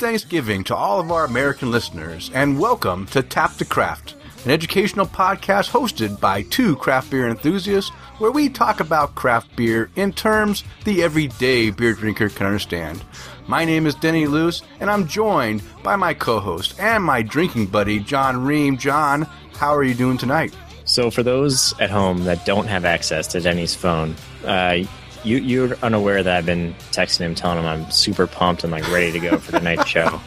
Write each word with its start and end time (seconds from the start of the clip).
Thanksgiving 0.00 0.64
to 0.64 0.74
all 0.74 0.98
of 0.98 1.12
our 1.12 1.26
American 1.26 1.70
listeners, 1.70 2.30
and 2.32 2.58
welcome 2.58 3.04
to 3.08 3.22
Tap 3.22 3.52
the 3.58 3.66
Craft, 3.66 4.14
an 4.46 4.50
educational 4.50 5.04
podcast 5.04 5.68
hosted 5.68 6.18
by 6.18 6.40
two 6.44 6.74
craft 6.76 7.10
beer 7.10 7.28
enthusiasts 7.28 7.90
where 8.16 8.30
we 8.30 8.48
talk 8.48 8.80
about 8.80 9.14
craft 9.14 9.54
beer 9.56 9.90
in 9.96 10.10
terms 10.10 10.64
the 10.84 11.02
everyday 11.02 11.68
beer 11.68 11.92
drinker 11.92 12.30
can 12.30 12.46
understand. 12.46 13.04
My 13.46 13.66
name 13.66 13.86
is 13.86 13.94
Denny 13.94 14.26
Luce, 14.26 14.62
and 14.80 14.90
I'm 14.90 15.06
joined 15.06 15.62
by 15.82 15.96
my 15.96 16.14
co 16.14 16.40
host 16.40 16.80
and 16.80 17.04
my 17.04 17.20
drinking 17.20 17.66
buddy, 17.66 17.98
John 17.98 18.42
Ream. 18.42 18.78
John, 18.78 19.28
how 19.56 19.76
are 19.76 19.84
you 19.84 19.92
doing 19.92 20.16
tonight? 20.16 20.56
So, 20.86 21.10
for 21.10 21.22
those 21.22 21.78
at 21.78 21.90
home 21.90 22.24
that 22.24 22.46
don't 22.46 22.66
have 22.66 22.86
access 22.86 23.26
to 23.28 23.40
Denny's 23.40 23.74
phone, 23.74 24.16
uh, 24.46 24.78
you 25.24 25.38
you're 25.38 25.76
unaware 25.82 26.22
that 26.22 26.36
I've 26.36 26.46
been 26.46 26.74
texting 26.92 27.20
him, 27.20 27.34
telling 27.34 27.58
him 27.58 27.66
I'm 27.66 27.90
super 27.90 28.26
pumped 28.26 28.64
and 28.64 28.72
like 28.72 28.90
ready 28.90 29.12
to 29.12 29.18
go 29.20 29.38
for 29.38 29.52
the 29.52 29.60
night 29.60 29.86
show, 29.86 30.20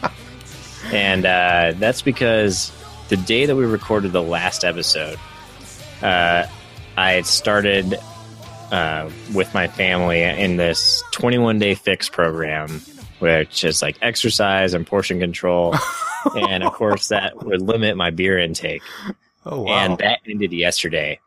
and 0.92 1.26
uh, 1.26 1.72
that's 1.76 2.02
because 2.02 2.72
the 3.08 3.16
day 3.16 3.46
that 3.46 3.56
we 3.56 3.64
recorded 3.64 4.12
the 4.12 4.22
last 4.22 4.64
episode, 4.64 5.18
uh, 6.02 6.46
I 6.96 7.12
had 7.12 7.26
started 7.26 7.98
uh, 8.70 9.10
with 9.34 9.52
my 9.54 9.68
family 9.68 10.22
in 10.22 10.56
this 10.56 11.02
21 11.12 11.58
day 11.58 11.74
fix 11.74 12.08
program, 12.08 12.80
which 13.18 13.64
is 13.64 13.82
like 13.82 13.96
exercise 14.02 14.74
and 14.74 14.86
portion 14.86 15.20
control, 15.20 15.74
and 16.36 16.62
of 16.62 16.72
course 16.72 17.08
that 17.08 17.44
would 17.44 17.62
limit 17.62 17.96
my 17.96 18.10
beer 18.10 18.38
intake. 18.38 18.82
Oh, 19.46 19.62
wow. 19.62 19.72
And 19.72 19.98
that 19.98 20.20
ended 20.26 20.52
yesterday. 20.52 21.20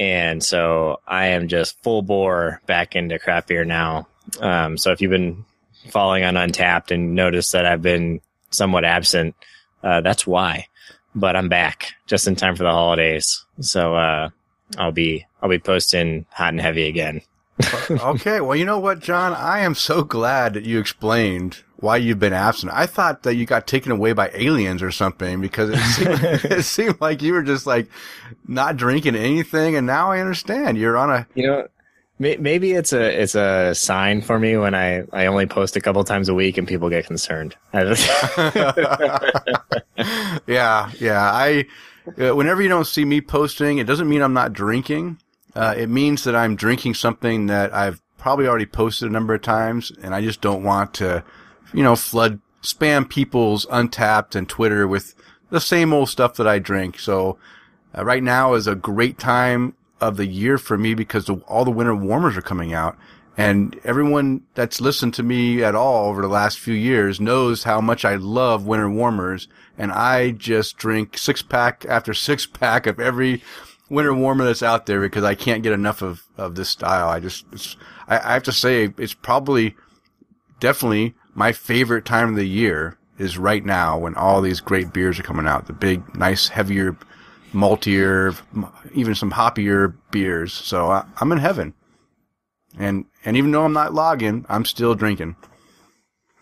And 0.00 0.42
so 0.42 1.00
I 1.06 1.26
am 1.26 1.46
just 1.46 1.80
full 1.82 2.00
bore 2.00 2.62
back 2.66 2.96
into 2.96 3.18
craft 3.18 3.48
beer 3.48 3.66
now. 3.66 4.08
Um, 4.40 4.78
so 4.78 4.92
if 4.92 5.02
you've 5.02 5.10
been 5.10 5.44
following 5.90 6.24
on 6.24 6.34
Untappd 6.34 6.90
and 6.90 7.14
noticed 7.14 7.52
that 7.52 7.66
I've 7.66 7.82
been 7.82 8.22
somewhat 8.50 8.86
absent, 8.86 9.36
uh, 9.84 10.00
that's 10.00 10.26
why. 10.26 10.66
But 11.14 11.36
I'm 11.36 11.50
back 11.50 11.92
just 12.06 12.26
in 12.26 12.34
time 12.34 12.56
for 12.56 12.62
the 12.62 12.70
holidays. 12.70 13.44
So, 13.60 13.94
uh, 13.94 14.30
I'll 14.78 14.92
be, 14.92 15.26
I'll 15.42 15.50
be 15.50 15.58
posting 15.58 16.24
hot 16.30 16.50
and 16.54 16.60
heavy 16.60 16.86
again. 16.86 17.20
okay. 17.90 18.40
Well, 18.40 18.56
you 18.56 18.64
know 18.64 18.78
what, 18.78 19.00
John? 19.00 19.32
I 19.32 19.60
am 19.60 19.74
so 19.74 20.02
glad 20.02 20.54
that 20.54 20.64
you 20.64 20.78
explained 20.78 21.62
why 21.76 21.96
you've 21.96 22.18
been 22.18 22.32
absent. 22.32 22.72
I 22.74 22.86
thought 22.86 23.22
that 23.22 23.34
you 23.34 23.46
got 23.46 23.66
taken 23.66 23.90
away 23.90 24.12
by 24.12 24.30
aliens 24.34 24.82
or 24.82 24.90
something 24.90 25.40
because 25.40 25.70
it 25.70 25.78
seemed, 25.78 26.44
it 26.52 26.64
seemed 26.64 27.00
like 27.00 27.22
you 27.22 27.32
were 27.32 27.42
just 27.42 27.66
like 27.66 27.88
not 28.46 28.76
drinking 28.76 29.16
anything. 29.16 29.76
And 29.76 29.86
now 29.86 30.10
I 30.10 30.20
understand 30.20 30.78
you're 30.78 30.96
on 30.96 31.10
a, 31.10 31.26
You 31.34 31.46
know, 31.46 31.68
maybe 32.18 32.72
it's 32.72 32.92
a, 32.92 33.22
it's 33.22 33.34
a 33.34 33.74
sign 33.74 34.20
for 34.20 34.38
me 34.38 34.56
when 34.56 34.74
I, 34.74 35.04
I 35.12 35.26
only 35.26 35.46
post 35.46 35.76
a 35.76 35.80
couple 35.80 36.04
times 36.04 36.28
a 36.28 36.34
week 36.34 36.58
and 36.58 36.68
people 36.68 36.90
get 36.90 37.06
concerned. 37.06 37.56
yeah, 37.72 37.94
yeah. 40.98 41.30
I, 41.32 41.66
uh, 42.18 42.34
whenever 42.34 42.62
you 42.62 42.68
don't 42.68 42.86
see 42.86 43.04
me 43.04 43.20
posting, 43.20 43.78
it 43.78 43.86
doesn't 43.86 44.08
mean 44.08 44.22
I'm 44.22 44.32
not 44.32 44.52
drinking. 44.52 45.18
Uh, 45.54 45.74
it 45.76 45.88
means 45.88 46.24
that 46.24 46.36
I'm 46.36 46.56
drinking 46.56 46.94
something 46.94 47.46
that 47.46 47.74
I've 47.74 48.00
probably 48.18 48.46
already 48.46 48.66
posted 48.66 49.08
a 49.08 49.12
number 49.12 49.34
of 49.34 49.42
times 49.42 49.90
and 50.02 50.14
I 50.14 50.20
just 50.20 50.40
don't 50.40 50.62
want 50.62 50.94
to, 50.94 51.24
you 51.72 51.82
know, 51.82 51.96
flood, 51.96 52.40
spam 52.62 53.08
people's 53.08 53.66
Untappd 53.66 54.34
and 54.34 54.48
Twitter 54.48 54.86
with 54.86 55.14
the 55.50 55.60
same 55.60 55.92
old 55.92 56.08
stuff 56.08 56.34
that 56.34 56.46
I 56.46 56.58
drink. 56.58 56.98
So 56.98 57.38
uh, 57.96 58.04
right 58.04 58.22
now 58.22 58.54
is 58.54 58.66
a 58.66 58.74
great 58.74 59.18
time 59.18 59.74
of 60.00 60.16
the 60.16 60.26
year 60.26 60.58
for 60.58 60.78
me 60.78 60.94
because 60.94 61.26
the, 61.26 61.36
all 61.46 61.64
the 61.64 61.70
winter 61.70 61.94
warmers 61.94 62.36
are 62.36 62.42
coming 62.42 62.72
out. 62.72 62.96
And 63.36 63.80
everyone 63.84 64.42
that's 64.54 64.80
listened 64.80 65.14
to 65.14 65.22
me 65.22 65.62
at 65.62 65.74
all 65.74 66.10
over 66.10 66.20
the 66.20 66.28
last 66.28 66.58
few 66.58 66.74
years 66.74 67.20
knows 67.20 67.62
how 67.62 67.80
much 67.80 68.04
I 68.04 68.16
love 68.16 68.66
winter 68.66 68.90
warmers. 68.90 69.48
And 69.78 69.92
I 69.92 70.32
just 70.32 70.76
drink 70.76 71.16
six 71.16 71.40
pack 71.40 71.86
after 71.88 72.12
six 72.12 72.46
pack 72.60 72.86
of 72.86 73.00
every 73.00 73.42
winter 73.90 74.14
warmer 74.14 74.44
that's 74.44 74.62
out 74.62 74.86
there 74.86 75.00
because 75.00 75.24
I 75.24 75.34
can't 75.34 75.62
get 75.62 75.72
enough 75.72 76.00
of, 76.00 76.22
of 76.38 76.54
this 76.54 76.70
style. 76.70 77.08
I 77.08 77.20
just, 77.20 77.44
it's, 77.52 77.76
I, 78.08 78.18
I 78.18 78.32
have 78.32 78.44
to 78.44 78.52
say 78.52 78.94
it's 78.96 79.12
probably 79.14 79.74
definitely 80.60 81.14
my 81.34 81.52
favorite 81.52 82.04
time 82.06 82.30
of 82.30 82.36
the 82.36 82.46
year 82.48 82.96
is 83.18 83.36
right 83.36 83.64
now 83.64 83.98
when 83.98 84.14
all 84.14 84.40
these 84.40 84.60
great 84.60 84.92
beers 84.94 85.18
are 85.18 85.22
coming 85.24 85.46
out. 85.46 85.66
The 85.66 85.72
big, 85.74 86.16
nice, 86.16 86.48
heavier, 86.48 86.96
maltier, 87.52 88.34
even 88.94 89.14
some 89.14 89.32
hoppier 89.32 89.94
beers. 90.10 90.52
So 90.54 90.90
I, 90.90 91.04
I'm 91.20 91.32
in 91.32 91.38
heaven. 91.38 91.74
And, 92.78 93.04
and 93.24 93.36
even 93.36 93.50
though 93.50 93.64
I'm 93.64 93.72
not 93.72 93.92
logging, 93.92 94.46
I'm 94.48 94.64
still 94.64 94.94
drinking. 94.94 95.36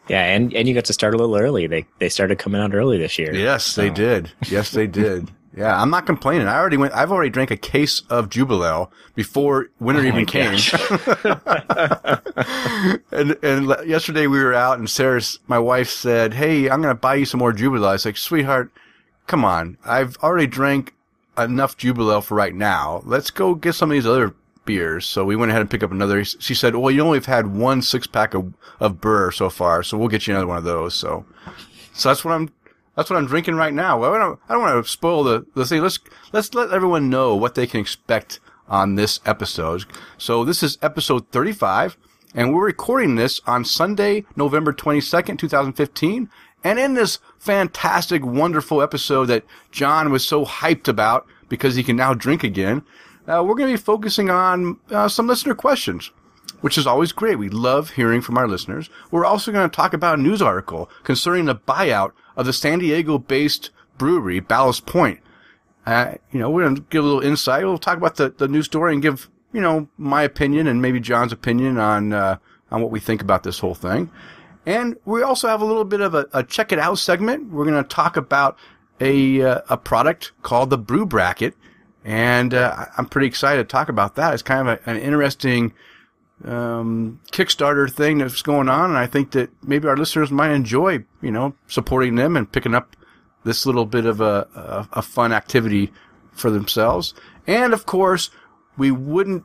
yeah. 0.09 0.25
And, 0.26 0.53
and 0.54 0.69
you 0.69 0.75
got 0.75 0.84
to 0.84 0.92
start 0.92 1.15
a 1.15 1.16
little 1.16 1.36
early. 1.36 1.66
They, 1.66 1.86
they 1.98 2.10
started 2.10 2.38
coming 2.38 2.60
out 2.60 2.75
early 2.75 2.98
this 2.98 3.19
year. 3.19 3.34
Yes, 3.34 3.75
they 3.75 3.88
did. 3.91 4.30
Yes, 4.48 4.70
they 4.70 4.86
did. 5.03 5.30
Yeah, 5.59 5.83
I'm 5.83 5.91
not 5.91 6.07
complaining. 6.07 6.47
I 6.47 6.57
already 6.57 6.77
went, 6.77 6.95
I've 6.95 7.11
already 7.11 7.31
drank 7.31 7.51
a 7.51 7.57
case 7.57 8.03
of 8.09 8.29
Jubelale 8.29 8.93
before 9.17 9.71
winter 9.81 10.03
Oh 10.03 10.07
even 10.07 10.25
came. 10.25 10.53
and 13.11 13.37
and 13.43 13.89
yesterday 13.89 14.29
we 14.29 14.39
were 14.39 14.55
out 14.55 14.79
and 14.79 14.89
Sarah's 14.89 15.41
my 15.49 15.59
wife 15.59 15.91
said, 15.91 16.35
"Hey, 16.35 16.71
I'm 16.71 16.81
going 16.81 16.95
to 16.95 17.01
buy 17.01 17.17
you 17.17 17.25
some 17.25 17.41
more 17.41 17.53
Jubelale." 17.53 17.89
I 17.89 17.93
was 17.95 18.05
like, 18.05 18.17
"Sweetheart, 18.17 18.71
come 19.27 19.45
on. 19.45 19.79
I've 19.85 20.17
already 20.19 20.47
drank 20.47 20.95
enough 21.37 21.77
Jubelale 21.77 22.23
for 22.23 22.37
right 22.37 22.55
now. 22.55 23.03
Let's 23.05 23.33
go 23.33 23.57
get 23.57 23.75
some 23.75 23.91
of 23.91 23.95
these 23.95 24.07
other 24.07 24.37
beers." 24.65 25.07
So 25.07 25.25
we 25.25 25.35
went 25.35 25.51
ahead 25.51 25.61
and 25.61 25.69
picked 25.69 25.83
up 25.83 25.91
another. 25.91 26.25
She 26.25 26.55
said, 26.55 26.77
"Well, 26.77 26.93
you 26.93 27.03
only 27.03 27.19
have 27.19 27.27
had 27.27 27.49
one 27.49 27.83
six 27.83 28.07
pack 28.07 28.33
of 28.33 28.55
of 28.79 29.01
Brrr 29.01 29.35
so 29.35 29.51
far, 29.51 29.83
so 29.83 29.99
we'll 29.99 30.07
get 30.07 30.29
you 30.29 30.35
another 30.35 30.47
one 30.47 30.59
of 30.59 30.63
those." 30.63 30.95
So 30.95 31.25
so 31.99 32.11
that's 32.11 32.25
what 32.25 32.33
I'm 32.33 32.49
that's 32.98 33.10
what 33.10 33.16
I'm 33.16 33.26
drinking 33.26 33.54
right 33.54 33.72
now. 33.72 34.03
I 34.03 34.19
don't, 34.19 34.41
I 34.48 34.54
don't 34.54 34.62
want 34.62 34.84
to 34.84 34.91
spoil 34.91 35.22
the, 35.22 35.47
the 35.54 35.64
thing. 35.64 35.81
Let's, 35.82 36.00
let's 36.32 36.53
let 36.53 36.72
everyone 36.72 37.09
know 37.09 37.36
what 37.36 37.54
they 37.54 37.64
can 37.64 37.78
expect 37.78 38.41
on 38.66 38.97
this 38.97 39.20
episode. 39.25 39.84
So 40.19 40.44
this 40.44 40.64
is 40.64 40.78
episode 40.82 41.31
35 41.31 41.97
and 42.34 42.53
we're 42.53 42.66
recording 42.66 43.14
this 43.14 43.41
on 43.47 43.64
Sunday, 43.64 44.26
November 44.34 44.72
22nd, 44.72 45.38
2015. 45.38 46.28
And 46.64 46.78
in 46.81 46.94
this 46.94 47.20
fantastic, 47.38 48.26
wonderful 48.26 48.82
episode 48.82 49.26
that 49.26 49.44
John 49.70 50.10
was 50.10 50.26
so 50.26 50.44
hyped 50.44 50.88
about 50.88 51.25
because 51.48 51.76
he 51.76 51.84
can 51.84 51.94
now 51.94 52.15
drink 52.15 52.42
again, 52.42 52.82
uh, 53.28 53.44
we're 53.47 53.54
going 53.54 53.70
to 53.70 53.78
be 53.78 53.80
focusing 53.80 54.28
on 54.28 54.76
uh, 54.91 55.09
some 55.09 55.28
listener 55.28 55.54
questions 55.54 56.10
which 56.60 56.78
is 56.78 56.86
always 56.86 57.12
great. 57.12 57.38
We 57.38 57.48
love 57.48 57.91
hearing 57.91 58.20
from 58.20 58.36
our 58.36 58.48
listeners. 58.48 58.91
We're 59.10 59.25
also 59.25 59.53
going 59.53 59.69
to 59.69 59.75
talk 59.75 59.92
about 59.92 60.19
a 60.19 60.22
news 60.22 60.42
article 60.42 60.91
concerning 61.04 61.44
the 61.44 61.54
buyout 61.54 62.12
of 62.38 62.47
the 62.47 62.53
San 62.54 62.78
Diego 62.78 63.19
based 63.19 63.71
brewery, 63.99 64.41
Ballast 64.41 64.87
Point. 64.87 65.21
Uh, 65.84 66.15
you 66.31 66.38
know, 66.38 66.49
we're 66.49 66.62
going 66.62 66.76
to 66.76 66.82
give 66.88 67.03
a 67.03 67.06
little 67.06 67.21
insight. 67.21 67.65
We'll 67.65 67.78
talk 67.78 67.99
about 67.99 68.16
the, 68.16 68.31
the 68.31 68.47
news 68.47 68.66
story 68.66 68.93
and 68.93 69.03
give, 69.03 69.28
you 69.53 69.60
know, 69.60 69.88
my 69.99 70.22
opinion 70.22 70.66
and 70.66 70.81
maybe 70.81 71.00
John's 71.00 71.32
opinion 71.32 71.78
on, 71.78 72.12
uh, 72.12 72.37
on 72.71 72.81
what 72.81 72.93
we 72.93 73.00
think 73.00 73.21
about 73.21 73.43
this 73.43 73.59
whole 73.59 73.75
thing. 73.75 74.10
And 74.66 74.97
we 75.04 75.22
also 75.22 75.48
have 75.48 75.62
a 75.62 75.65
little 75.65 75.84
bit 75.84 76.00
of 76.00 76.15
a, 76.15 76.27
a 76.32 76.44
check 76.44 76.72
it 76.72 76.78
out 76.78 76.98
segment. 76.98 77.50
We're 77.50 77.65
going 77.65 77.82
to 77.82 77.88
talk 77.88 78.16
about 78.16 78.56
a, 79.00 79.43
uh, 79.43 79.60
a 79.71 79.77
product 79.77 80.32
called 80.43 80.71
the 80.71 80.78
Brew 80.78 81.06
Bracket. 81.06 81.54
And, 82.04 82.54
uh, 82.54 82.87
I'm 82.97 83.06
pretty 83.06 83.27
excited 83.27 83.69
to 83.69 83.72
talk 83.72 83.88
about 83.88 84.15
that. 84.15 84.32
It's 84.32 84.43
kind 84.43 84.69
of 84.69 84.78
a, 84.78 84.91
an 84.91 84.98
interesting, 84.98 85.72
um, 86.45 87.21
Kickstarter 87.33 87.91
thing 87.91 88.19
that's 88.19 88.43
going 88.43 88.69
on, 88.69 88.91
and 88.91 88.99
I 88.99 89.07
think 89.07 89.33
that 89.33 89.51
maybe 89.63 89.89
our 89.89 89.97
listeners 89.97 90.31
might 90.31 90.53
enjoy, 90.53 91.05
you 91.21 91.31
know, 91.31 91.55
supporting 91.67 92.15
them 92.15 92.37
and 92.37 92.51
picking 92.51 92.75
up 92.75 92.97
this 93.45 93.67
little 93.67 93.87
bit 93.87 94.07
of 94.07 94.21
a, 94.21 94.47
a, 94.55 94.89
a 94.95 95.03
fun 95.03 95.33
activity 95.33 95.93
for 96.33 96.51
themselves. 96.51 97.15
And 97.47 97.73
of 97.73 97.87
course, 97.87 98.31
we 98.77 98.91
wouldn't 98.91 99.45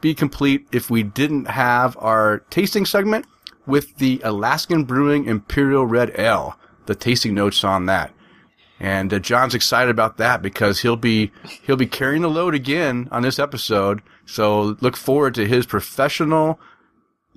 be 0.00 0.14
complete 0.14 0.66
if 0.72 0.90
we 0.90 1.02
didn't 1.02 1.46
have 1.46 1.96
our 1.98 2.40
tasting 2.50 2.86
segment 2.86 3.26
with 3.66 3.96
the 3.96 4.20
Alaskan 4.24 4.84
Brewing 4.84 5.26
Imperial 5.26 5.86
Red 5.86 6.12
Ale, 6.18 6.56
the 6.86 6.94
tasting 6.94 7.34
notes 7.34 7.64
on 7.64 7.86
that. 7.86 8.12
And 8.80 9.14
uh, 9.14 9.20
John's 9.20 9.54
excited 9.54 9.90
about 9.90 10.16
that 10.16 10.42
because 10.42 10.80
he'll 10.80 10.96
be 10.96 11.30
he'll 11.62 11.76
be 11.76 11.86
carrying 11.86 12.22
the 12.22 12.30
load 12.30 12.54
again 12.54 13.08
on 13.12 13.22
this 13.22 13.38
episode. 13.38 14.02
So 14.26 14.76
look 14.80 14.96
forward 14.96 15.34
to 15.34 15.46
his 15.46 15.66
professional 15.66 16.58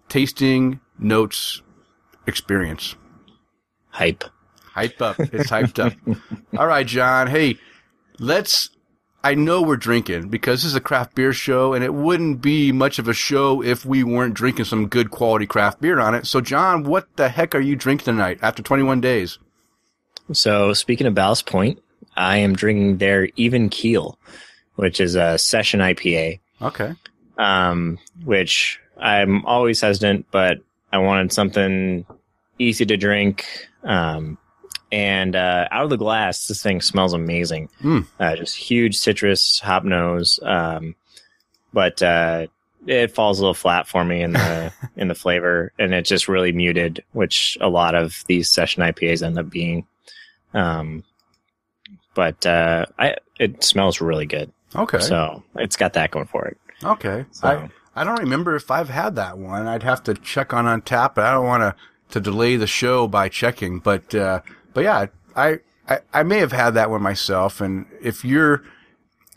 tasting 0.10 0.80
notes 1.00 1.62
experience. 2.28 2.96
Hype. 3.90 4.24
Hype 4.74 5.02
up. 5.02 5.20
It's 5.20 5.50
hyped 5.50 5.80
up. 5.80 5.94
All 6.58 6.68
right, 6.68 6.86
John. 6.86 7.28
Hey, 7.28 7.58
let's. 8.20 8.70
I 9.24 9.34
know 9.34 9.64
we're 9.64 9.78
drinking 9.78 10.30
because 10.30 10.62
this 10.62 10.70
is 10.70 10.76
a 10.76 10.82
craft 10.82 11.16
beer 11.16 11.34
show, 11.34 11.74
and 11.74 11.84
it 11.84 11.94
wouldn't 11.94 12.42
be 12.42 12.72
much 12.72 13.00
of 13.00 13.08
a 13.08 13.14
show 13.14 13.64
if 13.64 13.84
we 13.84 14.04
weren't 14.04 14.36
drinking 14.36 14.66
some 14.66 14.88
good 14.88 15.10
quality 15.10 15.48
craft 15.48 15.82
beer 15.82 16.00
on 16.00 16.14
it. 16.14 16.28
So, 16.28 16.42
John, 16.42 16.84
what 16.84 17.08
the 17.16 17.30
heck 17.30 17.56
are 17.56 17.60
you 17.60 17.76
drinking 17.76 18.06
tonight 18.06 18.38
after 18.44 18.62
21 18.62 19.02
days? 19.02 19.40
So 20.34 20.74
speaking 20.74 21.06
of 21.08 21.14
Ballast 21.14 21.46
Point, 21.46 21.82
I 22.16 22.38
am 22.38 22.54
drinking 22.54 22.98
their 22.98 23.30
Even 23.36 23.70
Keel, 23.70 24.18
which 24.76 25.00
is 25.00 25.16
a 25.16 25.38
session 25.38 25.80
IPA. 25.82 26.40
Okay. 26.62 26.94
um, 27.38 27.98
which 28.24 28.80
I'm 28.98 29.46
always 29.46 29.81
hesitant, 29.81 30.28
but 30.31 30.60
I 30.92 31.00
wanted 31.00 31.34
something 31.34 32.06
easy 32.57 32.86
to 32.86 32.98
drink. 32.98 33.46
Um, 33.84 34.38
and 34.92 35.36
uh, 35.36 35.68
out 35.72 35.84
of 35.84 35.90
the 35.90 35.98
glass, 35.98 36.48
this 36.48 36.63
thing 36.63 36.80
smells 36.81 37.13
amazing. 37.13 37.69
Mm. 37.84 38.07
Uh, 38.19 38.36
just 38.38 38.56
huge 38.56 38.96
citrus 38.96 39.60
hop 39.60 39.84
nose, 39.84 40.40
um, 40.44 40.96
but 41.74 42.02
uh, 42.02 42.48
it 42.88 43.12
falls 43.12 43.40
a 43.40 43.42
little 43.42 43.54
flat 43.54 43.88
for 43.88 44.06
me 44.06 44.22
in 44.22 44.34
the 44.34 44.72
in 44.96 45.08
the 45.10 45.16
flavor, 45.16 45.74
and 45.78 45.94
it's 45.94 46.08
just 46.08 46.30
really 46.30 46.51
muted, 46.54 47.04
which 47.12 47.58
a 47.60 47.68
lot 47.68 47.96
of 47.96 48.24
these 48.28 48.50
session 48.50 48.84
IPAs 48.84 49.22
end 49.22 49.38
up 49.38 49.50
being. 49.50 49.86
Um, 50.54 51.04
but 52.13 52.46
uh, 52.46 52.86
I 52.98 53.16
it 53.38 53.63
smells 53.63 54.00
really 54.00 54.28
good, 54.28 54.51
Okay. 54.75 55.00
so 55.00 55.44
it's 55.56 55.75
got 55.75 55.94
that 55.94 56.12
going 56.12 56.25
for 56.27 56.45
it. 56.45 56.57
okay. 56.83 57.25
So 57.31 57.48
I, 57.48 57.69
I 57.95 58.04
don't 58.04 58.19
remember 58.19 58.56
if 58.56 58.69
I've 58.72 58.89
had 58.89 59.16
that 59.16 59.38
one. 59.38 59.68
I'd 59.68 59.83
have 59.83 60.04
to 60.04 60.13
check 60.13 60.54
on 60.54 60.66
Untap, 60.66 61.16
but 61.16 61.25
I 61.25 61.31
don't 61.31 61.45
want 61.45 61.62
to 61.62 61.75
to 62.12 62.19
delay 62.19 62.56
the 62.56 62.68
show 62.68 63.07
by 63.07 63.30
checking. 63.30 63.80
But 63.80 64.13
uh, 64.13 64.42
but 64.74 64.83
yeah, 64.83 65.07
I, 65.36 65.60
I 65.88 66.00
I 66.13 66.24
may 66.24 66.39
have 66.39 66.51
had 66.51 66.72
that 66.72 66.89
one 66.89 67.01
myself. 67.01 67.62
And 67.62 67.86
if 68.01 68.25
you're 68.25 68.63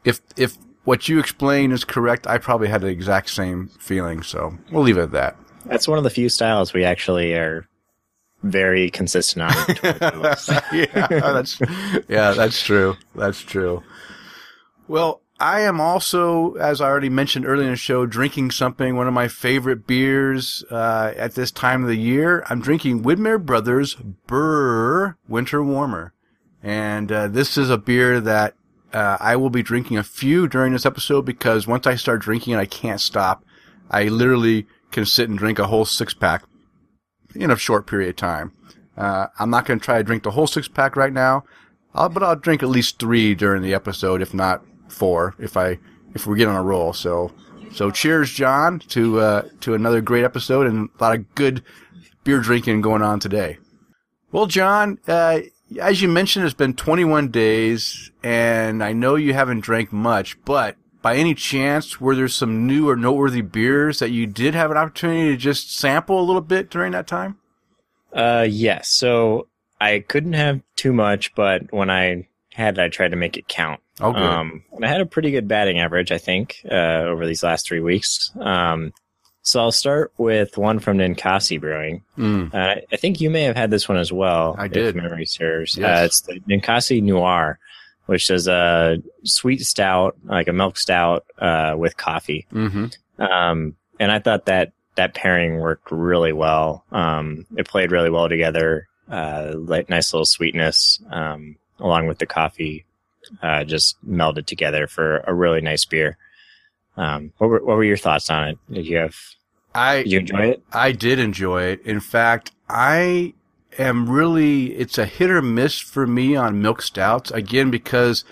if 0.05 0.20
if 0.37 0.56
what 0.85 1.08
you 1.08 1.19
explain 1.19 1.70
is 1.70 1.85
correct, 1.85 2.26
I 2.26 2.38
probably 2.38 2.69
had 2.69 2.81
the 2.81 2.88
exact 2.88 3.31
same 3.31 3.69
feeling. 3.79 4.23
So 4.23 4.58
we'll 4.73 4.82
leave 4.82 4.99
it 4.99 5.02
at 5.02 5.11
that. 5.12 5.37
that's 5.67 5.87
one 5.87 5.99
of 5.99 6.05
the 6.05 6.11
few 6.11 6.29
styles 6.29 6.73
we 6.73 6.82
actually 6.85 7.35
are 7.35 7.67
very 8.43 8.90
consistent 8.90 9.43
on. 9.43 9.52
yeah, 10.73 11.06
that's 11.08 11.61
yeah, 12.08 12.32
that's 12.32 12.62
true. 12.62 12.96
That's 13.14 13.40
true. 13.40 13.82
Well, 14.88 15.20
I 15.40 15.61
am 15.61 15.81
also, 15.81 16.55
as 16.55 16.81
I 16.81 16.88
already 16.88 17.11
mentioned 17.11 17.46
earlier 17.46 17.67
in 17.67 17.73
the 17.73 17.76
show, 17.76 18.06
drinking 18.06 18.50
something. 18.50 18.96
One 18.96 19.06
of 19.06 19.14
my 19.14 19.29
favorite 19.29 19.87
beers 19.87 20.64
uh, 20.70 21.12
at 21.17 21.35
this 21.35 21.52
time 21.52 21.82
of 21.82 21.88
the 21.88 21.96
year. 21.96 22.44
I'm 22.49 22.61
drinking 22.61 23.05
Widmer 23.05 23.44
Brothers 23.44 23.96
Brrr 24.26 25.14
Winter 25.29 25.62
Warmer, 25.62 26.12
and 26.61 27.12
uh, 27.12 27.29
this 27.29 27.56
is 27.56 27.70
a 27.70 27.79
beer 27.79 28.20
that 28.20 28.55
uh, 28.93 29.17
I 29.20 29.37
will 29.37 29.50
be 29.50 29.62
drinking 29.62 29.96
a 29.96 30.02
few 30.02 30.49
during 30.49 30.73
this 30.73 30.87
episode 30.87 31.23
because 31.23 31.69
once 31.69 31.87
I 31.87 31.94
start 31.94 32.20
drinking 32.20 32.55
it, 32.55 32.58
I 32.58 32.67
can't 32.67 33.00
stop. 33.00 33.44
I 33.93 34.05
literally 34.05 34.67
can 34.90 35.06
sit 35.06 35.29
and 35.29 35.38
drink 35.38 35.61
a 35.61 35.69
whole 35.69 35.85
six 35.85 36.14
pack 36.14 36.43
in 37.37 37.52
a 37.52 37.56
short 37.56 37.87
period 37.87 38.11
of 38.11 38.17
time. 38.17 38.52
Uh, 38.96 39.29
I'm 39.38 39.50
not 39.50 39.67
going 39.67 39.79
to 39.79 39.85
try 39.85 39.99
to 39.99 40.05
drink 40.05 40.25
the 40.25 40.32
whole 40.32 40.49
six 40.49 40.67
pack 40.67 40.96
right 40.96 41.12
now, 41.12 41.44
I'll, 41.94 42.08
but 42.08 42.25
I'll 42.25 42.35
drink 42.35 42.64
at 42.64 42.69
least 42.69 42.99
three 42.99 43.37
during 43.37 43.62
the 43.62 43.75
episode, 43.75 44.20
if 44.20 44.35
not 44.35 44.64
four, 44.88 45.35
if 45.38 45.56
I 45.56 45.79
if 46.14 46.26
we 46.26 46.38
get 46.38 46.49
on 46.49 46.56
a 46.56 46.62
roll. 46.62 46.93
So, 46.93 47.32
so 47.73 47.90
cheers, 47.90 48.32
John, 48.32 48.81
to 48.81 49.20
uh, 49.20 49.49
to 49.61 49.75
another 49.75 50.00
great 50.00 50.25
episode 50.25 50.67
and 50.67 50.88
a 50.99 51.02
lot 51.02 51.17
of 51.17 51.35
good 51.35 51.62
beer 52.25 52.40
drinking 52.40 52.81
going 52.81 53.02
on 53.02 53.20
today. 53.20 53.58
Well, 54.31 54.46
John, 54.46 54.99
uh, 55.08 55.40
as 55.81 56.02
you 56.02 56.08
mentioned, 56.08 56.44
it's 56.44 56.55
been 56.55 56.75
21 56.75 57.29
days, 57.29 58.11
and 58.23 58.82
I 58.82 58.93
know 58.93 59.17
you 59.17 59.32
haven't 59.32 59.61
drank 59.61 59.93
much, 59.93 60.43
but 60.44 60.76
by 61.00 61.17
any 61.17 61.35
chance, 61.35 62.00
were 62.00 62.14
there 62.14 62.29
some 62.29 62.67
new 62.67 62.88
or 62.88 62.96
noteworthy 62.96 63.40
beers 63.40 63.99
that 64.00 64.11
you 64.11 64.26
did 64.26 64.55
have 64.55 64.70
an 64.70 64.76
opportunity 64.76 65.31
to 65.31 65.37
just 65.37 65.75
sample 65.75 66.20
a 66.20 66.25
little 66.25 66.43
bit 66.43 66.70
during 66.70 66.93
that 66.93 67.06
time? 67.06 67.38
Uh, 68.12 68.46
yes. 68.49 68.88
So 68.90 69.49
I 69.81 70.00
couldn't 70.00 70.32
have 70.32 70.61
too 70.76 70.93
much, 70.93 71.35
but 71.35 71.73
when 71.73 71.90
I 71.90 72.29
had 72.52 72.79
I 72.79 72.88
tried 72.88 73.12
to 73.12 73.17
make 73.17 73.37
it 73.37 73.49
count. 73.49 73.81
Oh, 74.00 74.12
good. 74.12 74.23
Um, 74.23 74.62
and 74.73 74.85
I 74.85 74.89
had 74.89 75.00
a 75.00 75.06
pretty 75.06 75.31
good 75.31 75.49
batting 75.49 75.79
average, 75.81 76.12
I 76.12 76.19
think, 76.19 76.61
uh, 76.71 76.75
over 76.75 77.27
these 77.27 77.43
last 77.43 77.67
three 77.67 77.81
weeks. 77.81 78.31
Um, 78.41 78.93
so 79.43 79.61
I'll 79.61 79.73
start 79.73 80.12
with 80.19 80.59
one 80.59 80.79
from 80.79 80.99
Ninkasi 80.99 81.61
Brewing. 81.61 82.03
Mm. 82.19 82.53
Uh, 82.55 82.81
I- 82.93 82.97
think 82.97 83.21
you 83.21 83.31
may 83.31 83.43
have 83.45 83.56
had 83.56 83.71
this 83.71 83.89
one 83.89 83.99
as 83.99 84.12
well. 84.12 84.55
I 84.59 84.69
did. 84.69 84.95
Memory 84.95 85.25
serves. 85.27 85.77
Yes. 85.77 86.00
Uh, 86.00 86.05
it's 86.05 86.21
the 86.23 86.41
Ninkasi 86.41 87.03
Noir, 87.03 87.59
which 88.06 88.31
is 88.31 88.47
a 88.47 88.99
sweet 89.25 89.62
stout, 89.62 90.17
like 90.25 90.49
a 90.49 90.53
milk 90.53 90.77
stout, 90.79 91.25
uh, 91.39 91.75
with 91.79 91.97
coffee. 91.97 92.47
hmm 92.50 92.87
Um, 93.19 93.75
and 93.99 94.12
I 94.12 94.19
thought 94.21 94.47
that 94.47 94.73
that 94.97 95.15
pairing 95.15 95.59
worked 95.59 95.91
really 95.91 96.33
well. 96.33 96.85
Um, 96.93 97.47
it 97.56 97.67
played 97.69 97.91
really 97.93 98.11
well 98.11 98.29
together. 98.29 98.87
Uh, 99.11 99.53
like 99.56 99.89
nice 99.89 100.12
little 100.12 100.27
sweetness, 100.27 101.00
um, 101.11 101.56
along 101.79 102.06
with 102.09 102.19
the 102.19 102.27
coffee, 102.27 102.85
uh, 103.42 103.64
just 103.64 103.96
melded 104.06 104.46
together 104.46 104.86
for 104.86 105.19
a 105.19 105.34
really 105.34 105.60
nice 105.60 105.84
beer. 105.84 106.16
Um, 106.96 107.32
what 107.38 107.48
were, 107.48 107.64
what 107.64 107.76
were 107.76 107.84
your 107.84 107.96
thoughts 107.96 108.28
on 108.30 108.48
it? 108.48 108.58
Did 108.70 108.86
you 108.86 108.96
have, 108.96 109.16
I 109.75 110.02
did 110.02 110.12
you 110.12 110.19
enjoy 110.19 110.46
it? 110.46 110.62
I 110.72 110.92
did 110.92 111.19
enjoy 111.19 111.62
it. 111.62 111.86
In 111.86 112.00
fact, 112.00 112.50
I 112.69 113.34
am 113.78 114.08
really, 114.08 114.75
it's 114.75 114.98
a 114.98 115.06
hit 115.06 115.30
or 115.30 115.40
miss 115.42 115.78
for 115.78 116.06
me 116.06 116.34
on 116.34 116.60
milk 116.60 116.82
stouts. 116.82 117.30
Again, 117.30 117.70
because 117.70 118.25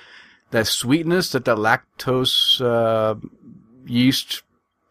that 0.50 0.66
sweetness 0.66 1.30
that 1.30 1.44
that 1.44 1.58
lactose, 1.58 2.60
uh, 2.60 3.14
yeast 3.86 4.42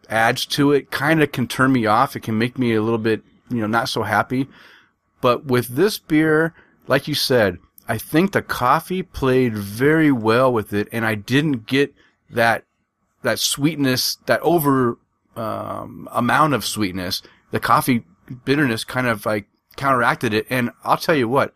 adds 0.08 0.46
to 0.46 0.72
it 0.72 0.90
kind 0.90 1.22
of 1.22 1.32
can 1.32 1.46
turn 1.46 1.72
me 1.72 1.84
off. 1.84 2.16
It 2.16 2.20
can 2.20 2.38
make 2.38 2.58
me 2.58 2.74
a 2.74 2.82
little 2.82 2.98
bit, 2.98 3.22
you 3.50 3.60
know, 3.60 3.66
not 3.66 3.88
so 3.88 4.04
happy. 4.04 4.48
But 5.20 5.46
with 5.46 5.68
this 5.68 5.98
beer, 5.98 6.54
like 6.86 7.08
you 7.08 7.14
said, 7.14 7.58
I 7.88 7.98
think 7.98 8.32
the 8.32 8.42
coffee 8.42 9.02
played 9.02 9.56
very 9.56 10.10
well 10.10 10.52
with 10.52 10.72
it 10.72 10.88
and 10.92 11.04
I 11.04 11.14
didn't 11.14 11.66
get 11.66 11.94
that, 12.30 12.64
that 13.22 13.38
sweetness, 13.38 14.16
that 14.26 14.40
over, 14.40 14.98
um, 15.36 16.08
amount 16.12 16.54
of 16.54 16.64
sweetness. 16.64 17.22
The 17.50 17.60
coffee 17.60 18.04
bitterness 18.44 18.84
kind 18.84 19.06
of 19.06 19.24
like 19.24 19.46
counteracted 19.76 20.34
it. 20.34 20.46
And 20.50 20.70
I'll 20.84 20.96
tell 20.96 21.14
you 21.14 21.28
what, 21.28 21.54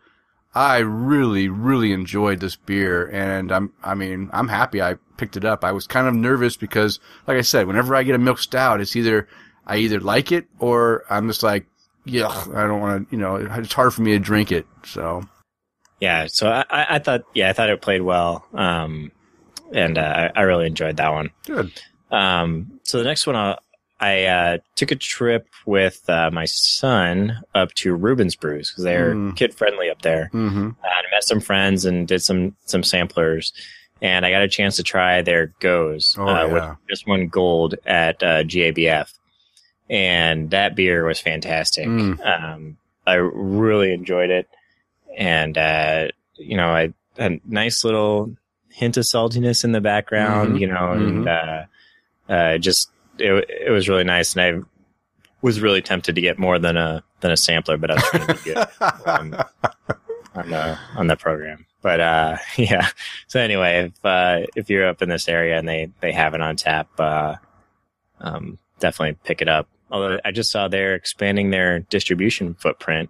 I 0.53 0.79
really, 0.79 1.49
really 1.49 1.91
enjoyed 1.91 2.39
this 2.39 2.55
beer. 2.55 3.07
And 3.07 3.51
I'm, 3.51 3.73
I 3.83 3.95
mean, 3.95 4.29
I'm 4.33 4.47
happy 4.47 4.81
I 4.81 4.95
picked 5.17 5.37
it 5.37 5.45
up. 5.45 5.63
I 5.63 5.71
was 5.71 5.87
kind 5.87 6.07
of 6.07 6.13
nervous 6.13 6.57
because, 6.57 6.99
like 7.27 7.37
I 7.37 7.41
said, 7.41 7.67
whenever 7.67 7.95
I 7.95 8.03
get 8.03 8.15
a 8.15 8.19
milk 8.19 8.39
stout, 8.39 8.81
it's 8.81 8.95
either, 8.95 9.27
I 9.65 9.77
either 9.77 9.99
like 9.99 10.31
it 10.31 10.47
or 10.59 11.03
I'm 11.09 11.27
just 11.27 11.43
like, 11.43 11.65
yeah, 12.05 12.27
I 12.53 12.65
don't 12.67 12.81
want 12.81 13.09
to, 13.09 13.15
you 13.15 13.21
know, 13.21 13.35
it's 13.35 13.73
hard 13.73 13.93
for 13.93 14.01
me 14.01 14.11
to 14.11 14.19
drink 14.19 14.51
it. 14.51 14.65
So, 14.83 15.23
Yeah. 16.01 16.27
So 16.27 16.49
I, 16.49 16.65
I 16.69 16.85
I 16.95 16.99
thought, 16.99 17.21
yeah, 17.33 17.49
I 17.49 17.53
thought 17.53 17.69
it 17.69 17.81
played 17.81 18.01
well. 18.01 18.45
Um, 18.53 19.11
and, 19.71 19.97
uh, 19.97 20.29
I, 20.35 20.39
I 20.39 20.43
really 20.43 20.67
enjoyed 20.67 20.97
that 20.97 21.09
one. 21.13 21.29
good. 21.45 21.71
Um, 22.11 22.79
so 22.83 22.97
the 22.97 23.05
next 23.05 23.25
one, 23.25 23.37
uh, 23.37 23.55
I 24.01 24.25
uh, 24.25 24.57
took 24.75 24.91
a 24.91 24.95
trip 24.97 25.47
with 25.65 26.09
uh, 26.09 26.29
my 26.33 26.43
son 26.45 27.39
up 27.55 27.71
to 27.75 27.93
Reuben's 27.95 28.35
Brews 28.35 28.69
because 28.71 28.83
they're 28.83 29.13
Mm. 29.15 29.37
kid 29.37 29.53
friendly 29.53 29.89
up 29.91 30.01
there. 30.01 30.29
Mm-hmm. 30.33 30.69
Uh, 30.83 30.87
I 30.87 31.01
met 31.13 31.23
some 31.23 31.39
friends 31.39 31.85
and 31.85 32.07
did 32.07 32.21
some 32.23 32.55
some 32.65 32.83
samplers, 32.83 33.53
and 34.01 34.25
I 34.25 34.31
got 34.31 34.41
a 34.41 34.47
chance 34.49 34.75
to 34.77 34.83
try 34.83 35.21
their 35.21 35.53
Gose, 35.61 36.17
Oh, 36.17 36.27
uh, 36.27 36.47
which 36.49 36.63
yeah. 36.63 36.75
just 36.89 37.07
won 37.07 37.27
gold 37.27 37.75
at 37.85 38.21
uh, 38.23 38.41
GABF, 38.43 39.13
and 39.89 40.49
that 40.49 40.75
beer 40.75 41.05
was 41.05 41.19
fantastic. 41.19 41.87
Mm. 41.87 42.19
Um, 42.25 42.77
I 43.05 43.13
really 43.15 43.93
enjoyed 43.93 44.31
it, 44.31 44.49
and 45.17 45.57
uh, 45.57 46.07
you 46.35 46.57
know, 46.57 46.69
I 46.69 46.93
a 47.17 47.39
nice 47.45 47.83
little 47.83 48.35
hint 48.69 48.97
of 48.97 49.03
saltiness 49.03 49.63
in 49.63 49.71
the 49.73 49.81
background, 49.81 50.53
Mhm. 50.55 50.59
you 50.59 50.67
know, 50.67 50.91
and 50.93 51.27
uh, 51.27 51.63
uh, 52.29 52.57
just 52.57 52.89
it, 53.19 53.49
it 53.67 53.69
was 53.71 53.89
really 53.89 54.03
nice, 54.05 54.35
and 54.35 54.41
I 54.63 54.67
was 55.41 55.59
really 55.59 55.81
tempted 55.81 56.15
to 56.15 56.21
get 56.21 56.39
more 56.39 56.57
than 56.59 56.77
a 56.77 57.03
than 57.19 57.31
a 57.31 57.37
sampler, 57.37 57.77
but 57.77 57.91
I 57.91 57.95
was 57.95 58.03
trying 58.05 58.27
to 58.27 58.33
be 58.33 58.39
good 58.53 58.57
um, 59.07 59.35
on 60.35 60.49
the 60.49 60.77
on 60.95 61.07
the 61.07 61.15
program. 61.17 61.65
But 61.81 61.99
uh, 61.99 62.37
yeah. 62.57 62.87
So 63.27 63.39
anyway, 63.39 63.91
if 63.91 64.05
uh, 64.05 64.47
if 64.55 64.69
you're 64.69 64.87
up 64.87 65.01
in 65.01 65.09
this 65.09 65.27
area 65.27 65.57
and 65.57 65.67
they 65.67 65.91
they 65.99 66.11
have 66.13 66.33
it 66.33 66.41
on 66.41 66.55
tap, 66.55 66.87
uh, 66.99 67.35
um, 68.19 68.57
definitely 68.79 69.17
pick 69.23 69.41
it 69.41 69.47
up. 69.49 69.67
Although 69.91 70.19
I 70.23 70.31
just 70.31 70.51
saw 70.51 70.67
they're 70.69 70.95
expanding 70.95 71.49
their 71.49 71.79
distribution 71.79 72.53
footprint 72.53 73.09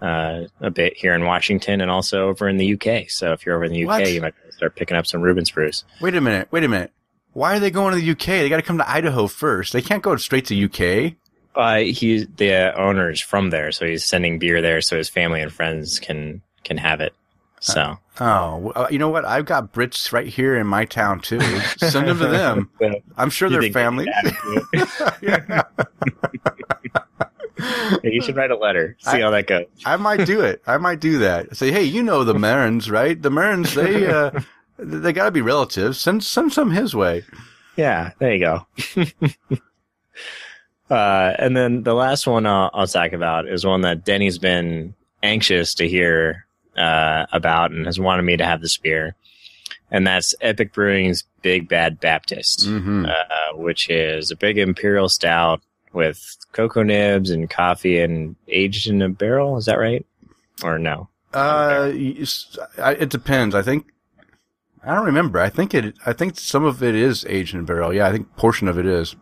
uh, 0.00 0.44
a 0.60 0.70
bit 0.70 0.96
here 0.96 1.14
in 1.14 1.24
Washington 1.24 1.80
and 1.80 1.90
also 1.90 2.28
over 2.28 2.48
in 2.48 2.56
the 2.56 2.74
UK. 2.74 3.08
So 3.10 3.32
if 3.32 3.44
you're 3.44 3.54
over 3.56 3.64
in 3.64 3.72
the 3.72 3.84
UK, 3.84 3.88
What? 4.00 4.12
you 4.12 4.20
might 4.20 4.34
start 4.50 4.76
picking 4.76 4.96
up 4.96 5.06
some 5.06 5.20
Reuben's 5.20 5.50
brews. 5.50 5.84
Wait 6.00 6.14
a 6.14 6.20
minute. 6.20 6.48
Wait 6.50 6.64
a 6.64 6.68
minute. 6.68 6.92
Why 7.32 7.56
are 7.56 7.60
they 7.60 7.70
going 7.70 7.94
to 7.94 8.00
the 8.00 8.10
UK? 8.12 8.26
They 8.42 8.48
got 8.48 8.56
to 8.56 8.62
come 8.62 8.78
to 8.78 8.90
Idaho 8.90 9.26
first. 9.26 9.72
They 9.72 9.82
can't 9.82 10.02
go 10.02 10.16
straight 10.16 10.46
to 10.46 10.64
UK. 10.64 11.14
Uh, 11.54 11.78
he 11.78 12.24
the 12.24 12.72
owner's 12.78 13.20
from 13.20 13.50
there, 13.50 13.72
so 13.72 13.84
he's 13.86 14.04
sending 14.04 14.38
beer 14.38 14.62
there 14.62 14.80
so 14.80 14.96
his 14.96 15.08
family 15.08 15.40
and 15.42 15.52
friends 15.52 15.98
can 15.98 16.40
can 16.64 16.76
have 16.78 17.00
it. 17.00 17.12
So 17.60 17.98
Oh, 18.20 18.56
well, 18.74 18.88
you 18.90 18.98
know 18.98 19.08
what? 19.08 19.24
I've 19.24 19.44
got 19.44 19.72
Brits 19.72 20.12
right 20.12 20.26
here 20.26 20.56
in 20.56 20.66
my 20.66 20.84
town 20.84 21.20
too. 21.20 21.40
Send 21.78 22.08
them 22.08 22.18
to 22.18 22.26
them. 22.28 22.70
I'm 23.16 23.30
sure 23.30 23.48
You 23.50 23.60
they're 23.60 23.72
family. 23.72 24.04
can 24.04 24.14
add 24.14 24.36
to 24.36 24.66
it? 24.72 24.88
yeah. 25.22 25.62
You 28.04 28.22
should 28.22 28.36
write 28.36 28.50
a 28.50 28.56
letter. 28.56 28.96
See 29.00 29.10
I- 29.10 29.20
how 29.20 29.30
that 29.30 29.46
goes. 29.46 29.66
I 29.84 29.96
might 29.96 30.24
do 30.26 30.40
it. 30.40 30.62
I 30.66 30.76
might 30.78 31.00
do 31.00 31.18
that. 31.18 31.56
Say, 31.56 31.70
hey, 31.72 31.82
you 31.84 32.02
know 32.02 32.24
the 32.24 32.34
Marins, 32.34 32.90
right? 32.90 33.20
The 33.20 33.30
Marins, 33.30 33.74
they 33.74 34.06
uh, 34.10 34.30
they 34.78 35.12
got 35.12 35.24
to 35.26 35.30
be 35.30 35.40
relatives. 35.42 35.98
Send 35.98 36.22
send 36.24 36.52
some 36.52 36.70
his 36.70 36.94
way. 36.94 37.24
Yeah, 37.76 38.12
there 38.18 38.34
you 38.34 38.40
go. 38.40 38.66
Uh, 40.90 41.34
and 41.38 41.54
then 41.54 41.82
the 41.82 41.92
last 41.94 42.26
one 42.26 42.46
I'll, 42.46 42.70
I'll 42.72 42.86
talk 42.86 43.12
about 43.12 43.46
is 43.46 43.66
one 43.66 43.82
that 43.82 44.06
Denny's 44.06 44.38
been 44.38 44.94
anxious 45.22 45.74
to 45.74 45.86
hear 45.86 46.46
uh, 46.78 47.26
about 47.30 47.72
and 47.72 47.84
has 47.84 48.00
wanted 48.00 48.22
me 48.22 48.38
to 48.38 48.44
have 48.46 48.62
the 48.62 48.70
spear. 48.70 49.14
And 49.90 50.06
that's 50.06 50.34
Epic 50.40 50.72
Brewing's 50.72 51.24
Big 51.42 51.68
Bad 51.68 52.00
Baptist, 52.00 52.60
Mm-hmm. 52.66 53.04
uh, 53.06 53.56
which 53.58 53.90
is 53.90 54.30
a 54.30 54.36
big 54.36 54.56
imperial 54.56 55.10
stout 55.10 55.60
with 55.98 56.36
cocoa 56.52 56.82
nibs 56.82 57.28
and 57.28 57.50
coffee 57.50 58.00
and 58.00 58.36
aged 58.46 58.86
in 58.88 59.02
a 59.02 59.08
barrel. 59.08 59.58
Is 59.58 59.66
that 59.66 59.78
right? 59.78 60.06
Or 60.62 60.78
no? 60.78 61.08
Uh, 61.34 61.92
it 61.92 63.10
depends. 63.10 63.54
I 63.54 63.60
think 63.60 63.86
I 64.82 64.94
don't 64.94 65.06
remember. 65.06 65.40
I 65.40 65.50
think 65.50 65.74
it. 65.74 65.94
I 66.06 66.14
think 66.14 66.38
some 66.38 66.64
of 66.64 66.82
it 66.82 66.94
is 66.94 67.26
aged 67.28 67.54
in 67.54 67.60
a 67.60 67.64
barrel. 67.64 67.92
Yeah, 67.92 68.06
I 68.06 68.12
think 68.12 68.34
portion 68.36 68.68
of 68.68 68.78
it 68.78 68.86
is. 68.86 69.14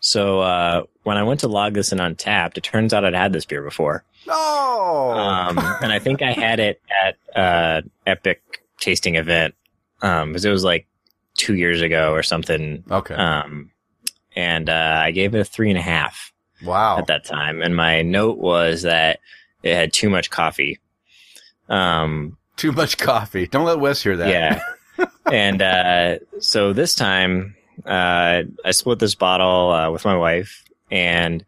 So 0.00 0.40
uh, 0.40 0.82
when 1.02 1.16
I 1.16 1.24
went 1.24 1.40
to 1.40 1.48
log 1.48 1.74
this 1.74 1.90
in 1.90 1.98
Untappd, 1.98 2.56
it 2.56 2.62
turns 2.62 2.94
out 2.94 3.04
I'd 3.04 3.14
had 3.14 3.32
this 3.32 3.44
beer 3.44 3.62
before. 3.62 4.04
Oh, 4.28 5.10
um, 5.10 5.58
and 5.82 5.92
I 5.92 5.98
think 5.98 6.22
I 6.22 6.32
had 6.32 6.60
it 6.60 6.80
at 7.04 7.16
uh, 7.34 7.82
Epic 8.06 8.40
tasting 8.78 9.16
event 9.16 9.54
because 10.00 10.44
it 10.44 10.50
was 10.50 10.62
like 10.62 10.86
two 11.36 11.56
years 11.56 11.80
ago 11.80 12.12
or 12.12 12.22
something. 12.22 12.84
okay. 12.90 13.14
Um, 13.14 13.70
and 14.38 14.70
uh, 14.70 15.00
I 15.02 15.10
gave 15.10 15.34
it 15.34 15.40
a 15.40 15.44
three 15.44 15.68
and 15.68 15.78
a 15.78 15.82
half 15.82 16.32
wow. 16.64 16.96
at 16.98 17.08
that 17.08 17.24
time, 17.24 17.60
and 17.60 17.74
my 17.74 18.02
note 18.02 18.38
was 18.38 18.82
that 18.82 19.18
it 19.64 19.74
had 19.74 19.92
too 19.92 20.08
much 20.08 20.30
coffee. 20.30 20.78
Um, 21.68 22.36
Too 22.56 22.72
much 22.72 22.98
coffee. 22.98 23.46
Don't 23.46 23.64
let 23.66 23.80
Wes 23.80 24.02
hear 24.02 24.16
that. 24.16 24.28
yeah, 24.28 25.06
and 25.32 25.60
uh, 25.60 26.18
so 26.40 26.72
this 26.72 26.94
time 26.94 27.56
uh, 27.84 28.42
I 28.64 28.70
split 28.70 28.98
this 29.00 29.14
bottle 29.14 29.70
uh, 29.72 29.90
with 29.90 30.04
my 30.04 30.16
wife, 30.16 30.64
and 30.90 31.44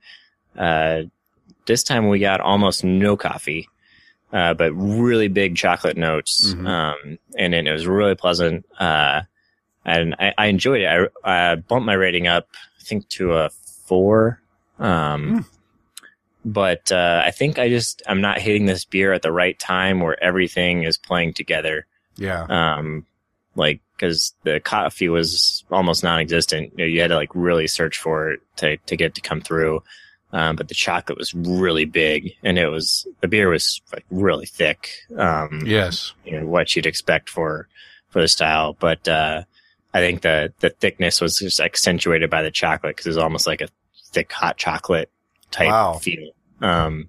uh, 0.59 1.03
this 1.67 1.83
time 1.85 2.09
we 2.09 2.19
got 2.19 2.41
almost 2.41 2.85
no 2.85 3.17
coffee, 3.17 3.69
uh, 4.33 4.55
but 4.55 4.73
really 4.73 5.29
big 5.29 5.57
chocolate 5.57 5.97
notes, 5.97 6.53
Mhm. 6.55 6.67
um, 6.69 7.19
and 7.39 7.55
it, 7.55 7.67
it 7.67 7.73
was 7.73 7.87
really 7.87 8.15
pleasant. 8.15 8.67
Uh, 8.79 9.23
and 9.85 10.15
I, 10.19 10.35
I 10.37 10.47
enjoyed 10.47 10.83
it. 10.83 11.11
I, 11.25 11.53
I 11.53 11.55
bumped 11.57 11.87
my 11.87 11.95
rating 11.95 12.27
up, 12.27 12.49
I 12.81 12.83
think, 12.85 13.09
to 13.11 13.35
a 13.35 13.51
four. 13.51 14.41
Um, 14.79 15.45
But 16.45 16.91
uh, 16.91 17.23
I 17.25 17.31
think 17.33 17.59
I 17.59 17.69
just 17.69 18.03
I'm 18.07 18.23
not 18.23 18.41
hitting 18.41 18.65
this 18.67 18.85
beer 18.87 19.13
at 19.13 19.21
the 19.23 19.33
right 19.33 19.59
time 19.59 20.01
where 20.01 20.23
everything 20.23 20.85
is 20.85 20.97
playing 20.97 21.35
together 21.35 21.87
Yeah. 22.17 22.47
um, 22.49 23.05
like 23.55 23.81
because 23.95 24.35
the 24.45 24.59
coffee 24.61 25.11
was 25.11 25.65
almost 25.71 26.03
non-existent. 26.03 26.73
You, 26.73 26.79
know, 26.79 26.85
you 26.87 27.01
had 27.03 27.09
to 27.09 27.17
like 27.17 27.29
really 27.35 27.67
search 27.67 27.99
for 27.99 28.31
it 28.33 28.41
to 28.57 28.79
to 28.79 28.97
get 28.97 29.07
it 29.09 29.15
to 29.17 29.21
come 29.21 29.43
through. 29.43 29.83
Um, 30.33 30.57
but 30.57 30.69
the 30.69 30.75
chocolate 30.75 31.19
was 31.19 31.35
really 31.35 31.85
big, 31.85 32.33
and 32.45 32.57
it 32.59 32.69
was 32.69 33.07
the 33.21 33.29
beer 33.29 33.51
was 33.51 33.83
like 33.93 34.07
really 34.11 34.47
thick. 34.47 34.89
Um, 35.19 35.65
Yes. 35.67 36.15
you 36.25 36.41
know 36.41 36.47
what 36.47 36.75
you'd 36.75 36.87
expect 36.87 37.29
for 37.29 37.69
for 38.09 38.23
the 38.23 38.29
style, 38.29 38.75
but 38.81 39.07
uh, 39.09 39.43
I 39.93 40.01
think 40.01 40.23
the 40.23 40.53
the 40.61 40.71
thickness 40.71 41.21
was 41.21 41.39
just 41.39 41.61
accentuated 41.61 42.31
by 42.31 42.43
the 42.43 42.51
chocolate 42.51 42.97
because 42.97 43.07
it 43.07 43.11
was 43.11 43.17
almost 43.19 43.47
like 43.47 43.61
a 43.61 43.69
thick 44.13 44.31
hot 44.33 44.57
chocolate 44.57 45.11
type 45.51 45.69
Wow. 45.69 45.95
feel. 45.95 46.31
Um, 46.61 47.09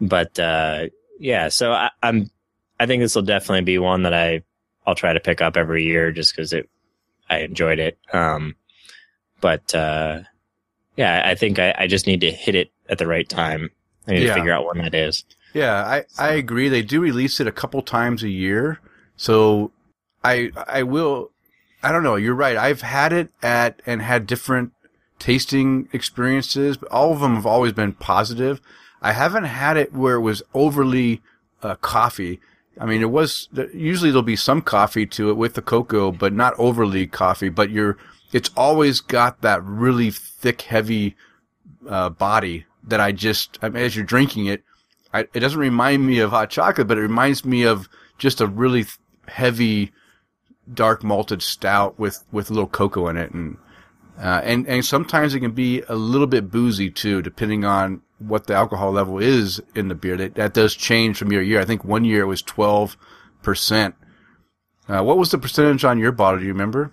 but 0.00 0.38
uh, 0.38 0.86
yeah, 1.18 1.48
so 1.48 1.72
I, 1.72 1.90
I'm 2.02 2.30
I 2.78 2.86
think 2.86 3.02
this 3.02 3.14
will 3.14 3.22
definitely 3.22 3.62
be 3.64 3.78
one 3.78 4.04
that 4.04 4.14
I 4.14 4.42
I'll 4.86 4.94
try 4.94 5.12
to 5.12 5.20
pick 5.20 5.40
up 5.40 5.56
every 5.56 5.84
year 5.84 6.10
just 6.12 6.34
because 6.34 6.52
it 6.52 6.68
I 7.28 7.38
enjoyed 7.40 7.78
it. 7.78 7.98
Um, 8.12 8.56
but 9.40 9.74
uh, 9.74 10.20
yeah, 10.96 11.22
I 11.24 11.34
think 11.34 11.58
I, 11.58 11.74
I 11.78 11.86
just 11.86 12.06
need 12.06 12.20
to 12.22 12.30
hit 12.30 12.54
it 12.54 12.70
at 12.88 12.98
the 12.98 13.06
right 13.06 13.28
time. 13.28 13.70
I 14.06 14.12
need 14.12 14.22
Yeah. 14.22 14.28
to 14.28 14.34
figure 14.34 14.52
out 14.52 14.66
when 14.66 14.78
that 14.78 14.94
is. 14.94 15.24
Yeah, 15.54 15.82
I, 15.84 16.04
I 16.18 16.32
agree. 16.34 16.68
They 16.68 16.82
do 16.82 17.00
release 17.00 17.40
it 17.40 17.46
a 17.46 17.52
couple 17.52 17.82
times 17.82 18.22
a 18.22 18.28
year. 18.28 18.80
So 19.16 19.72
I 20.24 20.50
I 20.66 20.82
will 20.84 21.30
I 21.82 21.92
don't 21.92 22.02
know, 22.02 22.16
you're 22.16 22.34
right. 22.34 22.56
I've 22.56 22.82
had 22.82 23.12
it 23.12 23.30
at 23.42 23.80
and 23.86 24.02
had 24.02 24.26
different 24.26 24.72
tasting 25.18 25.88
experiences, 25.92 26.76
but 26.76 26.90
all 26.90 27.12
of 27.12 27.20
them 27.20 27.34
have 27.34 27.46
always 27.46 27.72
been 27.72 27.92
positive. 27.92 28.60
I 29.02 29.12
haven't 29.12 29.44
had 29.44 29.76
it 29.76 29.92
where 29.92 30.16
it 30.16 30.20
was 30.20 30.42
overly 30.52 31.22
uh, 31.62 31.76
coffee. 31.76 32.40
I 32.78 32.86
mean, 32.86 33.02
it 33.02 33.10
was 33.10 33.48
usually 33.74 34.10
there'll 34.10 34.22
be 34.22 34.36
some 34.36 34.62
coffee 34.62 35.06
to 35.06 35.30
it 35.30 35.36
with 35.36 35.54
the 35.54 35.62
cocoa, 35.62 36.12
but 36.12 36.32
not 36.32 36.54
overly 36.58 37.06
coffee. 37.06 37.48
But 37.48 37.70
you're, 37.70 37.98
it's 38.32 38.50
always 38.56 39.00
got 39.00 39.40
that 39.42 39.62
really 39.64 40.10
thick, 40.10 40.62
heavy 40.62 41.16
uh, 41.88 42.10
body 42.10 42.66
that 42.84 43.00
I 43.00 43.12
just, 43.12 43.58
I 43.62 43.68
mean, 43.68 43.82
as 43.82 43.96
you're 43.96 44.04
drinking 44.04 44.46
it, 44.46 44.62
I, 45.12 45.20
it 45.34 45.40
doesn't 45.40 45.58
remind 45.58 46.06
me 46.06 46.20
of 46.20 46.30
hot 46.30 46.50
chocolate, 46.50 46.88
but 46.88 46.98
it 46.98 47.02
reminds 47.02 47.44
me 47.44 47.64
of 47.64 47.88
just 48.18 48.40
a 48.40 48.46
really 48.46 48.86
heavy, 49.26 49.92
dark 50.72 51.02
malted 51.04 51.42
stout 51.42 51.98
with 51.98 52.24
with 52.32 52.50
a 52.50 52.52
little 52.54 52.68
cocoa 52.68 53.08
in 53.08 53.16
it, 53.16 53.32
and 53.32 53.56
uh, 54.18 54.40
and 54.44 54.66
and 54.68 54.84
sometimes 54.84 55.34
it 55.34 55.40
can 55.40 55.52
be 55.52 55.82
a 55.88 55.94
little 55.94 56.26
bit 56.26 56.50
boozy 56.50 56.90
too, 56.90 57.22
depending 57.22 57.64
on 57.64 58.02
what 58.18 58.46
the 58.46 58.54
alcohol 58.54 58.92
level 58.92 59.18
is 59.18 59.62
in 59.74 59.88
the 59.88 59.94
beer. 59.94 60.16
That 60.16 60.34
that 60.34 60.54
does 60.54 60.74
change 60.74 61.18
from 61.18 61.32
year 61.32 61.40
to 61.40 61.46
year. 61.46 61.60
I 61.60 61.64
think 61.64 61.84
one 61.84 62.04
year 62.04 62.22
it 62.22 62.26
was 62.26 62.42
twelve 62.42 62.96
percent. 63.42 63.94
Uh, 64.88 65.02
what 65.02 65.16
was 65.18 65.30
the 65.30 65.38
percentage 65.38 65.84
on 65.84 65.98
your 65.98 66.12
bottle? 66.12 66.40
Do 66.40 66.46
you 66.46 66.52
remember? 66.52 66.92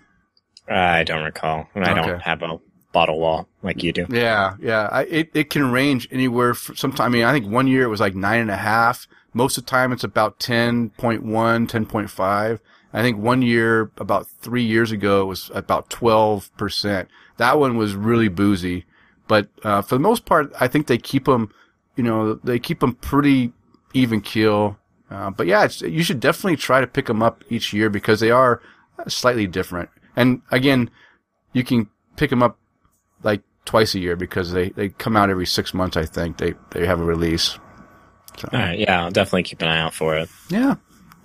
I 0.69 1.03
don't 1.03 1.23
recall, 1.23 1.67
and 1.75 1.85
I 1.85 1.91
Okay. 1.99 2.09
don't 2.11 2.21
have 2.21 2.41
a 2.43 2.59
bottle 2.93 3.19
wall 3.19 3.47
like 3.63 3.83
you 3.83 3.91
do. 3.93 4.05
Yeah, 4.09 4.55
yeah. 4.59 4.87
I, 4.91 5.03
it 5.03 5.31
it 5.33 5.49
can 5.49 5.71
range 5.71 6.07
anywhere. 6.11 6.53
Sometimes 6.53 6.99
I 6.99 7.09
mean, 7.09 7.23
I 7.23 7.31
think 7.31 7.47
one 7.47 7.67
year 7.67 7.83
it 7.83 7.87
was 7.87 7.99
like 7.99 8.15
nine 8.15 8.41
and 8.41 8.51
a 8.51 8.57
half. 8.57 9.07
Most 9.33 9.57
of 9.57 9.65
the 9.65 9.69
time 9.69 9.91
it's 9.91 10.03
about 10.03 10.39
10.1, 10.39 11.21
10.5. 11.21 12.59
I 12.97 13.03
think 13.03 13.19
one 13.19 13.43
year, 13.43 13.91
about 13.97 14.27
three 14.27 14.63
years 14.63 14.91
ago, 14.91 15.21
it 15.21 15.25
was 15.25 15.51
about 15.53 15.91
12%. 15.91 17.07
That 17.37 17.59
one 17.59 17.77
was 17.77 17.93
really 17.95 18.27
boozy. 18.27 18.85
But, 19.27 19.49
uh, 19.63 19.83
for 19.83 19.93
the 19.93 19.99
most 19.99 20.25
part, 20.25 20.51
I 20.59 20.67
think 20.67 20.87
they 20.87 20.97
keep 20.97 21.25
them, 21.25 21.53
you 21.95 22.03
know, 22.03 22.33
they 22.43 22.57
keep 22.57 22.79
them 22.79 22.95
pretty 22.95 23.53
even 23.93 24.19
keel. 24.21 24.79
Uh, 25.11 25.29
but 25.29 25.45
yeah, 25.45 25.65
it's, 25.65 25.81
you 25.83 26.01
should 26.01 26.19
definitely 26.19 26.57
try 26.57 26.81
to 26.81 26.87
pick 26.87 27.05
them 27.05 27.21
up 27.21 27.43
each 27.49 27.71
year 27.71 27.91
because 27.91 28.19
they 28.19 28.31
are 28.31 28.63
slightly 29.07 29.45
different. 29.45 29.89
And 30.15 30.41
again, 30.49 30.89
you 31.53 31.63
can 31.63 31.89
pick 32.15 32.31
them 32.31 32.41
up 32.41 32.57
like 33.21 33.43
twice 33.65 33.93
a 33.93 33.99
year 33.99 34.15
because 34.15 34.53
they, 34.53 34.69
they 34.69 34.89
come 34.89 35.15
out 35.15 35.29
every 35.29 35.45
six 35.45 35.71
months. 35.71 35.97
I 35.97 36.05
think 36.05 36.37
they, 36.39 36.55
they 36.71 36.87
have 36.87 36.99
a 36.99 37.05
release. 37.05 37.59
So, 38.39 38.49
All 38.51 38.59
right, 38.59 38.79
yeah, 38.79 39.03
I'll 39.03 39.11
definitely 39.11 39.43
keep 39.43 39.61
an 39.61 39.67
eye 39.67 39.81
out 39.81 39.93
for 39.93 40.17
it. 40.17 40.29
yeah. 40.49 40.75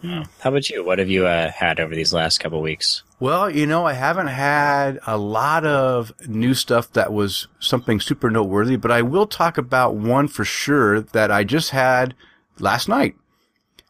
How 0.03 0.51
about 0.51 0.69
you? 0.69 0.85
What 0.85 0.99
have 0.99 1.09
you 1.09 1.27
uh, 1.27 1.51
had 1.51 1.79
over 1.79 1.95
these 1.95 2.13
last 2.13 2.39
couple 2.39 2.61
weeks? 2.61 3.03
Well, 3.21 3.49
you 3.49 3.67
know, 3.67 3.87
I 3.87 3.93
haven't 3.93 4.27
had 4.29 4.99
a 5.07 5.17
lot 5.17 5.65
of 5.65 6.13
new 6.27 6.55
stuff 6.55 6.93
that 6.95 7.13
was 7.13 7.47
something 7.61 8.01
super 8.01 8.31
noteworthy, 8.31 8.77
but 8.77 8.91
I 8.91 9.03
will 9.03 9.29
talk 9.29 9.59
about 9.59 9.95
one 9.95 10.27
for 10.27 10.45
sure 10.45 11.01
that 11.01 11.31
I 11.31 11.45
just 11.45 11.71
had 11.71 12.15
last 12.59 12.89
night. 12.89 13.15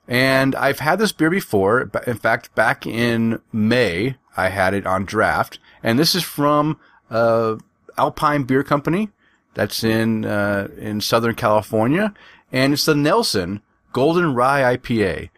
And 0.06 0.54
I've 0.54 0.80
had 0.80 0.98
this 0.98 1.12
beer 1.12 1.30
before. 1.30 1.90
In 2.06 2.18
fact, 2.18 2.54
back 2.54 2.86
in 2.86 3.40
May, 3.52 4.16
I 4.36 4.48
had 4.48 4.74
it 4.74 4.86
on 4.86 5.06
draft. 5.06 5.58
And 5.82 5.98
this 5.98 6.14
is 6.14 6.22
from, 6.22 6.78
uh, 7.10 7.56
Alpine 7.96 8.42
Beer 8.42 8.62
Company. 8.62 9.08
That's 9.54 9.82
in, 9.84 10.26
uh, 10.26 10.68
in 10.76 11.00
Southern 11.00 11.34
California. 11.34 12.12
And 12.50 12.74
it's 12.74 12.84
the 12.84 12.94
Nelson 12.94 13.62
Golden 13.92 14.34
Rye 14.34 14.76
IPA. 14.76 15.30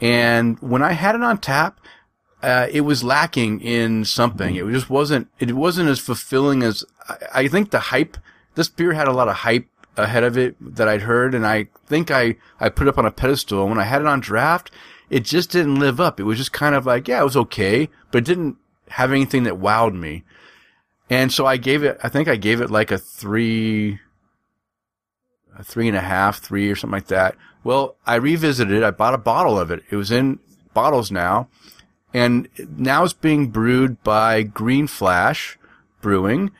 And 0.00 0.58
when 0.60 0.82
I 0.82 0.92
had 0.92 1.14
it 1.14 1.22
on 1.22 1.38
tap, 1.38 1.80
uh, 2.42 2.68
it 2.70 2.82
was 2.82 3.04
lacking 3.04 3.60
in 3.60 4.04
something. 4.04 4.56
It 4.56 4.66
just 4.70 4.88
wasn't, 4.88 5.28
it 5.38 5.52
wasn't 5.52 5.90
as 5.90 6.00
fulfilling 6.00 6.62
as, 6.62 6.84
I, 7.08 7.16
I 7.34 7.48
think 7.48 7.70
the 7.70 7.80
hype, 7.80 8.16
this 8.54 8.68
beer 8.68 8.94
had 8.94 9.08
a 9.08 9.12
lot 9.12 9.28
of 9.28 9.36
hype 9.36 9.66
ahead 9.96 10.24
of 10.24 10.38
it 10.38 10.56
that 10.60 10.88
I'd 10.88 11.02
heard. 11.02 11.34
And 11.34 11.46
I 11.46 11.68
think 11.86 12.10
I, 12.10 12.36
I 12.58 12.70
put 12.70 12.86
it 12.86 12.90
up 12.90 12.98
on 12.98 13.06
a 13.06 13.10
pedestal. 13.10 13.60
And 13.60 13.70
when 13.70 13.80
I 13.80 13.84
had 13.84 14.00
it 14.00 14.06
on 14.06 14.20
draft, 14.20 14.70
it 15.10 15.24
just 15.24 15.50
didn't 15.50 15.80
live 15.80 16.00
up. 16.00 16.18
It 16.18 16.24
was 16.24 16.38
just 16.38 16.52
kind 16.52 16.74
of 16.74 16.86
like, 16.86 17.08
yeah, 17.08 17.20
it 17.20 17.24
was 17.24 17.36
okay, 17.36 17.88
but 18.10 18.18
it 18.18 18.24
didn't 18.24 18.56
have 18.88 19.10
anything 19.10 19.42
that 19.42 19.54
wowed 19.54 19.94
me. 19.94 20.24
And 21.10 21.32
so 21.32 21.44
I 21.44 21.56
gave 21.56 21.82
it, 21.82 21.98
I 22.02 22.08
think 22.08 22.28
I 22.28 22.36
gave 22.36 22.60
it 22.60 22.70
like 22.70 22.90
a 22.92 22.98
three, 22.98 23.98
a 25.60 25.64
three 25.64 25.88
and 25.88 25.96
a 25.96 26.00
half, 26.00 26.38
three 26.40 26.70
or 26.70 26.76
something 26.76 26.96
like 26.96 27.08
that. 27.08 27.36
Well, 27.62 27.96
I 28.06 28.16
revisited 28.16 28.74
it. 28.76 28.82
I 28.82 28.90
bought 28.90 29.14
a 29.14 29.18
bottle 29.18 29.58
of 29.58 29.70
it. 29.70 29.82
It 29.90 29.96
was 29.96 30.10
in 30.10 30.38
bottles 30.74 31.10
now. 31.10 31.48
And 32.12 32.48
now 32.76 33.04
it's 33.04 33.12
being 33.12 33.48
brewed 33.48 34.02
by 34.02 34.42
Green 34.42 34.86
Flash 34.86 35.58
Brewing. 36.00 36.50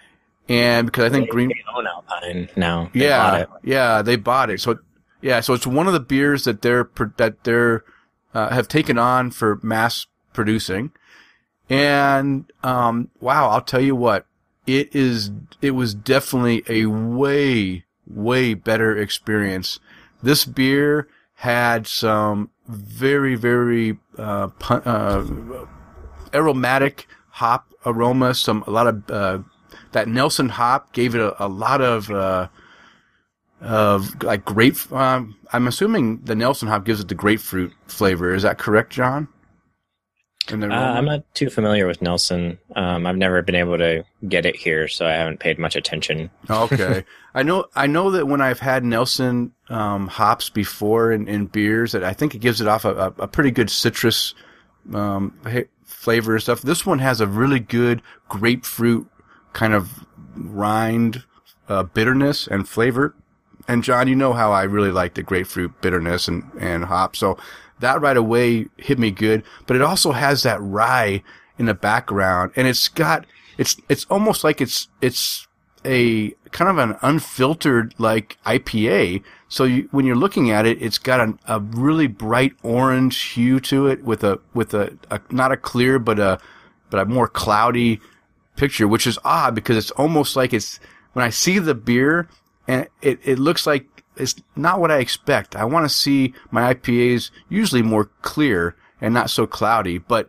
And 0.49 0.87
because 0.87 1.05
I 1.05 1.09
think 1.11 1.27
They- 1.27 1.31
Green, 1.33 1.49
they 1.49 1.63
own 1.75 1.87
Alpine 1.87 2.49
now. 2.57 2.91
They 2.93 3.05
yeah, 3.07 3.31
bought 3.31 3.41
it. 3.41 3.49
yeah, 3.65 4.03
they 4.03 4.17
bought 4.17 4.51
it. 4.51 4.61
So, 4.61 4.79
yeah, 5.21 5.41
so 5.41 5.55
it's 5.55 5.67
one 5.67 5.87
of 5.87 5.93
the 5.93 6.01
beers 6.01 6.45
that 6.45 6.63
they're, 6.63 6.89
that 7.17 7.45
they're, 7.45 7.85
uh, 8.35 8.51
have 8.51 8.69
taken 8.69 8.99
on 8.99 9.31
for 9.31 9.59
mass 9.63 10.07
producing. 10.33 10.93
And, 11.69 12.51
um, 12.63 13.11
wow, 13.21 13.49
I'll 13.51 13.61
tell 13.61 13.81
you 13.81 13.95
what, 13.97 14.27
it 14.67 14.95
is 14.95 15.31
it 15.63 15.71
was 15.73 15.95
definitely 15.95 16.63
a 16.69 16.87
way 16.87 17.85
way 18.15 18.55
better 18.55 18.97
experience. 18.97 19.81
This 20.23 20.45
beer 20.45 21.09
had 21.35 21.87
some 21.87 22.51
very 22.67 23.35
very 23.35 23.99
uh, 24.19 24.49
pun- 24.49 24.83
uh, 24.83 25.67
aromatic 26.35 27.07
hop 27.31 27.73
aroma. 27.87 28.35
Some 28.35 28.63
a 28.67 28.71
lot 28.71 28.87
of 28.87 29.11
uh, 29.11 29.39
that 29.93 30.09
Nelson 30.09 30.51
hop 30.51 30.93
gave 30.93 31.15
it 31.15 31.21
a, 31.21 31.45
a 31.45 31.49
lot 31.49 31.81
of 31.81 32.11
uh, 32.11 32.49
of 33.61 34.23
like 34.23 34.45
grape. 34.45 34.91
Um, 34.93 35.37
I'm 35.53 35.67
assuming 35.67 36.21
the 36.23 36.35
Nelson 36.35 36.69
hop 36.69 36.85
gives 36.85 37.01
it 37.01 37.09
the 37.09 37.15
grapefruit 37.15 37.73
flavor. 37.87 38.35
Is 38.35 38.43
that 38.43 38.59
correct, 38.59 38.93
John? 38.93 39.29
Uh, 40.53 40.67
I'm 40.67 41.05
not 41.05 41.35
too 41.35 41.51
familiar 41.51 41.87
with 41.87 42.03
Nelson. 42.03 42.59
Um, 42.77 43.07
I've 43.07 43.17
never 43.17 43.43
been 43.43 43.55
able 43.55 43.79
to 43.79 44.05
get 44.29 44.47
it 44.47 44.57
here, 44.57 44.89
so 44.89 45.07
I 45.07 45.13
haven't 45.13 45.41
paid 45.41 45.59
much 45.59 45.77
attention. 45.77 46.31
okay, 46.49 47.05
I 47.35 47.43
know. 47.43 47.67
I 47.75 47.87
know 47.87 48.11
that 48.13 48.27
when 48.27 48.41
I've 48.41 48.61
had 48.61 48.85
Nelson 48.85 49.53
um, 49.69 50.09
hops 50.09 50.51
before 50.51 51.13
in, 51.13 51.29
in, 51.29 51.47
beers, 51.47 51.93
that 51.93 52.05
I 52.05 52.13
think 52.13 52.35
it 52.35 52.39
gives 52.39 52.61
it 52.61 52.69
off 52.69 52.85
a, 52.85 52.95
a, 52.95 53.07
a 53.21 53.29
pretty 53.29 53.51
good 53.51 53.71
citrus 53.71 54.35
um, 54.95 55.39
flavor 55.85 56.35
and 56.35 56.43
stuff. 56.43 56.63
This 56.63 56.87
one 56.87 56.99
has 57.01 57.21
a 57.21 57.27
really 57.27 57.61
good 57.61 58.03
grapefruit 58.29 59.09
kind 59.53 59.75
of 59.75 60.07
rind 60.35 61.25
uh, 61.69 61.85
bitterness 61.85 62.47
and 62.47 62.69
flavor. 62.69 63.15
And 63.69 63.85
John, 63.85 64.09
you 64.09 64.17
know 64.17 64.33
how 64.33 64.53
I 64.53 64.63
really 64.65 64.91
like 64.91 65.15
the 65.15 65.23
grapefruit 65.23 65.81
bitterness 65.81 66.27
and, 66.27 66.51
and 66.59 66.85
hop. 66.85 67.15
So 67.15 67.39
that 67.81 68.01
right 68.01 68.17
away 68.17 68.67
hit 68.77 68.99
me 68.99 69.11
good, 69.11 69.43
but 69.67 69.77
it 69.77 69.83
also 69.83 70.13
has 70.13 70.43
that 70.43 70.61
rye 70.61 71.23
in 71.59 71.67
the 71.67 71.75
background 71.75 72.53
and 72.57 72.67
it's 72.67 72.89
got, 72.89 73.27
it's, 73.59 73.77
it's 73.89 74.07
almost 74.07 74.45
like 74.45 74.61
it's, 74.61 74.89
it's 75.01 75.47
a 75.85 76.31
kind 76.51 76.71
of 76.71 76.79
an 76.79 76.97
unfiltered 77.03 77.95
like 77.99 78.39
IPA. 78.45 79.23
So 79.49 79.65
you, 79.65 79.89
when 79.91 80.07
you're 80.07 80.17
looking 80.17 80.51
at 80.51 80.67
it, 80.67 80.81
it's 80.81 80.99
got 80.99 81.21
a, 81.21 81.35
a 81.47 81.61
really 81.61 82.07
bright 82.07 82.53
orange 82.63 83.21
hue 83.21 83.61
to 83.61 83.87
it 83.87 84.05
with 84.05 84.23
a, 84.25 84.41
with 84.55 84.75
a, 84.75 84.97
a, 85.11 85.21
not 85.31 85.53
a 85.53 85.57
clear, 85.57 85.99
but 85.99 86.19
a, 86.19 86.39
but 86.91 87.01
a 87.01 87.05
more 87.05 87.29
cloudy 87.29 88.01
picture, 88.57 88.87
which 88.87 89.07
is 89.07 89.19
odd 89.25 89.55
because 89.55 89.77
it's 89.77 89.91
almost 89.93 90.37
like 90.37 90.53
it's, 90.53 90.81
when 91.13 91.25
I 91.25 91.31
see 91.31 91.59
the 91.59 91.75
beer 91.75 92.29
and 92.69 92.87
it, 93.03 93.19
it 93.25 93.39
looks 93.39 93.67
like 93.67 94.00
it's 94.21 94.37
not 94.57 94.81
what 94.81 94.91
I 94.91 94.99
expect. 94.99 95.57
I 95.57 95.65
want 95.65 95.85
to 95.85 95.95
see 95.95 96.35
my 96.51 96.75
IPAs 96.75 97.31
usually 97.49 97.83
more 97.83 98.07
clear 98.23 98.77
and 99.01 99.15
not 99.15 99.31
so 99.31 99.47
cloudy, 99.47 99.99
but 99.99 100.29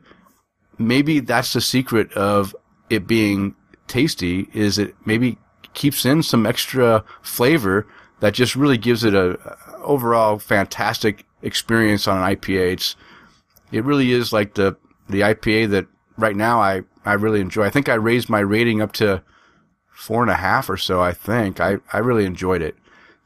maybe 0.77 1.19
that's 1.19 1.53
the 1.53 1.61
secret 1.61 2.11
of 2.13 2.55
it 2.89 3.07
being 3.07 3.55
tasty 3.87 4.47
is 4.53 4.77
it 4.77 4.95
maybe 5.05 5.37
keeps 5.73 6.05
in 6.05 6.23
some 6.23 6.45
extra 6.45 7.03
flavor 7.21 7.87
that 8.19 8.33
just 8.33 8.55
really 8.55 8.77
gives 8.77 9.03
it 9.03 9.13
a, 9.13 9.37
a 9.39 9.77
overall 9.81 10.39
fantastic 10.39 11.25
experience 11.41 12.07
on 12.07 12.17
an 12.17 12.35
IPA. 12.35 12.73
It's, 12.73 12.95
it 13.71 13.83
really 13.83 14.11
is 14.11 14.31
like 14.31 14.53
the, 14.55 14.77
the 15.09 15.21
IPA 15.21 15.69
that 15.71 15.87
right 16.17 16.35
now 16.35 16.61
I, 16.61 16.83
I 17.03 17.13
really 17.13 17.41
enjoy. 17.41 17.63
I 17.63 17.69
think 17.69 17.89
I 17.89 17.95
raised 17.95 18.29
my 18.29 18.39
rating 18.39 18.81
up 18.81 18.91
to 18.93 19.23
four 19.91 20.21
and 20.21 20.31
a 20.31 20.35
half 20.35 20.69
or 20.69 20.77
so. 20.77 21.01
I 21.01 21.13
think 21.13 21.59
I, 21.59 21.77
I 21.91 21.99
really 21.99 22.25
enjoyed 22.25 22.61
it. 22.61 22.75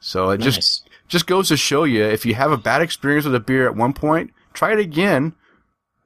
So 0.06 0.30
it 0.30 0.39
nice. 0.39 0.56
just 0.56 0.89
just 1.08 1.26
goes 1.26 1.48
to 1.48 1.58
show 1.58 1.84
you 1.84 2.04
if 2.04 2.28
you 2.28 2.36
have 2.36 2.52
a 2.52 2.58
bad 2.58 2.84
experience 2.84 3.26
with 3.26 3.34
a 3.34 3.39
beer 3.39 3.65
at 3.65 3.76
one 3.76 3.91
point, 3.91 4.32
try 4.54 4.72
it 4.72 4.78
again 4.78 5.34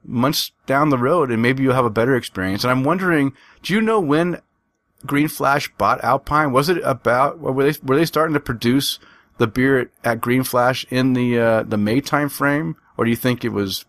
months 0.02 0.52
down 0.64 0.88
the 0.88 0.96
road 0.96 1.30
and 1.30 1.42
maybe 1.42 1.62
you'll 1.62 1.74
have 1.74 1.84
a 1.84 1.90
better 1.90 2.16
experience. 2.16 2.64
And 2.64 2.70
I'm 2.70 2.82
wondering, 2.82 3.34
do 3.62 3.74
you 3.74 3.82
know 3.82 4.00
when 4.00 4.40
Green 5.04 5.28
Flash 5.28 5.70
bought 5.76 6.02
Alpine? 6.02 6.50
Was 6.50 6.70
it 6.70 6.78
about 6.82 7.40
were 7.40 7.70
they 7.70 7.78
were 7.82 7.94
they 7.94 8.06
starting 8.06 8.32
to 8.32 8.40
produce 8.40 8.98
the 9.36 9.46
beer 9.46 9.80
at, 9.80 9.88
at 10.02 10.20
Green 10.22 10.44
Flash 10.44 10.86
in 10.88 11.12
the 11.12 11.38
uh, 11.38 11.62
the 11.64 11.76
May 11.76 12.00
time 12.00 12.30
frame, 12.30 12.76
or 12.96 13.04
do 13.04 13.10
you 13.10 13.18
think 13.18 13.44
it 13.44 13.50
was? 13.50 13.84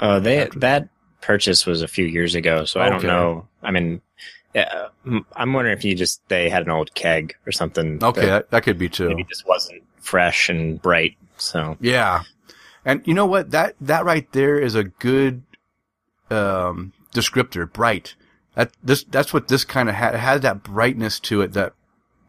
Uh, 0.00 0.20
they 0.20 0.50
that 0.56 0.90
purchase 1.22 1.64
was 1.64 1.80
a 1.80 1.88
few 1.88 2.04
years 2.04 2.34
ago, 2.34 2.66
so 2.66 2.78
okay. 2.78 2.86
I 2.86 2.90
don't 2.90 3.04
know. 3.04 3.48
I 3.62 3.70
mean, 3.70 4.02
yeah, 4.54 4.88
I'm 5.04 5.52
wondering 5.52 5.76
if 5.76 5.84
you 5.84 5.94
just 5.94 6.26
they 6.28 6.48
had 6.48 6.62
an 6.62 6.70
old 6.70 6.94
keg 6.94 7.34
or 7.46 7.52
something. 7.52 8.02
Okay, 8.02 8.26
that, 8.26 8.50
that 8.50 8.62
could 8.62 8.78
be 8.78 8.88
too. 8.88 9.08
Maybe 9.08 9.24
just 9.24 9.46
wasn't 9.46 9.82
fresh 9.98 10.48
and 10.48 10.80
bright. 10.80 11.16
So 11.36 11.76
yeah, 11.80 12.22
and 12.84 13.02
you 13.04 13.14
know 13.14 13.26
what? 13.26 13.50
That 13.50 13.74
that 13.80 14.04
right 14.04 14.30
there 14.32 14.58
is 14.58 14.76
a 14.76 14.84
good 14.84 15.42
um, 16.30 16.92
descriptor. 17.12 17.70
Bright. 17.70 18.14
That 18.54 18.70
this 18.82 19.02
that's 19.04 19.34
what 19.34 19.48
this 19.48 19.64
kind 19.64 19.88
of 19.88 19.96
ha- 19.96 20.16
has 20.16 20.42
that 20.42 20.62
brightness 20.62 21.18
to 21.20 21.40
it. 21.40 21.54
That 21.54 21.72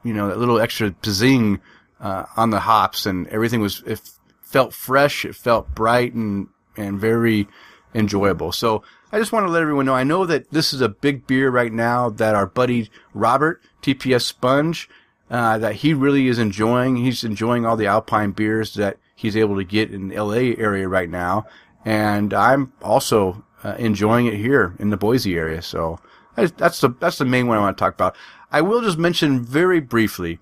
you 0.03 0.13
know 0.13 0.29
that 0.29 0.39
little 0.39 0.59
extra 0.59 0.91
pizzing 0.91 1.61
uh, 1.99 2.25
on 2.35 2.49
the 2.49 2.61
hops 2.61 3.05
and 3.05 3.27
everything 3.27 3.61
was 3.61 3.83
it 3.85 4.01
felt 4.41 4.73
fresh. 4.73 5.25
It 5.25 5.35
felt 5.35 5.75
bright 5.75 6.13
and 6.13 6.47
and 6.75 6.99
very 6.99 7.47
enjoyable. 7.93 8.51
So 8.51 8.83
I 9.15 9.17
just 9.17 9.31
want 9.31 9.47
to 9.47 9.49
let 9.49 9.61
everyone 9.61 9.85
know. 9.85 9.95
I 9.95 10.03
know 10.03 10.25
that 10.25 10.51
this 10.51 10.73
is 10.73 10.81
a 10.81 10.89
big 10.89 11.25
beer 11.25 11.49
right 11.49 11.71
now 11.71 12.09
that 12.09 12.35
our 12.35 12.45
buddy 12.45 12.91
Robert 13.13 13.61
TPS 13.81 14.23
Sponge 14.23 14.89
uh, 15.31 15.57
that 15.57 15.75
he 15.75 15.93
really 15.93 16.27
is 16.27 16.37
enjoying. 16.37 16.97
He's 16.97 17.23
enjoying 17.23 17.65
all 17.65 17.77
the 17.77 17.87
Alpine 17.87 18.31
beers 18.31 18.73
that 18.73 18.97
he's 19.15 19.37
able 19.37 19.55
to 19.55 19.63
get 19.63 19.89
in 19.89 20.09
the 20.09 20.21
LA 20.21 20.61
area 20.61 20.89
right 20.89 21.09
now, 21.09 21.45
and 21.85 22.33
I'm 22.33 22.73
also 22.81 23.45
uh, 23.63 23.75
enjoying 23.79 24.25
it 24.25 24.33
here 24.33 24.75
in 24.79 24.89
the 24.89 24.97
Boise 24.97 25.37
area. 25.37 25.61
So 25.61 25.97
that's 26.35 26.81
the 26.81 26.89
that's 26.99 27.17
the 27.17 27.23
main 27.23 27.47
one 27.47 27.57
I 27.57 27.61
want 27.61 27.77
to 27.77 27.81
talk 27.81 27.93
about. 27.93 28.17
I 28.51 28.59
will 28.59 28.81
just 28.81 28.97
mention 28.97 29.41
very 29.41 29.79
briefly. 29.79 30.39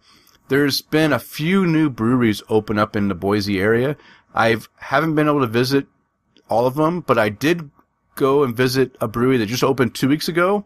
There's 0.48 0.82
been 0.82 1.14
a 1.14 1.20
few 1.20 1.68
new 1.68 1.92
breweries 1.92 2.42
open 2.50 2.80
up 2.80 2.96
in 2.96 3.08
the 3.08 3.14
Boise 3.14 3.60
area. 3.60 3.98
I 4.34 4.58
haven't 4.78 5.14
been 5.14 5.28
able 5.28 5.42
to 5.42 5.48
visit 5.48 5.86
all 6.50 6.66
of 6.66 6.74
them, 6.74 7.02
but 7.02 7.20
I 7.20 7.30
did 7.30 7.70
go 8.16 8.44
and 8.44 8.56
visit 8.56 8.96
a 9.02 9.08
brewery 9.08 9.38
that 9.38 9.48
just 9.48 9.64
opened 9.64 9.96
two 9.96 10.08
weeks 10.08 10.28
ago. 10.28 10.66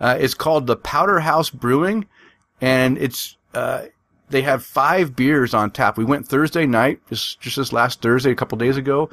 Uh, 0.00 0.16
it's 0.20 0.34
called 0.34 0.66
the 0.66 0.76
Powderhaus 0.76 1.52
Brewing, 1.52 2.06
and 2.60 2.98
it's 2.98 3.36
uh, 3.54 3.86
they 4.28 4.42
have 4.42 4.64
five 4.64 5.16
beers 5.16 5.54
on 5.54 5.70
tap. 5.70 5.96
We 5.96 6.04
went 6.04 6.28
Thursday 6.28 6.66
night, 6.66 7.00
just 7.08 7.40
just 7.40 7.56
this 7.56 7.72
last 7.72 8.02
Thursday, 8.02 8.30
a 8.30 8.36
couple 8.36 8.58
days 8.58 8.76
ago, 8.76 9.10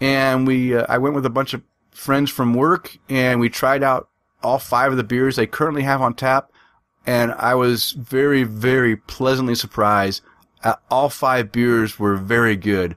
and 0.00 0.46
we 0.46 0.76
uh, 0.76 0.86
I 0.88 0.98
went 0.98 1.14
with 1.14 1.26
a 1.26 1.30
bunch 1.30 1.54
of 1.54 1.62
friends 1.90 2.30
from 2.30 2.54
work, 2.54 2.96
and 3.08 3.40
we 3.40 3.48
tried 3.48 3.82
out 3.82 4.08
all 4.42 4.58
five 4.58 4.90
of 4.92 4.96
the 4.96 5.04
beers 5.04 5.36
they 5.36 5.46
currently 5.46 5.82
have 5.82 6.00
on 6.00 6.14
tap, 6.14 6.50
and 7.06 7.32
I 7.32 7.54
was 7.54 7.92
very 7.92 8.42
very 8.42 8.96
pleasantly 8.96 9.54
surprised. 9.54 10.22
all 10.90 11.10
five 11.10 11.52
beers 11.52 11.98
were 11.98 12.16
very 12.16 12.56
good, 12.56 12.96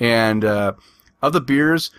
and 0.00 0.42
uh, 0.42 0.72
of 1.20 1.32
the 1.34 1.40
beers, 1.40 1.90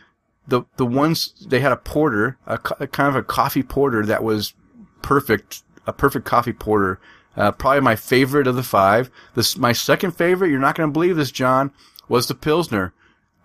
the 0.48 0.64
the 0.78 0.86
ones 0.86 1.34
they 1.48 1.60
had 1.60 1.72
a 1.72 1.78
porter, 1.78 2.38
a, 2.46 2.60
a, 2.80 2.88
kind 2.88 3.10
of 3.10 3.16
a 3.16 3.24
coffee 3.24 3.64
porter 3.64 4.06
that 4.06 4.24
was 4.24 4.54
perfect, 5.02 5.64
a 5.88 5.94
perfect 5.94 6.26
coffee 6.26 6.54
porter. 6.54 7.00
Uh, 7.36 7.52
probably 7.52 7.82
my 7.82 7.96
favorite 7.96 8.46
of 8.46 8.56
the 8.56 8.64
five. 8.64 9.10
This 9.36 9.58
my 9.58 9.72
second 9.72 10.12
favorite. 10.12 10.50
You're 10.50 10.60
not 10.60 10.76
going 10.76 10.90
to 10.90 10.94
believe 10.94 11.16
this, 11.16 11.32
John. 11.32 11.72
Was 12.08 12.28
the 12.28 12.36
pilsner. 12.36 12.94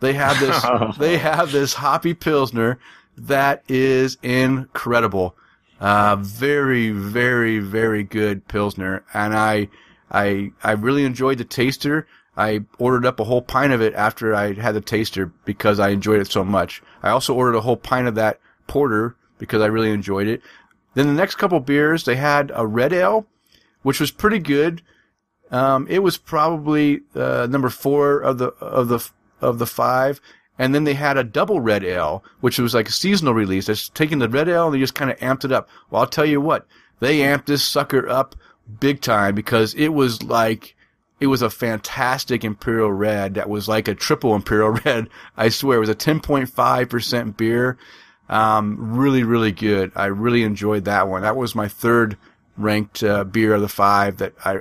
They 0.01 0.13
have 0.15 0.39
this. 0.41 0.97
they 0.99 1.19
have 1.19 1.53
this 1.53 1.75
hoppy 1.75 2.15
pilsner 2.15 2.79
that 3.17 3.63
is 3.69 4.17
incredible. 4.23 5.37
Uh, 5.81 6.17
very, 6.17 6.91
very, 6.91 7.59
very 7.61 8.03
good 8.03 8.47
pilsner, 8.49 9.05
and 9.15 9.35
I, 9.35 9.69
I, 10.11 10.51
I 10.63 10.73
really 10.73 11.05
enjoyed 11.05 11.39
the 11.39 11.45
taster. 11.45 12.07
I 12.37 12.65
ordered 12.79 13.07
up 13.07 13.21
a 13.21 13.25
whole 13.25 13.43
pint 13.43 13.73
of 13.73 13.81
it 13.81 13.95
after 13.95 14.35
I 14.35 14.55
had 14.55 14.75
the 14.75 14.81
taster 14.81 15.27
because 15.45 15.79
I 15.79 15.91
enjoyed 15.91 16.21
it 16.21 16.31
so 16.31 16.45
much. 16.45 16.83
I 17.03 17.11
also 17.11 17.35
ordered 17.35 17.57
a 17.57 17.61
whole 17.61 17.77
pint 17.77 18.09
of 18.09 18.15
that 18.17 18.41
porter 18.67 19.17
because 19.39 19.63
I 19.63 19.67
really 19.67 19.91
enjoyed 19.91 20.27
it. 20.27 20.43
Then 20.95 21.07
the 21.07 21.13
next 21.13 21.37
couple 21.37 21.61
beers, 21.61 22.05
they 22.05 22.17
had 22.17 22.51
a 22.55 22.67
red 22.67 22.93
ale, 22.93 23.27
which 23.83 24.01
was 24.01 24.11
pretty 24.11 24.39
good. 24.39 24.83
Um, 25.51 25.87
it 25.89 26.01
was 26.01 26.19
probably 26.19 27.03
uh, 27.15 27.47
number 27.49 27.69
four 27.69 28.21
of 28.21 28.39
the 28.39 28.49
of 28.61 28.89
the 28.89 29.09
of 29.41 29.59
the 29.59 29.67
five. 29.67 30.21
And 30.59 30.75
then 30.75 30.83
they 30.83 30.95
had 30.95 31.17
a 31.17 31.23
double 31.23 31.61
red 31.61 31.85
ale, 31.85 32.25
which 32.41 32.59
was 32.59 32.75
like 32.75 32.89
a 32.89 32.93
seasonal 32.93 33.33
release. 33.33 33.67
They're 33.67 33.77
taking 33.95 34.19
the 34.19 34.29
red 34.29 34.49
ale 34.49 34.67
and 34.67 34.75
they 34.75 34.81
just 34.81 34.97
kind 34.97 35.11
of 35.11 35.17
amped 35.19 35.45
it 35.45 35.53
up. 35.53 35.69
Well, 35.89 36.03
I'll 36.03 36.09
tell 36.09 36.27
you 36.27 36.41
what, 36.41 36.67
they 36.99 37.21
amped 37.21 37.47
this 37.47 37.63
sucker 37.65 38.09
up 38.09 38.35
big 38.81 39.01
time 39.01 39.35
because 39.37 39.73
it 39.75 39.89
was 39.89 40.23
like 40.23 40.75
it 41.21 41.27
was 41.27 41.43
a 41.43 41.51
fantastic 41.51 42.45
Imperial 42.45 42.93
Red 42.93 43.35
that 43.35 43.49
was 43.49 43.69
like 43.69 43.89
a 43.89 43.95
triple 43.95 44.35
Imperial 44.37 44.79
Red. 44.85 45.09
I 45.37 45.49
swear 45.49 45.79
it 45.79 45.81
was 45.81 45.89
a 45.89 45.95
10.5% 45.95 47.37
beer. 47.37 47.79
Um, 48.29 48.99
really, 48.99 49.23
really 49.23 49.53
good. 49.53 49.93
I 49.97 50.07
really 50.07 50.43
enjoyed 50.43 50.85
that 50.85 51.09
one. 51.09 51.23
That 51.23 51.37
was 51.37 51.55
my 51.55 51.69
third 51.69 52.19
ranked 52.57 53.03
uh, 53.03 53.25
beer 53.25 53.55
of 53.55 53.63
the 53.63 53.69
five 53.69 54.19
that 54.19 54.35
I, 54.45 54.59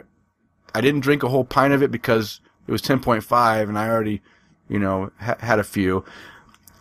I 0.73 0.81
didn't 0.81 1.01
drink 1.01 1.23
a 1.23 1.27
whole 1.27 1.43
pint 1.43 1.73
of 1.73 1.83
it 1.83 1.91
because 1.91 2.39
it 2.65 2.71
was 2.71 2.81
10.5 2.81 3.67
and 3.67 3.77
I 3.77 3.89
already, 3.89 4.21
you 4.69 4.79
know, 4.79 5.11
ha- 5.19 5.37
had 5.39 5.59
a 5.59 5.63
few. 5.63 6.05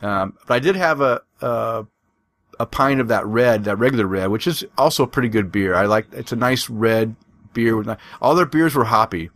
Um, 0.03 0.37
but 0.47 0.55
I 0.55 0.59
did 0.61 0.77
have 0.77 1.01
a, 1.01 1.23
a, 1.41 1.87
a 2.61 2.67
pint 2.67 3.01
of 3.01 3.09
that 3.09 3.27
red, 3.27 3.65
that 3.65 3.79
regular 3.79 4.07
red, 4.07 4.29
which 4.29 4.47
is 4.47 4.65
also 4.79 5.03
a 5.05 5.09
pretty 5.09 5.29
good 5.29 5.51
beer. 5.51 5.75
I 5.75 5.87
like 5.87 6.07
it's 6.13 6.33
a 6.33 6.37
nice 6.37 6.71
red 6.71 7.17
beer. 7.53 7.83
All 8.21 8.35
their 8.35 8.47
beers 8.47 8.75
were 8.75 8.85
hoppy, 8.85 9.31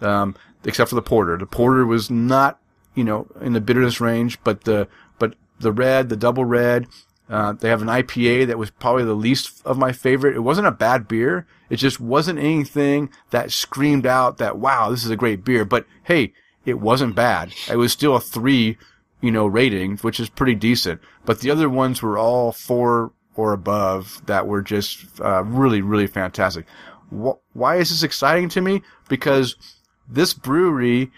um, 0.00 0.34
except 0.64 0.90
for 0.90 0.96
the 0.96 1.02
porter. 1.02 1.36
The 1.36 1.46
porter 1.46 1.86
was 1.86 2.10
not, 2.10 2.58
you 2.94 3.04
know, 3.04 3.26
in 3.40 3.52
the 3.52 3.60
bitterness 3.60 4.00
range, 4.00 4.38
but 4.44 4.64
the 4.64 4.88
but 5.18 5.34
the 5.60 5.72
red, 5.72 6.08
the 6.08 6.16
double 6.16 6.44
red. 6.44 6.86
Uh, 7.28 7.52
they 7.52 7.70
have 7.70 7.80
an 7.80 7.88
IPA 7.88 8.46
that 8.48 8.58
was 8.58 8.70
probably 8.70 9.04
the 9.04 9.14
least 9.14 9.62
of 9.64 9.78
my 9.78 9.92
favorite. 9.92 10.36
It 10.36 10.40
wasn't 10.40 10.66
a 10.66 10.72
bad 10.72 11.08
beer. 11.08 11.46
It 11.70 11.76
just 11.76 11.98
wasn't 11.98 12.38
anything 12.38 13.08
that 13.30 13.50
screamed 13.50 14.04
out 14.04 14.36
that 14.38 14.58
wow, 14.58 14.90
this 14.90 15.04
is 15.04 15.10
a 15.10 15.16
great 15.16 15.42
beer. 15.44 15.64
But 15.64 15.86
hey, 16.04 16.34
it 16.66 16.80
wasn't 16.80 17.14
bad. 17.14 17.54
It 17.70 17.76
was 17.76 17.92
still 17.92 18.16
a 18.16 18.20
three, 18.20 18.76
you 19.20 19.30
know, 19.30 19.46
rating, 19.46 19.96
which 19.98 20.20
is 20.20 20.28
pretty 20.28 20.54
decent. 20.54 21.00
But 21.24 21.40
the 21.40 21.50
other 21.50 21.70
ones 21.70 22.02
were 22.02 22.18
all 22.18 22.52
four 22.52 23.12
or 23.36 23.52
above 23.52 24.22
that 24.26 24.46
were 24.46 24.62
just 24.62 25.20
uh, 25.20 25.42
really, 25.44 25.82
really 25.82 26.06
fantastic. 26.06 26.66
Wh- 27.10 27.40
why 27.52 27.76
is 27.76 27.90
this 27.90 28.02
exciting 28.02 28.48
to 28.50 28.60
me? 28.60 28.82
Because 29.08 29.56
this 30.08 30.34
brewery, 30.34 31.10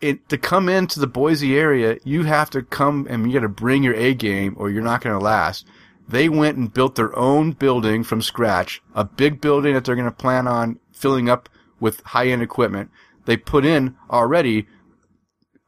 it 0.00 0.28
to 0.28 0.38
come 0.38 0.68
into 0.68 1.00
the 1.00 1.06
Boise 1.06 1.56
area, 1.56 1.98
you 2.04 2.24
have 2.24 2.50
to 2.50 2.62
come 2.62 3.06
and 3.08 3.26
you 3.26 3.38
got 3.38 3.42
to 3.42 3.48
bring 3.48 3.82
your 3.82 3.94
A 3.94 4.14
game, 4.14 4.54
or 4.58 4.70
you're 4.70 4.82
not 4.82 5.00
going 5.00 5.18
to 5.18 5.24
last. 5.24 5.66
They 6.06 6.28
went 6.28 6.58
and 6.58 6.72
built 6.72 6.96
their 6.96 7.16
own 7.18 7.52
building 7.52 8.04
from 8.04 8.20
scratch, 8.20 8.82
a 8.94 9.04
big 9.04 9.40
building 9.40 9.74
that 9.74 9.84
they're 9.84 9.94
going 9.94 10.04
to 10.04 10.10
plan 10.10 10.46
on 10.46 10.78
filling 10.92 11.30
up 11.30 11.48
with 11.80 12.02
high 12.04 12.28
end 12.28 12.42
equipment. 12.42 12.90
They 13.24 13.36
put 13.36 13.64
in 13.64 13.96
already 14.10 14.66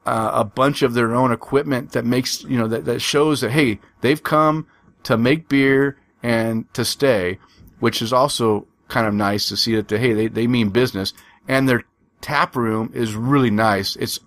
uh, 0.05 0.31
a 0.35 0.45
bunch 0.45 0.83
of 0.83 0.95
their 0.95 1.15
own 1.15 1.33
equipment 1.33 1.93
that 1.93 2.05
makes 2.05 2.43
you 2.45 2.59
know 2.59 2.69
that, 2.69 2.85
that 2.85 3.01
shows 3.01 3.41
that 3.41 3.51
hey 3.51 3.81
they've 4.03 4.23
come 4.23 4.67
to 5.03 5.17
make 5.17 5.49
beer 5.49 5.99
and 6.23 6.73
to 6.75 6.85
stay, 6.85 7.39
which 7.81 8.01
is 8.01 8.13
also 8.13 8.67
kind 8.89 9.07
of 9.07 9.15
nice 9.15 9.49
to 9.49 9.57
see 9.57 9.75
that 9.75 9.89
they, 9.89 9.99
hey 9.99 10.13
they, 10.13 10.29
they 10.29 10.47
mean 10.47 10.69
business 10.69 11.13
and 11.49 11.69
their 11.69 11.85
tap 12.21 12.57
room 12.57 12.91
is 12.95 13.15
really 13.15 13.51
nice. 13.51 13.97
It's 13.97 14.21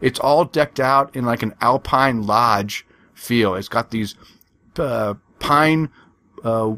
it's 0.00 0.18
all 0.18 0.44
decked 0.44 0.80
out 0.80 1.14
in 1.14 1.24
like 1.24 1.42
an 1.42 1.54
alpine 1.60 2.26
lodge 2.26 2.86
feel. 3.14 3.54
It's 3.54 3.68
got 3.68 3.90
these 3.90 4.14
uh, 4.78 5.14
pine 5.38 5.90
uh, 6.44 6.74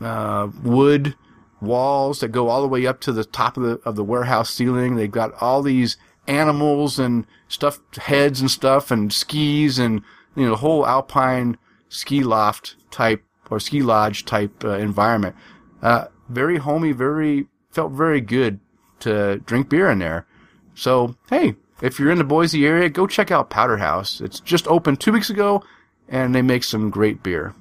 uh, 0.00 0.48
wood 0.62 1.16
walls 1.60 2.20
that 2.20 2.28
go 2.28 2.48
all 2.48 2.62
the 2.62 2.68
way 2.68 2.86
up 2.86 3.00
to 3.00 3.12
the 3.12 3.24
top 3.24 3.56
of 3.56 3.62
the 3.62 3.80
of 3.84 3.96
the 3.96 4.04
warehouse 4.04 4.50
ceiling. 4.50 4.96
They've 4.96 5.10
got 5.10 5.32
all 5.40 5.62
these 5.62 5.96
animals 6.28 6.98
and 6.98 7.26
stuffed 7.48 7.96
heads 7.96 8.40
and 8.40 8.50
stuff 8.50 8.90
and 8.90 9.12
skis 9.12 9.78
and 9.78 10.02
you 10.34 10.44
know 10.44 10.50
the 10.50 10.56
whole 10.56 10.86
alpine 10.86 11.56
ski 11.88 12.22
loft 12.22 12.76
type 12.90 13.22
or 13.50 13.60
ski 13.60 13.82
lodge 13.82 14.24
type 14.24 14.64
uh, 14.64 14.70
environment. 14.70 15.34
Uh, 15.82 16.06
very 16.28 16.58
homey, 16.58 16.92
very 16.92 17.46
felt 17.70 17.92
very 17.92 18.20
good 18.20 18.60
to 19.06 19.38
drink 19.38 19.68
beer 19.68 19.90
in 19.90 19.98
there. 19.98 20.26
So 20.74 21.16
hey, 21.30 21.54
if 21.80 21.98
you're 21.98 22.10
in 22.10 22.18
the 22.18 22.24
Boise 22.24 22.66
area, 22.66 22.88
go 22.88 23.06
check 23.06 23.30
out 23.30 23.50
Powderhaus. 23.50 24.20
It's 24.20 24.40
just 24.40 24.66
opened 24.68 25.00
two 25.00 25.12
weeks 25.12 25.30
ago, 25.30 25.62
and 26.08 26.34
they 26.34 26.42
make 26.42 26.64
some 26.64 26.90
great 26.90 27.22
beer. 27.22 27.54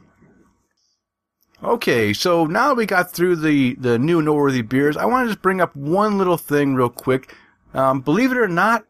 Okay, 1.64 2.14
so 2.14 2.46
now 2.46 2.70
that 2.70 2.76
we 2.76 2.86
got 2.86 3.12
through 3.12 3.38
the, 3.38 3.76
the 3.76 3.98
new 3.98 4.22
noteworthy 4.22 4.62
beers, 4.62 4.98
I 4.98 5.06
want 5.06 5.26
to 5.26 5.34
just 5.34 5.42
bring 5.42 5.62
up 5.62 5.76
one 5.76 6.18
little 6.18 6.38
thing 6.38 6.76
real 6.76 6.90
quick. 6.90 7.34
Um, 7.74 8.02
believe 8.02 8.32
it 8.32 8.38
or 8.38 8.48
not, 8.48 8.86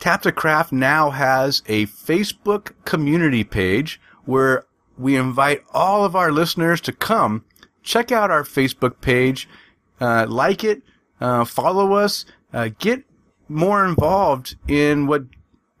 Tap 0.00 0.22
the 0.22 0.32
Craft 0.32 0.72
now 0.72 1.10
has 1.10 1.62
a 1.66 1.86
Facebook 1.86 2.72
community 2.84 3.44
page 3.44 4.00
where 4.24 4.64
we 4.96 5.16
invite 5.16 5.62
all 5.72 6.04
of 6.04 6.16
our 6.16 6.32
listeners 6.32 6.80
to 6.82 6.92
come 6.92 7.44
check 7.82 8.12
out 8.12 8.30
our 8.30 8.42
Facebook 8.42 9.00
page, 9.00 9.48
uh, 10.00 10.26
like 10.28 10.62
it, 10.62 10.82
uh, 11.20 11.44
follow 11.44 11.94
us, 11.94 12.24
uh, 12.52 12.70
get 12.78 13.04
more 13.48 13.86
involved 13.86 14.56
in 14.66 15.06
what 15.06 15.24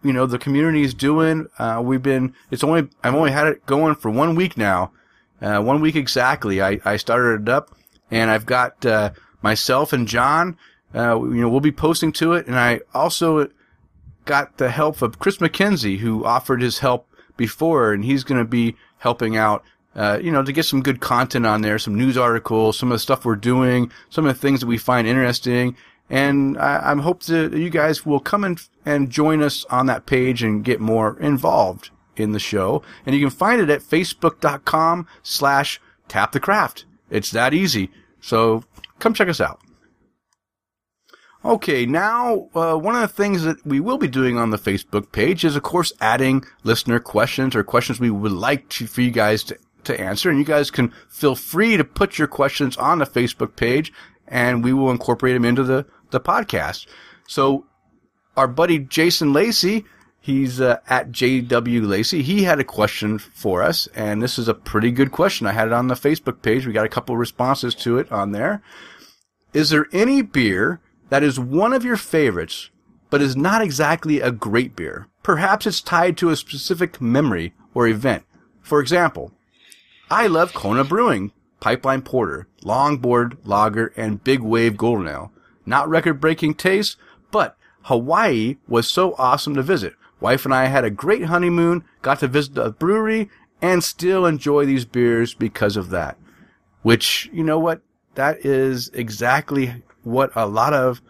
you 0.02 0.12
know 0.12 0.26
the 0.26 0.38
community 0.38 0.82
is 0.82 0.94
doing. 0.94 1.46
Uh, 1.58 1.80
we've 1.84 2.02
been 2.02 2.34
it's 2.50 2.64
only 2.64 2.88
I've 3.02 3.14
only 3.14 3.30
had 3.30 3.46
it 3.46 3.66
going 3.66 3.94
for 3.94 4.10
one 4.10 4.34
week 4.34 4.56
now, 4.56 4.92
uh, 5.40 5.60
one 5.60 5.80
week 5.80 5.96
exactly. 5.96 6.62
I, 6.62 6.80
I 6.84 6.96
started 6.96 7.42
it 7.42 7.48
up, 7.48 7.76
and 8.10 8.30
I've 8.30 8.46
got 8.46 8.84
uh, 8.84 9.10
myself 9.42 9.92
and 9.92 10.06
John. 10.06 10.56
Uh, 10.94 11.20
you 11.22 11.40
know, 11.40 11.48
we'll 11.48 11.60
be 11.60 11.72
posting 11.72 12.12
to 12.12 12.32
it, 12.32 12.46
and 12.46 12.58
I 12.58 12.80
also 12.94 13.48
got 14.24 14.58
the 14.58 14.70
help 14.70 15.02
of 15.02 15.18
Chris 15.18 15.38
McKenzie, 15.38 15.98
who 15.98 16.24
offered 16.24 16.62
his 16.62 16.78
help 16.78 17.08
before, 17.36 17.92
and 17.92 18.04
he's 18.04 18.24
going 18.24 18.40
to 18.40 18.48
be 18.48 18.76
helping 18.98 19.36
out. 19.36 19.62
Uh, 19.94 20.18
you 20.22 20.30
know, 20.30 20.42
to 20.42 20.52
get 20.52 20.64
some 20.64 20.82
good 20.82 21.00
content 21.00 21.44
on 21.44 21.62
there, 21.62 21.78
some 21.78 21.96
news 21.96 22.16
articles, 22.16 22.78
some 22.78 22.92
of 22.92 22.94
the 22.94 23.00
stuff 23.00 23.24
we're 23.24 23.34
doing, 23.34 23.90
some 24.10 24.26
of 24.26 24.34
the 24.34 24.40
things 24.40 24.60
that 24.60 24.66
we 24.66 24.78
find 24.78 25.08
interesting, 25.08 25.74
and 26.10 26.56
I, 26.58 26.92
I 26.92 26.96
hope 26.96 27.22
that 27.24 27.52
you 27.52 27.70
guys 27.70 28.06
will 28.06 28.20
come 28.20 28.44
and, 28.44 28.60
and 28.86 29.10
join 29.10 29.42
us 29.42 29.64
on 29.66 29.86
that 29.86 30.06
page 30.06 30.42
and 30.42 30.64
get 30.64 30.80
more 30.80 31.18
involved 31.20 31.90
in 32.16 32.32
the 32.32 32.38
show. 32.38 32.82
And 33.04 33.14
you 33.14 33.20
can 33.20 33.30
find 33.30 33.60
it 33.60 33.70
at 33.70 33.82
facebook.com 33.82 35.06
slash 35.22 35.80
tap 36.08 36.32
the 36.32 36.40
craft. 36.40 36.84
It's 37.10 37.30
that 37.32 37.54
easy. 37.54 37.90
So 38.20 38.64
come 38.98 39.14
check 39.14 39.28
us 39.28 39.40
out. 39.40 39.60
Okay, 41.44 41.86
now 41.86 42.48
uh, 42.54 42.74
one 42.74 42.96
of 42.96 43.00
the 43.00 43.08
things 43.08 43.44
that 43.44 43.64
we 43.64 43.78
will 43.78 43.98
be 43.98 44.08
doing 44.08 44.36
on 44.36 44.50
the 44.50 44.58
Facebook 44.58 45.12
page 45.12 45.44
is, 45.44 45.54
of 45.54 45.62
course, 45.62 45.92
adding 46.00 46.44
listener 46.64 46.98
questions 46.98 47.54
or 47.54 47.62
questions 47.62 48.00
we 48.00 48.10
would 48.10 48.32
like 48.32 48.68
to, 48.70 48.88
for 48.88 49.02
you 49.02 49.12
guys 49.12 49.44
to, 49.44 49.58
to 49.88 50.00
answer. 50.00 50.30
And 50.30 50.38
you 50.38 50.44
guys 50.44 50.70
can 50.70 50.92
feel 51.08 51.34
free 51.34 51.76
to 51.76 51.84
put 51.84 52.18
your 52.18 52.28
questions 52.28 52.76
on 52.76 52.98
the 52.98 53.06
Facebook 53.06 53.56
page, 53.56 53.92
and 54.26 54.64
we 54.64 54.72
will 54.72 54.90
incorporate 54.90 55.34
them 55.34 55.44
into 55.44 55.64
the 55.64 55.84
the 56.10 56.20
podcast. 56.20 56.86
So 57.26 57.66
our 58.36 58.48
buddy 58.48 58.78
Jason 58.78 59.32
Lacey, 59.32 59.84
he's 60.20 60.60
uh, 60.60 60.78
at 60.88 61.10
JW 61.10 61.86
Lacey. 61.86 62.22
He 62.22 62.44
had 62.44 62.60
a 62.60 62.64
question 62.64 63.18
for 63.18 63.62
us, 63.62 63.88
and 63.94 64.22
this 64.22 64.38
is 64.38 64.48
a 64.48 64.54
pretty 64.54 64.90
good 64.90 65.12
question. 65.12 65.46
I 65.46 65.52
had 65.52 65.66
it 65.66 65.72
on 65.74 65.88
the 65.88 65.94
Facebook 65.94 66.40
page. 66.40 66.66
We 66.66 66.72
got 66.72 66.86
a 66.86 66.90
couple 66.90 67.16
responses 67.16 67.74
to 67.76 67.98
it 67.98 68.10
on 68.12 68.32
there. 68.32 68.62
Is 69.52 69.70
there 69.70 69.86
any 69.92 70.22
beer 70.22 70.80
that 71.08 71.22
is 71.22 71.40
one 71.40 71.72
of 71.72 71.84
your 71.84 71.96
favorites, 71.96 72.70
but 73.10 73.22
is 73.22 73.36
not 73.36 73.62
exactly 73.62 74.20
a 74.20 74.30
great 74.30 74.76
beer? 74.76 75.08
Perhaps 75.22 75.66
it's 75.66 75.80
tied 75.80 76.16
to 76.18 76.30
a 76.30 76.36
specific 76.36 77.00
memory 77.00 77.54
or 77.74 77.88
event. 77.88 78.24
For 78.62 78.80
example, 78.80 79.32
I 80.10 80.26
love 80.26 80.54
Kona 80.54 80.84
Brewing, 80.84 81.32
Pipeline 81.60 82.00
Porter, 82.00 82.48
Longboard 82.62 83.36
Lager, 83.44 83.92
and 83.96 84.24
Big 84.24 84.40
Wave 84.40 84.76
Golden 84.76 85.06
Ale. 85.06 85.32
Not 85.66 85.88
record 85.88 86.18
breaking 86.20 86.54
taste, 86.54 86.96
but 87.30 87.56
Hawaii 87.82 88.56
was 88.66 88.88
so 88.88 89.14
awesome 89.18 89.54
to 89.54 89.62
visit. 89.62 89.94
Wife 90.20 90.46
and 90.46 90.54
I 90.54 90.66
had 90.66 90.84
a 90.84 90.90
great 90.90 91.24
honeymoon, 91.24 91.84
got 92.00 92.20
to 92.20 92.28
visit 92.28 92.54
the 92.54 92.70
brewery, 92.70 93.28
and 93.60 93.84
still 93.84 94.24
enjoy 94.24 94.64
these 94.64 94.86
beers 94.86 95.34
because 95.34 95.76
of 95.76 95.90
that. 95.90 96.16
Which, 96.82 97.28
you 97.32 97.44
know 97.44 97.58
what? 97.58 97.82
That 98.14 98.44
is 98.44 98.90
exactly 98.94 99.82
what 100.04 100.30
a 100.34 100.46
lot 100.46 100.72
of 100.72 101.02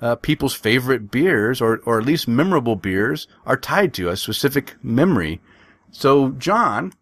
uh, 0.00 0.16
people's 0.16 0.54
favorite 0.54 1.10
beers, 1.10 1.60
or, 1.60 1.80
or 1.84 1.98
at 1.98 2.06
least 2.06 2.26
memorable 2.26 2.76
beers, 2.76 3.28
are 3.44 3.56
tied 3.56 3.92
to 3.94 4.08
a 4.08 4.16
specific 4.16 4.76
memory. 4.82 5.40
So, 5.90 6.30
John, 6.30 6.92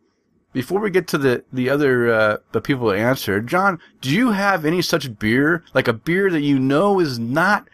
before 0.55 0.81
we 0.81 0.88
get 0.88 1.07
to 1.09 1.19
the 1.19 1.45
the 1.53 1.69
other 1.69 2.11
uh, 2.11 2.37
the 2.53 2.62
people 2.62 2.88
that 2.88 2.99
answered, 2.99 3.47
John, 3.47 3.79
do 4.01 4.09
you 4.09 4.31
have 4.31 4.64
any 4.64 4.81
such 4.81 5.19
beer, 5.19 5.62
like 5.75 5.88
a 5.88 5.93
beer 5.93 6.31
that 6.31 6.40
you 6.40 6.59
know 6.59 7.01
is 7.01 7.19
not 7.19 7.69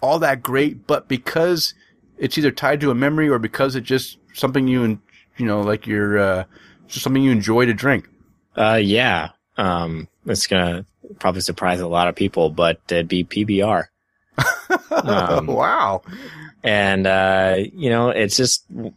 all 0.00 0.18
that 0.18 0.42
great, 0.42 0.88
but 0.88 1.06
because 1.06 1.74
it's 2.16 2.36
either 2.36 2.50
tied 2.50 2.80
to 2.80 2.90
a 2.90 2.94
memory 2.94 3.28
or 3.28 3.38
because 3.38 3.76
it's 3.76 3.86
just 3.86 4.18
something 4.32 4.66
you 4.66 4.82
and 4.82 4.98
you 5.36 5.46
know, 5.46 5.60
like 5.60 5.86
you're 5.86 6.18
uh, 6.18 6.44
just 6.88 7.04
something 7.04 7.22
you 7.22 7.30
enjoy 7.30 7.66
to 7.66 7.74
drink? 7.74 8.08
Uh, 8.56 8.80
yeah. 8.82 9.30
Um, 9.56 10.08
it's 10.26 10.46
gonna 10.46 10.86
probably 11.18 11.42
surprise 11.42 11.80
a 11.80 11.86
lot 11.86 12.08
of 12.08 12.16
people, 12.16 12.50
but 12.50 12.80
it'd 12.88 13.06
be 13.06 13.24
PBR. 13.24 13.84
um, 14.90 15.46
wow. 15.46 16.02
And 16.64 17.06
uh, 17.06 17.56
you 17.72 17.90
know, 17.90 18.08
it's 18.08 18.36
just 18.36 18.64
it, 18.70 18.94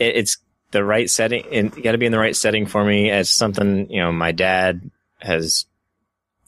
it's 0.00 0.36
the 0.70 0.84
right 0.84 1.10
setting 1.10 1.44
and 1.52 1.74
you 1.76 1.82
got 1.82 1.92
to 1.92 1.98
be 1.98 2.06
in 2.06 2.12
the 2.12 2.18
right 2.18 2.36
setting 2.36 2.66
for 2.66 2.84
me 2.84 3.10
as 3.10 3.28
something, 3.28 3.90
you 3.90 4.00
know, 4.00 4.12
my 4.12 4.32
dad 4.32 4.90
has 5.18 5.66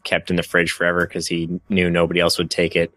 kept 0.04 0.30
in 0.30 0.37
the 0.37 0.42
fridge 0.42 0.72
forever 0.72 1.06
because 1.06 1.26
he 1.26 1.61
knew 1.68 1.90
nobody 1.90 2.20
else 2.20 2.38
would 2.38 2.50
take 2.50 2.76
it 2.76 2.92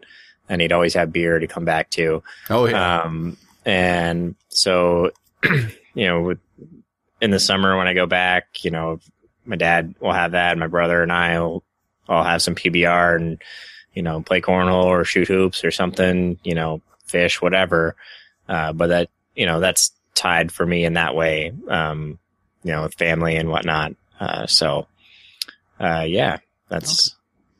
and 0.48 0.60
he'd 0.60 0.72
always 0.72 0.94
have 0.94 1.12
beer 1.12 1.38
to 1.38 1.46
come 1.46 1.64
back 1.64 1.90
to. 1.90 2.22
Oh, 2.50 2.66
yeah. 2.66 3.02
Um, 3.02 3.36
and 3.64 4.36
so, 4.48 5.10
you 5.94 6.06
know, 6.06 6.22
with, 6.22 6.38
in 7.20 7.30
the 7.30 7.40
summer 7.40 7.76
when 7.76 7.88
I 7.88 7.94
go 7.94 8.06
back, 8.06 8.64
you 8.64 8.70
know, 8.70 9.00
my 9.44 9.56
dad 9.56 9.94
will 10.00 10.12
have 10.12 10.32
that. 10.32 10.58
My 10.58 10.66
brother 10.66 11.02
and 11.02 11.12
I 11.12 11.40
will 11.40 11.64
all 12.08 12.22
have 12.22 12.42
some 12.42 12.54
PBR 12.54 13.16
and, 13.16 13.42
you 13.94 14.02
know, 14.02 14.22
play 14.22 14.40
cornhole 14.40 14.84
or 14.84 15.04
shoot 15.04 15.28
hoops 15.28 15.64
or 15.64 15.70
something, 15.70 16.38
you 16.44 16.54
know, 16.54 16.82
fish, 17.04 17.40
whatever. 17.40 17.96
Uh, 18.48 18.72
but 18.72 18.88
that, 18.88 19.10
you 19.34 19.46
know, 19.46 19.58
that's 19.58 19.92
tied 20.16 20.50
for 20.50 20.66
me 20.66 20.84
in 20.84 20.94
that 20.94 21.14
way. 21.14 21.52
Um, 21.68 22.18
you 22.64 22.72
know, 22.72 22.82
with 22.82 22.94
family 22.94 23.36
and 23.36 23.48
whatnot. 23.48 23.92
Uh, 24.18 24.46
so, 24.48 24.88
uh, 25.78 26.04
yeah, 26.06 26.38
that's 26.68 27.10
okay. 27.10 27.16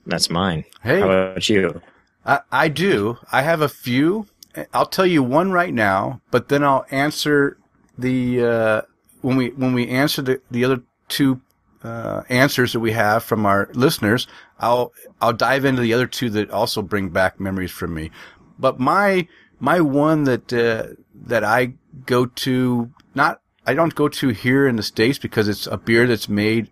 that's 0.06 0.28
mine. 0.28 0.64
Hey, 0.82 0.98
how 0.98 1.08
about 1.08 1.48
you? 1.48 1.80
I, 2.24 2.40
I 2.50 2.68
do. 2.68 3.18
I 3.30 3.42
have 3.42 3.60
a 3.60 3.68
few. 3.68 4.26
I'll 4.74 4.86
tell 4.86 5.06
you 5.06 5.22
one 5.22 5.52
right 5.52 5.72
now, 5.72 6.20
but 6.32 6.48
then 6.48 6.64
I'll 6.64 6.86
answer 6.90 7.56
the 7.96 8.44
uh, 8.44 8.82
when 9.20 9.36
we 9.36 9.50
when 9.50 9.74
we 9.74 9.88
answer 9.88 10.22
the 10.22 10.40
the 10.50 10.64
other 10.64 10.82
two 11.08 11.40
uh, 11.84 12.22
answers 12.28 12.72
that 12.72 12.80
we 12.80 12.92
have 12.92 13.22
from 13.22 13.46
our 13.46 13.68
listeners. 13.74 14.26
I'll 14.58 14.92
I'll 15.20 15.34
dive 15.34 15.64
into 15.64 15.82
the 15.82 15.92
other 15.92 16.06
two 16.06 16.30
that 16.30 16.50
also 16.50 16.82
bring 16.82 17.10
back 17.10 17.38
memories 17.38 17.70
from 17.70 17.94
me. 17.94 18.10
But 18.58 18.80
my 18.80 19.28
my 19.60 19.80
one 19.80 20.24
that 20.24 20.52
uh, 20.52 20.94
that 21.26 21.44
I 21.44 21.74
go 22.04 22.26
to 22.26 22.90
not 23.14 23.40
I 23.66 23.74
don't 23.74 23.94
go 23.94 24.08
to 24.08 24.28
here 24.28 24.68
in 24.68 24.76
the 24.76 24.82
states 24.82 25.18
because 25.18 25.48
it's 25.48 25.66
a 25.66 25.76
beer 25.76 26.06
that's 26.06 26.28
made 26.28 26.70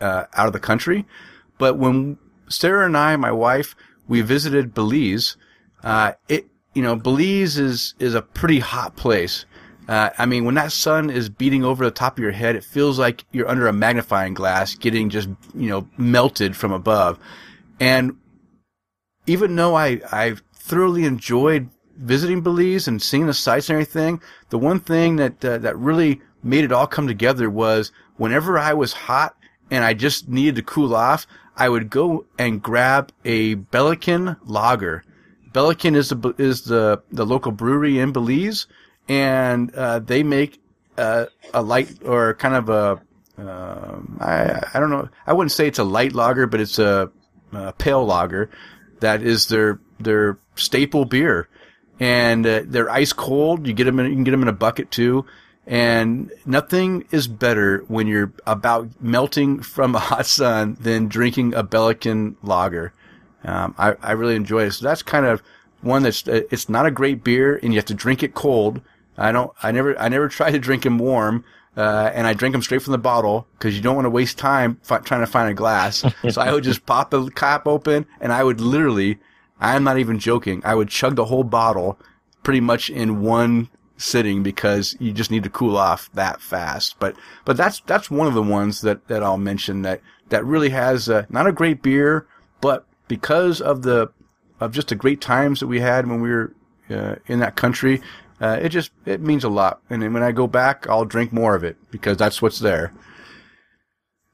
uh, 0.00 0.24
out 0.34 0.46
of 0.46 0.52
the 0.52 0.60
country. 0.60 1.04
But 1.58 1.76
when 1.76 2.18
Sarah 2.48 2.86
and 2.86 2.96
I, 2.96 3.16
my 3.16 3.32
wife, 3.32 3.74
we 4.06 4.20
visited 4.20 4.74
Belize, 4.74 5.36
uh, 5.82 6.12
it 6.28 6.46
you 6.74 6.82
know 6.82 6.96
Belize 6.96 7.58
is 7.58 7.94
is 7.98 8.14
a 8.14 8.22
pretty 8.22 8.60
hot 8.60 8.96
place. 8.96 9.44
Uh, 9.88 10.10
I 10.18 10.26
mean, 10.26 10.44
when 10.44 10.56
that 10.56 10.72
sun 10.72 11.10
is 11.10 11.28
beating 11.28 11.64
over 11.64 11.84
the 11.84 11.92
top 11.92 12.18
of 12.18 12.22
your 12.22 12.32
head, 12.32 12.56
it 12.56 12.64
feels 12.64 12.98
like 12.98 13.24
you're 13.30 13.48
under 13.48 13.68
a 13.68 13.72
magnifying 13.72 14.34
glass, 14.34 14.74
getting 14.74 15.10
just 15.10 15.28
you 15.54 15.68
know 15.68 15.88
melted 15.96 16.56
from 16.56 16.72
above. 16.72 17.18
And 17.80 18.16
even 19.26 19.56
though 19.56 19.74
I 19.74 20.00
I 20.12 20.36
thoroughly 20.54 21.04
enjoyed 21.04 21.70
visiting 21.96 22.42
Belize 22.42 22.88
and 22.88 23.00
seeing 23.00 23.26
the 23.26 23.34
sights 23.34 23.68
and 23.68 23.74
everything, 23.74 24.20
the 24.50 24.58
one 24.58 24.80
thing 24.80 25.16
that 25.16 25.44
uh, 25.44 25.58
that 25.58 25.76
really 25.78 26.20
made 26.42 26.64
it 26.64 26.72
all 26.72 26.86
come 26.86 27.06
together 27.06 27.50
was 27.50 27.92
whenever 28.16 28.58
I 28.58 28.74
was 28.74 28.92
hot 28.92 29.36
and 29.70 29.84
I 29.84 29.94
just 29.94 30.28
needed 30.28 30.56
to 30.56 30.62
cool 30.62 30.94
off, 30.94 31.26
I 31.56 31.68
would 31.68 31.90
go 31.90 32.26
and 32.38 32.62
grab 32.62 33.12
a 33.24 33.56
Belikin 33.56 34.36
lager. 34.44 35.02
Belikin 35.52 35.96
is 35.96 36.10
the 36.10 36.34
is 36.38 36.62
the 36.62 37.02
the 37.10 37.26
local 37.26 37.52
brewery 37.52 37.98
in 37.98 38.12
Belize, 38.12 38.66
and 39.08 39.74
uh, 39.74 39.98
they 40.00 40.22
make 40.22 40.60
uh, 40.98 41.26
a 41.54 41.62
light 41.62 42.02
or 42.04 42.34
kind 42.34 42.54
of 42.54 42.68
a 42.68 43.00
uh, 43.40 44.00
I 44.20 44.62
I 44.74 44.80
don't 44.80 44.90
know 44.90 45.08
I 45.26 45.32
wouldn't 45.32 45.52
say 45.52 45.66
it's 45.66 45.78
a 45.78 45.84
light 45.84 46.12
lager, 46.12 46.46
but 46.46 46.60
it's 46.60 46.78
a, 46.78 47.10
a 47.52 47.72
pale 47.72 48.04
lager 48.04 48.50
that 49.00 49.22
is 49.22 49.48
their 49.48 49.80
their 49.98 50.38
staple 50.56 51.04
beer, 51.04 51.48
and 51.98 52.46
uh, 52.46 52.62
they're 52.64 52.90
ice 52.90 53.12
cold. 53.12 53.66
You 53.66 53.72
get 53.72 53.84
them 53.84 53.98
in, 53.98 54.06
you 54.06 54.14
can 54.14 54.24
get 54.24 54.30
them 54.32 54.42
in 54.42 54.48
a 54.48 54.52
bucket 54.52 54.90
too. 54.90 55.24
And 55.66 56.30
nothing 56.44 57.06
is 57.10 57.26
better 57.26 57.78
when 57.88 58.06
you're 58.06 58.32
about 58.46 58.88
melting 59.00 59.62
from 59.62 59.96
a 59.96 59.98
hot 59.98 60.26
sun 60.26 60.76
than 60.80 61.08
drinking 61.08 61.54
a 61.54 61.64
Belikin 61.64 62.36
lager. 62.42 62.92
Um, 63.42 63.74
I, 63.76 63.94
I 64.00 64.12
really 64.12 64.36
enjoy 64.36 64.64
it. 64.64 64.72
So 64.72 64.84
that's 64.84 65.02
kind 65.02 65.26
of 65.26 65.42
one 65.80 66.02
that's, 66.02 66.26
uh, 66.28 66.42
it's 66.50 66.68
not 66.68 66.86
a 66.86 66.90
great 66.90 67.24
beer 67.24 67.56
and 67.56 67.72
you 67.72 67.78
have 67.78 67.86
to 67.86 67.94
drink 67.94 68.22
it 68.22 68.34
cold. 68.34 68.80
I 69.18 69.32
don't, 69.32 69.50
I 69.62 69.72
never, 69.72 69.98
I 69.98 70.08
never 70.08 70.28
try 70.30 70.50
to 70.50 70.58
drink 70.58 70.84
them 70.84 70.98
warm. 70.98 71.44
Uh, 71.76 72.10
and 72.14 72.26
I 72.26 72.32
drink 72.32 72.54
them 72.54 72.62
straight 72.62 72.80
from 72.80 72.92
the 72.92 72.98
bottle 72.98 73.46
because 73.58 73.76
you 73.76 73.82
don't 73.82 73.96
want 73.96 74.06
to 74.06 74.10
waste 74.10 74.38
time 74.38 74.80
f- 74.88 75.04
trying 75.04 75.20
to 75.20 75.26
find 75.26 75.50
a 75.50 75.54
glass. 75.54 76.02
so 76.30 76.40
I 76.40 76.50
would 76.52 76.64
just 76.64 76.86
pop 76.86 77.10
the 77.10 77.28
cap 77.30 77.66
open 77.66 78.06
and 78.18 78.32
I 78.32 78.42
would 78.42 78.62
literally 78.62 79.18
I'm 79.60 79.84
not 79.84 79.98
even 79.98 80.18
joking. 80.18 80.62
I 80.64 80.74
would 80.74 80.88
chug 80.88 81.16
the 81.16 81.26
whole 81.26 81.44
bottle 81.44 81.98
pretty 82.42 82.60
much 82.60 82.90
in 82.90 83.22
one 83.22 83.68
sitting 83.96 84.42
because 84.42 84.94
you 85.00 85.12
just 85.12 85.30
need 85.30 85.42
to 85.42 85.50
cool 85.50 85.76
off 85.76 86.10
that 86.12 86.40
fast. 86.40 86.98
But, 86.98 87.16
but 87.44 87.56
that's, 87.56 87.80
that's 87.80 88.10
one 88.10 88.26
of 88.26 88.34
the 88.34 88.42
ones 88.42 88.82
that, 88.82 89.08
that 89.08 89.22
I'll 89.22 89.38
mention 89.38 89.82
that, 89.82 90.00
that 90.28 90.44
really 90.44 90.70
has 90.70 91.08
a, 91.08 91.26
not 91.30 91.46
a 91.46 91.52
great 91.52 91.82
beer, 91.82 92.26
but 92.60 92.86
because 93.08 93.60
of 93.60 93.82
the, 93.82 94.10
of 94.60 94.72
just 94.72 94.88
the 94.88 94.94
great 94.94 95.20
times 95.20 95.60
that 95.60 95.66
we 95.66 95.80
had 95.80 96.06
when 96.06 96.20
we 96.20 96.30
were 96.30 96.52
uh, 96.90 97.16
in 97.26 97.38
that 97.40 97.56
country, 97.56 98.02
uh, 98.40 98.58
it 98.60 98.68
just, 98.68 98.90
it 99.06 99.20
means 99.20 99.44
a 99.44 99.48
lot. 99.48 99.80
And 99.88 100.02
when 100.12 100.22
I 100.22 100.32
go 100.32 100.46
back, 100.46 100.86
I'll 100.88 101.04
drink 101.04 101.32
more 101.32 101.54
of 101.54 101.64
it 101.64 101.76
because 101.90 102.18
that's 102.18 102.42
what's 102.42 102.58
there. 102.58 102.92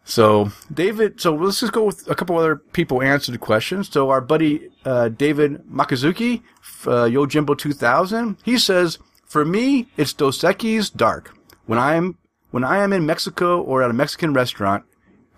So 0.05 0.51
David, 0.73 1.21
so 1.21 1.35
let's 1.35 1.61
just 1.61 1.73
go 1.73 1.85
with 1.85 2.09
a 2.11 2.15
couple 2.15 2.37
other 2.37 2.57
people 2.57 3.03
answered 3.03 3.33
the 3.33 3.39
questions. 3.39 3.89
So 3.91 4.11
our 4.11 4.21
buddy 4.21 4.69
uh, 4.85 5.09
David 5.11 5.65
Makazuki, 5.67 6.43
uh, 6.87 7.07
Yojimbo 7.07 7.57
2000, 7.57 8.37
he 8.43 8.59
says, 8.59 8.99
"For 9.25 9.45
me, 9.45 9.89
it's 9.97 10.13
Dos 10.13 10.41
Equis 10.41 10.95
Dark. 10.95 11.37
When 11.67 11.79
I'm 11.79 12.19
when 12.51 12.65
I 12.65 12.79
am 12.79 12.93
in 12.93 13.07
Mexico 13.07 13.61
or 13.61 13.83
at 13.83 13.91
a 13.91 13.95
Mexican 13.95 14.35
restaurant, 14.35 14.85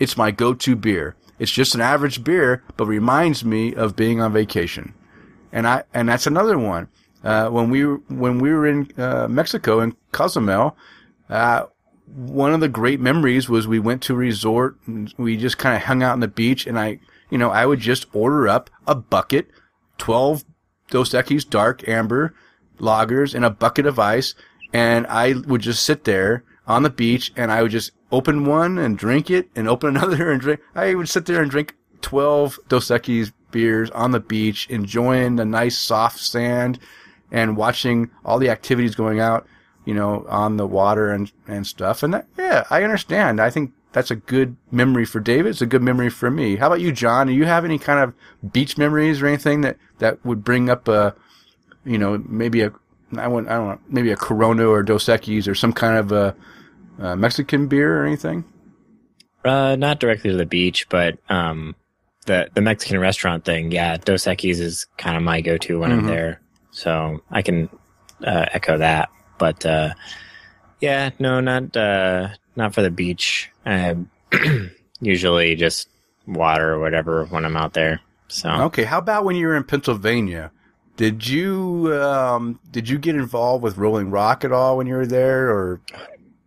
it's 0.01 0.17
my 0.17 0.31
go-to 0.31 0.75
beer. 0.75 1.15
It's 1.39 1.51
just 1.51 1.75
an 1.75 1.81
average 1.81 2.25
beer, 2.25 2.63
but 2.77 2.87
reminds 2.87 3.45
me 3.45 3.75
of 3.75 3.97
being 3.97 4.21
on 4.21 4.33
vacation. 4.33 4.95
And 5.53 5.67
I 5.67 5.85
and 5.93 6.09
that's 6.09 6.27
another 6.27 6.59
one. 6.59 6.89
Uh, 7.23 7.49
when 7.49 7.71
we 7.71 7.83
when 7.83 8.39
we 8.39 8.51
were 8.51 8.67
in 8.67 8.89
uh, 8.99 9.29
Mexico 9.29 9.81
in 9.81 9.97
Cozumel, 10.13 10.77
uh, 11.29 11.65
one 12.07 12.53
of 12.53 12.61
the 12.61 12.69
great 12.69 13.01
memories 13.01 13.49
was 13.49 13.67
we 13.67 13.79
went 13.79 14.03
to 14.03 14.15
a 14.15 14.17
resort 14.17 14.77
and 14.87 15.13
we 15.17 15.37
just 15.37 15.59
kind 15.59 15.77
of 15.77 15.83
hung 15.83 16.03
out 16.03 16.13
on 16.13 16.21
the 16.21 16.29
beach 16.29 16.67
and 16.67 16.79
I, 16.79 17.01
you 17.31 17.39
know, 17.39 17.51
I 17.51 17.67
would 17.67 17.81
just 17.81 18.07
order 18.15 18.49
up 18.49 18.71
a 18.87 18.95
bucket, 18.95 19.49
12 19.99 20.45
Dos 20.91 21.11
Equis 21.11 21.49
dark 21.49 21.89
amber 21.89 22.35
lagers 22.79 23.35
and 23.35 23.45
a 23.45 23.51
bucket 23.51 23.87
of 23.87 23.99
ice. 23.99 24.35
And 24.73 25.07
I 25.07 25.35
would 25.47 25.63
just 25.63 25.83
sit 25.85 26.05
there 26.05 26.45
on 26.67 26.83
the 26.83 26.91
beach 26.91 27.33
and 27.37 27.51
I 27.51 27.63
would 27.63 27.71
just 27.71 27.93
open 28.13 28.45
one 28.45 28.79
and 28.79 28.99
drink 28.99 29.31
it 29.31 29.49
and 29.57 29.69
open 29.69 29.97
another 29.97 30.31
and 30.31 30.41
drink. 30.41 30.61
I 30.75 30.95
would 30.95 31.09
sit 31.09 31.27
there 31.27 31.43
and 31.43 31.51
drink 31.51 31.75
12 32.03 32.59
Dos 32.69 32.89
Equis 32.89 33.33
beers 33.51 33.91
on 33.91 34.11
the 34.11 34.21
beach, 34.21 34.69
enjoying 34.69 35.37
the 35.37 35.45
nice 35.45 35.79
soft 35.79 36.19
sand 36.19 36.79
and 37.31 37.57
watching 37.57 38.11
all 38.25 38.39
the 38.39 38.51
activities 38.51 38.95
going 38.95 39.21
out 39.21 39.47
you 39.85 39.95
know, 39.95 40.25
on 40.29 40.57
the 40.57 40.67
water 40.67 41.11
and, 41.11 41.31
and 41.47 41.67
stuff. 41.67 42.03
And 42.03 42.15
that, 42.15 42.27
yeah, 42.39 42.65
I 42.71 42.83
understand. 42.83 43.41
I 43.41 43.51
think 43.51 43.73
that's 43.93 44.11
a 44.11 44.17
good 44.17 44.57
memory 44.73 45.05
for 45.05 45.21
David. 45.21 45.51
It's 45.51 45.63
a 45.63 45.67
good 45.67 45.83
memory 45.83 46.11
for 46.11 46.31
me. 46.31 46.57
How 46.57 46.67
about 46.67 46.81
you, 46.81 46.91
John? 46.91 47.29
Do 47.29 47.33
you 47.33 47.45
have 47.45 47.65
any 47.65 47.79
kind 47.79 48.01
of 48.01 48.53
beach 48.53 48.77
memories 48.77 49.23
or 49.23 49.27
anything 49.27 49.61
that, 49.61 49.77
that 49.99 50.25
would 50.25 50.43
bring 50.43 50.69
up 50.69 50.89
a, 50.89 51.15
you 51.85 51.99
know, 51.99 52.23
maybe 52.27 52.63
a, 52.63 52.73
I 53.17 53.29
want, 53.29 53.49
I 53.49 53.57
don't 53.57 53.69
know, 53.69 53.79
maybe 53.89 54.11
a 54.11 54.17
Corona 54.17 54.67
or 54.67 54.83
Dos 54.83 55.05
Equis 55.05 55.47
or 55.47 55.55
some 55.55 55.73
kind 55.73 55.99
of 55.99 56.11
a, 56.11 56.35
a 56.99 57.17
Mexican 57.17 57.69
beer 57.69 58.03
or 58.03 58.07
anything? 58.07 58.45
Uh, 59.45 59.77
not 59.77 60.01
directly 60.01 60.31
to 60.31 60.37
the 60.37 60.47
beach, 60.47 60.89
but, 60.89 61.19
um, 61.29 61.77
the, 62.27 62.49
the 62.55 62.63
Mexican 62.63 62.99
restaurant 62.99 63.45
thing. 63.45 63.71
Yeah. 63.71 63.99
Dos 63.99 64.25
Equis 64.25 64.59
is 64.59 64.87
kind 64.97 65.17
of 65.17 65.23
my 65.23 65.41
go-to 65.41 65.79
when 65.79 65.91
mm-hmm. 65.91 66.01
I'm 66.01 66.07
there. 66.07 66.41
So 66.71 67.21
I 67.31 67.43
can, 67.43 67.69
uh, 68.27 68.47
echo 68.51 68.79
that. 68.79 69.11
But 69.39 69.65
uh, 69.67 69.95
yeah, 70.81 71.11
no, 71.19 71.41
not 71.41 71.77
uh, 71.77 72.29
not 72.57 72.75
for 72.75 72.83
the 72.83 72.91
beach. 72.91 73.51
I 73.67 73.97
usually 75.01 75.57
just 75.57 75.89
water 76.27 76.75
or 76.75 76.81
whatever 76.81 77.25
when 77.27 77.45
I'm 77.45 77.57
out 77.57 77.75
there. 77.75 78.01
So 78.29 78.51
okay, 78.51 78.85
how 78.85 78.99
about 78.99 79.25
when 79.25 79.37
you 79.37 79.47
were 79.47 79.57
in 79.57 79.65
Pennsylvania? 79.65 80.51
Did 80.97 81.27
you 81.27 81.93
um, 82.01 82.61
did 82.71 82.89
you 82.89 82.99
get 82.99 83.17
involved 83.17 83.63
with 83.63 83.77
Rolling 83.77 84.11
Rock 84.11 84.45
at 84.45 84.53
all 84.53 84.77
when 84.77 84.87
you 84.87 84.95
were 84.95 85.07
there, 85.07 85.51
or? 85.51 85.81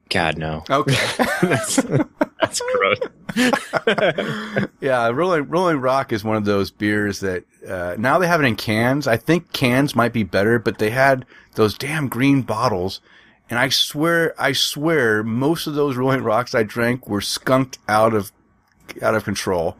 God 0.10 0.38
no. 0.38 0.64
Okay, 0.70 0.96
that's 2.48 2.62
gross. 2.76 4.70
yeah, 4.82 5.08
Rolling 5.10 5.48
Rolling 5.50 5.78
Rock 5.80 6.12
is 6.14 6.24
one 6.24 6.38
of 6.38 6.46
those 6.46 6.72
beers 6.72 7.20
that 7.20 7.44
uh, 7.68 7.96
now 7.98 8.18
they 8.20 8.28
have 8.28 8.42
it 8.42 8.46
in 8.46 8.56
cans. 8.56 9.08
I 9.08 9.18
think 9.18 9.52
cans 9.54 9.96
might 9.96 10.14
be 10.14 10.24
better, 10.24 10.60
but 10.60 10.78
they 10.78 10.90
had 10.90 11.26
those 11.56 11.78
damn 11.78 12.08
green 12.08 12.42
bottles. 12.42 13.02
And 13.50 13.58
I 13.58 13.70
swear, 13.70 14.34
I 14.38 14.52
swear, 14.52 15.24
most 15.24 15.68
of 15.68 15.76
those 15.76 15.96
Rolling 15.96 16.22
Rocks 16.22 16.54
I 16.54 16.64
drank 16.64 17.08
were 17.08 17.22
skunked 17.22 17.80
out 17.88 18.14
of, 18.14 18.32
out 19.02 19.16
of 19.16 19.24
control. 19.24 19.78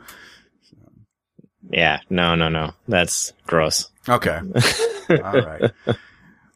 Yeah, 1.70 2.00
no, 2.10 2.36
no, 2.36 2.48
no. 2.48 2.74
That's 2.88 3.34
gross. 3.46 3.90
Okay. 4.08 4.40
All 5.10 5.42
right. 5.42 5.72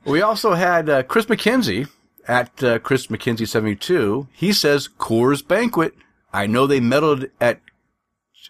We 0.06 0.22
also 0.22 0.54
had 0.54 0.90
uh, 0.90 1.04
Chris 1.04 1.26
McKenzie 1.26 1.90
at 2.32 2.64
uh, 2.64 2.80
Chris 2.80 3.08
McKenzie 3.08 3.48
72. 3.48 4.30
He 4.32 4.54
says 4.54 4.88
Coors 4.88 5.46
Banquet. 5.46 5.94
I 6.32 6.48
know 6.48 6.66
they 6.66 6.80
medaled 6.80 7.30
at 7.42 7.60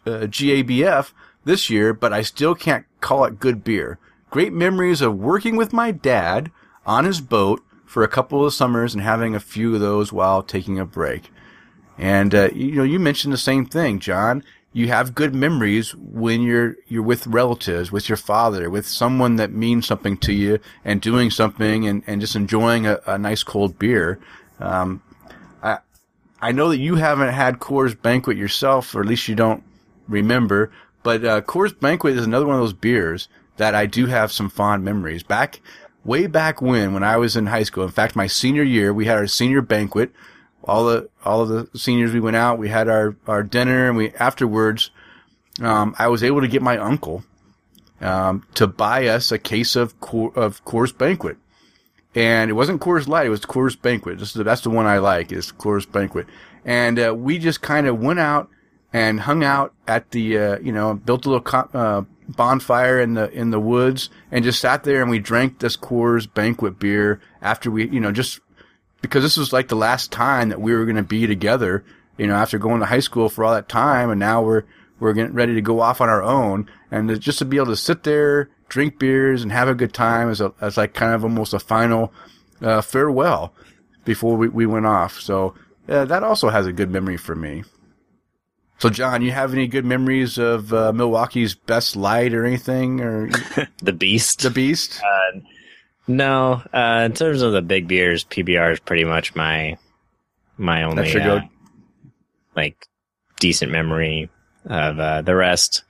uh, 0.06 0.28
GABF 0.28 1.13
this 1.46 1.72
year, 1.72 1.91
but 1.91 2.13
I 2.13 2.22
still 2.22 2.54
can't 2.54 2.86
call 3.00 3.26
it 3.26 3.39
good 3.39 3.63
beer. 3.63 3.98
Great 4.30 4.54
memories 4.54 5.02
of 5.02 5.17
working 5.17 5.56
with 5.56 5.74
my 5.74 5.89
dad 5.89 6.52
on 6.86 7.06
his 7.06 7.22
boat 7.22 7.63
for 7.84 8.04
a 8.04 8.08
couple 8.08 8.46
of 8.46 8.54
summers 8.54 8.94
and 8.94 9.02
having 9.02 9.34
a 9.34 9.39
few 9.39 9.74
of 9.74 9.82
those 9.82 10.13
while 10.13 10.44
taking 10.44 10.78
a 10.78 10.86
break. 10.86 11.32
And 11.98 12.36
uh, 12.36 12.50
you 12.54 12.74
know, 12.74 12.84
you 12.84 13.00
mentioned 13.00 13.34
the 13.34 13.38
same 13.38 13.65
thing, 13.65 14.00
John. 14.00 14.44
You 14.74 14.88
have 14.88 15.14
good 15.14 15.36
memories 15.36 15.94
when 15.96 16.42
you're 16.42 16.78
you're 16.88 17.04
with 17.04 17.28
relatives, 17.28 17.92
with 17.92 18.08
your 18.08 18.18
father, 18.18 18.70
with 18.70 18.88
someone 18.88 19.36
that 19.36 19.52
means 19.52 19.86
something 19.86 20.18
to 20.20 20.34
you, 20.34 20.60
and 20.86 21.02
doing 21.02 21.30
something 21.30 21.86
and, 21.86 22.04
and 22.08 22.22
just 22.22 22.36
enjoying 22.36 22.88
a, 22.88 23.00
a 23.06 23.18
nice 23.18 23.44
cold 23.44 23.78
beer. 23.78 24.20
Um, 24.60 25.02
I 25.62 25.80
I 26.42 26.52
know 26.54 26.70
that 26.70 26.78
you 26.78 26.96
haven't 26.96 27.34
had 27.34 27.60
Coors 27.60 28.00
Banquet 28.02 28.38
yourself, 28.38 28.96
or 28.96 29.02
at 29.02 29.08
least 29.08 29.28
you 29.28 29.36
don't 29.36 29.64
remember. 30.08 30.72
But 31.04 31.26
uh, 31.26 31.42
Coors 31.42 31.78
Banquet 31.78 32.16
is 32.16 32.26
another 32.26 32.46
one 32.46 32.56
of 32.56 32.62
those 32.62 32.74
beers 32.74 33.28
that 33.58 33.76
I 33.76 33.86
do 33.86 34.06
have 34.06 34.32
some 34.32 34.50
fond 34.50 34.86
memories. 34.86 35.24
Back 35.24 35.60
way 36.04 36.28
back 36.28 36.62
when, 36.62 36.94
when 36.94 37.04
I 37.04 37.18
was 37.18 37.36
in 37.36 37.48
high 37.48 37.64
school. 37.64 37.84
In 37.84 37.92
fact, 37.92 38.16
my 38.16 38.28
senior 38.28 38.64
year, 38.64 38.94
we 38.94 39.06
had 39.06 39.18
our 39.18 39.28
senior 39.28 39.62
banquet. 39.62 40.12
All 40.63 40.86
the 40.86 41.10
all 41.26 41.41
of 41.41 41.50
the 41.50 41.78
seniors, 41.78 42.13
we 42.13 42.19
went 42.19 42.36
out. 42.36 42.60
We 42.60 42.69
had 42.69 42.88
our 42.88 43.15
our 43.28 43.43
dinner, 43.43 43.88
and 43.88 43.97
we 43.97 44.12
afterwards, 44.12 44.91
um, 45.62 45.95
I 45.97 46.08
was 46.08 46.24
able 46.24 46.41
to 46.41 46.47
get 46.47 46.62
my 46.62 46.78
uncle 46.78 47.24
um, 48.00 48.45
to 48.56 48.67
buy 48.67 49.08
us 49.08 49.32
a 49.32 49.39
case 49.39 49.76
of 49.76 50.00
Coor- 50.00 50.34
of 50.36 50.63
Coors 50.65 50.95
Banquet, 50.95 51.38
and 52.13 52.50
it 52.50 52.54
wasn't 52.54 52.82
Coors 52.82 53.08
Light; 53.08 53.26
it 53.26 53.30
was 53.30 53.41
Coors 53.41 53.80
Banquet. 53.80 54.19
This 54.19 54.30
is 54.30 54.34
the, 54.36 54.43
that's 54.43 54.62
the 54.62 54.69
one 54.69 54.86
I 54.86 55.00
like 55.00 55.32
is 55.32 55.52
Coors 55.52 55.89
Banquet, 55.89 56.28
and 56.63 57.00
uh, 57.00 57.13
we 57.15 57.38
just 57.39 57.62
kind 57.62 57.88
of 57.88 58.00
went 58.00 58.19
out 58.19 58.50
and 58.93 59.21
hung 59.21 59.43
out 59.43 59.74
at 59.88 60.12
the 60.12 60.38
uh, 60.38 60.60
you 60.60 60.71
know 60.71 60.93
built 60.93 61.26
a 61.26 61.30
little 61.30 61.43
co- 61.43 61.69
uh, 61.74 62.04
bonfire 62.28 63.00
in 63.00 63.13
the 63.13 63.30
in 63.32 63.52
the 63.52 63.60
woods 63.60 64.10
and 64.32 64.43
just 64.43 64.60
sat 64.60 64.84
there 64.84 65.02
and 65.02 65.10
we 65.10 65.19
drank 65.19 65.60
this 65.60 65.78
Coors 65.78 66.32
Banquet 66.32 66.80
beer 66.80 67.19
after 67.41 67.69
we 67.71 67.88
you 67.89 68.00
know 68.00 68.12
just 68.12 68.39
because 69.02 69.24
this 69.24 69.38
was 69.38 69.52
like 69.54 69.68
the 69.68 69.76
last 69.76 70.12
time 70.12 70.50
that 70.50 70.62
we 70.62 70.74
were 70.74 70.86
going 70.86 70.96
to 70.96 71.04
be 71.04 71.28
together 71.28 71.84
you 72.18 72.28
know 72.28 72.36
after 72.36 72.58
going 72.58 72.80
to 72.80 72.86
high 72.86 73.00
school 73.00 73.30
for 73.30 73.44
all 73.44 73.54
that 73.54 73.70
time 73.70 74.10
and 74.10 74.20
now 74.20 74.42
we're 74.42 74.64
we're 75.00 75.14
getting 75.14 75.34
ready 75.34 75.56
to 75.56 75.62
go 75.62 75.80
off 75.80 76.02
on 76.02 76.10
our 76.10 76.22
own 76.22 76.70
and 76.92 77.10
to, 77.10 77.18
just 77.18 77.40
to 77.40 77.46
be 77.46 77.58
able 77.58 77.68
to 77.68 77.76
sit 77.76 78.04
there 78.04 78.50
drink 78.70 79.00
beers 79.00 79.42
and 79.44 79.52
have 79.52 79.68
a 79.68 79.76
good 79.76 79.94
time 79.94 80.30
as 80.30 80.42
a 80.42 80.54
as 80.62 80.78
like 80.78 80.94
kind 80.94 81.14
of 81.14 81.24
almost 81.24 81.54
a 81.54 81.60
final 81.60 82.14
uh, 82.62 82.82
farewell 82.82 83.54
before 84.06 84.38
we, 84.38 84.48
we 84.48 84.66
went 84.66 84.86
off 84.86 85.20
so 85.20 85.54
uh, 85.90 86.06
that 86.06 86.24
also 86.24 86.50
has 86.50 86.68
a 86.68 86.74
good 86.74 86.92
memory 86.92 87.18
for 87.18 87.36
me 87.36 87.64
so, 88.82 88.90
John, 88.90 89.22
you 89.22 89.30
have 89.30 89.54
any 89.54 89.68
good 89.68 89.86
memories 89.86 90.40
of 90.40 90.74
uh, 90.74 90.92
Milwaukee's 90.92 91.54
best 91.54 91.96
light 91.96 92.34
or 92.34 92.48
anything, 92.48 93.00
or 93.00 93.30
the 93.84 93.94
Beast? 93.94 94.42
the 94.42 94.50
Beast? 94.50 95.00
Uh, 95.04 95.40
no, 96.15 96.62
uh, 96.74 97.04
in 97.06 97.13
terms 97.13 97.41
of 97.41 97.54
the 97.54 97.62
big 97.62 97.88
beers, 97.88 98.24
PBR 98.24 98.74
is 98.74 98.80
pretty 98.80 99.06
much 99.06 99.36
my 99.36 99.78
my 100.58 100.84
only 100.84 101.10
uh, 101.19 101.24
go- 101.24 101.50
like 102.56 102.88
decent 103.39 103.71
memory 103.71 104.30
of 104.65 105.00
uh, 105.00 105.21
the 105.21 105.36
rest. 105.36 105.84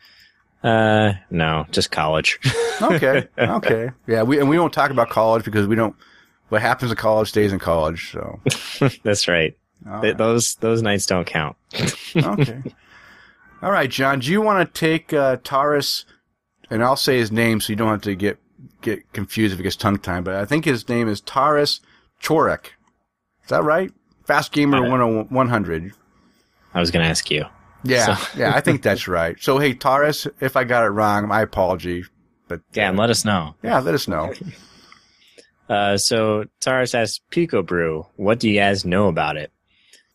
Uh, 0.63 1.13
no, 1.29 1.65
just 1.71 1.91
college. 1.91 2.39
okay, 2.81 3.27
okay, 3.37 3.89
yeah. 4.07 4.23
We 4.23 4.39
and 4.39 4.49
we 4.49 4.55
don't 4.55 4.73
talk 4.73 4.91
about 4.91 5.09
college 5.09 5.43
because 5.43 5.67
we 5.67 5.75
don't. 5.75 5.95
What 6.49 6.61
happens 6.61 6.91
in 6.91 6.97
college 6.97 7.29
stays 7.29 7.53
in 7.53 7.59
college. 7.59 8.11
So, 8.11 8.39
That's 9.03 9.27
right. 9.27 9.55
Th- 9.83 10.03
right. 10.03 10.17
Those 10.17 10.55
those 10.55 10.81
nights 10.81 11.05
don't 11.05 11.25
count. 11.25 11.55
okay. 12.15 12.61
All 13.61 13.71
right, 13.71 13.89
John. 13.89 14.19
Do 14.19 14.31
you 14.31 14.41
want 14.41 14.73
to 14.73 14.79
take 14.79 15.13
uh, 15.13 15.37
Taurus, 15.43 16.05
and 16.69 16.83
I'll 16.83 16.95
say 16.95 17.17
his 17.17 17.31
name 17.31 17.61
so 17.61 17.71
you 17.71 17.77
don't 17.77 17.89
have 17.89 18.01
to 18.01 18.15
get 18.15 18.37
get 18.81 19.11
confused 19.13 19.53
if 19.53 19.59
it 19.59 19.63
gets 19.63 19.75
tongue 19.75 19.97
tied. 19.99 20.23
But 20.23 20.35
I 20.35 20.45
think 20.45 20.65
his 20.65 20.87
name 20.89 21.07
is 21.07 21.21
Taurus 21.21 21.79
Chorek. 22.21 22.65
Is 23.43 23.49
that 23.49 23.63
right? 23.63 23.91
Fast 24.25 24.51
Gamer 24.51 24.85
Uh, 24.85 25.23
100. 25.29 25.91
I 26.73 26.79
was 26.79 26.91
gonna 26.91 27.05
ask 27.05 27.29
you. 27.31 27.45
Yeah, 27.83 28.15
So- 28.15 28.39
yeah, 28.39 28.55
I 28.55 28.61
think 28.61 28.81
that's 28.83 29.07
right. 29.19 29.35
So, 29.39 29.57
hey, 29.57 29.73
Taurus, 29.73 30.27
if 30.39 30.55
I 30.55 30.63
got 30.63 30.83
it 30.83 30.89
wrong, 30.89 31.27
my 31.27 31.41
apology. 31.41 32.05
But 32.47 32.61
Yeah, 32.73 32.89
and 32.89 32.97
let 32.97 33.09
us 33.09 33.25
know. 33.25 33.55
yeah, 33.63 33.79
let 33.79 33.93
us 33.95 34.07
know. 34.07 34.33
Uh, 35.69 35.97
so 35.97 36.43
Taurus 36.59 36.93
asks 36.93 37.21
Pico 37.29 37.61
Brew, 37.63 38.05
what 38.17 38.39
do 38.39 38.49
you 38.49 38.59
guys 38.59 38.83
know 38.83 39.07
about 39.07 39.37
it? 39.37 39.51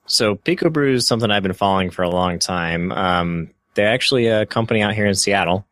So 0.07 0.35
Pico 0.35 0.69
Brew 0.69 0.93
is 0.95 1.07
something 1.07 1.31
I've 1.31 1.43
been 1.43 1.55
following 1.55 1.89
for 1.91 2.03
a 2.03 2.11
long 2.11 2.39
time. 2.39 2.93
Um, 2.93 3.51
they're 3.75 3.89
actually 3.93 4.27
a 4.27 4.45
company 4.45 4.83
out 4.83 4.95
here 4.95 5.07
in 5.07 5.15
Seattle, 5.15 5.67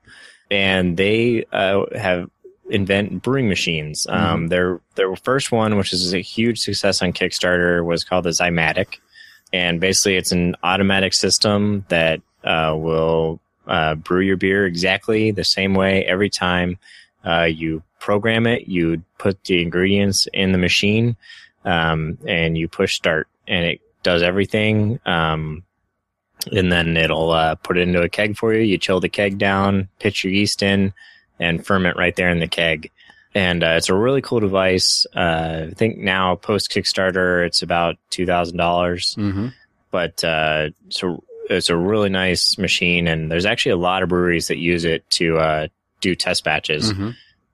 and 0.50 0.96
they 0.96 1.44
uh, 1.52 1.84
have 1.94 2.30
invent 2.70 3.22
brewing 3.22 3.48
machines. 3.48 4.06
Um, 4.08 4.48
their 4.48 4.80
their 4.94 5.14
first 5.16 5.52
one, 5.52 5.76
which 5.76 5.92
is 5.92 6.14
a 6.14 6.20
huge 6.20 6.60
success 6.60 7.02
on 7.02 7.12
Kickstarter, 7.12 7.84
was 7.84 8.04
called 8.04 8.24
the 8.24 8.30
Zymatic, 8.30 8.98
and 9.52 9.80
basically 9.80 10.16
it's 10.16 10.32
an 10.32 10.56
automatic 10.62 11.14
system 11.14 11.84
that 11.88 12.20
uh, 12.42 12.74
will 12.76 13.40
uh, 13.66 13.94
brew 13.94 14.20
your 14.20 14.36
beer 14.36 14.66
exactly 14.66 15.30
the 15.30 15.44
same 15.44 15.74
way 15.74 16.04
every 16.04 16.30
time. 16.30 16.78
Uh, 17.24 17.44
you 17.44 17.82
program 18.00 18.46
it, 18.46 18.68
you 18.68 19.02
put 19.18 19.42
the 19.44 19.62
ingredients 19.62 20.28
in 20.32 20.52
the 20.52 20.58
machine, 20.58 21.16
um, 21.64 22.18
and 22.26 22.58
you 22.58 22.68
push 22.68 22.94
start, 22.94 23.28
and 23.48 23.64
it 23.64 23.80
does 24.02 24.22
everything. 24.22 25.00
Um, 25.06 25.64
and 26.52 26.70
then 26.70 26.96
it'll 26.96 27.30
uh, 27.30 27.54
put 27.54 27.78
it 27.78 27.88
into 27.88 28.02
a 28.02 28.08
keg 28.08 28.36
for 28.36 28.52
you. 28.52 28.60
You 28.60 28.76
chill 28.76 29.00
the 29.00 29.08
keg 29.08 29.38
down, 29.38 29.88
pitch 29.98 30.24
your 30.24 30.32
yeast 30.32 30.62
in, 30.62 30.92
and 31.38 31.64
ferment 31.64 31.96
right 31.96 32.14
there 32.16 32.30
in 32.30 32.40
the 32.40 32.48
keg. 32.48 32.90
And 33.34 33.64
uh, 33.64 33.74
it's 33.76 33.88
a 33.88 33.94
really 33.94 34.22
cool 34.22 34.40
device. 34.40 35.06
Uh, 35.14 35.66
I 35.70 35.74
think 35.74 35.98
now 35.98 36.36
post 36.36 36.70
Kickstarter, 36.70 37.44
it's 37.44 37.62
about 37.62 37.96
two 38.10 38.26
thousand 38.26 38.56
dollars 38.56 39.14
hmm 39.14 39.48
but 39.94 40.24
uh, 40.24 40.70
so 40.88 41.22
it's 41.48 41.70
a 41.70 41.76
really 41.76 42.08
nice 42.08 42.58
machine, 42.58 43.06
and 43.06 43.30
there's 43.30 43.46
actually 43.46 43.70
a 43.70 43.76
lot 43.76 44.02
of 44.02 44.08
breweries 44.08 44.48
that 44.48 44.56
use 44.56 44.84
it 44.84 45.08
to 45.10 45.38
uh, 45.38 45.68
do 46.00 46.16
test 46.16 46.42
batches. 46.42 46.90
hmm 46.90 47.10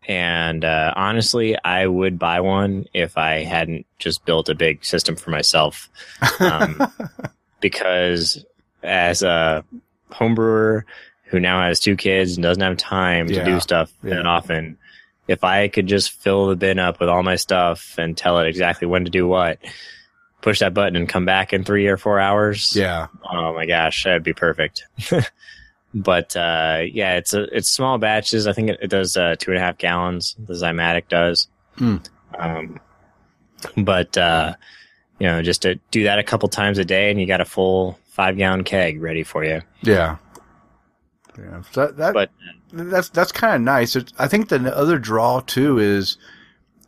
And 0.09 0.65
uh, 0.65 0.95
honestly, 0.97 1.55
I 1.63 1.87
would 1.87 2.19
buy 2.19 2.41
one 2.41 2.87
if 2.95 3.19
I 3.19 3.45
hadn't 3.45 3.85
just 3.99 4.25
built 4.25 4.49
a 4.49 4.55
big 4.55 4.87
system 4.87 5.17
for 5.17 5.29
myself, 5.29 5.91
um, 6.41 6.81
because 7.61 8.43
as 8.83 9.23
a 9.23 9.63
home 10.11 10.35
brewer 10.35 10.87
who 11.31 11.41
now 11.41 11.63
has 11.63 11.81
two 11.81 11.97
kids 11.97 12.37
and 12.37 12.43
doesn't 12.43 12.63
have 12.63 12.77
time 12.77 13.29
Yeah. 13.29 13.45
to 13.45 13.51
do 13.53 13.61
stuff 13.61 13.93
Yeah. 14.03 14.17
that 14.17 14.27
often, 14.27 14.77
if 15.29 15.45
I 15.45 15.69
could 15.69 15.87
just 15.87 16.11
fill 16.11 16.49
the 16.49 16.57
bin 16.57 16.79
up 16.79 17.01
with 17.01 17.09
all 17.09 17.23
my 17.23 17.37
stuff 17.37 17.95
and 17.99 18.17
tell 18.17 18.39
it 18.41 18.49
exactly 18.49 18.87
when 18.89 19.05
to 19.05 19.11
do 19.11 19.27
what, 19.29 19.59
push 20.43 20.59
that 20.61 20.75
button 20.75 20.97
and 20.97 21.09
come 21.09 21.25
back 21.25 21.53
in 21.53 21.65
three 21.65 21.87
or 21.87 21.97
four 21.97 22.19
hours. 22.19 22.75
yeah. 22.75 23.07
Oh 23.31 23.55
my 23.55 23.67
gosh, 23.67 24.05
that'd 24.05 24.23
be 24.25 24.33
perfect. 24.33 24.85
but 25.95 26.35
uh, 26.37 26.83
yeah, 26.93 27.15
it's 27.17 27.35
a, 27.35 27.43
it's 27.57 27.69
small 27.71 27.99
batches. 27.99 28.47
I 28.47 28.53
think 28.53 28.71
it, 28.71 28.79
it 28.83 28.89
does 28.91 29.17
uh, 29.17 29.37
two 29.39 29.51
and 29.53 29.59
a 29.59 29.61
half 29.63 29.79
gallons. 29.79 30.35
The 30.39 30.55
Zymatic 30.55 31.09
does. 31.09 31.49
Hmm. 31.77 31.97
Um, 32.39 32.81
but 33.77 34.17
uh, 34.17 34.55
you 35.19 35.27
know, 35.27 35.43
just 35.43 35.63
to 35.63 35.77
do 35.91 36.05
that 36.05 36.19
a 36.19 36.23
couple 36.23 36.49
times 36.49 36.79
a 36.79 36.85
day, 36.85 37.11
and 37.11 37.21
you 37.21 37.27
got 37.27 37.41
a 37.41 37.45
full 37.45 37.99
five 38.09 38.37
gallon 38.37 38.65
keg 38.65 39.01
ready 39.01 39.23
for 39.23 39.45
you. 39.45 39.63
Yeah. 39.83 40.17
Yeah. 41.39 41.63
So 41.73 41.87
that, 41.89 42.15
But 42.15 42.31
that's 42.73 43.09
that's 43.09 43.33
kind 43.33 43.55
of 43.57 43.61
nice. 43.63 43.97
It's, 43.97 44.13
I 44.19 44.29
think 44.29 44.49
the 44.49 44.77
other 44.77 44.99
draw 44.99 45.41
too 45.41 45.79
is 45.79 46.17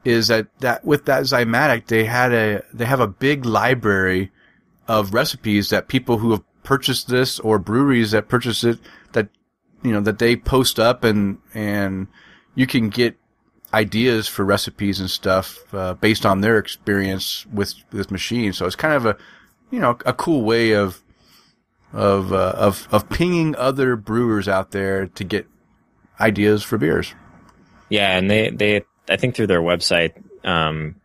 is 0.04 0.28
that 0.28 0.46
that 0.60 0.84
with 0.84 1.04
that 1.06 1.24
Zymatic 1.24 1.86
they 1.86 2.04
had 2.04 2.32
a 2.32 2.62
they 2.72 2.84
have 2.84 3.00
a 3.00 3.06
big 3.06 3.44
library 3.44 4.30
of 4.88 5.14
recipes 5.14 5.70
that 5.70 5.88
people 5.88 6.18
who 6.18 6.32
have 6.32 6.42
purchased 6.62 7.08
this 7.08 7.40
or 7.40 7.58
breweries 7.58 8.12
that 8.12 8.28
purchase 8.28 8.64
it 8.64 8.78
that 9.12 9.28
you 9.82 9.92
know 9.92 10.00
that 10.00 10.18
they 10.18 10.36
post 10.36 10.78
up 10.78 11.04
and 11.04 11.38
and 11.54 12.06
you 12.54 12.66
can 12.66 12.88
get 12.88 13.16
ideas 13.74 14.28
for 14.28 14.44
recipes 14.44 15.00
and 15.00 15.10
stuff 15.10 15.72
uh, 15.74 15.94
based 15.94 16.26
on 16.26 16.40
their 16.40 16.58
experience 16.58 17.46
with 17.46 17.74
this 17.90 18.10
machine. 18.10 18.52
So 18.52 18.66
it's 18.66 18.76
kind 18.76 18.94
of 18.94 19.06
a 19.06 19.16
you 19.70 19.80
know 19.80 19.96
a 20.04 20.12
cool 20.12 20.42
way 20.42 20.72
of 20.72 21.02
of 21.92 22.32
uh, 22.32 22.52
of 22.56 22.88
of 22.90 23.08
pinging 23.08 23.54
other 23.56 23.96
brewers 23.96 24.48
out 24.48 24.70
there 24.70 25.06
to 25.06 25.24
get 25.24 25.46
ideas 26.20 26.62
for 26.62 26.78
beers. 26.78 27.14
yeah, 27.88 28.16
and 28.16 28.30
they 28.30 28.50
they 28.50 28.82
I 29.08 29.16
think 29.16 29.34
through 29.34 29.48
their 29.48 29.60
website. 29.62 30.12
Um, 30.46 30.96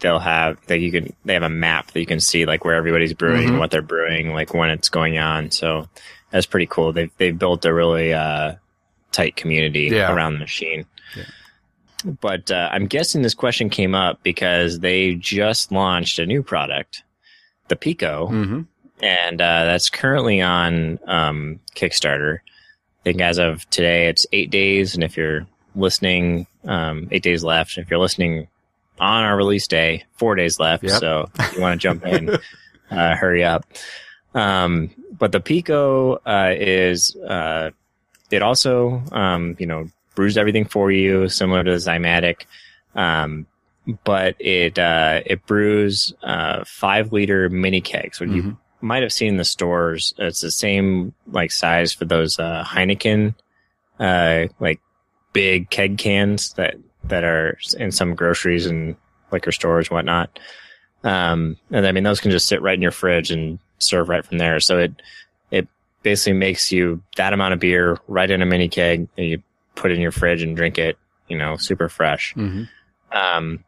They'll 0.00 0.20
have 0.20 0.64
that 0.68 0.78
you 0.78 0.92
can. 0.92 1.12
They 1.24 1.34
have 1.34 1.42
a 1.42 1.48
map 1.48 1.90
that 1.90 1.98
you 1.98 2.06
can 2.06 2.20
see 2.20 2.46
like 2.46 2.64
where 2.64 2.76
everybody's 2.76 3.14
brewing, 3.14 3.48
Mhm. 3.48 3.58
what 3.58 3.72
they're 3.72 3.82
brewing, 3.82 4.32
like 4.32 4.54
when 4.54 4.70
it's 4.70 4.88
going 4.88 5.18
on. 5.18 5.50
So 5.50 5.88
that's 6.30 6.46
pretty 6.46 6.66
cool. 6.66 6.92
They've 6.92 7.10
they've 7.18 7.36
built 7.36 7.64
a 7.64 7.74
really 7.74 8.14
uh, 8.14 8.54
tight 9.10 9.34
community 9.34 9.88
Yeah. 9.90 10.12
around 10.14 10.34
the 10.34 10.38
machine. 10.38 10.86
Yeah. 11.16 11.24
But 12.20 12.48
uh, 12.52 12.68
I'm 12.70 12.86
guessing 12.86 13.22
this 13.22 13.34
question 13.34 13.70
came 13.70 13.92
up 13.96 14.22
because 14.22 14.78
they 14.78 15.16
just 15.16 15.72
launched 15.72 16.20
a 16.20 16.26
new 16.26 16.44
product, 16.44 17.02
the 17.66 17.74
Pico, 17.74 18.28
Mm-hmm. 18.30 18.60
And 19.02 19.40
uh, 19.40 19.64
that's 19.64 19.90
currently 19.90 20.40
on 20.40 20.98
um, 21.06 21.60
Kickstarter. 21.74 22.38
I 22.38 23.02
think 23.04 23.20
as 23.20 23.38
of 23.38 23.68
today, 23.70 24.08
it's 24.08 24.26
eight 24.32 24.50
days, 24.50 24.94
and 24.94 25.04
if 25.04 25.16
you're 25.16 25.46
listening, 25.74 26.46
um, 26.64 27.08
eight 27.10 27.22
days 27.22 27.42
left. 27.44 27.78
If 27.78 27.90
you're 27.90 28.00
listening 28.00 28.48
on 28.98 29.24
our 29.24 29.36
release 29.36 29.66
day, 29.68 30.04
four 30.16 30.34
days 30.34 30.58
left. 30.58 30.82
Yep. 30.84 31.00
So 31.00 31.30
if 31.38 31.54
you 31.54 31.60
want 31.60 31.80
to 31.80 31.82
jump 31.82 32.04
in, 32.04 32.30
uh, 32.90 33.14
hurry 33.16 33.44
up. 33.44 33.64
Um, 34.34 34.90
but 35.16 35.32
the 35.32 35.40
Pico 35.40 36.14
uh, 36.26 36.52
is 36.56 37.16
uh, 37.16 37.70
it 38.30 38.42
also 38.42 39.02
um, 39.12 39.56
you 39.58 39.66
know 39.66 39.88
brews 40.14 40.36
everything 40.36 40.64
for 40.64 40.90
you, 40.90 41.28
similar 41.28 41.62
to 41.64 41.70
the 41.70 41.76
Zymatic. 41.76 42.42
Um, 42.94 43.46
but 44.04 44.36
it 44.38 44.78
uh, 44.78 45.22
it 45.24 45.46
brews 45.46 46.12
uh, 46.22 46.64
five 46.66 47.12
liter 47.12 47.48
mini 47.48 47.80
kegs. 47.80 48.20
What 48.20 48.28
you 48.30 48.42
Mhm. 48.42 48.56
Might 48.80 49.02
have 49.02 49.12
seen 49.12 49.36
the 49.36 49.44
stores. 49.44 50.14
It's 50.18 50.40
the 50.40 50.50
same 50.50 51.14
like 51.26 51.50
size 51.50 51.92
for 51.92 52.04
those 52.04 52.38
uh, 52.38 52.64
Heineken, 52.66 53.34
uh, 53.98 54.46
like 54.60 54.80
big 55.32 55.70
keg 55.70 55.98
cans 55.98 56.52
that 56.54 56.76
that 57.04 57.24
are 57.24 57.58
in 57.78 57.90
some 57.92 58.14
groceries 58.14 58.66
and 58.66 58.96
liquor 59.32 59.52
stores 59.52 59.88
and 59.88 59.94
whatnot. 59.96 60.38
Um, 61.04 61.56
and 61.70 61.86
I 61.86 61.92
mean 61.92 62.04
those 62.04 62.20
can 62.20 62.30
just 62.30 62.46
sit 62.48 62.62
right 62.62 62.74
in 62.74 62.82
your 62.82 62.90
fridge 62.90 63.30
and 63.30 63.58
serve 63.78 64.08
right 64.08 64.24
from 64.24 64.38
there. 64.38 64.60
So 64.60 64.78
it 64.78 64.92
it 65.50 65.68
basically 66.02 66.38
makes 66.38 66.72
you 66.72 67.02
that 67.16 67.32
amount 67.32 67.54
of 67.54 67.60
beer 67.60 67.98
right 68.08 68.30
in 68.30 68.42
a 68.42 68.46
mini 68.46 68.68
keg 68.68 69.08
and 69.16 69.26
you 69.26 69.42
put 69.74 69.90
it 69.90 69.94
in 69.94 70.00
your 70.00 70.12
fridge 70.12 70.42
and 70.42 70.56
drink 70.56 70.78
it. 70.78 70.98
You 71.28 71.36
know, 71.38 71.56
super 71.56 71.88
fresh. 71.88 72.34
Mhm. 72.34 72.68
Um, 73.12 73.64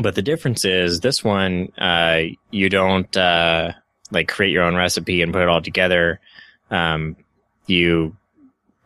but 0.00 0.14
the 0.14 0.22
difference 0.22 0.64
is 0.64 1.00
this 1.00 1.24
one, 1.24 1.72
uh, 1.78 2.20
you 2.50 2.68
don't, 2.68 3.16
uh, 3.16 3.72
like 4.10 4.28
create 4.28 4.52
your 4.52 4.64
own 4.64 4.76
recipe 4.76 5.22
and 5.22 5.32
put 5.32 5.42
it 5.42 5.48
all 5.48 5.62
together. 5.62 6.20
Um, 6.70 7.16
you 7.66 8.16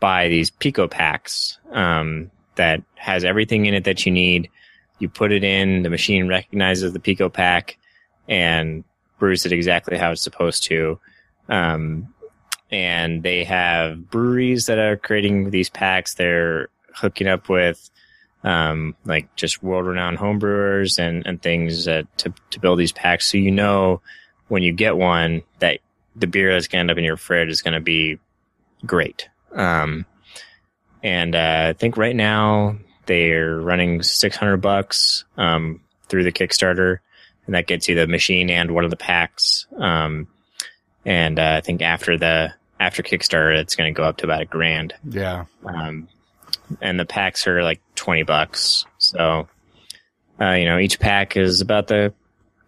buy 0.01 0.29
these 0.29 0.51
pico 0.51 0.87
packs, 0.89 1.59
um, 1.73 2.31
that 2.57 2.83
has 2.95 3.25
everything 3.25 3.67
in 3.67 3.75
it 3.75 3.85
that 3.85 4.07
you 4.07 4.13
need. 4.13 4.51
You 4.99 5.09
put 5.09 5.33
it 5.33 5.45
in, 5.45 5.83
the 5.83 5.91
machine 5.91 6.29
recognizes 6.29 6.93
the 6.93 7.01
pico 7.01 7.29
pack 7.29 7.79
and 8.29 8.85
brews 9.19 9.45
it 9.45 9.53
exactly 9.53 9.97
how 9.97 10.13
it's 10.13 10.23
supposed 10.23 10.65
to. 10.65 10.99
Um, 11.49 12.15
and 12.71 13.23
they 13.23 13.45
have 13.45 14.11
breweries 14.11 14.67
that 14.67 14.79
are 14.79 14.97
creating 14.97 15.51
these 15.51 15.71
packs. 15.71 16.15
They're 16.15 16.69
hooking 16.95 17.27
up 17.27 17.49
with 17.49 17.91
um, 18.43 18.95
like 19.05 19.35
just 19.37 19.63
world 19.63 19.87
renowned 19.87 20.19
homebrewers 20.19 20.99
and, 20.99 21.27
and 21.27 21.41
things 21.41 21.89
uh, 21.89 22.03
to, 22.19 22.33
to 22.51 22.61
build 22.61 22.79
these 22.79 22.93
packs. 22.93 23.31
So 23.31 23.39
you 23.39 23.51
know 23.51 24.01
when 24.49 24.63
you 24.63 24.73
get 24.73 24.97
one 24.97 25.43
that 25.61 25.81
the 26.17 26.27
beer 26.27 26.53
that's 26.53 26.69
going 26.69 26.79
to 26.79 26.81
end 26.81 26.91
up 26.91 26.99
in 26.99 27.05
your 27.05 27.17
fridge 27.17 27.49
is 27.49 27.63
going 27.63 27.75
to 27.75 27.81
be 27.81 28.19
great. 28.87 29.29
Um, 29.53 30.07
and 31.03 31.35
uh, 31.35 31.67
I 31.71 31.73
think 31.75 31.97
right 31.97 32.15
now 32.17 32.77
they're 33.07 33.59
running 33.59 34.03
600 34.03 34.57
bucks 34.59 35.25
um, 35.37 35.81
through 36.09 36.25
the 36.25 36.33
Kickstarter, 36.33 36.99
and 37.47 37.55
that 37.55 37.67
gets 37.67 37.89
you 37.89 37.95
the 37.95 38.07
machine 38.07 38.49
and 38.51 38.71
one 38.71 38.85
of 38.85 38.91
the 38.91 38.97
packs. 38.97 39.67
Um, 39.77 40.29
and 41.05 41.39
uh, 41.39 41.55
I 41.59 41.61
think 41.61 41.83
after 41.83 42.17
the 42.17 42.55
after 42.81 43.03
Kickstarter, 43.03 43.57
it's 43.57 43.77
going 43.77 43.93
to 43.93 43.97
go 43.97 44.05
up 44.05 44.17
to 44.19 44.25
about 44.27 44.41
a 44.43 44.47
grand 44.47 44.95
Yeah. 45.09 45.45
um, 45.65 46.09
and 46.81 46.99
the 46.99 47.05
packs 47.05 47.47
are 47.47 47.63
like 47.63 47.81
20 47.95 48.23
bucks. 48.25 48.85
So, 48.99 49.49
uh, 50.41 50.53
you 50.53 50.65
know, 50.65 50.79
each 50.79 50.99
pack 50.99 51.37
is 51.37 51.61
about 51.61 51.87
the 51.89 52.13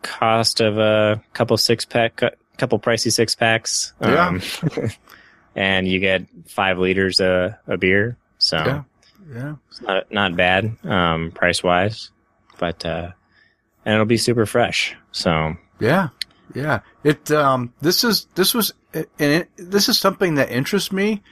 cost 0.07 0.61
of 0.61 0.79
a 0.79 1.23
couple 1.33 1.57
six 1.57 1.85
pack, 1.85 2.23
couple 2.57 2.79
pricey 2.79 3.13
six 3.13 3.35
packs. 3.35 3.93
Um, 4.01 4.41
and 5.57 5.89
you 5.89 6.01
get 6.01 6.27
five 6.47 6.79
liters 6.79 7.21
of, 7.21 7.55
of 7.67 7.81
beer. 7.81 8.17
So 8.39 8.57
Yeah. 8.59 8.83
Yeah. 9.33 9.55
it's 9.69 9.83
not, 9.83 10.13
not 10.13 10.37
bad, 10.37 10.77
um, 10.85 11.33
price 11.33 11.63
wise, 11.63 12.11
but, 12.59 12.85
uh, 12.85 13.11
and 13.85 13.95
it'll 13.95 14.07
be 14.07 14.17
super 14.19 14.47
fresh. 14.47 14.95
So 15.13 15.57
Yeah, 15.81 16.09
yeah. 16.55 16.81
It 17.05 17.31
um 17.31 17.73
this 17.81 18.05
is 18.05 18.27
this 18.35 18.55
was 18.55 18.73
and 18.95 19.07
it, 19.19 19.51
this 19.57 19.89
is 19.89 19.99
something 19.99 20.37
that 20.37 20.51
interests 20.51 20.93
me. 20.93 21.23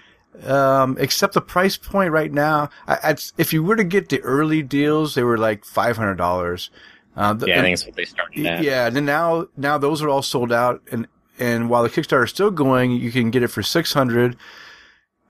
Um, 0.45 0.97
except 0.99 1.35
the 1.35 1.41
price 1.41 1.77
point 1.77 2.11
right 2.11 2.33
now. 2.33 2.69
I, 2.89 2.99
I, 3.11 3.17
if 3.39 3.53
you 3.53 3.63
were 3.63 3.77
to 3.77 3.85
get 3.85 4.09
the 4.09 4.21
early 4.23 4.63
deals, 4.63 5.15
they 5.15 5.23
were 5.23 5.39
like 5.39 5.65
five 5.65 5.97
hundred 5.97 6.17
dollars. 6.17 6.71
Uh, 7.17 7.33
the- 7.33 7.47
yeah, 7.47 7.55
I 7.55 7.57
and- 7.59 7.65
think 7.67 7.75
it's 7.75 7.87
what 7.87 7.97
they 7.97 8.05
started 8.05 8.47
at. 8.47 8.63
yeah. 8.63 8.91
Then 8.91 9.05
now 9.05 9.47
now 9.57 9.79
those 9.79 10.03
are 10.03 10.09
all 10.09 10.23
sold 10.23 10.53
out, 10.53 10.83
and 10.91 11.07
and 11.39 11.69
while 11.71 11.83
the 11.83 11.91
Kickstarter 11.91 12.25
is 12.25 12.31
still 12.31 12.51
going, 12.51 12.91
you 12.93 13.11
can 13.11 13.31
get 13.31 13.43
it 13.43 13.49
for 13.49 13.63
six 13.63 13.93
hundred. 13.93 14.37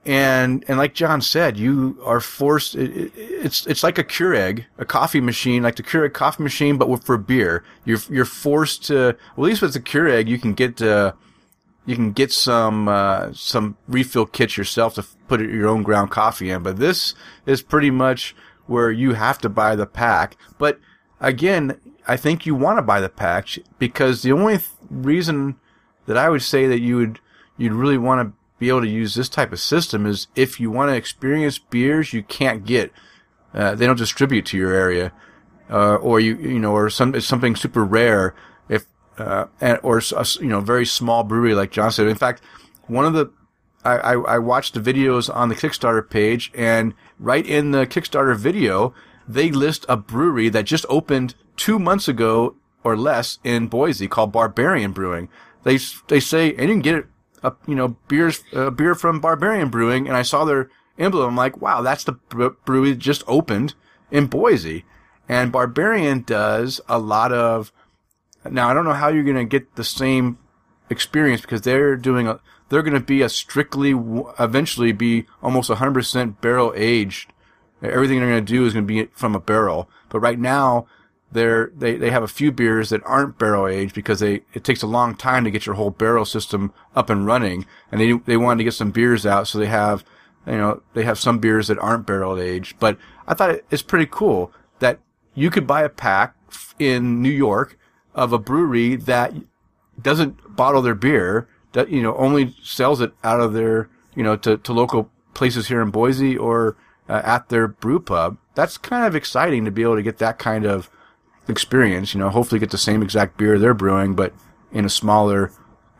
And 0.07 0.63
and 0.67 0.77
like 0.77 0.93
John 0.93 1.19
said, 1.21 1.57
you 1.57 1.97
are 2.05 2.19
forced. 2.19 2.75
It, 2.75 2.95
it, 2.95 3.11
it's 3.17 3.65
it's 3.65 3.81
like 3.81 3.97
a 3.97 4.03
Keurig, 4.03 4.65
a 4.77 4.85
coffee 4.85 5.19
machine, 5.21 5.63
like 5.63 5.77
the 5.77 5.83
Keurig 5.83 6.13
coffee 6.13 6.43
machine, 6.43 6.77
but 6.77 6.89
with, 6.89 7.03
for 7.03 7.17
beer. 7.17 7.63
You're 7.85 7.97
you're 8.11 8.25
forced 8.25 8.83
to. 8.85 9.15
Well, 9.35 9.47
at 9.47 9.49
least 9.49 9.61
with 9.63 9.73
the 9.73 9.79
Keurig, 9.79 10.27
you 10.27 10.37
can 10.37 10.53
get 10.53 10.79
uh, 10.79 11.13
you 11.87 11.95
can 11.95 12.11
get 12.11 12.31
some 12.31 12.87
uh, 12.87 13.33
some 13.33 13.77
refill 13.87 14.27
kits 14.27 14.57
yourself 14.57 14.93
to 14.95 15.05
put 15.27 15.41
your 15.41 15.67
own 15.67 15.81
ground 15.81 16.11
coffee 16.11 16.51
in. 16.51 16.61
But 16.61 16.77
this 16.77 17.15
is 17.47 17.63
pretty 17.63 17.89
much 17.89 18.35
where 18.67 18.91
you 18.91 19.13
have 19.13 19.39
to 19.39 19.49
buy 19.49 19.75
the 19.75 19.87
pack. 19.87 20.37
But 20.59 20.79
again, 21.25 21.79
I 22.07 22.15
think 22.17 22.45
you 22.45 22.55
want 22.55 22.77
to 22.77 22.83
buy 22.83 23.01
the 23.01 23.09
patch 23.09 23.59
because 23.79 24.21
the 24.21 24.31
only 24.31 24.57
th- 24.57 24.69
reason 24.89 25.55
that 26.05 26.17
I 26.17 26.29
would 26.29 26.43
say 26.43 26.67
that 26.67 26.79
you 26.79 26.97
would 26.97 27.19
you'd 27.57 27.73
really 27.73 27.97
want 27.97 28.27
to 28.27 28.37
be 28.59 28.69
able 28.69 28.81
to 28.81 28.87
use 28.87 29.15
this 29.15 29.27
type 29.27 29.51
of 29.51 29.59
system 29.59 30.05
is 30.05 30.27
if 30.35 30.59
you 30.59 30.69
want 30.69 30.89
to 30.91 30.95
experience 30.95 31.57
beers 31.57 32.13
you 32.13 32.23
can't 32.23 32.65
get. 32.65 32.91
Uh, 33.53 33.73
they 33.73 33.85
don't 33.85 33.97
distribute 33.97 34.45
to 34.45 34.57
your 34.57 34.73
area, 34.73 35.13
uh, 35.69 35.95
or 35.95 36.19
you 36.19 36.35
you 36.35 36.59
know, 36.59 36.73
or 36.73 36.89
some 36.89 37.19
something 37.21 37.55
super 37.55 37.83
rare. 37.83 38.35
If 38.69 38.85
uh, 39.17 39.45
and, 39.61 39.79
or 39.81 39.97
a 39.97 40.25
you 40.39 40.47
know, 40.47 40.59
very 40.59 40.85
small 40.85 41.23
brewery 41.23 41.55
like 41.55 41.71
John 41.71 41.91
said. 41.91 42.07
In 42.07 42.17
fact, 42.17 42.41
one 42.87 43.05
of 43.05 43.13
the 43.13 43.31
I, 43.83 43.97
I, 43.97 44.13
I 44.13 44.39
watched 44.39 44.73
the 44.73 44.81
videos 44.81 45.33
on 45.33 45.49
the 45.49 45.55
Kickstarter 45.55 46.07
page, 46.07 46.51
and 46.53 46.93
right 47.17 47.45
in 47.45 47.71
the 47.71 47.87
Kickstarter 47.87 48.35
video, 48.35 48.93
they 49.27 49.51
list 49.51 49.85
a 49.89 49.97
brewery 49.97 50.49
that 50.49 50.65
just 50.65 50.85
opened 50.89 51.35
two 51.57 51.79
months 51.79 52.07
ago 52.07 52.55
or 52.83 52.95
less 52.95 53.39
in 53.43 53.67
Boise 53.67 54.07
called 54.07 54.31
Barbarian 54.31 54.91
Brewing. 54.91 55.29
They 55.63 55.79
they 56.07 56.19
say, 56.19 56.51
and 56.51 56.69
you 56.69 56.75
can 56.75 56.81
get 56.81 56.95
it, 56.95 57.05
uh, 57.43 57.51
you 57.67 57.75
know, 57.75 57.97
beers 58.07 58.43
uh, 58.53 58.69
beer 58.69 58.93
from 58.95 59.19
Barbarian 59.19 59.69
Brewing, 59.69 60.07
and 60.07 60.15
I 60.15 60.21
saw 60.21 60.45
their 60.45 60.69
emblem. 60.97 61.29
I'm 61.29 61.35
like, 61.35 61.59
wow, 61.61 61.81
that's 61.81 62.03
the 62.03 62.13
brewery 62.13 62.91
that 62.91 62.99
just 62.99 63.23
opened 63.27 63.73
in 64.11 64.27
Boise, 64.27 64.85
and 65.27 65.51
Barbarian 65.51 66.21
does 66.21 66.79
a 66.87 66.99
lot 66.99 67.31
of. 67.31 67.71
Now 68.49 68.69
I 68.69 68.73
don't 68.75 68.85
know 68.85 68.93
how 68.93 69.07
you're 69.07 69.23
to 69.23 69.45
get 69.45 69.75
the 69.75 69.83
same 69.83 70.37
experience 70.89 71.41
because 71.41 71.61
they're 71.61 71.95
doing 71.95 72.27
a 72.27 72.39
they're 72.69 72.83
to 72.83 72.99
be 72.99 73.21
a 73.21 73.29
strictly 73.29 73.91
eventually 74.39 74.91
be 74.91 75.25
almost 75.41 75.69
100% 75.69 76.41
barrel 76.41 76.73
aged 76.75 77.31
everything 77.89 78.19
they're 78.19 78.29
going 78.29 78.45
to 78.45 78.53
do 78.53 78.65
is 78.65 78.73
going 78.73 78.87
to 78.87 78.93
be 78.93 79.09
from 79.13 79.35
a 79.35 79.39
barrel. 79.39 79.89
But 80.09 80.19
right 80.19 80.39
now 80.39 80.87
they're 81.31 81.71
they, 81.75 81.95
they 81.97 82.11
have 82.11 82.23
a 82.23 82.27
few 82.27 82.51
beers 82.51 82.89
that 82.89 83.01
aren't 83.05 83.37
barrel 83.37 83.67
aged 83.67 83.93
because 83.95 84.19
they 84.19 84.41
it 84.53 84.63
takes 84.63 84.81
a 84.83 84.87
long 84.87 85.15
time 85.15 85.43
to 85.43 85.51
get 85.51 85.65
your 85.65 85.75
whole 85.75 85.89
barrel 85.91 86.25
system 86.25 86.73
up 86.95 87.09
and 87.09 87.25
running. 87.25 87.65
And 87.91 87.99
they 87.99 88.13
they 88.13 88.37
wanted 88.37 88.59
to 88.59 88.63
get 88.65 88.73
some 88.73 88.91
beers 88.91 89.25
out 89.25 89.47
so 89.47 89.57
they 89.57 89.65
have 89.67 90.03
you 90.47 90.57
know 90.57 90.81
they 90.93 91.03
have 91.03 91.19
some 91.19 91.39
beers 91.39 91.67
that 91.67 91.79
aren't 91.79 92.05
barrel 92.05 92.39
aged. 92.39 92.79
But 92.79 92.97
I 93.27 93.33
thought 93.33 93.49
it- 93.51 93.65
it's 93.71 93.81
pretty 93.81 94.07
cool 94.09 94.51
that 94.79 94.99
you 95.33 95.49
could 95.49 95.67
buy 95.67 95.81
a 95.83 95.89
pack 95.89 96.35
in 96.79 97.21
New 97.21 97.29
York 97.29 97.77
of 98.13 98.31
a 98.31 98.37
brewery 98.39 98.95
that 98.95 99.33
doesn't 100.01 100.55
bottle 100.55 100.81
their 100.81 100.95
beer, 100.95 101.47
that 101.73 101.89
you 101.89 102.01
know 102.01 102.15
only 102.15 102.55
sells 102.63 103.01
it 103.01 103.11
out 103.23 103.41
of 103.41 103.53
their 103.53 103.89
you 104.15 104.23
know 104.23 104.35
to, 104.37 104.57
to 104.57 104.71
local 104.73 105.09
places 105.33 105.67
here 105.67 105.81
in 105.81 105.89
Boise 105.91 106.37
or 106.37 106.77
uh, 107.07 107.21
at 107.23 107.49
their 107.49 107.67
brew 107.67 107.99
pub. 107.99 108.37
That's 108.55 108.77
kind 108.77 109.05
of 109.05 109.15
exciting 109.15 109.65
to 109.65 109.71
be 109.71 109.83
able 109.83 109.95
to 109.95 110.03
get 110.03 110.17
that 110.19 110.39
kind 110.39 110.65
of 110.65 110.89
experience. 111.47 112.13
You 112.13 112.19
know, 112.19 112.29
hopefully 112.29 112.59
get 112.59 112.71
the 112.71 112.77
same 112.77 113.01
exact 113.01 113.37
beer 113.37 113.59
they're 113.59 113.73
brewing, 113.73 114.15
but 114.15 114.33
in 114.71 114.85
a 114.85 114.89
smaller 114.89 115.51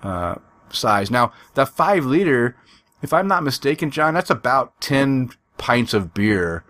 uh, 0.03 0.35
size. 0.69 1.11
Now, 1.11 1.31
that 1.55 1.69
five 1.69 2.05
liter, 2.05 2.55
if 3.01 3.13
I'm 3.13 3.27
not 3.27 3.43
mistaken, 3.43 3.91
John, 3.91 4.13
that's 4.13 4.29
about 4.29 4.79
ten 4.81 5.31
pints 5.57 5.93
of 5.93 6.13
beer. 6.13 6.63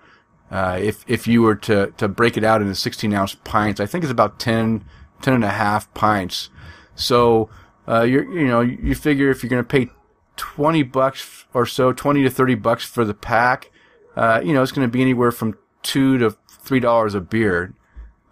Uh, 0.52 0.78
if 0.82 1.04
if 1.08 1.28
you 1.28 1.42
were 1.42 1.56
to, 1.56 1.92
to 1.98 2.08
break 2.08 2.38
it 2.38 2.44
out 2.44 2.62
into 2.62 2.76
16 2.76 3.14
ounce 3.14 3.36
pints, 3.36 3.80
I 3.80 3.86
think 3.86 4.04
it's 4.04 4.12
about 4.12 4.40
10, 4.40 4.86
10 5.22 5.34
and 5.34 5.44
a 5.44 5.50
half 5.50 5.92
pints. 5.94 6.50
So, 6.96 7.50
uh, 7.88 8.04
you're, 8.04 8.32
you 8.32 8.48
know, 8.48 8.62
you 8.62 8.96
figure 8.96 9.30
if 9.30 9.44
you're 9.44 9.50
going 9.50 9.64
to 9.64 9.68
pay 9.68 9.90
20 10.38 10.84
bucks 10.84 11.46
or 11.54 11.66
so, 11.66 11.92
20 11.92 12.24
to 12.24 12.30
30 12.30 12.56
bucks 12.56 12.86
for 12.86 13.04
the 13.04 13.14
pack, 13.14 13.72
uh, 14.16 14.42
you 14.44 14.54
know, 14.54 14.62
it's 14.64 14.72
going 14.72 14.88
to 14.88 14.92
be 14.92 15.02
anywhere 15.02 15.32
from 15.32 15.58
two 15.84 16.18
to 16.18 16.36
three 16.50 16.80
dollars 16.80 17.14
a 17.16 17.22
beer. 17.22 17.74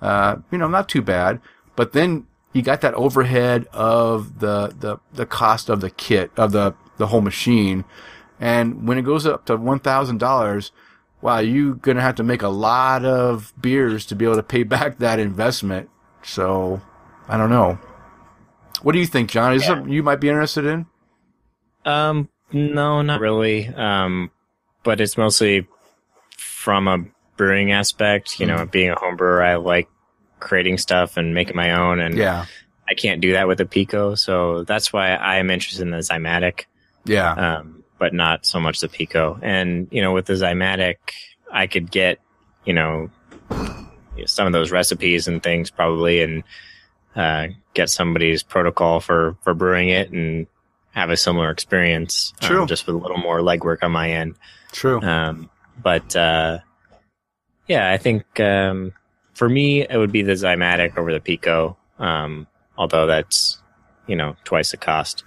Uh, 0.02 0.38
you 0.52 0.58
know, 0.58 0.68
not 0.68 0.90
too 0.90 1.02
bad. 1.02 1.40
But 1.76 1.94
then 1.94 2.28
you 2.52 2.62
got 2.62 2.82
that 2.82 2.94
overhead 2.96 3.68
of 3.74 4.40
the, 4.40 4.76
the, 4.80 4.98
the 5.14 5.26
cost 5.26 5.70
of 5.70 5.82
the 5.82 5.90
kit, 5.90 6.32
of 6.38 6.52
the, 6.52 6.76
the 6.98 7.08
whole 7.08 7.22
machine. 7.22 7.86
And 8.40 8.88
when 8.88 8.98
it 8.98 9.04
goes 9.04 9.26
up 9.26 9.46
to 9.46 9.58
$1,000, 9.58 10.72
wow, 11.22 11.40
you're 11.40 11.74
going 11.76 11.96
to 11.96 12.02
have 12.04 12.16
to 12.16 12.24
make 12.24 12.42
a 12.42 12.50
lot 12.50 13.06
of 13.06 13.54
beers 13.62 14.06
to 14.08 14.16
be 14.16 14.26
able 14.26 14.36
to 14.36 14.44
pay 14.44 14.64
back 14.64 14.98
that 15.00 15.20
investment. 15.20 15.90
So, 16.22 16.82
I 17.28 17.38
don't 17.38 17.50
know. 17.50 17.80
What 18.82 18.92
do 18.92 19.00
you 19.00 19.06
think, 19.08 19.30
John? 19.30 19.54
Is 19.54 19.62
Yeah. 19.64 19.70
something 19.70 19.92
you 19.94 20.04
might 20.04 20.20
be 20.20 20.28
interested 20.30 20.66
in? 20.66 20.86
Um, 21.86 22.30
no, 22.52 23.02
not 23.02 23.20
really. 23.22 23.68
Um, 23.70 24.32
but 24.84 25.00
it's 25.00 25.18
mostly 25.18 25.68
from 26.64 26.88
a 26.88 26.98
brewing 27.36 27.72
aspect. 27.74 28.40
You 28.40 28.46
know, 28.46 28.66
being 28.66 28.90
a 28.90 28.96
home 28.96 29.18
brewer, 29.18 29.44
I 29.44 29.56
like 29.56 29.90
creating 30.40 30.78
stuff 30.78 31.18
and 31.18 31.34
making 31.34 31.56
my 31.58 31.72
own, 31.74 32.00
and 32.00 32.18
Yeah. 32.18 32.46
I 32.90 32.94
can't 32.96 33.22
do 33.22 33.34
that 33.34 33.48
with 33.48 33.60
a 33.62 33.66
Pico. 33.66 34.16
So 34.16 34.64
that's 34.64 34.92
why 34.94 35.14
I 35.16 35.38
am 35.38 35.50
interested 35.50 35.82
in 35.84 35.92
the 35.92 36.00
Zymatic, 36.00 36.66
Yeah. 37.06 37.32
um, 37.32 37.84
but 37.98 38.14
not 38.14 38.46
so 38.46 38.60
much 38.60 38.80
the 38.82 38.88
Pico. 38.90 39.40
And 39.42 39.88
you 39.92 40.02
know, 40.02 40.12
with 40.14 40.26
the 40.26 40.34
Zymatic, 40.34 40.96
I 41.52 41.68
could 41.68 41.92
get 41.92 42.20
you 42.66 42.74
know 42.74 43.10
some 44.26 44.48
of 44.48 44.54
those 44.54 44.72
recipes 44.72 45.28
and 45.28 45.42
things 45.44 45.70
probably, 45.70 46.22
and 46.22 46.44
uh, 47.16 47.48
get 47.74 47.90
somebody's 47.90 48.42
protocol 48.44 49.00
for 49.02 49.36
for 49.44 49.54
brewing 49.54 49.90
it 49.90 50.12
and 50.12 50.48
have 50.92 51.10
a 51.10 51.18
similar 51.18 51.50
experience, 51.50 52.34
um, 52.42 52.48
True. 52.50 52.66
just 52.68 52.86
with 52.86 52.96
a 52.96 53.00
little 53.00 53.18
more 53.18 53.40
legwork 53.40 53.78
on 53.82 53.92
my 53.92 54.12
end. 54.12 54.36
True. 54.72 55.02
Um, 55.02 55.50
but 55.82 56.16
uh, 56.16 56.60
yeah, 57.68 57.92
I 57.92 57.98
think 57.98 58.40
um, 58.40 58.94
for 59.34 59.50
me 59.50 59.82
it 59.82 59.98
would 59.98 60.12
be 60.12 60.22
the 60.22 60.34
Zymatic 60.34 60.98
over 60.98 61.14
the 61.14 61.20
Pico. 61.20 61.78
Um, 62.00 62.48
although 62.78 63.06
that's 63.06 63.62
you 64.08 64.16
know 64.16 64.36
twice 64.44 64.72
the 64.72 64.78
cost. 64.78 65.24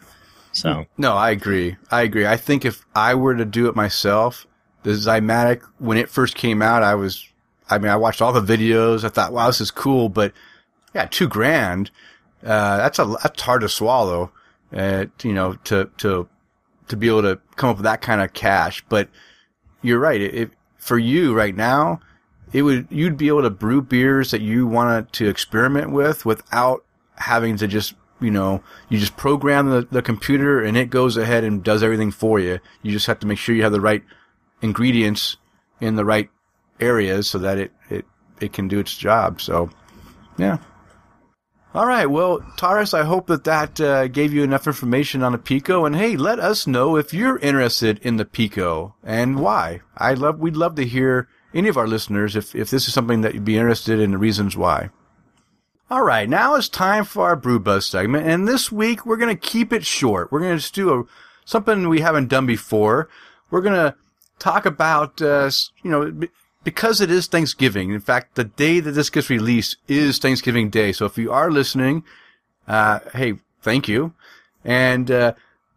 So 0.53 0.86
No, 0.97 1.14
I 1.14 1.30
agree. 1.30 1.76
I 1.90 2.03
agree. 2.03 2.26
I 2.26 2.38
think 2.38 2.64
if 2.64 2.84
I 2.94 3.14
were 3.14 3.34
to 3.34 3.44
do 3.44 3.68
it 3.68 3.76
myself, 3.76 4.47
the 4.84 4.92
Zymatic, 4.92 5.62
when 5.78 5.99
it 5.99 6.09
first 6.09 6.34
came 6.34 6.62
out, 6.62 6.82
I 6.82 6.94
was, 6.94 7.28
I 7.68 7.76
mean, 7.76 7.90
I 7.90 7.97
watched 7.97 8.22
all 8.22 8.32
the 8.32 8.40
videos. 8.40 9.05
I 9.05 9.11
thought, 9.11 9.34
wow, 9.34 9.49
this 9.49 9.61
is 9.61 9.70
cool, 9.70 10.09
but 10.09 10.32
yeah, 10.94 11.07
two 11.11 11.28
grand, 11.28 11.90
uh, 12.42 12.78
that's 12.78 12.99
a, 12.99 13.05
that's 13.22 13.42
hard 13.42 13.61
to 13.61 13.68
swallow, 13.68 14.32
uh, 14.72 15.07
you 15.22 15.34
know, 15.34 15.55
to, 15.64 15.90
to, 15.99 16.26
to 16.88 16.97
be 16.97 17.09
able 17.09 17.22
to 17.22 17.38
come 17.57 17.68
up 17.68 17.76
with 17.76 17.84
that 17.84 18.01
kind 18.01 18.22
of 18.22 18.32
cash. 18.32 18.82
But 18.88 19.11
you're 19.83 19.99
right. 19.99 20.20
If, 20.20 20.51
for 20.77 20.99
you 20.99 21.35
right 21.35 21.55
now, 21.55 22.01
it 22.53 22.62
would, 22.62 22.87
you'd 22.91 23.16
be 23.16 23.29
able 23.29 23.43
to 23.43 23.51
brew 23.51 23.83
beers 23.83 24.31
that 24.31 24.41
you 24.41 24.66
wanted 24.66 25.12
to 25.14 25.29
experiment 25.29 25.91
with 25.91 26.24
without 26.24 26.85
having 27.16 27.57
to 27.57 27.66
just, 27.66 27.95
you 28.20 28.31
know, 28.31 28.62
you 28.89 28.99
just 28.99 29.16
program 29.16 29.68
the, 29.68 29.87
the 29.91 30.03
computer 30.03 30.62
and 30.62 30.77
it 30.77 30.91
goes 30.91 31.16
ahead 31.16 31.45
and 31.45 31.64
does 31.64 31.83
everything 31.83 32.11
for 32.11 32.39
you. 32.39 32.59
You 32.83 32.93
just 32.93 33.07
have 33.07 33.18
to 33.20 33.27
make 33.27 33.39
sure 33.39 33.55
you 33.55 33.62
have 33.62 33.72
the 33.72 33.81
right 33.81 34.03
ingredients 34.62 35.37
in 35.81 35.97
the 35.97 36.05
right 36.05 36.31
areas 36.81 37.29
so 37.29 37.39
that 37.39 37.59
it, 37.59 37.72
it, 37.91 38.05
it 38.41 38.53
can 38.53 38.68
do 38.68 38.79
its 38.79 38.97
job. 38.97 39.41
So, 39.41 39.70
yeah. 40.39 40.59
All 41.77 41.87
right. 41.87 42.07
Well, 42.07 42.41
Taurus, 42.57 42.95
I 42.95 43.05
hope 43.05 43.27
that 43.27 43.45
that 43.45 43.79
uh, 43.83 44.09
gave 44.09 44.33
you 44.33 44.43
enough 44.43 44.66
information 44.66 45.22
on 45.22 45.35
a 45.35 45.39
Pico. 45.39 45.85
And 45.85 45.95
hey, 45.95 46.16
let 46.16 46.41
us 46.41 46.66
know 46.66 46.97
if 46.97 47.12
you're 47.12 47.37
interested 47.37 47.99
in 47.99 48.16
the 48.16 48.24
Pico 48.24 48.95
and 49.05 49.39
why. 49.39 49.83
I 49.95 50.14
love, 50.14 50.39
we'd 50.39 50.57
love 50.57 50.77
to 50.77 50.87
hear 50.87 51.29
any 51.53 51.68
of 51.68 51.77
our 51.77 51.87
listeners 51.87 52.35
if, 52.35 52.55
if 52.55 52.70
this 52.70 52.89
is 52.89 52.95
something 52.95 53.20
that 53.20 53.35
you'd 53.35 53.45
be 53.45 53.59
interested 53.59 54.01
in 54.01 54.12
the 54.12 54.16
reasons 54.16 54.57
why. 54.57 54.89
All 55.91 56.01
right, 56.01 56.27
now 56.27 56.55
it's 56.55 56.70
time 56.70 57.05
for 57.05 57.24
our 57.27 57.37
Brew 57.37 57.59
Buzz 57.59 57.87
segment, 57.87 58.27
and 58.27 58.49
this 58.49 58.72
week 58.72 59.05
we're 59.05 59.18
to 59.37 59.49
keep 59.49 59.70
it 59.70 59.85
short. 59.85 60.33
We're 60.33 60.41
to 60.53 60.62
just 60.62 60.74
do 60.74 60.95
a, 60.95 61.05
something 61.45 61.91
we 61.91 62.01
haven't 62.01 62.29
done 62.29 62.47
before. 62.47 63.11
We're 63.51 63.61
to 63.74 63.97
talk 64.39 64.64
about, 64.64 65.20
uh, 65.20 65.51
you 65.83 65.91
know, 65.91 66.27
because 66.67 67.01
it 67.01 67.12
is 67.12 67.29
Thanksgiving. 67.29 67.93
In 67.93 68.01
fact, 68.01 68.35
the 68.35 68.43
day 68.43 68.81
that 68.81 68.91
this 68.91 69.09
gets 69.09 69.31
released 69.31 69.77
is 69.87 70.19
Thanksgiving 70.19 70.69
Day. 70.69 70.91
So 70.91 71.07
if 71.07 71.17
you 71.17 71.31
are 71.31 71.49
listening, 71.49 72.03
uh, 72.67 72.99
hey, 73.14 73.35
thank 73.62 73.87
you. 73.87 74.14
And, 74.64 75.09
uh, 75.09 75.35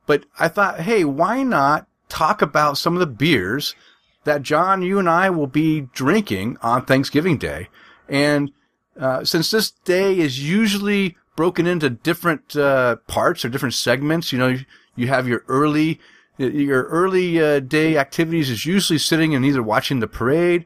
but 0.07 0.25
I 0.39 0.47
thought, 0.47 0.79
hey, 0.79 1.03
why 1.03 1.43
not 1.43 1.85
talk 2.09 2.41
about 2.41 2.79
some 2.79 2.95
of 2.95 3.01
the 3.01 3.05
beers 3.05 3.75
that 4.23 4.41
John, 4.41 4.81
you 4.81 4.97
and 4.97 5.07
I 5.07 5.29
will 5.29 5.45
be 5.45 5.81
drinking 5.93 6.57
on 6.63 6.85
Thanksgiving 6.85 7.37
Day? 7.37 7.69
And, 8.07 8.51
uh, 8.99 9.23
since 9.23 9.51
this 9.51 9.69
day 9.69 10.17
is 10.17 10.43
usually 10.43 11.17
broken 11.35 11.67
into 11.67 11.91
different 11.91 12.55
uh, 12.55 12.95
parts 13.05 13.45
or 13.45 13.49
different 13.49 13.75
segments, 13.75 14.33
you 14.33 14.39
know, 14.39 14.57
you, 14.95 15.07
have 15.07 15.27
your 15.27 15.43
early 15.47 15.99
your 16.39 16.85
early 16.85 17.39
uh, 17.39 17.59
day 17.59 17.95
activities 17.95 18.49
is 18.49 18.65
usually 18.65 18.97
sitting 18.97 19.35
and 19.35 19.45
either 19.45 19.61
watching 19.61 19.99
the 19.99 20.07
parade 20.07 20.65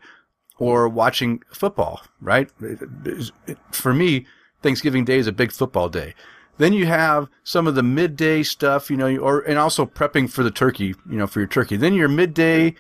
or 0.64 0.88
watching 0.88 1.43
football, 1.51 2.01
right? 2.22 2.49
For 3.72 3.93
me, 3.93 4.26
Thanksgiving 4.61 5.03
Day 5.03 5.18
is 5.18 5.28
a 5.28 5.34
big 5.34 5.51
football 5.51 5.89
day. 5.89 6.14
Then 6.57 6.72
you 6.72 6.86
have 6.86 7.28
some 7.43 7.68
of 7.68 7.76
the 7.76 7.84
midday 7.84 8.43
stuff, 8.43 8.89
you 8.89 8.95
know, 8.95 9.14
or 9.18 9.41
and 9.41 9.59
also 9.59 9.86
prepping 9.86 10.30
for 10.30 10.41
the 10.41 10.51
turkey, 10.51 10.95
you 11.09 11.18
know, 11.18 11.28
for 11.28 11.41
your 11.41 11.47
turkey. 11.47 11.76
Then 11.76 11.95
your 11.95 12.07
midday 12.07 12.76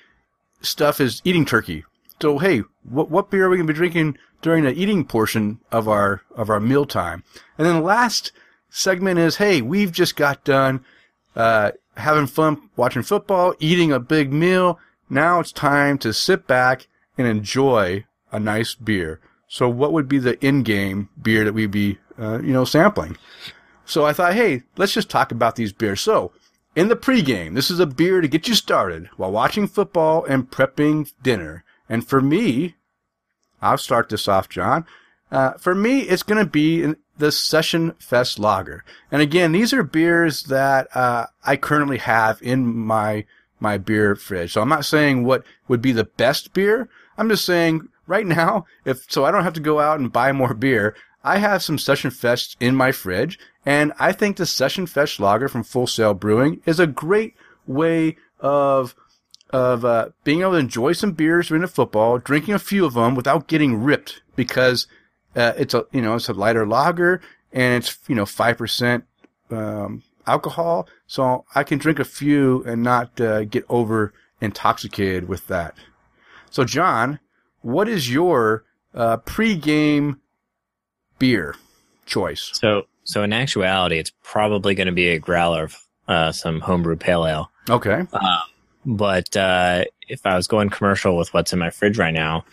stuff 0.61 1.01
is 1.01 1.21
eating 1.25 1.43
turkey. 1.43 1.83
So 2.21 2.39
hey, 2.39 2.61
what 2.83 3.09
what 3.11 3.29
beer 3.29 3.47
are 3.47 3.49
we 3.49 3.57
gonna 3.57 3.67
be 3.67 3.73
drinking 3.73 4.17
during 4.41 4.63
the 4.63 4.71
eating 4.71 5.03
portion 5.03 5.59
of 5.69 5.89
our 5.89 6.21
of 6.33 6.49
our 6.49 6.61
meal 6.61 6.85
time? 6.85 7.23
And 7.57 7.67
then 7.67 7.75
the 7.75 7.81
last 7.81 8.31
segment 8.69 9.19
is 9.19 9.35
hey, 9.37 9.61
we've 9.61 9.91
just 9.91 10.15
got 10.15 10.45
done 10.45 10.85
uh, 11.35 11.71
having 11.97 12.27
fun 12.27 12.69
watching 12.77 13.03
football, 13.03 13.55
eating 13.59 13.91
a 13.91 13.99
big 13.99 14.31
meal. 14.31 14.79
Now 15.09 15.41
it's 15.41 15.51
time 15.51 15.97
to 15.97 16.13
sit 16.13 16.47
back 16.47 16.87
and 17.17 17.27
enjoy 17.27 18.05
a 18.31 18.39
nice 18.39 18.75
beer. 18.75 19.19
So 19.47 19.69
what 19.69 19.93
would 19.93 20.07
be 20.07 20.19
the 20.19 20.43
in-game 20.45 21.09
beer 21.21 21.43
that 21.43 21.53
we'd 21.53 21.71
be, 21.71 21.99
uh, 22.17 22.39
you 22.41 22.53
know, 22.53 22.65
sampling? 22.65 23.17
So 23.85 24.05
I 24.05 24.13
thought, 24.13 24.33
hey, 24.33 24.63
let's 24.77 24.93
just 24.93 25.09
talk 25.09 25.31
about 25.31 25.55
these 25.55 25.73
beers. 25.73 26.01
So 26.01 26.31
in 26.75 26.87
the 26.87 26.95
pregame, 26.95 27.53
this 27.53 27.69
is 27.69 27.79
a 27.79 27.85
beer 27.85 28.21
to 28.21 28.27
get 28.27 28.47
you 28.47 28.55
started 28.55 29.09
while 29.17 29.31
watching 29.31 29.67
football 29.67 30.25
and 30.25 30.49
prepping 30.49 31.11
dinner. 31.21 31.63
And 31.87 32.07
for 32.07 32.21
me, 32.21 32.75
I'll 33.61 33.77
start 33.77 34.09
this 34.09 34.27
off, 34.27 34.49
John. 34.49 34.85
Uh, 35.31 35.53
for 35.53 35.75
me, 35.75 36.01
it's 36.01 36.23
going 36.23 36.43
to 36.43 36.49
be 36.49 36.95
the 37.17 37.31
Session 37.31 37.91
Fest 37.99 38.39
Lager. 38.39 38.83
And 39.11 39.21
again, 39.21 39.51
these 39.51 39.73
are 39.73 39.83
beers 39.83 40.43
that 40.43 40.87
uh, 40.95 41.27
I 41.45 41.57
currently 41.57 41.97
have 41.97 42.41
in 42.41 42.65
my 42.65 43.25
my 43.59 43.77
beer 43.77 44.15
fridge. 44.15 44.51
So 44.51 44.61
I'm 44.61 44.67
not 44.69 44.83
saying 44.83 45.23
what 45.23 45.43
would 45.69 45.81
be 45.81 45.93
the 45.93 46.03
best 46.03 46.53
beer. 46.53 46.89
I'm 47.17 47.29
just 47.29 47.45
saying 47.45 47.89
right 48.07 48.25
now, 48.25 48.65
if 48.85 49.11
so, 49.11 49.25
I 49.25 49.31
don't 49.31 49.43
have 49.43 49.53
to 49.53 49.59
go 49.59 49.79
out 49.79 49.99
and 49.99 50.11
buy 50.11 50.31
more 50.31 50.53
beer. 50.53 50.95
I 51.23 51.37
have 51.37 51.63
some 51.63 51.77
Session 51.77 52.11
Fest 52.11 52.57
in 52.59 52.75
my 52.75 52.91
fridge, 52.91 53.39
and 53.65 53.93
I 53.97 54.11
think 54.11 54.37
the 54.37 54.45
Session 54.45 54.85
Fest 54.87 55.19
Lager 55.19 55.47
from 55.47 55.63
Full 55.63 55.87
Sail 55.87 56.13
Brewing 56.13 56.61
is 56.65 56.79
a 56.79 56.87
great 56.87 57.35
way 57.65 58.17
of 58.39 58.95
of 59.51 59.85
uh, 59.85 60.09
being 60.23 60.41
able 60.41 60.53
to 60.53 60.57
enjoy 60.57 60.93
some 60.93 61.11
beers 61.11 61.47
during 61.47 61.61
the 61.61 61.67
football, 61.67 62.17
drinking 62.17 62.55
a 62.55 62.59
few 62.59 62.85
of 62.85 62.95
them 62.95 63.13
without 63.13 63.47
getting 63.47 63.83
ripped 63.83 64.21
because 64.35 64.87
uh, 65.35 65.53
it's 65.57 65.73
a 65.73 65.85
you 65.91 66.01
know 66.01 66.15
it's 66.15 66.27
a 66.27 66.33
lighter 66.33 66.65
lager 66.65 67.21
and 67.53 67.83
it's 67.83 67.97
you 68.07 68.15
know 68.15 68.25
five 68.25 68.57
percent 68.57 69.05
um, 69.49 70.03
alcohol, 70.27 70.87
so 71.07 71.45
I 71.55 71.63
can 71.63 71.77
drink 71.77 71.99
a 71.99 72.05
few 72.05 72.63
and 72.65 72.83
not 72.83 73.21
uh, 73.21 73.45
get 73.45 73.65
over 73.69 74.13
intoxicated 74.41 75.29
with 75.29 75.47
that. 75.47 75.75
So, 76.53 76.63
John, 76.63 77.19
what 77.61 77.89
is 77.89 78.11
your 78.13 78.63
uh, 78.93 79.17
pre-game 79.17 80.19
beer 81.17 81.55
choice? 82.05 82.51
so 82.53 82.83
so 83.05 83.23
in 83.23 83.33
actuality, 83.33 83.97
it's 83.97 84.11
probably 84.21 84.75
going 84.75 84.85
to 84.85 84.93
be 84.93 85.09
a 85.09 85.19
growler 85.19 85.63
of 85.63 85.77
uh, 86.07 86.31
some 86.31 86.61
homebrew 86.61 86.95
pale 86.95 87.25
ale. 87.25 87.51
Okay, 87.69 88.03
But 88.85 89.35
uh, 89.35 89.85
if 90.07 90.25
I 90.27 90.35
was 90.35 90.47
going 90.47 90.69
commercial 90.69 91.17
with 91.17 91.33
what's 91.33 91.53
in 91.53 91.59
my 91.59 91.71
fridge 91.71 91.97
right 91.97 92.13
now, 92.13 92.45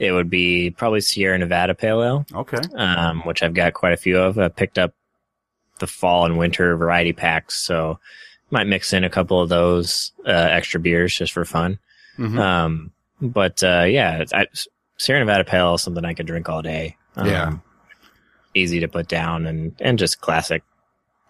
it 0.00 0.10
would 0.10 0.28
be 0.28 0.70
probably 0.70 1.00
Sierra 1.00 1.38
Nevada 1.38 1.74
Pale 1.76 2.02
Ale, 2.02 2.26
okay, 2.34 2.58
um, 2.74 3.20
which 3.22 3.42
I've 3.44 3.54
got 3.54 3.72
quite 3.74 3.92
a 3.92 3.96
few 3.96 4.18
of. 4.18 4.36
I 4.36 4.48
picked 4.48 4.78
up 4.78 4.94
the 5.78 5.86
fall 5.86 6.26
and 6.26 6.36
winter 6.38 6.76
variety 6.76 7.12
packs, 7.12 7.54
so 7.54 8.00
might 8.50 8.66
mix 8.66 8.92
in 8.92 9.04
a 9.04 9.10
couple 9.10 9.40
of 9.40 9.48
those 9.48 10.10
uh, 10.26 10.30
extra 10.30 10.80
beers 10.80 11.16
just 11.16 11.32
for 11.32 11.44
fun. 11.44 11.78
Mhm. 12.18 12.38
Um, 12.38 12.90
but 13.32 13.62
uh, 13.62 13.84
yeah, 13.88 14.24
I, 14.32 14.46
Sierra 14.98 15.20
Nevada 15.20 15.44
Pale 15.44 15.74
is 15.74 15.82
something 15.82 16.04
I 16.04 16.14
could 16.14 16.26
drink 16.26 16.48
all 16.48 16.62
day. 16.62 16.96
Um, 17.16 17.26
Yeah. 17.26 17.56
easy 18.54 18.80
to 18.80 18.88
put 18.88 19.08
down 19.08 19.46
and 19.46 19.74
and 19.80 19.98
just 19.98 20.20
classic 20.20 20.62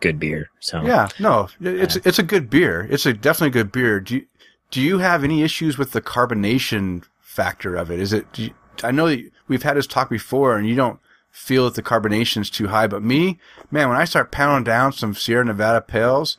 good 0.01 0.19
beer. 0.21 0.51
So 0.61 0.83
yeah, 0.85 1.09
no, 1.19 1.49
it's 1.61 1.97
it's 1.97 2.19
a 2.19 2.23
good 2.23 2.51
beer. 2.51 2.87
It's 2.91 3.07
a 3.07 3.13
definitely 3.13 3.51
good 3.51 3.73
beer. 3.73 4.01
Do 4.01 4.17
you, 4.17 4.27
do 4.71 4.81
you 4.81 4.99
have 4.99 5.25
any 5.25 5.43
issues 5.43 5.79
with 5.79 5.93
the 5.93 6.03
carbonation 6.03 7.05
factor 7.21 7.77
of 7.77 7.91
it? 7.91 8.01
Is 8.01 8.13
it? 8.13 8.27
You, 8.39 8.51
I 8.83 8.91
know 8.91 9.09
that 9.09 9.31
we've 9.49 9.63
had 9.63 9.77
this 9.77 9.87
talk 9.87 10.11
before, 10.11 10.57
and 10.57 10.69
you 10.69 10.75
don't 10.75 10.99
feel 11.31 11.65
that 11.65 11.75
the 11.75 11.83
carbonation's 11.83 12.49
too 12.51 12.69
high, 12.69 12.87
but 12.87 13.03
me, 13.03 13.39
man, 13.71 13.89
when 13.89 13.99
I 13.99 14.05
start 14.05 14.31
pounding 14.31 14.65
down 14.65 14.93
some 14.93 15.15
Sierra 15.15 15.45
Nevada 15.45 15.81
pales, 15.81 16.37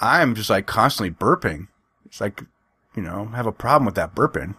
I'm 0.00 0.34
just 0.34 0.50
like 0.50 0.66
constantly 0.66 1.12
burping. 1.12 1.68
It's 2.06 2.20
like, 2.20 2.42
you 2.96 3.02
know, 3.02 3.28
I 3.32 3.36
have 3.36 3.46
a 3.46 3.52
problem 3.52 3.86
with 3.86 3.94
that 3.94 4.14
burping. 4.16 4.54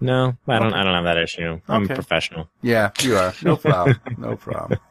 No, 0.00 0.36
I 0.48 0.58
don't. 0.58 0.68
Okay. 0.68 0.76
I 0.78 0.84
don't 0.84 0.94
have 0.94 1.04
that 1.04 1.18
issue. 1.18 1.60
I'm 1.68 1.84
Okay. 1.84 1.94
professional. 1.94 2.48
Yeah, 2.62 2.90
you 3.02 3.16
are. 3.16 3.32
No 3.42 3.56
problem. 3.56 4.00
no 4.18 4.36
problem. 4.36 4.78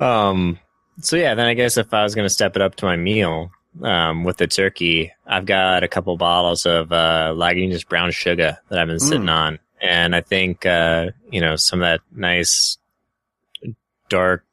Um. 0.00 0.58
So 1.00 1.16
yeah, 1.16 1.34
then 1.34 1.46
I 1.46 1.54
guess 1.54 1.76
if 1.76 1.92
I 1.92 2.02
was 2.02 2.14
going 2.14 2.24
to 2.26 2.32
step 2.32 2.56
it 2.56 2.62
up 2.62 2.76
to 2.76 2.84
my 2.84 2.96
meal, 2.96 3.50
um, 3.82 4.22
with 4.24 4.36
the 4.36 4.46
turkey, 4.46 5.12
I've 5.26 5.46
got 5.46 5.82
a 5.82 5.88
couple 5.88 6.16
bottles 6.16 6.66
of 6.66 6.92
uh, 6.92 7.32
Lagunitas 7.34 7.86
brown 7.88 8.10
sugar 8.12 8.58
that 8.68 8.78
I've 8.78 8.86
been 8.88 9.00
sitting 9.00 9.26
Mm. 9.26 9.32
on, 9.32 9.58
And 9.80 10.14
I 10.14 10.20
think, 10.20 10.64
uh, 10.66 11.10
you 11.30 11.40
know, 11.40 11.56
some 11.56 11.80
of 11.80 11.84
that 11.86 12.00
nice 12.14 12.78
dark 14.08 14.44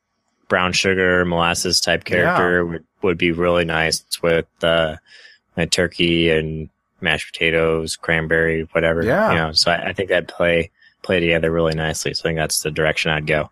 brown 0.47 0.73
sugar 0.73 1.23
molasses 1.25 1.79
type 1.79 2.03
character 2.03 2.65
would, 2.65 2.83
would 3.03 3.17
be 3.17 3.31
really 3.31 3.65
nice 3.65 4.03
with, 4.23 4.47
uh, 4.63 4.97
my 5.55 5.65
turkey 5.65 6.29
and 6.31 6.69
mashed 7.01 7.31
potatoes, 7.31 7.95
cranberry, 7.95 8.67
whatever. 8.71 9.03
Yeah. 9.03 9.31
You 9.31 9.37
know, 9.37 9.51
so 9.51 9.71
I, 9.71 9.89
I 9.89 9.93
think 9.93 10.09
that'd 10.09 10.27
play, 10.27 10.71
play 11.01 11.19
together 11.19 11.51
really 11.51 11.75
nicely. 11.75 12.13
So 12.13 12.21
I 12.21 12.23
think 12.23 12.37
that's 12.37 12.61
the 12.61 12.71
direction 12.71 13.11
I'd 13.11 13.27
go. 13.27 13.49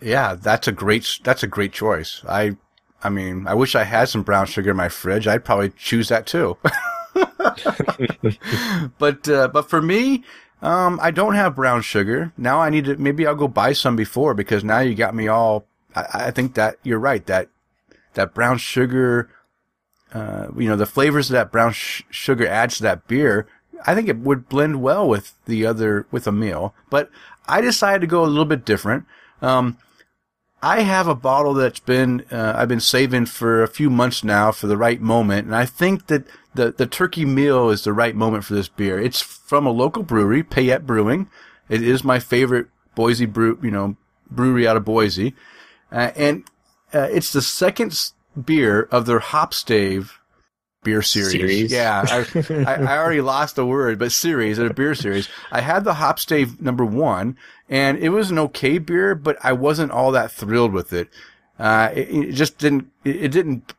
Yeah, 0.00 0.34
that's 0.34 0.66
a 0.66 0.72
great 0.72 1.20
that's 1.22 1.42
a 1.42 1.46
great 1.46 1.72
choice. 1.72 2.22
I 2.28 2.56
I 3.02 3.08
mean, 3.08 3.46
I 3.46 3.54
wish 3.54 3.74
I 3.74 3.84
had 3.84 4.08
some 4.08 4.22
brown 4.22 4.46
sugar 4.46 4.70
in 4.70 4.76
my 4.76 4.88
fridge. 4.88 5.26
I'd 5.26 5.44
probably 5.44 5.70
choose 5.70 6.08
that 6.08 6.26
too. 6.26 6.56
but 8.98 9.28
uh, 9.28 9.48
but 9.48 9.70
for 9.70 9.80
me, 9.80 10.24
um, 10.60 10.98
I 11.02 11.10
don't 11.10 11.34
have 11.34 11.56
brown 11.56 11.82
sugar. 11.82 12.32
Now 12.36 12.60
I 12.60 12.70
need 12.70 12.86
to 12.86 12.96
maybe 12.96 13.26
I'll 13.26 13.34
go 13.34 13.48
buy 13.48 13.72
some 13.72 13.96
before 13.96 14.34
because 14.34 14.64
now 14.64 14.80
you 14.80 14.94
got 14.94 15.14
me 15.14 15.28
all 15.28 15.66
I, 15.94 16.06
I 16.12 16.30
think 16.30 16.54
that 16.54 16.76
you're 16.82 16.98
right 16.98 17.24
that 17.26 17.48
that 18.14 18.34
brown 18.34 18.58
sugar 18.58 19.30
uh, 20.12 20.48
you 20.56 20.68
know, 20.68 20.76
the 20.76 20.86
flavors 20.86 21.30
of 21.30 21.34
that 21.34 21.52
brown 21.52 21.72
sh- 21.72 22.02
sugar 22.10 22.46
adds 22.46 22.76
to 22.76 22.82
that 22.82 23.06
beer, 23.06 23.46
I 23.86 23.94
think 23.94 24.08
it 24.08 24.18
would 24.18 24.48
blend 24.48 24.82
well 24.82 25.08
with 25.08 25.34
the 25.46 25.66
other, 25.66 26.06
with 26.10 26.26
a 26.26 26.32
meal. 26.32 26.74
But 26.90 27.10
I 27.48 27.60
decided 27.60 28.00
to 28.02 28.06
go 28.06 28.24
a 28.24 28.26
little 28.26 28.44
bit 28.44 28.64
different. 28.64 29.06
Um, 29.40 29.78
I 30.62 30.82
have 30.82 31.08
a 31.08 31.14
bottle 31.16 31.54
that's 31.54 31.80
been, 31.80 32.24
uh, 32.30 32.54
I've 32.56 32.68
been 32.68 32.78
saving 32.78 33.26
for 33.26 33.62
a 33.62 33.68
few 33.68 33.90
months 33.90 34.22
now 34.22 34.52
for 34.52 34.68
the 34.68 34.76
right 34.76 35.00
moment. 35.00 35.46
And 35.46 35.56
I 35.56 35.66
think 35.66 36.06
that 36.06 36.24
the, 36.54 36.70
the 36.70 36.86
turkey 36.86 37.24
meal 37.24 37.70
is 37.70 37.82
the 37.82 37.92
right 37.92 38.14
moment 38.14 38.44
for 38.44 38.54
this 38.54 38.68
beer. 38.68 39.00
It's 39.00 39.20
from 39.20 39.66
a 39.66 39.70
local 39.70 40.04
brewery, 40.04 40.44
Payette 40.44 40.86
Brewing. 40.86 41.28
It 41.68 41.82
is 41.82 42.04
my 42.04 42.20
favorite 42.20 42.68
Boise 42.94 43.26
brew, 43.26 43.58
you 43.62 43.70
know, 43.70 43.96
brewery 44.30 44.68
out 44.68 44.76
of 44.76 44.84
Boise. 44.84 45.34
Uh, 45.90 46.12
and, 46.14 46.44
uh, 46.94 47.08
it's 47.10 47.32
the 47.32 47.42
second 47.42 47.98
beer 48.40 48.82
of 48.90 49.06
their 49.06 49.20
Hopstave 49.20 50.10
beer 50.82 51.02
series. 51.02 51.32
Series? 51.32 51.72
Yeah, 51.72 52.04
I, 52.08 52.64
I, 52.78 52.98
already 52.98 53.20
lost 53.20 53.56
the 53.56 53.66
word, 53.66 53.98
but 53.98 54.12
series, 54.12 54.58
a 54.58 54.72
beer 54.72 54.94
series. 54.94 55.28
I 55.50 55.60
had 55.60 55.84
the 55.84 55.94
Hopstave 55.94 56.60
number 56.60 56.84
one, 56.84 57.36
and 57.68 57.98
it 57.98 58.10
was 58.10 58.30
an 58.30 58.38
okay 58.38 58.78
beer, 58.78 59.14
but 59.14 59.36
I 59.42 59.52
wasn't 59.52 59.92
all 59.92 60.12
that 60.12 60.32
thrilled 60.32 60.72
with 60.72 60.92
it. 60.92 61.08
Uh, 61.58 61.90
it, 61.94 62.08
it, 62.10 62.32
just 62.32 62.58
didn't, 62.58 62.90
it, 63.04 63.24
it 63.24 63.28
didn't, 63.32 63.74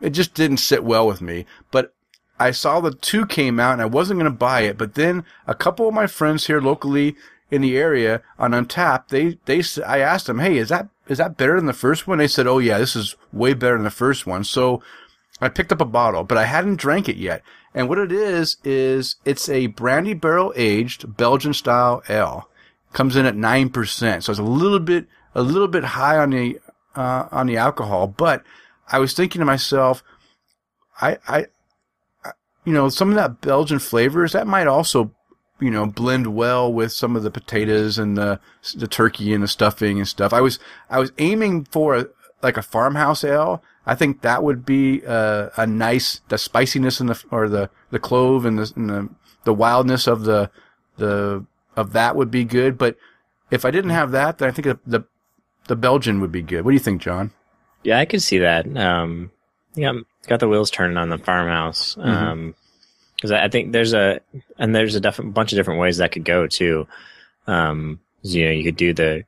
it 0.00 0.10
just 0.10 0.34
didn't 0.34 0.56
sit 0.58 0.84
well 0.84 1.06
with 1.06 1.20
me. 1.20 1.46
But 1.70 1.94
I 2.40 2.50
saw 2.50 2.80
the 2.80 2.92
two 2.92 3.26
came 3.26 3.60
out, 3.60 3.74
and 3.74 3.82
I 3.82 3.86
wasn't 3.86 4.20
going 4.20 4.32
to 4.32 4.36
buy 4.36 4.62
it. 4.62 4.78
But 4.78 4.94
then 4.94 5.24
a 5.46 5.54
couple 5.54 5.88
of 5.88 5.94
my 5.94 6.06
friends 6.06 6.46
here 6.46 6.60
locally 6.60 7.16
in 7.50 7.62
the 7.62 7.76
area 7.76 8.22
on 8.38 8.52
Untappd, 8.52 9.08
they, 9.08 9.38
they, 9.46 9.62
I 9.84 10.00
asked 10.00 10.26
them, 10.26 10.40
hey, 10.40 10.58
is 10.58 10.68
that 10.68 10.88
is 11.08 11.16
that 11.16 11.38
better 11.38 11.56
than 11.56 11.64
the 11.64 11.72
first 11.72 12.06
one? 12.06 12.18
They 12.18 12.28
said, 12.28 12.46
oh 12.46 12.58
yeah, 12.58 12.76
this 12.76 12.94
is 12.94 13.16
way 13.32 13.54
better 13.54 13.76
than 13.76 13.84
the 13.84 13.90
first 13.90 14.26
one. 14.26 14.44
So 14.44 14.82
I 15.40 15.48
picked 15.48 15.72
up 15.72 15.80
a 15.80 15.86
bottle, 15.86 16.24
but 16.24 16.38
I 16.38 16.44
hadn't 16.44 16.76
drank 16.76 17.08
it 17.08 17.16
yet. 17.16 17.42
And 17.74 17.88
what 17.88 17.98
it 17.98 18.10
is, 18.10 18.56
is 18.64 19.16
it's 19.24 19.48
a 19.48 19.68
brandy 19.68 20.14
barrel 20.14 20.52
aged 20.56 21.16
Belgian 21.16 21.54
style 21.54 22.02
ale. 22.08 22.48
Comes 22.92 23.16
in 23.16 23.26
at 23.26 23.34
9%. 23.34 24.22
So 24.22 24.32
it's 24.32 24.38
a 24.38 24.42
little 24.42 24.80
bit, 24.80 25.06
a 25.34 25.42
little 25.42 25.68
bit 25.68 25.84
high 25.84 26.16
on 26.16 26.30
the, 26.30 26.58
uh, 26.96 27.28
on 27.30 27.46
the 27.46 27.56
alcohol. 27.56 28.06
But 28.06 28.42
I 28.90 28.98
was 28.98 29.12
thinking 29.12 29.40
to 29.40 29.44
myself, 29.44 30.02
I, 31.00 31.18
I, 31.28 31.46
you 32.64 32.72
know, 32.72 32.88
some 32.88 33.10
of 33.10 33.14
that 33.16 33.40
Belgian 33.40 33.78
flavors, 33.78 34.32
that 34.32 34.46
might 34.46 34.66
also 34.66 35.14
you 35.60 35.70
know, 35.70 35.86
blend 35.86 36.34
well 36.34 36.72
with 36.72 36.92
some 36.92 37.16
of 37.16 37.22
the 37.22 37.30
potatoes 37.30 37.98
and 37.98 38.16
the 38.16 38.40
the 38.76 38.86
turkey 38.86 39.32
and 39.34 39.42
the 39.42 39.48
stuffing 39.48 39.98
and 39.98 40.06
stuff. 40.06 40.32
I 40.32 40.40
was 40.40 40.58
I 40.88 40.98
was 40.98 41.12
aiming 41.18 41.64
for 41.64 41.96
a, 41.96 42.06
like 42.42 42.56
a 42.56 42.62
farmhouse 42.62 43.24
ale. 43.24 43.62
I 43.86 43.94
think 43.94 44.20
that 44.20 44.42
would 44.42 44.66
be 44.66 45.02
a, 45.02 45.50
a 45.56 45.66
nice 45.66 46.20
the 46.28 46.38
spiciness 46.38 47.00
and 47.00 47.08
the 47.08 47.22
or 47.30 47.48
the 47.48 47.70
the 47.90 47.98
clove 47.98 48.44
and 48.44 48.58
the 48.58 48.72
and 48.76 48.90
the, 48.90 49.08
the 49.44 49.54
wildness 49.54 50.06
of 50.06 50.24
the 50.24 50.50
the 50.96 51.44
of 51.76 51.92
that 51.92 52.16
would 52.16 52.30
be 52.30 52.44
good. 52.44 52.76
But 52.76 52.96
if 53.50 53.64
I 53.64 53.70
didn't 53.70 53.90
have 53.90 54.10
that, 54.12 54.38
then 54.38 54.48
I 54.48 54.52
think 54.52 54.66
the 54.66 54.78
the, 54.86 55.04
the 55.66 55.76
Belgian 55.76 56.20
would 56.20 56.32
be 56.32 56.42
good. 56.42 56.64
What 56.64 56.72
do 56.72 56.74
you 56.74 56.80
think, 56.80 57.00
John? 57.00 57.32
Yeah, 57.82 57.98
I 57.98 58.04
could 58.04 58.22
see 58.22 58.38
that. 58.38 58.76
Um, 58.76 59.30
yeah, 59.74 59.92
got 60.26 60.40
the 60.40 60.48
wheels 60.48 60.70
turning 60.70 60.96
on 60.96 61.08
the 61.08 61.18
farmhouse. 61.18 61.94
Mm-hmm. 61.94 62.10
Um, 62.10 62.54
because 63.16 63.32
I 63.32 63.48
think 63.48 63.72
there's 63.72 63.94
a 63.94 64.20
and 64.58 64.74
there's 64.74 64.94
a 64.94 65.00
def- 65.00 65.20
bunch 65.24 65.52
of 65.52 65.56
different 65.56 65.80
ways 65.80 65.96
that 65.96 66.12
could 66.12 66.24
go 66.24 66.46
too. 66.46 66.86
Um, 67.48 67.98
you 68.22 68.44
know, 68.44 68.52
you 68.52 68.62
could 68.62 68.76
do 68.76 68.94
the 68.94 69.24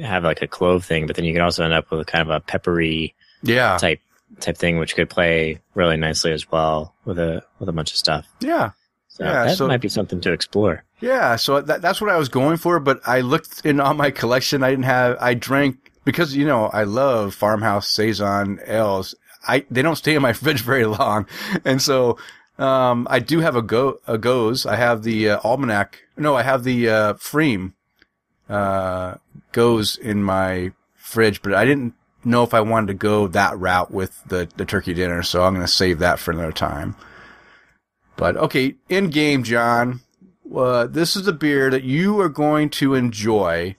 have 0.00 0.24
like 0.24 0.42
a 0.42 0.48
clove 0.48 0.84
thing, 0.84 1.06
but 1.06 1.16
then 1.16 1.24
you 1.24 1.32
can 1.32 1.42
also 1.42 1.64
end 1.64 1.72
up 1.72 1.90
with 1.90 2.06
kind 2.06 2.22
of 2.22 2.30
a 2.30 2.40
peppery 2.40 3.14
yeah 3.42 3.76
type 3.78 4.00
type 4.40 4.56
thing, 4.56 4.78
which 4.78 4.94
could 4.94 5.10
play 5.10 5.60
really 5.74 5.96
nicely 5.96 6.32
as 6.32 6.50
well 6.50 6.94
with 7.04 7.18
a 7.18 7.42
with 7.58 7.68
a 7.68 7.72
bunch 7.72 7.92
of 7.92 7.98
stuff. 7.98 8.26
Yeah, 8.40 8.70
so 9.08 9.24
yeah, 9.24 9.44
that 9.44 9.56
so, 9.56 9.68
might 9.68 9.80
be 9.80 9.88
something 9.88 10.20
to 10.22 10.32
explore. 10.32 10.82
Yeah, 11.00 11.36
so 11.36 11.60
that, 11.60 11.82
that's 11.82 12.00
what 12.00 12.10
I 12.10 12.16
was 12.16 12.28
going 12.28 12.56
for, 12.56 12.80
but 12.80 13.00
I 13.06 13.20
looked 13.20 13.64
in 13.64 13.80
on 13.80 13.96
my 13.96 14.10
collection. 14.10 14.62
I 14.62 14.70
didn't 14.70 14.86
have. 14.86 15.16
I 15.20 15.34
drank 15.34 15.92
because 16.04 16.34
you 16.34 16.44
know 16.44 16.66
I 16.66 16.84
love 16.84 17.34
farmhouse 17.34 17.88
saison 17.88 18.58
ales. 18.66 19.14
I 19.46 19.64
they 19.70 19.82
don't 19.82 19.96
stay 19.96 20.14
in 20.14 20.22
my 20.22 20.32
fridge 20.34 20.62
very 20.62 20.86
long, 20.86 21.26
and 21.64 21.80
so 21.80 22.18
um, 22.58 23.06
I 23.10 23.20
do 23.20 23.40
have 23.40 23.56
a 23.56 23.62
go 23.62 24.00
a 24.06 24.18
Gose. 24.18 24.66
I 24.66 24.76
have 24.76 25.02
the 25.02 25.30
uh, 25.30 25.40
almanac. 25.44 26.00
No, 26.16 26.34
I 26.34 26.42
have 26.42 26.64
the 26.64 26.88
uh, 26.88 27.14
Pfriem 27.14 27.72
uh, 28.48 29.14
Gose 29.52 29.98
in 29.98 30.22
my 30.22 30.72
fridge, 30.96 31.42
but 31.42 31.54
I 31.54 31.64
didn't 31.64 31.94
know 32.24 32.42
if 32.42 32.54
I 32.54 32.60
wanted 32.60 32.86
to 32.88 32.94
go 32.94 33.26
that 33.28 33.58
route 33.58 33.90
with 33.90 34.22
the 34.26 34.48
the 34.56 34.64
turkey 34.64 34.94
dinner, 34.94 35.22
so 35.22 35.44
I'm 35.44 35.54
going 35.54 35.66
to 35.66 35.72
save 35.72 35.98
that 35.98 36.18
for 36.18 36.30
another 36.30 36.52
time. 36.52 36.96
But 38.16 38.36
okay, 38.36 38.74
in 38.88 39.10
game, 39.10 39.42
John. 39.42 40.00
Uh, 40.54 40.86
this 40.86 41.16
is 41.16 41.26
a 41.26 41.32
beer 41.32 41.70
that 41.70 41.84
you 41.84 42.20
are 42.20 42.28
going 42.28 42.68
to 42.68 42.94
enjoy 42.94 43.74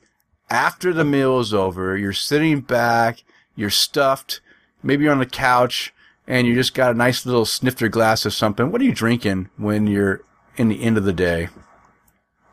after 0.49 0.91
the 0.91 1.05
meal 1.05 1.39
is 1.39 1.53
over. 1.53 1.95
You're 1.95 2.11
sitting 2.11 2.61
back, 2.61 3.23
you're 3.55 3.69
stuffed, 3.69 4.41
maybe 4.83 5.03
you're 5.03 5.13
on 5.13 5.19
the 5.19 5.25
couch, 5.25 5.93
and 6.27 6.47
you 6.47 6.55
just 6.55 6.73
got 6.73 6.91
a 6.91 6.97
nice 6.97 7.25
little 7.25 7.45
snifter 7.45 7.87
glass 7.87 8.25
of 8.25 8.33
something, 8.33 8.71
what 8.71 8.81
are 8.81 8.85
you 8.85 8.93
drinking 8.93 9.49
when 9.57 9.87
you're 9.87 10.21
in 10.57 10.69
the 10.69 10.81
end 10.81 10.97
of 10.97 11.03
the 11.03 11.13
day? 11.13 11.49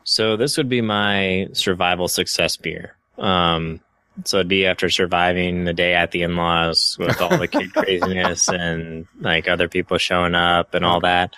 So 0.03 0.35
this 0.35 0.57
would 0.57 0.69
be 0.69 0.81
my 0.81 1.49
survival 1.53 2.07
success 2.07 2.57
beer. 2.57 2.95
Um, 3.17 3.79
so 4.25 4.37
it'd 4.37 4.47
be 4.47 4.65
after 4.65 4.89
surviving 4.89 5.65
the 5.65 5.73
day 5.73 5.93
at 5.93 6.11
the 6.11 6.23
in-laws 6.23 6.97
with 6.99 7.19
all 7.21 7.37
the 7.37 7.47
kid 7.47 7.73
craziness 7.73 8.47
and 8.47 9.07
like 9.19 9.47
other 9.47 9.67
people 9.67 9.97
showing 9.97 10.35
up 10.35 10.73
and 10.73 10.85
all 10.85 10.99
that. 11.01 11.33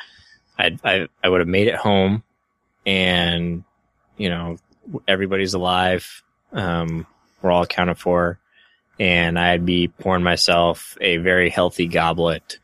I 0.58 0.78
I 0.84 1.08
I 1.24 1.30
would 1.30 1.42
have 1.42 1.48
made 1.48 1.68
it 1.68 1.76
home, 1.76 2.24
and 2.86 3.64
you 4.18 4.30
know 4.30 4.58
everybody's 5.08 5.54
alive. 5.54 6.24
Um, 6.52 7.06
we're 7.42 7.52
all 7.52 7.64
accounted 7.64 7.98
for 7.98 8.40
and 9.00 9.38
I'd 9.38 9.66
be 9.66 9.88
pouring 9.88 10.24
myself 10.24 10.98
a 11.02 11.18
very 11.18 11.50
healthy 11.50 11.88
goblet 11.88 12.60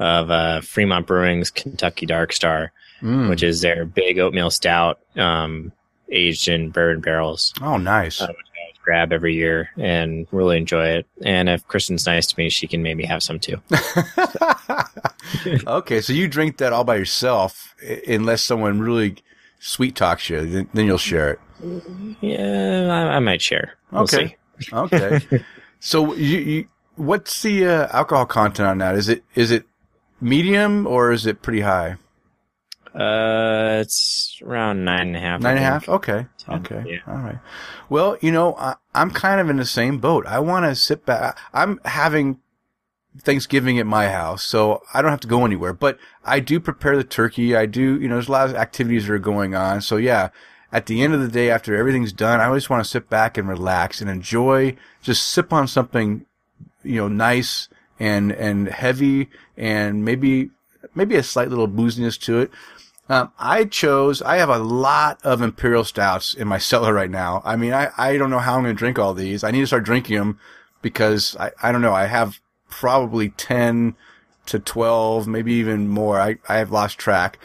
of 0.00 0.30
uh, 0.30 0.62
Fremont 0.62 1.06
Brewing's 1.06 1.50
Kentucky 1.50 2.06
Dark 2.06 2.32
Star, 2.32 2.72
mm. 3.02 3.28
which 3.28 3.42
is 3.42 3.60
their 3.60 3.84
big 3.84 4.18
oatmeal 4.18 4.50
stout 4.50 4.98
um, 5.16 5.72
aged 6.10 6.48
in 6.48 6.70
bourbon 6.70 7.02
barrels. 7.02 7.52
Oh, 7.60 7.76
nice. 7.76 8.20
Uh, 8.20 8.28
which 8.28 8.36
I 8.36 8.72
grab 8.82 9.12
every 9.12 9.34
year 9.34 9.68
and 9.76 10.26
really 10.32 10.56
enjoy 10.56 10.86
it. 10.86 11.06
And 11.22 11.50
if 11.50 11.68
Kristen's 11.68 12.06
nice 12.06 12.26
to 12.28 12.34
me, 12.38 12.48
she 12.48 12.66
can 12.66 12.82
maybe 12.82 13.04
have 13.04 13.22
some 13.22 13.38
too. 13.38 13.60
okay, 15.66 16.00
so 16.00 16.14
you 16.14 16.26
drink 16.26 16.56
that 16.56 16.72
all 16.72 16.84
by 16.84 16.96
yourself, 16.96 17.74
unless 18.08 18.42
someone 18.42 18.80
really 18.80 19.16
sweet 19.58 19.94
talks 19.94 20.30
you, 20.30 20.66
then 20.72 20.86
you'll 20.86 20.98
share 20.98 21.32
it. 21.32 21.40
Yeah, 22.22 22.88
I, 22.90 23.16
I 23.16 23.18
might 23.18 23.42
share. 23.42 23.74
We'll 23.92 24.04
okay. 24.04 24.36
Okay. 24.72 25.44
So 25.82 26.12
you, 26.12 26.38
you 26.38 26.68
what's 26.96 27.40
the 27.40 27.66
uh, 27.66 27.88
alcohol 27.90 28.26
content 28.26 28.68
on 28.68 28.78
that? 28.78 28.94
Is 28.96 29.08
it 29.08 29.24
is 29.34 29.50
it 29.50 29.64
medium 30.20 30.86
or 30.86 31.12
is 31.12 31.26
it 31.26 31.42
pretty 31.42 31.60
high? 31.60 31.96
Uh, 32.94 33.78
it's 33.80 34.40
around 34.42 34.84
nine 34.84 35.08
and 35.08 35.16
a 35.16 35.20
half. 35.20 35.40
Nine 35.40 35.56
and 35.56 35.64
a 35.64 35.66
half. 35.66 35.88
Okay. 35.88 36.26
Okay. 36.48 36.84
Yeah. 36.86 36.98
All 37.06 37.18
right. 37.18 37.38
Well, 37.88 38.16
you 38.20 38.32
know, 38.32 38.56
I, 38.56 38.76
am 38.94 39.10
kind 39.10 39.40
of 39.40 39.48
in 39.48 39.56
the 39.56 39.64
same 39.64 39.98
boat. 39.98 40.26
I 40.26 40.40
want 40.40 40.66
to 40.66 40.74
sit 40.74 41.06
back. 41.06 41.38
I'm 41.52 41.80
having 41.84 42.40
Thanksgiving 43.18 43.78
at 43.78 43.86
my 43.86 44.08
house, 44.08 44.42
so 44.42 44.82
I 44.92 45.02
don't 45.02 45.12
have 45.12 45.20
to 45.20 45.28
go 45.28 45.44
anywhere. 45.44 45.72
But 45.72 45.98
I 46.24 46.40
do 46.40 46.58
prepare 46.58 46.96
the 46.96 47.04
turkey. 47.04 47.54
I 47.54 47.66
do. 47.66 48.00
You 48.00 48.08
know, 48.08 48.16
there's 48.16 48.28
a 48.28 48.32
lot 48.32 48.50
of 48.50 48.56
activities 48.56 49.06
that 49.06 49.12
are 49.12 49.18
going 49.18 49.54
on. 49.54 49.82
So 49.82 49.96
yeah, 49.96 50.30
at 50.72 50.86
the 50.86 51.02
end 51.02 51.14
of 51.14 51.20
the 51.20 51.28
day, 51.28 51.50
after 51.50 51.76
everything's 51.76 52.12
done, 52.12 52.40
I 52.40 52.46
always 52.46 52.68
want 52.68 52.84
to 52.84 52.90
sit 52.90 53.08
back 53.08 53.38
and 53.38 53.48
relax 53.48 54.00
and 54.00 54.10
enjoy, 54.10 54.76
just 55.00 55.28
sip 55.28 55.52
on 55.52 55.68
something, 55.68 56.26
you 56.82 56.96
know, 56.96 57.08
nice 57.08 57.68
and, 58.00 58.32
and 58.32 58.68
heavy 58.68 59.28
and 59.56 60.04
maybe, 60.04 60.50
maybe 60.94 61.14
a 61.14 61.22
slight 61.22 61.50
little 61.50 61.68
booziness 61.68 62.18
to 62.22 62.40
it. 62.40 62.50
Um, 63.10 63.32
I 63.38 63.64
chose, 63.64 64.22
I 64.22 64.36
have 64.36 64.48
a 64.48 64.58
lot 64.58 65.20
of 65.24 65.42
Imperial 65.42 65.84
Stouts 65.84 66.34
in 66.34 66.48
my 66.48 66.58
cellar 66.70 66.94
right 66.94 67.10
now. 67.10 67.42
I 67.44 67.56
mean, 67.56 67.72
I, 67.72 67.90
I 67.98 68.16
don't 68.16 68.30
know 68.30 68.38
how 68.38 68.56
I'm 68.56 68.62
going 68.62 68.74
to 68.74 68.78
drink 68.78 68.98
all 68.98 69.14
these. 69.14 69.44
I 69.44 69.50
need 69.50 69.60
to 69.60 69.66
start 69.66 69.84
drinking 69.84 70.16
them 70.16 70.38
because 70.80 71.36
I, 71.36 71.52
I 71.62 71.70
don't 71.70 71.82
know. 71.82 71.92
I 71.92 72.06
have 72.06 72.40
probably 72.70 73.28
10 73.30 73.94
to 74.46 74.58
12, 74.58 75.28
maybe 75.28 75.52
even 75.54 75.88
more. 75.88 76.18
I, 76.20 76.36
I 76.48 76.56
have 76.56 76.72
lost 76.72 76.98
track. 76.98 77.38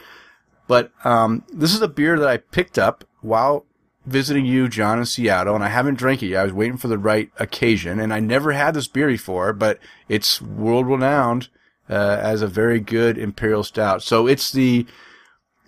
But, 0.67 0.91
um, 1.03 1.43
this 1.51 1.73
is 1.75 1.81
a 1.81 1.87
beer 1.87 2.17
that 2.17 2.27
I 2.27 2.37
picked 2.37 2.79
up 2.79 3.03
while 3.21 3.65
visiting 4.05 4.45
you, 4.45 4.67
John, 4.67 4.99
in 4.99 5.05
Seattle, 5.05 5.55
and 5.55 5.63
I 5.63 5.69
haven't 5.69 5.95
drank 5.95 6.21
it 6.21 6.27
yet. 6.27 6.41
I 6.41 6.43
was 6.43 6.53
waiting 6.53 6.77
for 6.77 6.87
the 6.87 6.97
right 6.97 7.31
occasion, 7.37 7.99
and 7.99 8.13
I 8.13 8.19
never 8.19 8.51
had 8.51 8.73
this 8.73 8.87
beer 8.87 9.07
before, 9.07 9.53
but 9.53 9.79
it's 10.07 10.41
world 10.41 10.87
renowned 10.87 11.49
uh, 11.89 12.17
as 12.21 12.41
a 12.41 12.47
very 12.47 12.79
good 12.79 13.17
imperial 13.17 13.63
stout. 13.63 14.03
So 14.03 14.27
it's 14.27 14.51
the 14.51 14.85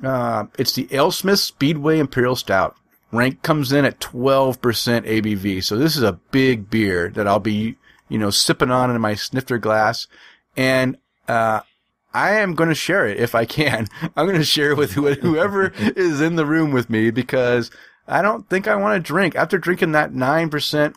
uh, 0.03 0.45
it's 0.57 0.73
the 0.73 0.85
AleSmith 0.87 1.39
Speedway 1.39 1.99
Imperial 1.99 2.35
Stout. 2.35 2.75
Rank 3.11 3.41
comes 3.41 3.71
in 3.71 3.85
at 3.85 3.99
12% 3.99 4.57
ABV. 4.57 5.63
So 5.63 5.77
this 5.77 5.95
is 5.95 6.03
a 6.03 6.19
big 6.31 6.69
beer 6.69 7.09
that 7.09 7.27
I'll 7.27 7.39
be, 7.39 7.77
you 8.09 8.19
know, 8.19 8.29
sipping 8.29 8.69
on 8.69 8.91
in 8.91 9.01
my 9.01 9.15
snifter 9.15 9.57
glass. 9.57 10.07
And, 10.55 10.97
uh, 11.27 11.61
I 12.13 12.31
am 12.39 12.55
going 12.55 12.69
to 12.69 12.75
share 12.75 13.05
it 13.05 13.17
if 13.17 13.35
I 13.35 13.45
can. 13.45 13.87
I'm 14.15 14.25
going 14.25 14.37
to 14.37 14.43
share 14.43 14.71
it 14.71 14.77
with 14.77 14.93
whoever 14.93 15.71
is 15.77 16.19
in 16.19 16.35
the 16.35 16.45
room 16.45 16.71
with 16.71 16.89
me 16.89 17.11
because 17.11 17.69
I 18.07 18.21
don't 18.21 18.49
think 18.49 18.67
I 18.67 18.75
want 18.75 18.95
to 18.95 19.05
drink 19.05 19.35
after 19.35 19.57
drinking 19.57 19.91
that 19.91 20.13
9%, 20.13 20.95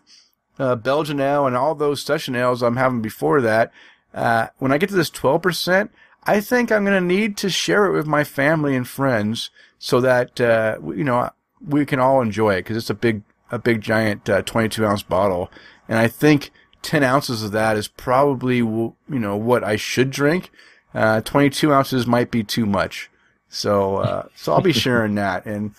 uh, 0.58 0.76
Belgian 0.76 1.20
ale 1.20 1.46
and 1.46 1.56
all 1.56 1.74
those 1.74 2.02
session 2.02 2.36
ales 2.36 2.62
I'm 2.62 2.76
having 2.76 3.02
before 3.02 3.40
that. 3.40 3.72
Uh, 4.14 4.48
when 4.58 4.72
I 4.72 4.78
get 4.78 4.88
to 4.90 4.94
this 4.94 5.10
12%, 5.10 5.88
I 6.24 6.40
think 6.40 6.70
I'm 6.70 6.84
going 6.84 7.00
to 7.00 7.06
need 7.06 7.36
to 7.38 7.50
share 7.50 7.86
it 7.86 7.92
with 7.92 8.06
my 8.06 8.24
family 8.24 8.76
and 8.76 8.86
friends 8.86 9.50
so 9.78 10.00
that, 10.00 10.40
uh, 10.40 10.78
you 10.84 11.04
know, 11.04 11.30
we 11.66 11.86
can 11.86 11.98
all 11.98 12.20
enjoy 12.20 12.54
it 12.54 12.62
because 12.62 12.76
it's 12.76 12.90
a 12.90 12.94
big, 12.94 13.22
a 13.50 13.58
big 13.58 13.80
giant, 13.80 14.28
uh, 14.28 14.42
22 14.42 14.84
ounce 14.84 15.02
bottle. 15.02 15.50
And 15.88 15.98
I 15.98 16.08
think 16.08 16.50
10 16.82 17.02
ounces 17.02 17.42
of 17.42 17.52
that 17.52 17.76
is 17.76 17.88
probably, 17.88 18.58
you 18.58 18.94
know, 19.08 19.36
what 19.36 19.64
I 19.64 19.76
should 19.76 20.10
drink. 20.10 20.50
Uh, 20.94 21.20
22 21.22 21.72
ounces 21.72 22.06
might 22.06 22.30
be 22.30 22.42
too 22.42 22.66
much. 22.66 23.10
So, 23.48 23.96
uh, 23.96 24.26
so 24.34 24.52
I'll 24.52 24.60
be 24.60 24.72
sharing 24.72 25.14
that. 25.16 25.46
And, 25.46 25.74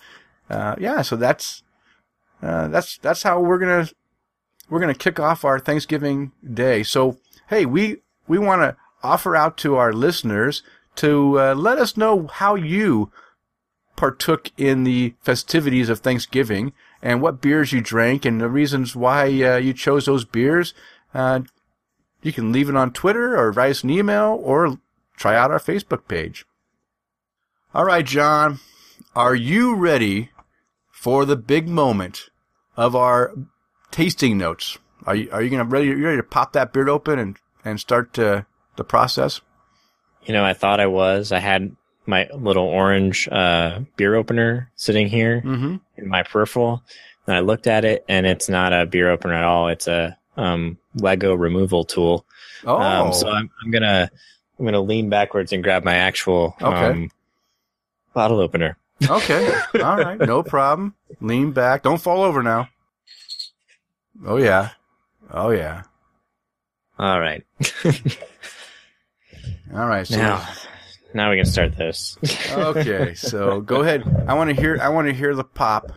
uh, 0.50 0.76
yeah, 0.78 1.02
so 1.02 1.16
that's, 1.16 1.62
uh, 2.42 2.68
that's, 2.68 2.98
that's 2.98 3.22
how 3.22 3.40
we're 3.40 3.58
to, 3.58 3.94
we're 4.68 4.80
to 4.86 4.94
kick 4.94 5.20
off 5.20 5.44
our 5.44 5.58
Thanksgiving 5.58 6.32
day. 6.52 6.82
So, 6.82 7.18
hey, 7.48 7.66
we, 7.66 7.98
we 8.26 8.38
want 8.38 8.62
to 8.62 8.76
offer 9.02 9.36
out 9.36 9.56
to 9.58 9.76
our 9.76 9.92
listeners 9.92 10.62
to 10.96 11.40
uh, 11.40 11.54
let 11.54 11.78
us 11.78 11.96
know 11.96 12.26
how 12.26 12.54
you 12.54 13.10
partook 13.96 14.50
in 14.56 14.84
the 14.84 15.14
festivities 15.20 15.88
of 15.88 16.00
Thanksgiving 16.00 16.72
and 17.02 17.20
what 17.20 17.40
beers 17.40 17.72
you 17.72 17.80
drank 17.80 18.24
and 18.24 18.40
the 18.40 18.48
reasons 18.48 18.96
why 18.96 19.26
uh, 19.42 19.56
you 19.56 19.72
chose 19.72 20.06
those 20.06 20.24
beers. 20.24 20.74
Uh, 21.14 21.40
you 22.22 22.32
can 22.32 22.52
leave 22.52 22.68
it 22.68 22.76
on 22.76 22.92
Twitter 22.92 23.36
or 23.36 23.50
write 23.50 23.70
us 23.70 23.84
an 23.84 23.90
email 23.90 24.40
or 24.42 24.78
try 25.16 25.36
out 25.36 25.50
our 25.50 25.58
Facebook 25.58 26.06
page. 26.08 26.46
All 27.74 27.84
right, 27.84 28.04
John, 28.04 28.60
are 29.14 29.34
you 29.34 29.74
ready 29.74 30.30
for 31.02 31.24
the 31.24 31.34
big 31.36 31.68
moment 31.68 32.30
of 32.76 32.94
our 32.94 33.32
tasting 33.90 34.38
notes? 34.38 34.78
Are 35.04 35.16
you 35.16 35.28
are 35.32 35.42
you 35.42 35.50
gonna 35.50 35.64
ready? 35.64 35.88
You 35.88 36.04
ready 36.04 36.18
to 36.18 36.22
pop 36.22 36.52
that 36.52 36.72
beer 36.72 36.88
open 36.88 37.18
and 37.18 37.36
and 37.64 37.80
start 37.80 38.12
to 38.14 38.46
the 38.76 38.84
process? 38.84 39.40
You 40.24 40.32
know, 40.32 40.44
I 40.44 40.52
thought 40.54 40.78
I 40.78 40.86
was. 40.86 41.32
I 41.32 41.40
had 41.40 41.74
my 42.06 42.28
little 42.32 42.66
orange 42.66 43.28
uh, 43.28 43.80
beer 43.96 44.14
opener 44.14 44.70
sitting 44.76 45.08
here 45.08 45.42
Mm-hmm. 45.44 45.76
in 45.96 46.08
my 46.08 46.22
peripheral, 46.22 46.84
and 47.26 47.34
I 47.34 47.40
looked 47.40 47.66
at 47.66 47.84
it, 47.84 48.04
and 48.08 48.24
it's 48.26 48.48
not 48.48 48.72
a 48.72 48.86
beer 48.86 49.10
opener 49.10 49.34
at 49.34 49.44
all. 49.44 49.66
It's 49.68 49.88
a 49.88 50.16
um, 50.36 50.78
Lego 50.94 51.34
removal 51.34 51.82
tool. 51.84 52.24
Oh, 52.64 52.80
Um, 52.80 53.12
so 53.12 53.28
I'm, 53.28 53.50
I'm 53.64 53.70
gonna 53.72 54.08
I'm 54.58 54.64
gonna 54.64 54.80
lean 54.80 55.10
backwards 55.10 55.52
and 55.52 55.64
grab 55.64 55.82
my 55.82 55.96
actual 55.96 56.54
Okay. 56.62 56.86
um, 56.86 57.10
bottle 58.14 58.38
opener. 58.38 58.76
Okay. 59.10 59.60
All 59.82 59.96
right. 59.96 60.18
No 60.18 60.42
problem. 60.42 60.94
Lean 61.20 61.52
back. 61.52 61.82
Don't 61.82 62.00
fall 62.00 62.22
over 62.22 62.42
now. 62.42 62.68
Oh, 64.24 64.36
yeah. 64.36 64.70
Oh, 65.30 65.50
yeah. 65.50 65.82
All 66.98 67.18
right, 67.18 67.42
All 69.74 69.86
right. 69.88 70.06
So, 70.06 70.18
now 70.18 70.46
now 71.14 71.30
we 71.30 71.36
can 71.36 71.44
start 71.44 71.76
this. 71.76 72.16
okay. 72.52 73.14
So 73.14 73.60
go 73.60 73.82
ahead. 73.82 74.24
I 74.28 74.34
want 74.34 74.50
to 74.50 74.56
hear, 74.60 74.78
I 74.80 74.88
want 74.88 75.08
to 75.08 75.14
hear 75.14 75.34
the 75.34 75.44
pop. 75.44 75.92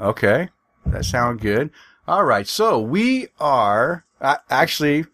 Okay. 0.00 0.48
That 0.86 1.04
sounds 1.04 1.40
good. 1.40 1.70
All 2.06 2.24
right. 2.24 2.46
So 2.46 2.80
we 2.80 3.28
are, 3.40 4.04
uh, 4.20 4.36
actually, 4.50 5.06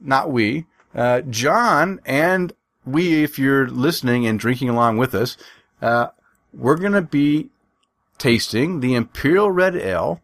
not 0.00 0.30
we, 0.30 0.66
uh, 0.94 1.22
John 1.22 2.00
and 2.06 2.52
we, 2.88 3.22
if 3.22 3.38
you're 3.38 3.68
listening 3.68 4.26
and 4.26 4.38
drinking 4.38 4.68
along 4.68 4.98
with 4.98 5.14
us, 5.14 5.36
uh, 5.80 6.08
we're 6.52 6.76
going 6.76 6.92
to 6.92 7.02
be 7.02 7.50
tasting 8.18 8.80
the 8.80 8.94
Imperial 8.94 9.50
Red 9.50 9.76
Ale 9.76 10.20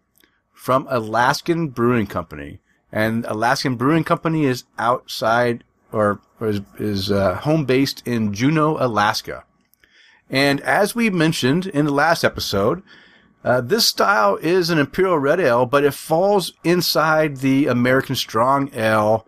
from 0.53 0.87
Alaskan 0.91 1.69
Brewing 1.69 2.07
Company. 2.07 2.61
And 2.91 3.25
Alaskan 3.27 3.77
Brewing 3.77 4.05
Company 4.05 4.45
is 4.45 4.65
outside 4.79 5.65
or, 5.93 6.21
or 6.41 6.49
is, 6.49 6.61
is 6.79 7.11
uh, 7.11 7.37
home 7.37 7.65
based 7.65 8.07
in 8.07 8.33
Juneau, 8.33 8.77
Alaska. 8.79 9.45
And 10.31 10.61
as 10.63 10.95
we 10.95 11.11
mentioned 11.11 11.67
in 11.67 11.85
the 11.85 11.93
last 11.93 12.25
episode, 12.25 12.83
uh, 13.45 13.61
this 13.61 13.87
style 13.87 14.37
is 14.37 14.71
an 14.71 14.79
Imperial 14.79 15.19
Red 15.19 15.39
Ale, 15.39 15.67
but 15.67 15.85
it 15.85 15.93
falls 15.93 16.55
inside 16.65 17.39
the 17.39 17.67
American 17.67 18.17
Strong 18.17 18.71
Ale 18.75 19.27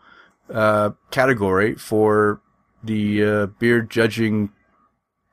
uh, 0.52 0.90
category 1.10 1.74
for 1.74 2.40
the 2.84 3.24
uh, 3.24 3.46
beer 3.46 3.80
judging 3.82 4.50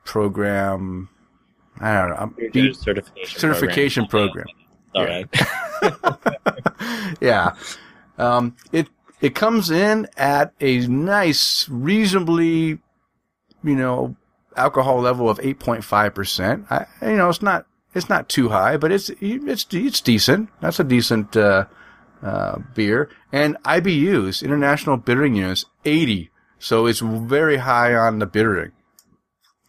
program. 0.05 1.09
I 1.79 1.93
don't 1.93 2.09
know. 2.09 2.33
Beer 2.37 2.49
Be- 2.51 2.73
certification 2.73 3.39
certification 3.39 4.07
program. 4.07 4.45
All 4.95 5.05
Yeah. 5.05 5.23
right. 5.81 7.17
yeah. 7.21 7.55
Um, 8.17 8.55
it, 8.71 8.87
it 9.21 9.33
comes 9.35 9.71
in 9.71 10.07
at 10.17 10.53
a 10.61 10.85
nice, 10.87 11.67
reasonably, 11.69 12.79
you 13.63 13.75
know, 13.75 14.15
alcohol 14.55 14.99
level 15.01 15.29
of 15.29 15.39
8.5%. 15.39 16.65
I, 16.71 17.09
you 17.09 17.17
know, 17.17 17.29
it's 17.29 17.41
not, 17.41 17.65
it's 17.95 18.09
not 18.09 18.29
too 18.29 18.49
high, 18.49 18.77
but 18.77 18.91
it's, 18.91 19.09
it's, 19.19 19.65
it's 19.71 20.01
decent. 20.01 20.49
That's 20.61 20.79
a 20.79 20.83
decent, 20.83 21.35
uh, 21.35 21.65
uh, 22.21 22.59
beer. 22.75 23.09
And 23.31 23.57
IBUs, 23.63 24.43
International 24.43 24.97
Bittering 24.97 25.35
Units, 25.35 25.65
80. 25.85 26.29
So 26.64 26.86
it's 26.86 27.01
very 27.01 27.57
high 27.57 27.93
on 27.93 28.20
the 28.20 28.26
bittering. 28.26 28.72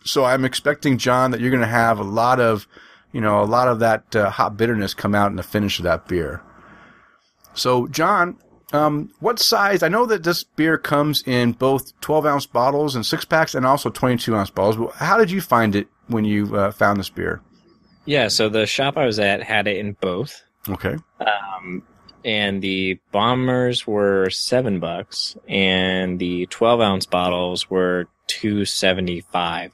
So 0.04 0.24
I'm 0.24 0.44
expecting, 0.44 0.96
John, 0.96 1.32
that 1.32 1.40
you're 1.40 1.50
going 1.50 1.60
to 1.60 1.66
have 1.66 1.98
a 1.98 2.04
lot 2.04 2.38
of, 2.38 2.68
you 3.10 3.20
know, 3.20 3.42
a 3.42 3.44
lot 3.44 3.66
of 3.66 3.80
that 3.80 4.14
uh, 4.14 4.30
hot 4.30 4.56
bitterness 4.56 4.94
come 4.94 5.12
out 5.12 5.28
in 5.28 5.36
the 5.36 5.42
finish 5.42 5.80
of 5.80 5.82
that 5.82 6.06
beer. 6.06 6.40
So, 7.52 7.88
John, 7.88 8.38
um, 8.72 9.10
what 9.18 9.40
size? 9.40 9.82
I 9.82 9.88
know 9.88 10.06
that 10.06 10.22
this 10.22 10.44
beer 10.44 10.78
comes 10.78 11.24
in 11.26 11.50
both 11.50 11.98
12 12.00 12.26
ounce 12.26 12.46
bottles 12.46 12.94
and 12.94 13.04
six 13.04 13.24
packs, 13.24 13.56
and 13.56 13.66
also 13.66 13.90
22 13.90 14.36
ounce 14.36 14.50
bottles. 14.50 14.76
But 14.76 14.92
how 14.92 15.18
did 15.18 15.32
you 15.32 15.40
find 15.40 15.74
it 15.74 15.88
when 16.06 16.24
you 16.24 16.54
uh, 16.56 16.70
found 16.70 17.00
this 17.00 17.10
beer? 17.10 17.42
yeah. 18.04 18.28
So 18.28 18.48
the 18.48 18.66
shop 18.66 18.96
I 18.96 19.04
was 19.04 19.18
at 19.18 19.42
had 19.42 19.66
it 19.66 19.78
in 19.78 19.94
both. 19.94 20.44
Okay. 20.68 20.96
Um, 21.18 21.82
and 22.24 22.62
the 22.62 22.98
bombers 23.12 23.86
were 23.86 24.30
seven 24.30 24.80
bucks, 24.80 25.36
and 25.48 26.18
the 26.18 26.46
twelve 26.46 26.80
ounce 26.80 27.06
bottles 27.06 27.68
were 27.70 28.06
two 28.26 28.64
seventy 28.64 29.20
five. 29.20 29.72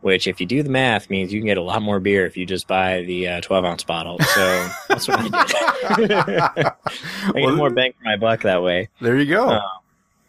Which, 0.00 0.26
if 0.26 0.38
you 0.38 0.46
do 0.46 0.62
the 0.62 0.68
math, 0.68 1.08
means 1.08 1.32
you 1.32 1.40
can 1.40 1.46
get 1.46 1.56
a 1.56 1.62
lot 1.62 1.80
more 1.80 1.98
beer 1.98 2.26
if 2.26 2.36
you 2.36 2.44
just 2.44 2.66
buy 2.68 3.02
the 3.02 3.28
uh, 3.28 3.40
twelve 3.40 3.64
ounce 3.64 3.84
bottle. 3.84 4.18
So 4.18 4.68
that's 4.88 5.08
what 5.08 5.18
I 5.18 5.96
did. 5.96 6.12
I 6.12 6.52
get 6.54 7.34
Well, 7.34 7.56
more 7.56 7.70
bang 7.70 7.92
for 7.92 8.04
my 8.04 8.16
buck 8.16 8.42
that 8.42 8.62
way. 8.62 8.90
There 9.00 9.16
you 9.18 9.24
go. 9.24 9.48
Uh, 9.48 9.62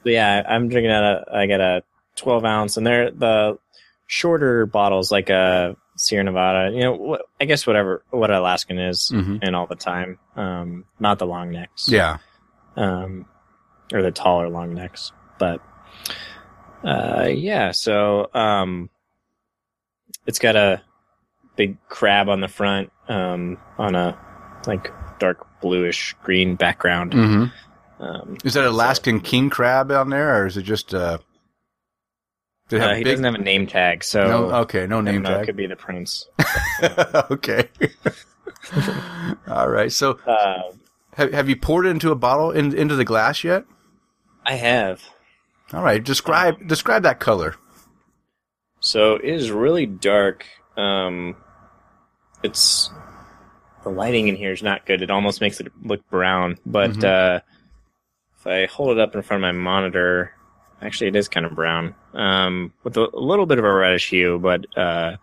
yeah, 0.05 0.43
I'm 0.47 0.69
drinking 0.69 0.91
out 0.91 1.03
a. 1.03 1.25
I 1.35 1.45
get 1.47 1.59
a 1.59 1.83
twelve 2.15 2.45
ounce, 2.45 2.77
and 2.77 2.87
they're 2.87 3.11
the 3.11 3.57
shorter 4.07 4.65
bottles, 4.65 5.11
like 5.11 5.29
a 5.29 5.75
Sierra 6.05 6.23
Nevada. 6.23 6.71
You 6.73 6.81
know, 6.81 7.13
wh- 7.15 7.41
I 7.41 7.45
guess 7.45 7.65
whatever 7.67 8.03
what 8.11 8.31
Alaskan 8.31 8.79
is, 8.79 9.11
Mhm. 9.13 9.39
and 9.41 9.55
all 9.55 9.65
the 9.67 9.75
time. 9.75 10.19
Um, 10.35 10.85
not 10.99 11.19
the 11.19 11.25
long 11.25 11.51
necks 11.51 11.89
yeah. 11.89 12.17
um, 12.75 13.25
or 13.93 14.01
the 14.01 14.11
taller 14.11 14.49
long 14.49 14.73
necks. 14.73 15.11
But 15.39 15.61
uh, 16.83 17.27
yeah, 17.29 17.71
so 17.71 18.29
um, 18.33 18.89
it's 20.25 20.39
got 20.39 20.55
a 20.55 20.81
big 21.55 21.77
crab 21.89 22.29
on 22.29 22.41
the 22.41 22.47
front 22.47 22.91
um, 23.07 23.57
on 23.77 23.95
a 23.95 24.17
like 24.67 24.91
dark 25.19 25.45
bluish 25.61 26.15
green 26.23 26.55
background. 26.55 27.13
hmm 27.13 27.45
Um, 27.99 28.37
Is 28.43 28.53
that 28.55 28.65
Alaskan 28.65 29.21
king 29.21 29.49
crab 29.49 29.89
on 29.91 30.09
there, 30.09 30.41
or 30.41 30.45
is 30.47 30.57
it 30.57 30.63
just 30.63 30.93
uh, 30.93 31.17
Did 32.69 32.81
Uh, 32.81 32.95
he 32.95 33.03
big- 33.03 33.13
doesn't 33.13 33.25
have 33.25 33.35
a 33.35 33.37
name 33.43 33.67
tag, 33.67 34.03
so 34.03 34.23
no, 34.27 34.55
okay, 34.61 34.87
no 34.87 34.99
name 35.01 35.21
don't 35.21 35.31
it 35.33 35.37
tag. 35.37 35.45
could 35.45 35.55
be 35.55 35.67
the 35.67 35.75
prince. 35.75 36.27
okay. 37.31 37.69
All 39.47 39.69
right. 39.69 39.91
So, 39.91 40.17
Uh, 40.25 40.63
have, 41.13 41.31
have 41.33 41.47
you 41.49 41.55
poured 41.55 41.85
it 41.85 41.89
into 41.89 42.11
a 42.11 42.15
bottle 42.15 42.51
in, 42.51 42.75
into 42.75 42.95
the 42.95 43.05
glass 43.05 43.43
yet? 43.43 43.65
I 44.45 44.55
have. 44.55 45.03
All 45.73 45.83
right. 45.83 46.03
Describe 46.03 46.67
describe 46.67 47.03
that 47.03 47.19
color. 47.19 47.55
So 48.79 49.15
it 49.15 49.25
is 49.25 49.51
really 49.51 49.85
dark. 49.85 50.45
Um, 50.77 51.35
it's 52.43 52.89
the 53.83 53.89
lighting 53.89 54.27
in 54.27 54.35
here 54.35 54.51
is 54.51 54.61
not 54.63 54.85
good. 54.85 55.01
It 55.01 55.09
almost 55.11 55.41
makes 55.41 55.59
it 55.59 55.71
look 55.83 56.07
brown. 56.09 56.57
But 56.65 56.91
Mhm. 56.91 57.03
uh, 57.03 57.39
if 58.39 58.47
I 58.47 58.65
hold 58.71 58.97
it 58.97 58.99
up 58.99 59.15
in 59.15 59.21
front 59.23 59.43
of 59.43 59.47
my 59.47 59.51
monitor, 59.59 60.31
actually 60.81 61.07
it 61.07 61.15
is 61.15 61.27
kind 61.27 61.45
of 61.45 61.55
brown, 61.55 61.95
um, 62.13 62.73
with 62.83 62.97
a, 62.97 63.09
a 63.13 63.19
little 63.19 63.45
bit 63.45 63.59
of 63.59 63.65
a 63.65 63.73
reddish 63.73 64.09
hue. 64.09 64.39
But 64.39 64.65
uh, 64.77 65.17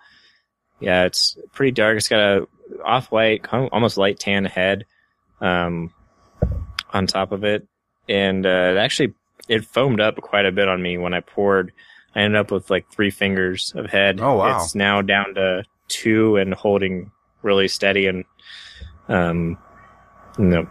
yeah, 0.80 1.04
it's 1.04 1.36
pretty 1.52 1.72
dark. 1.72 1.96
It's 1.96 2.08
got 2.08 2.20
a 2.20 2.48
off 2.84 3.10
white, 3.10 3.46
almost 3.52 3.96
light 3.96 4.18
tan 4.18 4.44
head 4.44 4.86
um, 5.40 5.92
on 6.92 7.06
top 7.06 7.32
of 7.32 7.44
it, 7.44 7.66
and 8.08 8.44
uh, 8.46 8.72
it 8.74 8.76
actually 8.78 9.14
it 9.48 9.64
foamed 9.64 10.00
up 10.00 10.16
quite 10.16 10.46
a 10.46 10.52
bit 10.52 10.68
on 10.68 10.82
me 10.82 10.98
when 10.98 11.14
I 11.14 11.20
poured. 11.20 11.72
I 12.14 12.20
ended 12.20 12.40
up 12.40 12.50
with 12.50 12.70
like 12.70 12.90
three 12.90 13.10
fingers 13.10 13.72
of 13.74 13.86
head. 13.86 14.20
Oh, 14.20 14.36
wow. 14.36 14.56
It's 14.56 14.74
now 14.74 15.00
down 15.02 15.34
to 15.34 15.64
two 15.88 16.36
and 16.36 16.54
holding 16.54 17.10
really 17.42 17.68
steady 17.68 18.06
and 18.06 18.24
um 19.08 19.58
you 20.38 20.44
know 20.44 20.66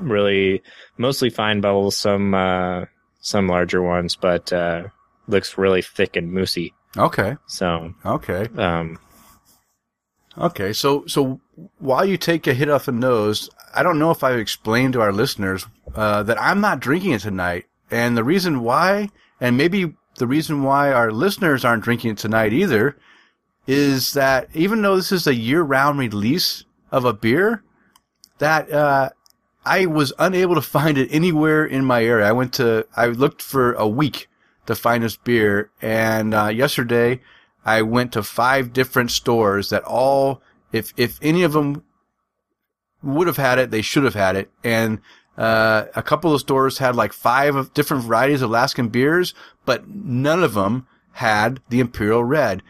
really 0.00 0.62
mostly 0.96 1.30
fine 1.30 1.60
bubbles, 1.60 1.96
some 1.96 2.34
uh 2.34 2.84
some 3.22 3.46
larger 3.48 3.80
ones, 3.82 4.14
but 4.14 4.52
uh 4.52 4.84
looks 5.26 5.56
really 5.56 5.80
thick 5.80 6.16
and 6.16 6.30
moosey. 6.30 6.72
Okay. 6.98 7.36
So 7.46 7.94
Okay. 8.04 8.48
um 8.58 8.98
Okay. 10.36 10.72
So 10.72 11.04
so 11.06 11.40
while 11.78 12.04
you 12.04 12.16
take 12.16 12.46
a 12.46 12.54
hit 12.54 12.68
off 12.68 12.86
the 12.86 12.92
nose, 12.92 13.48
I 13.74 13.82
don't 13.82 13.98
know 13.98 14.10
if 14.10 14.22
I've 14.24 14.38
explained 14.38 14.92
to 14.94 15.00
our 15.00 15.12
listeners 15.12 15.66
uh, 15.94 16.22
that 16.24 16.40
I'm 16.40 16.60
not 16.60 16.80
drinking 16.80 17.12
it 17.12 17.20
tonight, 17.20 17.66
and 17.90 18.16
the 18.16 18.24
reason 18.24 18.60
why, 18.60 19.08
and 19.40 19.56
maybe 19.56 19.94
the 20.16 20.26
reason 20.26 20.62
why 20.62 20.92
our 20.92 21.10
listeners 21.12 21.64
aren't 21.64 21.84
drinking 21.84 22.12
it 22.12 22.18
tonight 22.18 22.52
either, 22.52 22.96
is 23.66 24.12
that 24.14 24.48
even 24.54 24.82
though 24.82 24.96
this 24.96 25.12
is 25.12 25.26
a 25.26 25.34
year-round 25.34 25.98
release 25.98 26.64
of 26.90 27.04
a 27.04 27.12
beer, 27.12 27.62
that 28.38 28.70
uh, 28.72 29.10
I 29.64 29.86
was 29.86 30.12
unable 30.18 30.54
to 30.56 30.62
find 30.62 30.98
it 30.98 31.08
anywhere 31.12 31.64
in 31.64 31.84
my 31.84 32.04
area. 32.04 32.26
I 32.26 32.32
went 32.32 32.52
to, 32.54 32.86
I 32.96 33.06
looked 33.06 33.42
for 33.42 33.72
a 33.74 33.86
week 33.86 34.28
to 34.66 34.74
find 34.74 35.04
this 35.04 35.16
beer, 35.16 35.70
and 35.80 36.34
uh, 36.34 36.48
yesterday 36.48 37.20
I 37.64 37.82
went 37.82 38.12
to 38.12 38.22
five 38.22 38.72
different 38.72 39.10
stores 39.10 39.70
that 39.70 39.84
all, 39.84 40.42
if 40.72 40.92
if 40.96 41.18
any 41.22 41.42
of 41.42 41.52
them 41.52 41.84
would 43.02 43.26
have 43.26 43.36
had 43.36 43.58
it, 43.58 43.70
they 43.70 43.82
should 43.82 44.04
have 44.04 44.14
had 44.14 44.36
it, 44.36 44.50
and 44.64 45.00
uh, 45.36 45.86
a 45.94 46.02
couple 46.02 46.34
of 46.34 46.40
stores 46.40 46.78
had 46.78 46.94
like 46.94 47.12
five 47.12 47.72
different 47.74 48.04
varieties 48.04 48.42
of 48.42 48.50
Alaskan 48.50 48.88
beers, 48.88 49.34
but 49.64 49.88
none 49.88 50.42
of 50.42 50.54
them 50.54 50.86
had 51.12 51.60
the 51.68 51.80
Imperial 51.80 52.24
Red. 52.24 52.62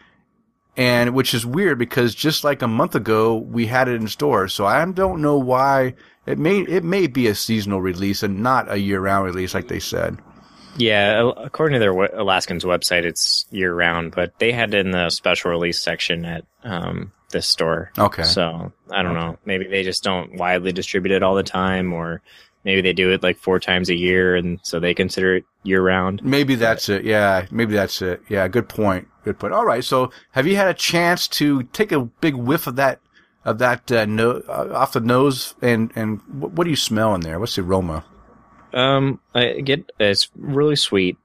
And 0.75 1.13
which 1.13 1.35
is 1.35 1.45
weird 1.45 1.77
because 1.77 2.15
just 2.15 2.43
like 2.43 2.63
a 2.63 2.67
month 2.67 2.95
ago 2.95 3.35
we 3.35 3.67
had 3.67 3.87
it 3.87 4.01
in 4.01 4.07
stores, 4.07 4.53
so 4.53 4.65
I 4.65 4.83
don't 4.85 5.21
know 5.21 5.37
why 5.37 5.93
it 6.25 6.37
may 6.37 6.59
it 6.59 6.83
may 6.83 7.07
be 7.07 7.27
a 7.27 7.35
seasonal 7.35 7.81
release 7.81 8.23
and 8.23 8.41
not 8.41 8.71
a 8.71 8.77
year 8.79 8.99
round 8.99 9.25
release 9.25 9.53
like 9.53 9.67
they 9.67 9.79
said. 9.79 10.17
yeah, 10.77 11.31
according 11.37 11.73
to 11.73 11.79
their 11.79 11.93
Alaskan's 11.93 12.63
website, 12.63 13.03
it's 13.03 13.45
year 13.51 13.73
round, 13.73 14.15
but 14.15 14.37
they 14.39 14.51
had 14.51 14.73
it 14.73 14.85
in 14.85 14.91
the 14.91 15.09
special 15.09 15.51
release 15.51 15.79
section 15.79 16.25
at 16.25 16.45
um, 16.63 17.11
this 17.31 17.47
store. 17.47 17.91
Okay. 17.97 18.23
So 18.23 18.71
I 18.89 19.03
don't 19.03 19.15
know. 19.15 19.37
Maybe 19.45 19.67
they 19.67 19.83
just 19.83 20.03
don't 20.03 20.35
widely 20.35 20.71
distribute 20.71 21.11
it 21.13 21.23
all 21.23 21.35
the 21.35 21.43
time, 21.43 21.93
or 21.93 22.21
maybe 22.63 22.81
they 22.81 22.93
do 22.93 23.11
it 23.11 23.21
like 23.21 23.37
four 23.37 23.59
times 23.59 23.89
a 23.89 23.95
year, 23.95 24.35
and 24.35 24.59
so 24.63 24.79
they 24.79 24.93
consider 24.93 25.35
it 25.37 25.45
year 25.63 25.81
round. 25.81 26.23
Maybe 26.23 26.55
that's 26.55 26.89
it. 26.89 27.03
Yeah, 27.03 27.45
maybe 27.51 27.73
that's 27.73 28.01
it. 28.01 28.21
Yeah, 28.29 28.47
good 28.47 28.69
point. 28.69 29.07
Good 29.25 29.39
point. 29.39 29.53
All 29.53 29.65
right. 29.65 29.83
So, 29.83 30.11
have 30.31 30.47
you 30.47 30.55
had 30.55 30.67
a 30.67 30.73
chance 30.73 31.27
to 31.29 31.63
take 31.63 31.91
a 31.91 32.01
big 32.01 32.35
whiff 32.35 32.67
of 32.67 32.75
that 32.77 32.99
of 33.45 33.59
that 33.59 33.91
uh, 33.91 34.05
no, 34.05 34.41
uh, 34.47 34.69
off 34.73 34.93
the 34.93 34.99
nose? 34.99 35.55
And 35.61 35.91
and 35.95 36.21
what, 36.29 36.63
do 36.63 36.69
you 36.69 36.75
smell 36.75 37.15
in 37.15 37.21
there? 37.21 37.39
What's 37.39 37.55
the 37.55 37.61
aroma? 37.61 38.03
Um, 38.73 39.19
I 39.35 39.61
get 39.61 39.91
it's 39.99 40.29
really 40.35 40.75
sweet. 40.75 41.17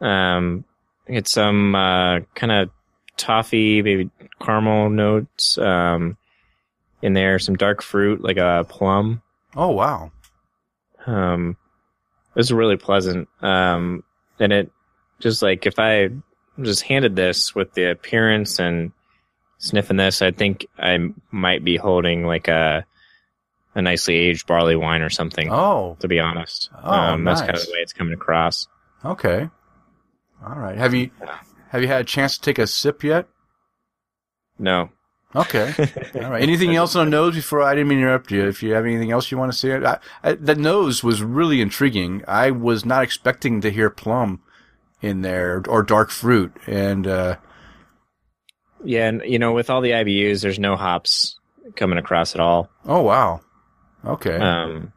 Um, 0.00 0.64
I 1.08 1.12
get 1.12 1.28
some 1.28 1.74
uh, 1.74 2.20
kind 2.34 2.52
of 2.52 2.70
toffee, 3.16 3.82
maybe 3.82 4.10
caramel 4.40 4.90
notes. 4.90 5.58
Um, 5.58 6.16
in 7.02 7.12
there, 7.12 7.38
some 7.38 7.56
dark 7.56 7.82
fruit 7.82 8.22
like 8.22 8.38
a 8.38 8.66
plum. 8.68 9.22
Oh 9.56 9.70
wow. 9.70 10.10
Um, 11.06 11.56
it 12.34 12.38
was 12.38 12.52
really 12.52 12.76
pleasant. 12.76 13.28
Um, 13.40 14.04
and 14.38 14.52
it 14.52 14.70
just 15.20 15.42
like 15.42 15.66
if 15.66 15.78
I 15.78 16.10
just 16.60 16.82
handed 16.82 17.16
this 17.16 17.54
with 17.54 17.72
the 17.74 17.90
appearance 17.90 18.58
and 18.58 18.92
sniffing 19.58 19.96
this, 19.96 20.22
I 20.22 20.30
think 20.30 20.66
I 20.78 20.98
might 21.30 21.64
be 21.64 21.76
holding 21.76 22.24
like 22.24 22.48
a 22.48 22.84
a 23.74 23.82
nicely 23.82 24.16
aged 24.16 24.46
barley 24.46 24.74
wine 24.76 25.02
or 25.02 25.10
something. 25.10 25.48
Oh, 25.52 25.96
To 26.00 26.08
be 26.08 26.18
honest, 26.18 26.70
Oh, 26.82 26.90
um, 26.90 27.24
that's 27.24 27.40
kind 27.42 27.54
of 27.54 27.64
the 27.64 27.70
way 27.72 27.78
it's 27.78 27.92
coming 27.92 28.14
across. 28.14 28.66
okay. 29.04 29.50
All 30.44 30.54
right. 30.58 30.76
Have 30.78 30.94
you 30.94 31.10
have 31.70 31.82
you 31.82 31.88
had 31.88 32.00
a 32.00 32.04
chance 32.04 32.36
to 32.38 32.40
take 32.42 32.58
a 32.58 32.66
sip 32.66 33.02
yet? 33.04 33.26
No. 34.58 34.90
Okay. 35.36 35.74
All 36.14 36.30
right. 36.30 36.42
Anything 36.42 36.74
else 36.74 36.96
on 36.96 37.06
the 37.06 37.10
nose 37.10 37.34
before 37.34 37.60
I 37.62 37.74
didn't 37.74 37.88
mean 37.88 37.98
to 37.98 38.04
interrupt 38.04 38.30
you? 38.30 38.46
If 38.48 38.62
you 38.62 38.72
have 38.72 38.84
anything 38.86 39.10
else 39.10 39.30
you 39.30 39.36
want 39.38 39.52
to 39.52 39.58
say, 39.58 39.74
I, 39.76 39.98
I, 40.22 40.32
the 40.32 40.54
nose 40.54 41.04
was 41.04 41.22
really 41.22 41.60
intriguing. 41.60 42.24
I 42.26 42.50
was 42.50 42.84
not 42.86 43.02
expecting 43.04 43.60
to 43.60 43.70
hear 43.70 43.90
plum 43.90 44.40
in 45.02 45.20
there 45.22 45.62
or 45.68 45.82
dark 45.82 46.10
fruit, 46.10 46.52
and 46.66 47.06
uh, 47.06 47.36
Yeah, 48.84 49.08
and 49.08 49.22
you 49.24 49.38
know, 49.38 49.52
with 49.52 49.70
all 49.70 49.80
the 49.80 49.90
IBUs, 49.90 50.42
there's 50.42 50.58
no 50.58 50.76
hops 50.76 51.38
coming 51.76 51.98
across 51.98 52.34
at 52.34 52.40
all. 52.40 52.70
oh 52.86 53.02
wow. 53.02 53.40
Okay. 54.04 54.36
Um, 54.36 54.92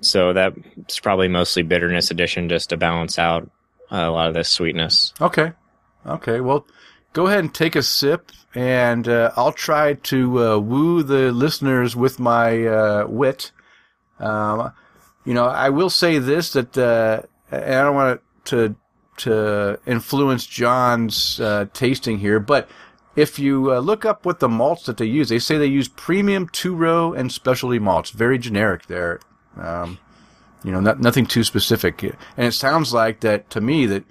so 0.00 0.32
that's 0.32 1.00
probably 1.00 1.28
mostly 1.28 1.62
bitterness 1.62 2.10
addition 2.10 2.48
just 2.48 2.70
to 2.70 2.76
balance 2.76 3.18
out 3.18 3.50
uh, 3.92 3.96
a 3.96 4.10
lot 4.10 4.28
of 4.28 4.34
this 4.34 4.48
sweetness. 4.48 5.12
Okay. 5.20 5.52
Okay. 6.06 6.40
Well, 6.40 6.66
go 7.12 7.26
ahead 7.26 7.40
and 7.40 7.54
take 7.54 7.76
a 7.76 7.82
sip, 7.82 8.30
and 8.54 9.06
uh, 9.08 9.32
I'll 9.36 9.52
try 9.52 9.94
to 9.94 10.44
uh, 10.44 10.58
woo 10.58 11.02
the 11.02 11.32
listeners 11.32 11.94
with 11.94 12.18
my 12.18 12.66
uh, 12.66 13.06
wit. 13.06 13.52
Um, 14.18 14.72
you 15.24 15.34
know, 15.34 15.46
I 15.46 15.68
will 15.68 15.90
say 15.90 16.18
this 16.18 16.52
that, 16.54 16.76
uh, 16.78 17.22
and 17.50 17.74
I 17.74 17.82
don't 17.82 17.94
want 17.94 18.20
to 18.46 18.76
to 19.18 19.80
influence 19.84 20.46
John's 20.46 21.40
uh, 21.40 21.66
tasting 21.72 22.18
here, 22.18 22.38
but 22.38 22.68
if 23.18 23.36
you 23.36 23.72
uh, 23.72 23.80
look 23.80 24.04
up 24.04 24.24
what 24.24 24.38
the 24.38 24.48
malts 24.48 24.84
that 24.84 24.96
they 24.96 25.04
use, 25.04 25.28
they 25.28 25.40
say 25.40 25.58
they 25.58 25.66
use 25.66 25.88
premium 25.88 26.48
two 26.48 26.74
row 26.74 27.12
and 27.12 27.32
specialty 27.32 27.80
malts. 27.80 28.10
Very 28.10 28.38
generic 28.38 28.86
there. 28.86 29.18
Um, 29.56 29.98
you 30.62 30.70
know, 30.70 30.78
not, 30.78 31.00
nothing 31.00 31.26
too 31.26 31.42
specific. 31.42 32.00
And 32.02 32.14
it 32.36 32.52
sounds 32.52 32.94
like 32.94 33.20
that 33.20 33.50
to 33.50 33.60
me 33.60 33.86
that 33.86 34.04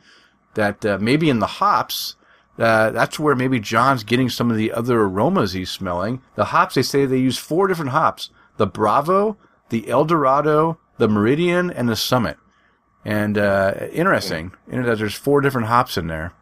that 0.56 0.86
uh, 0.86 0.98
maybe 1.00 1.30
in 1.30 1.40
the 1.40 1.48
hops, 1.48 2.16
uh, 2.60 2.90
that's 2.90 3.18
where 3.18 3.36
maybe 3.36 3.62
John's 3.62 4.04
getting 4.04 4.28
some 4.30 4.52
of 4.52 4.58
the 4.58 4.74
other 4.74 5.00
aromas 5.00 5.54
he's 5.54 5.70
smelling. 5.70 6.22
The 6.36 6.46
hops, 6.46 6.76
they 6.76 6.82
say 6.82 7.06
they 7.06 7.18
use 7.18 7.38
four 7.38 7.68
different 7.68 7.92
hops: 7.92 8.30
the 8.58 8.68
Bravo, 8.68 9.38
the 9.70 9.88
El 9.88 10.04
Dorado, 10.04 10.80
the 10.98 11.08
Meridian, 11.08 11.72
and 11.72 11.88
the 11.88 11.96
Summit. 11.96 12.38
And 13.06 13.38
uh, 13.38 13.74
interesting, 13.94 14.52
you 14.70 14.82
know, 14.82 14.90
that 14.90 14.98
there's 14.98 15.16
four 15.16 15.40
different 15.40 15.68
hops 15.68 15.98
in 15.98 16.08
there. 16.08 16.34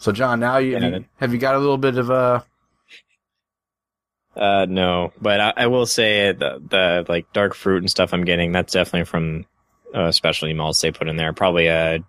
So, 0.00 0.12
John, 0.12 0.40
now 0.40 0.56
you, 0.58 0.78
you 0.78 1.04
have 1.18 1.32
you 1.32 1.38
got 1.38 1.54
a 1.54 1.58
little 1.58 1.78
bit 1.78 1.98
of 1.98 2.10
a. 2.10 2.44
Uh, 4.34 4.66
no, 4.68 5.12
but 5.20 5.40
I, 5.40 5.52
I 5.58 5.66
will 5.66 5.86
say 5.86 6.32
the 6.32 6.62
the 6.66 7.04
like 7.08 7.30
dark 7.32 7.54
fruit 7.54 7.82
and 7.82 7.90
stuff 7.90 8.14
I'm 8.14 8.24
getting 8.24 8.52
that's 8.52 8.72
definitely 8.72 9.04
from 9.04 9.44
uh, 9.94 10.10
specialty 10.10 10.54
malts 10.54 10.80
they 10.80 10.90
put 10.90 11.08
in 11.08 11.16
there. 11.16 11.32
Probably 11.32 11.66
a 11.66 12.02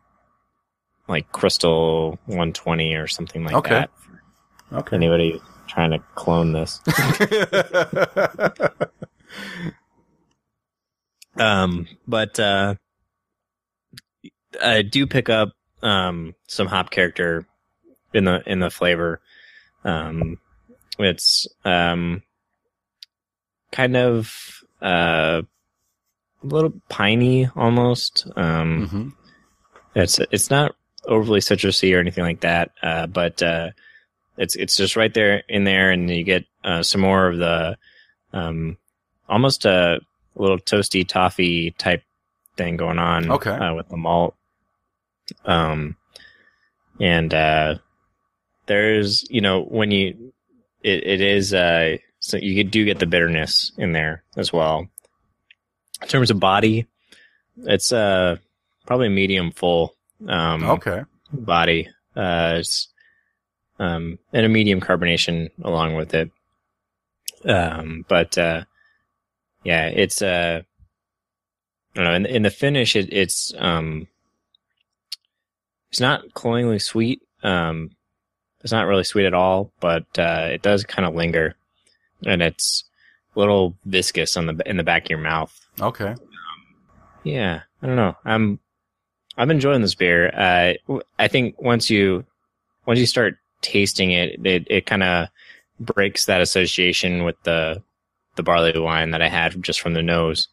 like 1.10 1.32
Crystal 1.34 2.12
120 2.28 2.94
or 2.94 3.08
something 3.08 3.44
like 3.44 3.56
Okay. 3.56 3.70
that. 3.72 3.90
Okay. 4.72 4.96
anybody 4.96 5.42
trying 5.68 5.92
to 5.92 6.00
clone 6.16 6.54
this. 6.54 6.80
Um, 11.38 11.88
but 12.08 12.40
uh, 12.40 12.76
I 14.62 14.82
do 14.82 15.08
pick 15.08 15.30
up 15.30 15.54
um, 15.82 16.36
some 16.48 16.68
hop 16.68 16.92
character 16.92 17.46
in 18.14 18.26
the 18.26 18.42
in 18.50 18.60
the 18.60 18.70
flavor. 18.70 19.22
Um, 19.84 20.38
it's 21.00 21.48
um, 21.66 22.22
kind 23.72 23.96
of 23.98 24.64
uh, 24.82 25.42
a 26.44 26.46
little 26.46 26.74
piney 26.90 27.50
almost. 27.56 28.28
Um, 28.36 28.88
Mhm. 28.92 29.14
it's 29.96 30.20
it's 30.32 30.50
not 30.50 30.76
overly 31.06 31.40
citrusy 31.40 31.96
or 31.96 32.00
anything 32.00 32.24
like 32.24 32.42
that. 32.42 32.72
Uh, 32.82 33.08
but 33.08 33.42
uh, 33.42 33.72
it's 34.38 34.56
it's 34.56 34.76
just 34.78 34.96
right 34.96 35.14
there 35.14 35.44
in 35.50 35.64
there, 35.64 35.92
and 35.92 36.10
you 36.10 36.24
get 36.24 36.46
uh, 36.64 36.84
some 36.84 37.02
more 37.02 37.28
of 37.28 37.38
the 37.38 37.78
um, 38.34 38.78
almost 39.28 39.66
a 39.66 40.00
little 40.36 40.60
toasty 40.60 41.08
toffee 41.08 41.72
type 41.72 42.04
thing 42.58 42.78
going 42.78 43.00
on. 43.00 43.32
Okay. 43.32 43.52
uh, 43.52 43.74
with 43.74 43.88
the 43.90 43.98
malt. 43.98 44.36
Um, 45.46 45.96
and 47.00 47.34
uh, 47.34 47.76
there's 48.68 49.26
you 49.30 49.42
know 49.42 49.62
when 49.64 49.92
you 49.92 50.34
it, 50.82 51.04
it 51.06 51.22
is 51.22 51.54
uh 51.54 51.98
so 52.20 52.38
you 52.38 52.64
do 52.64 52.86
get 52.86 53.00
the 53.00 53.06
bitterness 53.06 53.72
in 53.78 53.92
there 53.94 54.24
as 54.38 54.54
well. 54.54 54.88
In 56.02 56.08
terms 56.08 56.32
of 56.32 56.40
body, 56.40 56.88
it's 57.58 57.92
uh 57.92 58.38
probably 58.86 59.10
medium 59.10 59.52
full. 59.52 59.96
Um, 60.28 60.64
Okay. 60.64 61.04
body. 61.34 61.88
Uh, 62.16 62.58
it's, 62.60 62.90
um, 63.80 64.20
and 64.34 64.46
a 64.46 64.50
medium 64.50 64.82
carbonation 64.82 65.50
along 65.64 65.96
with 65.96 66.14
it. 66.14 66.30
Um, 67.46 68.06
but, 68.08 68.38
uh, 68.38 68.66
yeah, 69.64 69.88
it's, 69.88 70.22
uh, 70.22 70.62
I 71.96 71.96
don't 71.96 72.04
know, 72.04 72.14
in, 72.14 72.26
in 72.26 72.42
the 72.44 72.50
finish, 72.52 72.96
it, 72.96 73.12
it's, 73.12 73.54
um, 73.58 74.08
it's 75.90 76.00
not 76.02 76.34
cloyingly 76.34 76.80
sweet. 76.80 77.22
Um, 77.44 77.92
it's 78.64 78.72
not 78.72 78.88
really 78.88 79.04
sweet 79.04 79.26
at 79.26 79.34
all, 79.34 79.72
but, 79.80 80.06
uh, 80.18 80.48
it 80.52 80.62
does 80.62 80.84
kind 80.84 81.08
of 81.08 81.16
linger 81.16 81.56
and 82.26 82.42
it's 82.42 82.84
a 83.36 83.40
little 83.40 83.76
viscous 83.86 84.38
on 84.38 84.46
the, 84.46 84.62
in 84.66 84.78
the 84.78 84.84
back 84.84 85.06
of 85.06 85.10
your 85.10 85.20
mouth. 85.20 85.58
Okay. 85.80 86.16
Yeah, 87.24 87.62
I 87.82 87.88
don't 87.88 87.96
know. 87.96 88.16
I'm 88.26 88.60
I'm 89.38 89.52
enjoying 89.52 89.82
this 89.82 89.96
beer. 89.96 90.30
Uh, 90.36 91.02
I 91.20 91.28
think 91.28 91.60
once 91.62 91.90
you 91.90 92.26
once 92.86 93.00
you 93.00 93.06
start 93.06 93.38
tasting 93.62 94.12
it, 94.12 94.44
it 94.46 94.68
it 94.70 94.86
kind 94.86 95.04
of 95.04 95.28
breaks 95.80 96.26
that 96.26 96.42
association 96.42 97.24
with 97.24 97.42
the 97.44 97.82
the 98.36 98.44
barley 98.44 98.78
wine 98.78 99.12
that 99.12 99.22
I 99.22 99.30
had 99.30 99.62
just 99.64 99.82
from 99.82 99.94
the 99.94 100.02
nose. 100.02 100.48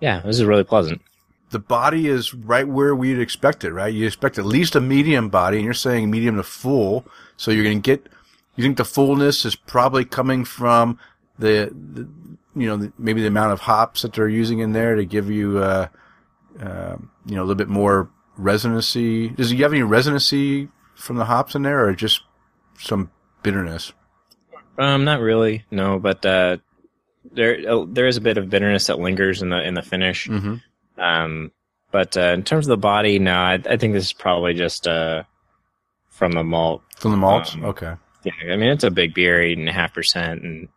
Yeah, 0.00 0.20
this 0.20 0.38
is 0.38 0.44
really 0.44 0.64
pleasant. 0.64 1.02
The 1.50 1.58
body 1.58 2.08
is 2.08 2.34
right 2.34 2.68
where 2.68 2.94
we'd 2.94 3.18
expect 3.18 3.64
it, 3.64 3.72
right? 3.72 3.92
You 3.92 4.06
expect 4.06 4.38
at 4.38 4.44
least 4.44 4.76
a 4.76 4.80
medium 4.80 5.28
body, 5.28 5.56
and 5.56 5.64
you're 5.64 5.74
saying 5.74 6.10
medium 6.10 6.36
to 6.36 6.42
full. 6.42 7.06
So 7.36 7.50
you're 7.50 7.64
going 7.64 7.80
to 7.80 7.86
get, 7.86 8.08
you 8.56 8.62
think 8.62 8.76
the 8.76 8.84
fullness 8.84 9.44
is 9.44 9.54
probably 9.54 10.04
coming 10.04 10.44
from 10.44 10.98
the, 11.38 11.72
the 11.74 12.08
you 12.54 12.66
know, 12.66 12.76
the, 12.76 12.92
maybe 12.98 13.22
the 13.22 13.28
amount 13.28 13.52
of 13.52 13.60
hops 13.60 14.02
that 14.02 14.12
they're 14.12 14.28
using 14.28 14.58
in 14.58 14.72
there 14.72 14.96
to 14.96 15.04
give 15.04 15.30
you, 15.30 15.58
uh, 15.58 15.88
uh, 16.60 16.96
you 17.24 17.36
know, 17.36 17.42
a 17.42 17.44
little 17.44 17.54
bit 17.54 17.68
more 17.68 18.10
resonancy. 18.36 19.28
Does 19.28 19.52
you 19.52 19.62
have 19.62 19.72
any 19.72 19.82
resonancy 19.82 20.68
from 20.94 21.16
the 21.16 21.24
hops 21.24 21.54
in 21.54 21.62
there 21.62 21.86
or 21.86 21.94
just 21.94 22.22
some 22.78 23.10
bitterness? 23.42 23.92
Um, 24.78 25.04
not 25.04 25.20
really, 25.20 25.64
no, 25.70 25.98
but 25.98 26.24
uh, 26.24 26.58
there 27.32 27.58
uh, 27.68 27.84
there 27.88 28.06
is 28.06 28.16
a 28.16 28.20
bit 28.20 28.38
of 28.38 28.48
bitterness 28.48 28.86
that 28.86 28.98
lingers 29.00 29.42
in 29.42 29.50
the 29.50 29.60
in 29.60 29.74
the 29.74 29.82
finish. 29.82 30.28
Mm-hmm. 30.28 30.56
Um, 30.98 31.52
but 31.90 32.16
uh, 32.16 32.32
in 32.34 32.42
terms 32.42 32.66
of 32.66 32.70
the 32.70 32.76
body, 32.76 33.18
no, 33.18 33.34
I, 33.34 33.54
I 33.68 33.76
think 33.76 33.94
this 33.94 34.06
is 34.06 34.12
probably 34.12 34.54
just 34.54 34.86
uh 34.86 35.22
from 36.10 36.32
the 36.32 36.44
malt. 36.44 36.82
From 36.96 37.12
the 37.12 37.16
malt, 37.16 37.54
Um, 37.54 37.64
okay. 37.66 37.94
Yeah, 38.24 38.32
I 38.52 38.56
mean 38.56 38.68
it's 38.70 38.84
a 38.84 38.90
big 38.90 39.14
beer, 39.14 39.40
eight 39.40 39.58
and 39.58 39.68
a 39.68 39.72
half 39.72 39.94
percent, 39.94 40.42
and 40.42 40.68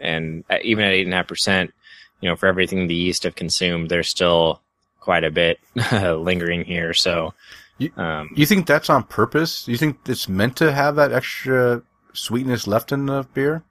and 0.00 0.44
uh, 0.50 0.58
even 0.62 0.84
at 0.84 0.92
eight 0.92 1.04
and 1.06 1.12
a 1.12 1.16
half 1.18 1.28
percent, 1.28 1.72
you 2.20 2.28
know, 2.28 2.36
for 2.36 2.46
everything 2.46 2.86
the 2.86 2.94
yeast 2.94 3.24
have 3.24 3.34
consumed, 3.34 3.88
there's 3.90 4.08
still 4.08 4.62
quite 5.00 5.24
a 5.24 5.30
bit 5.30 5.58
lingering 5.92 6.64
here. 6.64 6.94
So, 6.94 7.34
You- 7.78 7.92
um, 7.96 8.30
You 8.34 8.46
think 8.46 8.66
that's 8.66 8.88
on 8.90 9.04
purpose? 9.04 9.68
You 9.68 9.76
think 9.76 9.98
it's 10.08 10.28
meant 10.28 10.56
to 10.56 10.72
have 10.72 10.96
that 10.96 11.12
extra 11.12 11.82
sweetness 12.14 12.66
left 12.66 12.90
in 12.92 13.06
the 13.06 13.26
beer? 13.34 13.62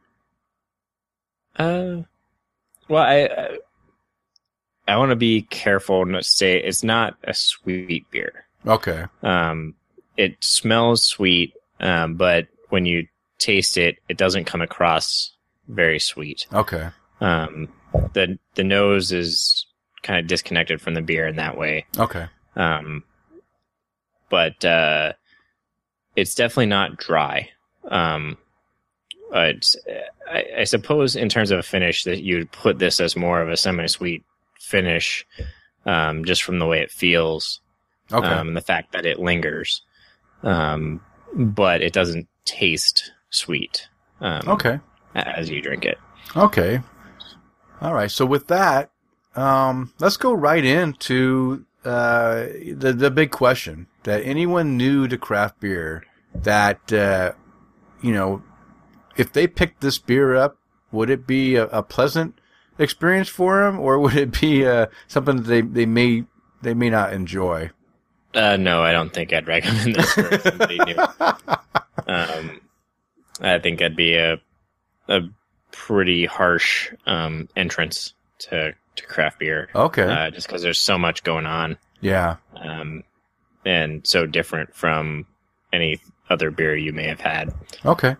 uh, 1.57 2.03
well, 2.87 3.03
I 3.03 3.57
I, 4.87 4.97
want 4.97 5.11
to 5.11 5.15
be 5.15 5.43
careful 5.43 6.05
not 6.05 6.23
to 6.23 6.27
say 6.27 6.57
it's 6.57 6.83
not 6.83 7.15
a 7.23 7.33
sweet 7.33 8.09
beer. 8.11 8.45
Okay. 8.65 9.05
Um, 9.21 9.75
it 10.15 10.35
smells 10.39 11.03
sweet, 11.03 11.53
um, 11.79 12.15
but 12.15 12.47
when 12.69 12.85
you 12.85 13.07
taste 13.37 13.77
it, 13.77 13.97
it 14.09 14.17
doesn't 14.17 14.45
come 14.45 14.61
across 14.61 15.31
very 15.67 15.99
sweet. 15.99 16.47
Okay. 16.53 16.89
Um, 17.21 17.69
the 18.13 18.37
the 18.55 18.63
nose 18.63 19.11
is 19.11 19.65
kind 20.03 20.19
of 20.19 20.27
disconnected 20.27 20.81
from 20.81 20.93
the 20.93 21.01
beer 21.01 21.27
in 21.27 21.35
that 21.37 21.57
way. 21.57 21.85
Okay. 21.97 22.27
Um, 22.55 23.03
but 24.29 24.63
uh, 24.65 25.13
it's 26.15 26.35
definitely 26.35 26.67
not 26.67 26.97
dry. 26.97 27.49
Um, 27.89 28.37
uh, 29.33 29.53
I, 30.29 30.43
I 30.59 30.63
suppose 30.63 31.15
in 31.15 31.29
terms 31.29 31.51
of 31.51 31.59
a 31.59 31.63
finish 31.63 32.03
that 32.05 32.23
you'd 32.23 32.51
put 32.51 32.79
this 32.79 32.99
as 32.99 33.15
more 33.15 33.41
of 33.41 33.49
a 33.49 33.57
semi-sweet 33.57 34.23
finish, 34.67 35.25
um, 35.85 36.25
just 36.25 36.43
from 36.43 36.59
the 36.59 36.65
way 36.67 36.81
it 36.81 36.91
feels, 36.91 37.61
Okay. 38.11 38.27
um, 38.27 38.49
and 38.49 38.57
the 38.57 38.61
fact 38.61 38.91
that 38.91 39.05
it 39.05 39.19
lingers. 39.19 39.81
Um, 40.43 41.01
but 41.33 41.81
it 41.81 41.93
doesn't 41.93 42.27
taste 42.45 43.11
sweet. 43.29 43.87
Um, 44.21 44.41
okay. 44.47 44.79
As 45.15 45.49
you 45.49 45.61
drink 45.61 45.85
it. 45.85 45.97
Okay. 46.35 46.81
All 47.81 47.93
right. 47.93 48.11
So 48.11 48.25
with 48.25 48.47
that, 48.47 48.91
um, 49.35 49.93
let's 49.99 50.17
go 50.17 50.33
right 50.33 50.63
into 50.63 51.65
uh, 51.85 52.47
the 52.73 52.93
the 52.93 53.11
big 53.11 53.31
question 53.31 53.87
that 54.03 54.23
anyone 54.23 54.77
new 54.77 55.07
to 55.07 55.17
craft 55.17 55.59
beer 55.59 56.03
that 56.33 56.91
uh, 56.91 57.31
you 58.01 58.13
know, 58.13 58.43
if 59.15 59.33
they 59.33 59.47
picked 59.47 59.81
this 59.81 59.97
beer 59.97 60.35
up, 60.35 60.57
would 60.91 61.09
it 61.09 61.25
be 61.25 61.55
a, 61.55 61.65
a 61.67 61.83
pleasant 61.83 62.36
experience 62.79 63.29
for 63.29 63.63
them, 63.63 63.79
or 63.79 63.99
would 63.99 64.15
it 64.15 64.39
be 64.39 64.65
uh, 64.65 64.87
something 65.07 65.37
that 65.37 65.43
they 65.47 65.61
they 65.61 65.85
may 65.85 66.23
they 66.61 66.73
may 66.73 66.89
not 66.89 67.13
enjoy? 67.13 67.69
Uh, 68.33 68.57
no, 68.57 68.83
I 68.83 68.91
don't 68.91 69.11
think 69.13 69.33
I'd 69.33 69.47
recommend 69.47 69.95
this 69.95 70.13
for 70.13 70.39
somebody 70.39 70.77
new. 70.79 70.95
Um, 72.07 72.61
I 73.41 73.59
think 73.59 73.79
that'd 73.79 73.97
be 73.97 74.15
a 74.15 74.39
a 75.09 75.21
pretty 75.71 76.25
harsh 76.25 76.89
um, 77.05 77.49
entrance 77.57 78.13
to 78.39 78.73
to 78.95 79.05
craft 79.07 79.39
beer, 79.39 79.67
Okay. 79.75 80.03
uh, 80.03 80.29
just 80.31 80.47
because 80.47 80.61
there's 80.61 80.79
so 80.79 80.97
much 80.97 81.23
going 81.23 81.45
on, 81.45 81.77
yeah. 82.01 82.37
um, 82.55 83.03
and 83.65 84.07
so 84.07 84.25
different 84.25 84.73
from 84.73 85.25
any 85.73 85.99
other 86.29 86.49
beer 86.49 86.75
you 86.75 86.93
may 86.93 87.07
have 87.07 87.19
had. 87.19 87.53
Okay. 87.85 88.15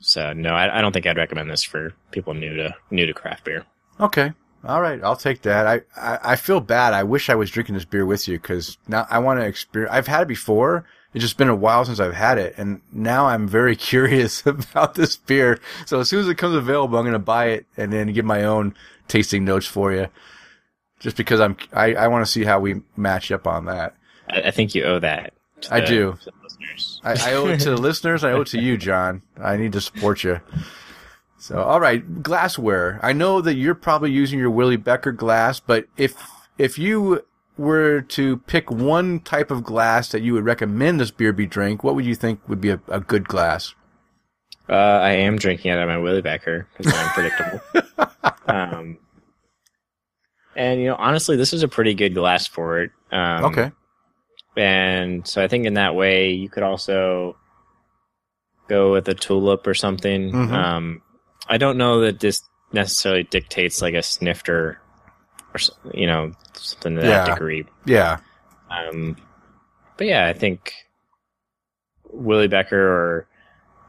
So 0.00 0.32
no, 0.32 0.54
I, 0.54 0.78
I 0.78 0.80
don't 0.80 0.92
think 0.92 1.06
I'd 1.06 1.16
recommend 1.16 1.50
this 1.50 1.64
for 1.64 1.92
people 2.10 2.34
new 2.34 2.54
to 2.56 2.74
new 2.90 3.06
to 3.06 3.12
craft 3.14 3.44
beer. 3.44 3.64
Okay. 4.00 4.32
All 4.64 4.80
right. 4.82 5.02
I'll 5.02 5.16
take 5.16 5.42
that. 5.42 5.66
I, 5.66 5.80
I, 5.96 6.18
I 6.32 6.36
feel 6.36 6.60
bad. 6.60 6.92
I 6.92 7.04
wish 7.04 7.30
I 7.30 7.34
was 7.36 7.50
drinking 7.50 7.74
this 7.76 7.84
beer 7.84 8.04
with 8.04 8.26
you 8.26 8.38
because 8.38 8.76
now 8.88 9.06
I 9.08 9.18
want 9.20 9.38
to 9.40 9.46
experience. 9.46 9.92
I've 9.92 10.06
had 10.08 10.22
it 10.22 10.28
before. 10.28 10.84
It's 11.14 11.22
just 11.24 11.38
been 11.38 11.48
a 11.48 11.54
while 11.56 11.84
since 11.84 12.00
I've 12.00 12.14
had 12.14 12.38
it. 12.38 12.54
And 12.58 12.80
now 12.92 13.26
I'm 13.26 13.46
very 13.48 13.76
curious 13.90 14.44
about 14.46 14.94
this 14.94 15.16
beer. 15.16 15.58
So 15.86 16.00
as 16.00 16.08
soon 16.08 16.20
as 16.20 16.28
it 16.28 16.34
comes 16.36 16.56
available, 16.56 16.98
I'm 16.98 17.04
going 17.04 17.12
to 17.12 17.18
buy 17.20 17.46
it 17.46 17.66
and 17.76 17.92
then 17.92 18.12
give 18.12 18.24
my 18.24 18.44
own 18.44 18.74
tasting 19.06 19.44
notes 19.44 19.66
for 19.66 19.92
you. 19.92 20.08
Just 21.00 21.16
because 21.16 21.40
I'm, 21.40 21.56
I, 21.72 21.94
I 21.94 22.08
want 22.08 22.26
to 22.26 22.30
see 22.30 22.42
how 22.44 22.58
we 22.58 22.82
match 22.96 23.30
up 23.30 23.46
on 23.46 23.66
that. 23.66 23.94
I, 24.28 24.42
I 24.42 24.50
think 24.50 24.74
you 24.74 24.82
owe 24.84 24.98
that. 24.98 25.32
I 25.70 25.80
the- 25.80 25.86
do. 25.86 26.18
To 26.76 27.00
the 27.00 27.00
listeners. 27.00 27.00
I, 27.04 27.30
I 27.30 27.34
owe 27.34 27.46
it 27.46 27.60
to 27.60 27.70
the 27.70 27.76
listeners. 27.80 28.24
I 28.24 28.32
owe 28.32 28.42
it 28.42 28.48
to 28.48 28.60
you, 28.60 28.76
John. 28.76 29.22
I 29.40 29.56
need 29.56 29.72
to 29.72 29.80
support 29.80 30.24
you. 30.24 30.40
So, 31.38 31.62
all 31.62 31.80
right, 31.80 32.22
glassware. 32.22 32.98
I 33.02 33.12
know 33.12 33.40
that 33.40 33.54
you're 33.54 33.74
probably 33.74 34.10
using 34.10 34.38
your 34.38 34.50
Willi 34.50 34.76
Becher 34.76 35.12
glass, 35.12 35.60
but 35.60 35.86
if 35.96 36.14
if 36.58 36.78
you 36.78 37.22
were 37.56 38.00
to 38.02 38.38
pick 38.38 38.70
one 38.70 39.20
type 39.20 39.50
of 39.50 39.64
glass 39.64 40.10
that 40.10 40.22
you 40.22 40.32
would 40.32 40.44
recommend 40.44 41.00
this 41.00 41.10
beer 41.10 41.32
be 41.32 41.46
drank, 41.46 41.82
what 41.84 41.94
would 41.94 42.04
you 42.04 42.14
think 42.14 42.40
would 42.48 42.60
be 42.60 42.70
a, 42.70 42.80
a 42.88 43.00
good 43.00 43.26
glass? 43.28 43.74
Uh, 44.68 44.74
I 44.74 45.10
am 45.10 45.36
drinking 45.36 45.70
out 45.70 45.78
of 45.80 45.88
my 45.88 45.96
Willi 45.98 46.20
Becher 46.22 46.68
because 46.76 46.92
I'm 46.94 47.08
predictable. 47.10 47.60
um, 48.46 48.98
and 50.56 50.80
you 50.80 50.88
know, 50.88 50.96
honestly, 50.96 51.36
this 51.36 51.52
is 51.52 51.62
a 51.62 51.68
pretty 51.68 51.94
good 51.94 52.14
glass 52.14 52.46
for 52.46 52.80
it. 52.80 52.90
Um, 53.12 53.44
Okay. 53.46 53.70
And 54.58 55.26
so 55.26 55.42
I 55.42 55.46
think 55.48 55.66
in 55.66 55.74
that 55.74 55.94
way, 55.94 56.30
you 56.32 56.48
could 56.48 56.62
also 56.64 57.36
go 58.68 58.92
with 58.92 59.08
a 59.08 59.14
tulip 59.14 59.66
or 59.66 59.74
something. 59.74 60.32
Mhm. 60.32 60.52
Um, 60.52 61.02
I 61.48 61.58
don't 61.58 61.78
know 61.78 62.00
that 62.00 62.20
this 62.20 62.42
necessarily 62.72 63.22
dictates 63.22 63.80
like 63.80 63.94
a 63.94 64.02
snifter 64.02 64.80
or 65.54 65.60
you 65.94 66.06
know 66.06 66.32
something 66.54 66.96
to 66.96 67.00
that 67.02 67.06
Yeah. 67.28 67.34
degree. 67.34 67.64
Yeah. 67.86 68.18
Um, 68.70 69.16
but 69.96 70.06
yeah, 70.08 70.26
I 70.26 70.32
think 70.34 70.72
Willi 72.10 72.48
Becher 72.48 72.88
or 72.88 73.26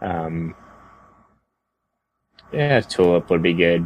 um, 0.02 0.56
yeah, 2.54 2.80
tulip 2.82 3.30
would 3.30 3.42
be 3.42 3.54
good. 3.54 3.86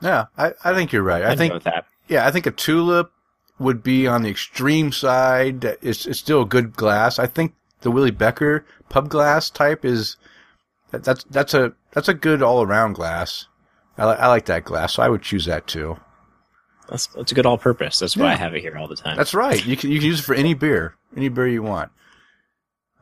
Yeah. 0.00 0.26
I, 0.36 0.52
I 0.64 0.74
think 0.74 0.92
you're 0.92 1.02
right. 1.02 1.22
I 1.22 1.32
I'd 1.32 1.38
think 1.38 1.62
that. 1.64 1.86
yeah, 2.08 2.26
I 2.26 2.30
think 2.30 2.46
a 2.46 2.50
tulip 2.50 3.12
would 3.58 3.82
be 3.82 4.06
on 4.06 4.22
the 4.22 4.30
extreme 4.30 4.92
side. 4.92 5.64
It's, 5.82 6.06
it's 6.06 6.18
still 6.18 6.42
a 6.42 6.46
good 6.46 6.74
glass. 6.74 7.18
I 7.18 7.26
think 7.26 7.54
the 7.80 7.90
Willi 7.90 8.10
Becher 8.10 8.64
pub 8.88 9.08
glass 9.08 9.50
type 9.50 9.84
is 9.84 10.16
that, 10.90 11.04
that's 11.04 11.24
that's 11.24 11.54
a 11.54 11.72
that's 11.92 12.08
a 12.08 12.14
good 12.14 12.42
all 12.42 12.62
around 12.62 12.94
glass. 12.94 13.46
I, 13.96 14.08
li- 14.10 14.16
I 14.18 14.28
like 14.28 14.46
that 14.46 14.64
glass, 14.64 14.94
so 14.94 15.02
I 15.02 15.08
would 15.08 15.22
choose 15.22 15.44
that 15.46 15.66
too. 15.66 15.96
That's 16.88 17.06
that's 17.08 17.32
a 17.32 17.34
good 17.34 17.46
all 17.46 17.58
purpose. 17.58 17.98
That's 17.98 18.16
why 18.16 18.26
Yeah. 18.26 18.32
I 18.32 18.36
have 18.36 18.54
it 18.54 18.60
here 18.62 18.76
all 18.78 18.88
the 18.88 18.96
time. 18.96 19.16
That's 19.16 19.34
right. 19.34 19.64
You 19.66 19.76
can 19.76 19.90
you 19.90 19.98
can 19.98 20.06
use 20.06 20.20
it 20.20 20.24
for 20.24 20.34
any 20.34 20.54
beer, 20.54 20.94
any 21.16 21.28
beer 21.28 21.48
you 21.48 21.62
want. 21.62 21.90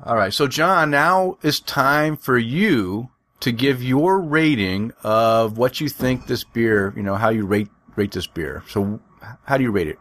All 0.04 0.16
right. 0.16 0.32
So 0.34 0.46
John, 0.46 0.90
now 0.90 1.38
it's 1.42 1.60
time 1.60 2.16
for 2.16 2.36
you 2.36 3.10
to 3.40 3.52
give 3.52 3.82
your 3.82 4.18
rating 4.20 4.92
of 5.02 5.56
what 5.58 5.80
you 5.80 5.88
think 5.88 6.26
this 6.26 6.42
beer, 6.44 6.92
you 6.96 7.02
know, 7.02 7.14
how 7.14 7.28
you 7.28 7.46
rate 7.46 7.68
rate 7.94 8.12
this 8.12 8.26
beer. 8.26 8.62
So 8.68 9.00
how 9.44 9.56
do 9.56 9.62
you 9.62 9.70
rate 9.70 9.88
it? 9.88 9.98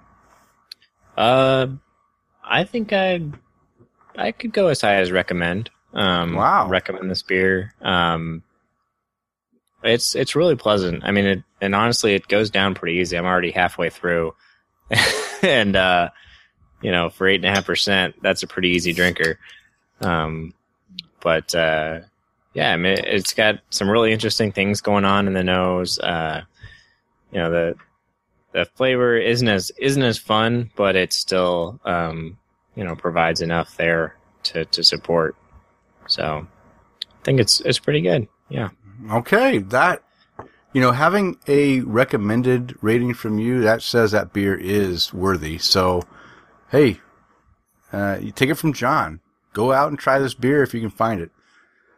Uh, 1.17 1.67
I 2.43 2.63
think 2.63 2.93
I 2.93 3.21
I 4.15 4.31
could 4.31 4.53
go 4.53 4.67
as 4.67 4.81
high 4.81 4.95
as 4.95 5.11
recommend. 5.11 5.69
Um, 5.93 6.35
Wow. 6.35 6.67
recommend 6.67 7.09
this 7.09 7.21
beer. 7.21 7.73
Um, 7.81 8.43
it's 9.83 10.15
it's 10.15 10.35
really 10.35 10.55
pleasant. 10.55 11.03
I 11.03 11.11
mean, 11.11 11.25
it, 11.25 11.43
and 11.61 11.75
honestly, 11.75 12.15
it 12.15 12.27
goes 12.27 12.49
down 12.49 12.75
pretty 12.75 12.97
easy. 12.97 13.17
I'm 13.17 13.25
already 13.25 13.51
halfway 13.51 13.89
through, 13.89 14.33
and 15.41 15.75
uh, 15.75 16.09
you 16.81 16.91
know, 16.91 17.09
for 17.09 17.27
eight 17.27 17.35
and 17.35 17.45
a 17.45 17.51
half 17.51 17.65
percent, 17.65 18.15
that's 18.21 18.43
a 18.43 18.47
pretty 18.47 18.69
easy 18.69 18.93
drinker. 18.93 19.39
Um, 20.01 20.53
but 21.21 21.53
uh, 21.55 21.99
yeah, 22.53 22.71
I 22.73 22.77
mean, 22.77 22.97
it's 22.97 23.33
got 23.33 23.59
some 23.69 23.89
really 23.89 24.11
interesting 24.11 24.51
things 24.51 24.81
going 24.81 25.05
on 25.05 25.27
in 25.27 25.33
the 25.33 25.43
nose. 25.43 25.99
Uh, 25.99 26.41
you 27.31 27.39
know, 27.39 27.51
the 27.51 27.75
the 28.55 28.63
flavor 28.63 29.17
isn't 29.17 29.49
as 29.49 29.69
isn't 29.77 30.01
as 30.01 30.17
fun, 30.17 30.71
but 30.77 30.95
it 30.95 31.11
still 31.11 31.77
um, 31.83 32.37
you 32.73 32.85
know 32.85 32.95
provides 32.95 33.41
enough 33.41 33.75
there 33.75 34.15
to 34.43 34.63
to 34.65 34.81
support. 34.81 35.35
So 36.07 36.47
I 37.03 37.23
think 37.25 37.41
it's 37.41 37.59
it's 37.59 37.79
pretty 37.79 37.99
good. 37.99 38.29
Yeah. 38.47 38.69
Okay, 39.11 39.57
that 39.57 40.03
you 40.71 40.79
know, 40.79 40.93
having 40.93 41.37
a 41.47 41.81
recommended 41.81 42.77
rating 42.81 43.13
from 43.13 43.39
you 43.39 43.61
that 43.61 43.81
says 43.81 44.11
that 44.11 44.31
beer 44.31 44.55
is 44.55 45.13
worthy. 45.13 45.57
So, 45.57 46.03
hey, 46.69 47.01
uh, 47.91 48.19
you 48.21 48.31
take 48.31 48.49
it 48.49 48.55
from 48.55 48.71
John. 48.71 49.19
Go 49.51 49.73
out 49.73 49.89
and 49.89 49.99
try 49.99 50.17
this 50.17 50.33
beer 50.33 50.63
if 50.63 50.73
you 50.73 50.79
can 50.79 50.89
find 50.89 51.19
it. 51.19 51.31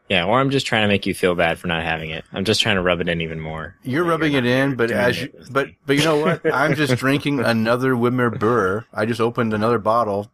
Yeah, 0.09 0.25
or 0.25 0.39
I'm 0.39 0.49
just 0.51 0.65
trying 0.65 0.83
to 0.83 0.87
make 0.87 1.05
you 1.05 1.13
feel 1.13 1.35
bad 1.35 1.59
for 1.59 1.67
not 1.67 1.83
having 1.83 2.11
it. 2.11 2.23
I'm 2.31 2.45
just 2.45 2.61
trying 2.61 2.75
to 2.77 2.81
rub 2.81 3.01
it 3.01 3.09
in 3.09 3.19
even 3.19 3.39
more. 3.41 3.75
You're 3.83 4.05
rubbing 4.05 4.33
it 4.33 4.45
in, 4.45 4.75
but 4.75 4.89
as 4.89 5.21
you, 5.21 5.33
but 5.51 5.67
but 5.85 5.97
you 5.97 6.03
know 6.03 6.17
what? 6.17 6.41
I'm 6.53 6.75
just 6.75 6.95
drinking 6.99 7.41
another 7.41 7.93
Widmer 7.93 8.33
Brrr. 8.33 8.85
I 8.93 9.05
just 9.05 9.19
opened 9.19 9.53
another 9.53 9.79
bottle 9.79 10.31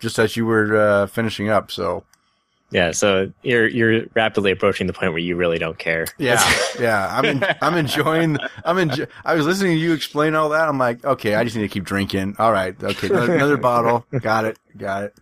just 0.00 0.18
as 0.18 0.36
you 0.36 0.44
were 0.44 0.76
uh, 0.76 1.06
finishing 1.06 1.48
up. 1.48 1.70
So 1.70 2.02
yeah, 2.72 2.90
so 2.90 3.32
you're 3.42 3.68
you're 3.68 4.06
rapidly 4.14 4.50
approaching 4.50 4.88
the 4.88 4.92
point 4.92 5.12
where 5.12 5.20
you 5.20 5.36
really 5.36 5.58
don't 5.58 5.78
care. 5.78 6.06
yeah, 6.18 6.42
yeah. 6.80 7.06
I'm 7.16 7.24
en- 7.24 7.56
I'm 7.62 7.76
enjoying. 7.76 8.38
I'm 8.64 8.78
enjoy- 8.78 9.06
I 9.24 9.34
was 9.34 9.46
listening 9.46 9.76
to 9.76 9.78
you 9.80 9.92
explain 9.92 10.34
all 10.34 10.48
that. 10.48 10.68
I'm 10.68 10.78
like, 10.78 11.04
okay, 11.04 11.36
I 11.36 11.44
just 11.44 11.54
need 11.54 11.62
to 11.62 11.68
keep 11.68 11.84
drinking. 11.84 12.34
All 12.40 12.50
right, 12.50 12.74
okay, 12.82 13.06
another, 13.08 13.34
another 13.36 13.56
bottle. 13.56 14.04
Got 14.20 14.46
it, 14.46 14.58
got 14.76 15.04
it. 15.04 15.14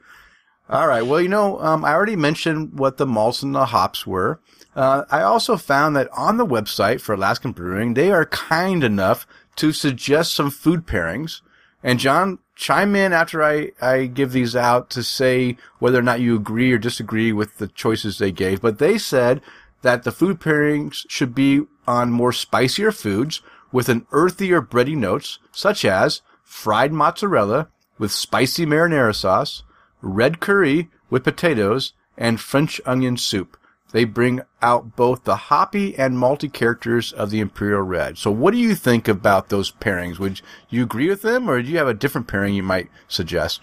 All 0.70 0.86
right. 0.86 1.02
Well, 1.02 1.20
you 1.20 1.28
know, 1.28 1.60
um, 1.60 1.84
I 1.84 1.92
already 1.92 2.14
mentioned 2.14 2.78
what 2.78 2.96
the 2.96 3.06
malts 3.06 3.42
and 3.42 3.52
the 3.52 3.66
hops 3.66 4.06
were. 4.06 4.40
Uh, 4.76 5.02
I 5.10 5.22
also 5.22 5.56
found 5.56 5.96
that 5.96 6.08
on 6.16 6.36
the 6.36 6.46
website 6.46 7.00
for 7.00 7.12
Alaskan 7.12 7.50
Brewing, 7.50 7.94
they 7.94 8.12
are 8.12 8.24
kind 8.24 8.84
enough 8.84 9.26
to 9.56 9.72
suggest 9.72 10.32
some 10.32 10.48
food 10.48 10.86
pairings. 10.86 11.40
And 11.82 11.98
John, 11.98 12.38
chime 12.54 12.94
in 12.94 13.12
after 13.12 13.42
I, 13.42 13.72
I 13.82 14.06
give 14.06 14.30
these 14.30 14.54
out 14.54 14.90
to 14.90 15.02
say 15.02 15.56
whether 15.80 15.98
or 15.98 16.02
not 16.02 16.20
you 16.20 16.36
agree 16.36 16.70
or 16.70 16.78
disagree 16.78 17.32
with 17.32 17.58
the 17.58 17.66
choices 17.66 18.18
they 18.18 18.30
gave. 18.30 18.60
But 18.60 18.78
they 18.78 18.96
said 18.96 19.40
that 19.82 20.04
the 20.04 20.12
food 20.12 20.38
pairings 20.38 21.04
should 21.08 21.34
be 21.34 21.62
on 21.88 22.12
more 22.12 22.32
spicier 22.32 22.92
foods 22.92 23.40
with 23.72 23.88
an 23.88 24.06
earthier 24.12 24.62
bready 24.62 24.96
notes, 24.96 25.40
such 25.50 25.84
as 25.84 26.22
fried 26.44 26.92
mozzarella 26.92 27.68
with 27.98 28.12
spicy 28.12 28.66
marinara 28.66 29.14
sauce, 29.16 29.64
red 30.02 30.40
curry 30.40 30.88
with 31.08 31.24
potatoes, 31.24 31.92
and 32.16 32.40
French 32.40 32.80
onion 32.86 33.16
soup. 33.16 33.56
They 33.92 34.04
bring 34.04 34.42
out 34.62 34.94
both 34.94 35.24
the 35.24 35.36
hoppy 35.36 35.96
and 35.98 36.16
malty 36.16 36.52
characters 36.52 37.12
of 37.12 37.30
the 37.30 37.40
Imperial 37.40 37.82
Red. 37.82 38.18
So 38.18 38.30
what 38.30 38.52
do 38.52 38.58
you 38.58 38.74
think 38.74 39.08
about 39.08 39.48
those 39.48 39.72
pairings? 39.72 40.18
Would 40.18 40.42
you 40.68 40.84
agree 40.84 41.08
with 41.08 41.22
them 41.22 41.50
or 41.50 41.60
do 41.60 41.68
you 41.68 41.78
have 41.78 41.88
a 41.88 41.94
different 41.94 42.28
pairing 42.28 42.54
you 42.54 42.62
might 42.62 42.88
suggest? 43.08 43.62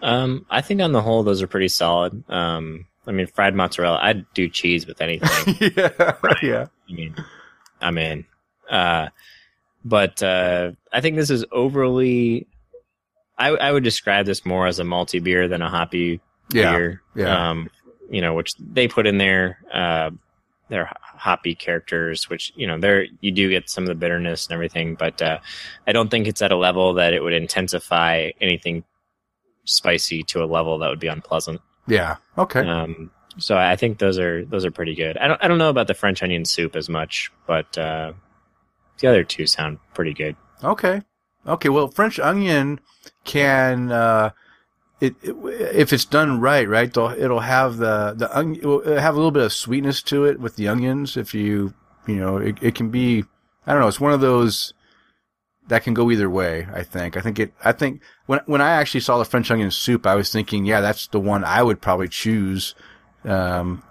Um, 0.00 0.46
I 0.50 0.62
think 0.62 0.80
on 0.80 0.90
the 0.90 1.02
whole 1.02 1.22
those 1.22 1.42
are 1.42 1.46
pretty 1.46 1.68
solid. 1.68 2.24
Um, 2.28 2.86
I 3.06 3.12
mean, 3.12 3.28
fried 3.28 3.54
mozzarella. 3.54 4.00
I'd 4.02 4.26
do 4.34 4.48
cheese 4.48 4.86
with 4.86 5.00
anything. 5.00 5.56
yeah. 5.76 6.14
Yeah. 6.42 6.66
I 6.88 6.92
mean, 6.92 7.14
I'm 7.80 7.98
in. 7.98 8.24
Uh, 8.68 9.08
but 9.84 10.22
uh, 10.22 10.72
I 10.92 11.00
think 11.00 11.16
this 11.16 11.30
is 11.30 11.44
overly. 11.52 12.46
I, 13.38 13.48
I 13.48 13.72
would 13.72 13.84
describe 13.84 14.26
this 14.26 14.44
more 14.44 14.66
as 14.66 14.78
a 14.78 14.84
malty 14.84 15.22
beer 15.22 15.48
than 15.48 15.62
a 15.62 15.68
hoppy 15.68 16.20
Yeah. 16.52 16.72
beer. 16.76 17.02
yeah. 17.14 17.50
Um, 17.50 17.70
you 18.10 18.20
know, 18.20 18.34
which 18.34 18.50
they 18.58 18.88
put 18.88 19.06
in 19.06 19.18
there. 19.18 19.58
Uh, 19.72 20.10
their 20.68 20.90
hoppy 21.02 21.54
characters, 21.54 22.30
which 22.30 22.50
you 22.56 22.66
know, 22.66 22.78
there 22.78 23.04
you 23.20 23.30
do 23.30 23.50
get 23.50 23.68
some 23.68 23.84
of 23.84 23.88
the 23.88 23.94
bitterness 23.94 24.46
and 24.46 24.54
everything, 24.54 24.94
but 24.94 25.20
uh, 25.20 25.38
I 25.86 25.92
don't 25.92 26.10
think 26.10 26.26
it's 26.26 26.40
at 26.40 26.50
a 26.50 26.56
level 26.56 26.94
that 26.94 27.12
it 27.12 27.22
would 27.22 27.34
intensify 27.34 28.30
anything 28.40 28.82
spicy 29.64 30.22
to 30.24 30.42
a 30.42 30.46
level 30.46 30.78
that 30.78 30.88
would 30.88 30.98
be 31.00 31.08
unpleasant. 31.08 31.60
Yeah. 31.86 32.16
Okay. 32.38 32.60
Um, 32.66 33.10
so 33.38 33.56
I 33.58 33.76
think 33.76 33.98
those 33.98 34.18
are 34.18 34.44
those 34.46 34.64
are 34.64 34.70
pretty 34.70 34.94
good. 34.94 35.16
I 35.18 35.28
don't 35.28 35.42
I 35.44 35.48
don't 35.48 35.58
know 35.58 35.68
about 35.70 35.88
the 35.88 35.94
French 35.94 36.22
onion 36.22 36.44
soup 36.44 36.74
as 36.76 36.88
much, 36.88 37.30
but 37.46 37.76
uh, 37.76 38.12
the 38.98 39.08
other 39.08 39.24
two 39.24 39.46
sound 39.46 39.78
pretty 39.94 40.14
good. 40.14 40.36
Okay. 40.64 41.02
Okay. 41.46 41.68
Well, 41.68 41.88
French 41.88 42.18
onion 42.18 42.80
can, 43.24 43.92
uh, 43.92 44.30
it, 45.00 45.14
it 45.22 45.34
if 45.74 45.92
it's 45.92 46.04
done 46.04 46.40
right, 46.40 46.68
right? 46.68 46.88
It'll, 46.88 47.10
it'll 47.10 47.40
have 47.40 47.76
the 47.76 48.14
the 48.16 48.36
onion, 48.36 48.62
it 48.62 48.66
will 48.66 48.98
have 48.98 49.14
a 49.14 49.18
little 49.18 49.30
bit 49.30 49.42
of 49.42 49.52
sweetness 49.52 50.02
to 50.04 50.24
it 50.24 50.40
with 50.40 50.56
the 50.56 50.68
onions. 50.68 51.16
If 51.16 51.34
you 51.34 51.74
you 52.06 52.16
know, 52.16 52.36
it, 52.36 52.58
it 52.62 52.74
can 52.74 52.90
be. 52.90 53.24
I 53.66 53.72
don't 53.72 53.80
know. 53.80 53.88
It's 53.88 54.00
one 54.00 54.12
of 54.12 54.20
those 54.20 54.74
that 55.68 55.84
can 55.84 55.94
go 55.94 56.10
either 56.10 56.28
way. 56.28 56.66
I 56.72 56.82
think. 56.82 57.16
I 57.16 57.20
think 57.20 57.38
it. 57.38 57.52
I 57.64 57.72
think 57.72 58.00
when 58.26 58.40
when 58.46 58.60
I 58.60 58.70
actually 58.70 59.00
saw 59.00 59.18
the 59.18 59.24
French 59.24 59.50
onion 59.50 59.70
soup, 59.70 60.06
I 60.06 60.14
was 60.14 60.32
thinking, 60.32 60.64
yeah, 60.64 60.80
that's 60.80 61.06
the 61.08 61.20
one 61.20 61.44
I 61.44 61.62
would 61.62 61.80
probably 61.80 62.08
choose 62.08 62.74
um, 63.24 63.82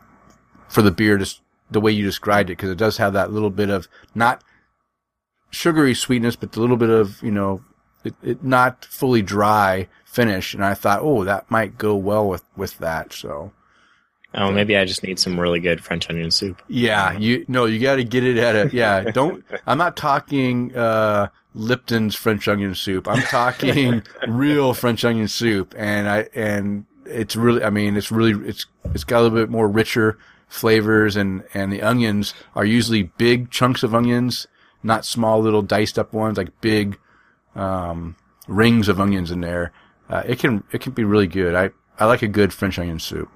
for 0.68 0.82
the 0.82 0.92
beer, 0.92 1.18
just 1.18 1.42
the 1.70 1.82
way 1.82 1.92
you 1.92 2.04
described 2.04 2.50
it, 2.50 2.58
because 2.58 2.70
it 2.70 2.78
does 2.78 2.98
have 2.98 3.14
that 3.14 3.32
little 3.32 3.50
bit 3.50 3.70
of 3.70 3.88
not 4.14 4.44
sugary 5.52 5.94
sweetness, 5.94 6.36
but 6.36 6.56
a 6.56 6.60
little 6.60 6.78
bit 6.78 6.90
of, 6.90 7.22
you 7.22 7.32
know, 7.32 7.62
it, 8.04 8.14
it 8.24 8.44
not 8.44 8.86
fully 8.86 9.22
dry 9.22 9.88
finish. 10.06 10.54
And 10.54 10.64
I 10.64 10.74
thought, 10.74 11.02
oh, 11.02 11.24
that 11.24 11.50
might 11.50 11.78
go 11.78 11.96
well 11.96 12.28
with, 12.28 12.44
with 12.56 12.78
that. 12.80 13.14
So 13.14 13.52
Oh, 14.34 14.50
maybe 14.52 14.78
I 14.78 14.86
just 14.86 15.04
need 15.04 15.20
some 15.20 15.38
really 15.40 15.60
good 15.60 15.84
French 15.84 16.10
onion 16.10 16.32
soup. 16.32 16.62
yeah, 16.70 17.18
you, 17.18 17.44
no, 17.50 17.66
you 17.66 17.80
got 17.80 17.98
to 17.98 18.04
get 18.06 18.24
it 18.24 18.38
at 18.38 18.56
a, 18.56 18.76
yeah, 18.76 19.02
don't, 19.14 19.44
I'm 19.68 19.78
not 19.78 19.98
talking, 19.98 20.76
uh, 20.76 21.28
Lipton's 21.54 22.16
French 22.16 22.48
onion 22.48 22.74
soup. 22.74 23.10
I'm 23.10 23.24
talking 23.24 24.04
real 24.28 24.74
French 24.74 25.04
onion 25.04 25.28
soup. 25.28 25.76
And 25.78 26.08
I, 26.08 26.30
and 26.34 26.86
it's 27.06 27.36
really, 27.36 27.62
I 27.62 27.70
mean, 27.70 27.98
it's 27.98 28.10
really, 28.10 28.48
it's, 28.48 28.68
it's 28.94 29.04
got 29.04 29.20
a 29.20 29.24
little 29.24 29.38
bit 29.38 29.50
more 29.50 29.68
richer 29.68 30.18
flavors 30.48 31.18
and, 31.18 31.44
and 31.54 31.72
the 31.72 31.82
onions 31.82 32.34
are 32.56 32.64
usually 32.64 33.04
big 33.04 33.52
chunks 33.52 33.84
of 33.84 33.94
onions, 33.94 34.48
not 34.82 35.06
small 35.06 35.42
little 35.42 35.62
diced 35.62 36.00
up 36.00 36.14
ones, 36.14 36.38
like 36.38 36.62
big, 36.62 36.98
um, 37.56 38.16
rings 38.48 38.88
of 38.88 39.00
onions 39.00 39.32
in 39.32 39.42
there. 39.42 39.72
Uh, 40.10 40.24
it 40.26 40.40
can, 40.40 40.64
it 40.72 40.82
can 40.82 40.92
be 40.94 41.04
really 41.04 41.28
good. 41.28 41.56
I, 41.56 41.70
I 42.00 42.06
like 42.06 42.22
a 42.22 42.28
good 42.28 42.54
French 42.54 42.78
onion 42.80 43.00
soup. 43.00 43.30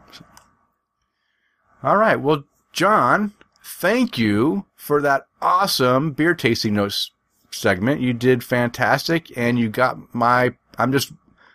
All 1.83 1.97
right. 1.97 2.19
Well, 2.19 2.43
John, 2.73 3.33
thank 3.63 4.17
you 4.17 4.65
for 4.75 5.01
that 5.01 5.27
awesome 5.41 6.11
beer 6.11 6.33
tasting 6.33 6.73
notes 6.73 7.11
segment. 7.51 8.01
You 8.01 8.13
did 8.13 8.43
fantastic 8.43 9.35
and 9.37 9.57
you 9.57 9.69
got 9.69 10.13
my, 10.13 10.55
I'm 10.77 10.91
just, 10.91 11.11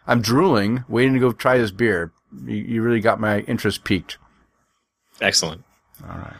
I'm 0.06 0.22
drooling 0.22 0.84
waiting 0.88 1.14
to 1.14 1.20
go 1.20 1.32
try 1.32 1.58
this 1.58 1.70
beer. 1.70 2.12
You, 2.46 2.56
you 2.56 2.82
really 2.82 3.00
got 3.00 3.20
my 3.20 3.40
interest 3.40 3.84
peaked. 3.84 4.18
Excellent. 5.20 5.64
All 6.02 6.16
right. 6.16 6.36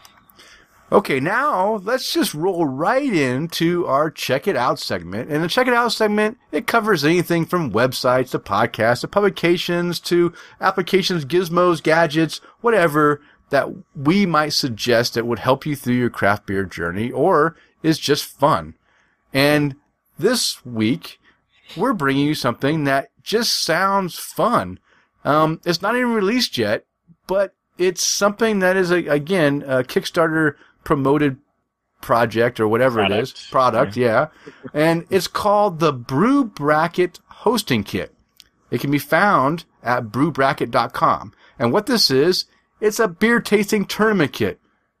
Okay, 0.91 1.21
now 1.21 1.75
let's 1.85 2.11
just 2.11 2.33
roll 2.33 2.65
right 2.65 3.13
into 3.13 3.87
our 3.87 4.11
check 4.11 4.45
it 4.45 4.57
out 4.57 4.77
segment. 4.77 5.31
And 5.31 5.41
the 5.41 5.47
check 5.47 5.67
it 5.67 5.73
out 5.73 5.93
segment, 5.93 6.37
it 6.51 6.67
covers 6.67 7.05
anything 7.05 7.45
from 7.45 7.71
websites 7.71 8.31
to 8.31 8.39
podcasts 8.39 9.01
to 9.01 9.07
publications 9.07 10.01
to 10.01 10.33
applications, 10.59 11.23
gizmos, 11.23 11.81
gadgets, 11.81 12.41
whatever 12.59 13.21
that 13.51 13.69
we 13.95 14.25
might 14.25 14.51
suggest 14.51 15.13
that 15.13 15.25
would 15.25 15.39
help 15.39 15.65
you 15.65 15.77
through 15.77 15.95
your 15.95 16.09
craft 16.09 16.45
beer 16.45 16.65
journey 16.65 17.09
or 17.09 17.55
is 17.81 17.97
just 17.97 18.25
fun. 18.25 18.73
And 19.33 19.77
this 20.19 20.65
week, 20.65 21.19
we're 21.77 21.93
bringing 21.93 22.27
you 22.27 22.35
something 22.35 22.83
that 22.83 23.11
just 23.23 23.57
sounds 23.59 24.19
fun. 24.19 24.77
Um, 25.23 25.61
it's 25.65 25.81
not 25.81 25.95
even 25.95 26.13
released 26.13 26.57
yet, 26.57 26.85
but 27.27 27.55
it's 27.77 28.05
something 28.05 28.59
that 28.59 28.75
is 28.75 28.91
a, 28.91 29.05
again 29.07 29.63
a 29.65 29.83
Kickstarter 29.83 30.55
promoted 30.83 31.37
project 32.01 32.59
or 32.59 32.67
whatever 32.67 32.99
it 33.01 33.11
is 33.11 33.31
Product. 33.31 33.51
product, 33.51 33.97
yeah. 33.97 34.27
and 34.73 35.05
it's 35.09 35.27
called 35.27 35.79
the 35.79 35.93
Brew 35.93 36.43
Bracket 36.43 37.19
Hosting 37.27 37.83
Kit. 37.83 38.13
It 38.71 38.81
can 38.81 38.89
be 38.89 38.99
found 38.99 39.65
at 39.83 40.05
brewbracket.com. 40.05 41.33
And 41.59 41.71
what 41.71 41.85
this 41.85 42.09
is, 42.09 42.45
it's 42.79 42.99
a 42.99 43.07
beer 43.07 43.39
tasting 43.39 43.85
tournament 43.85 44.33
kit. 44.33 44.59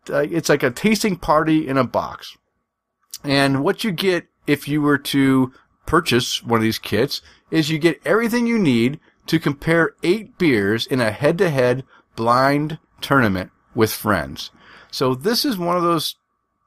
Uh, 0.09 0.25
it's 0.29 0.49
like 0.49 0.63
a 0.63 0.71
tasting 0.71 1.15
party 1.15 1.67
in 1.67 1.77
a 1.77 1.83
box. 1.83 2.37
And 3.23 3.63
what 3.63 3.83
you 3.83 3.91
get 3.91 4.27
if 4.47 4.67
you 4.67 4.81
were 4.81 4.97
to 4.97 5.53
purchase 5.85 6.43
one 6.43 6.59
of 6.59 6.63
these 6.63 6.79
kits 6.79 7.21
is 7.49 7.69
you 7.69 7.79
get 7.79 8.01
everything 8.05 8.47
you 8.47 8.59
need 8.59 8.99
to 9.27 9.39
compare 9.39 9.95
eight 10.03 10.37
beers 10.37 10.85
in 10.85 10.99
a 10.99 11.11
head 11.11 11.37
to 11.37 11.49
head 11.49 11.83
blind 12.15 12.79
tournament 12.99 13.51
with 13.73 13.91
friends. 13.91 14.51
So 14.91 15.15
this 15.15 15.45
is 15.45 15.57
one 15.57 15.77
of 15.77 15.83
those 15.83 16.15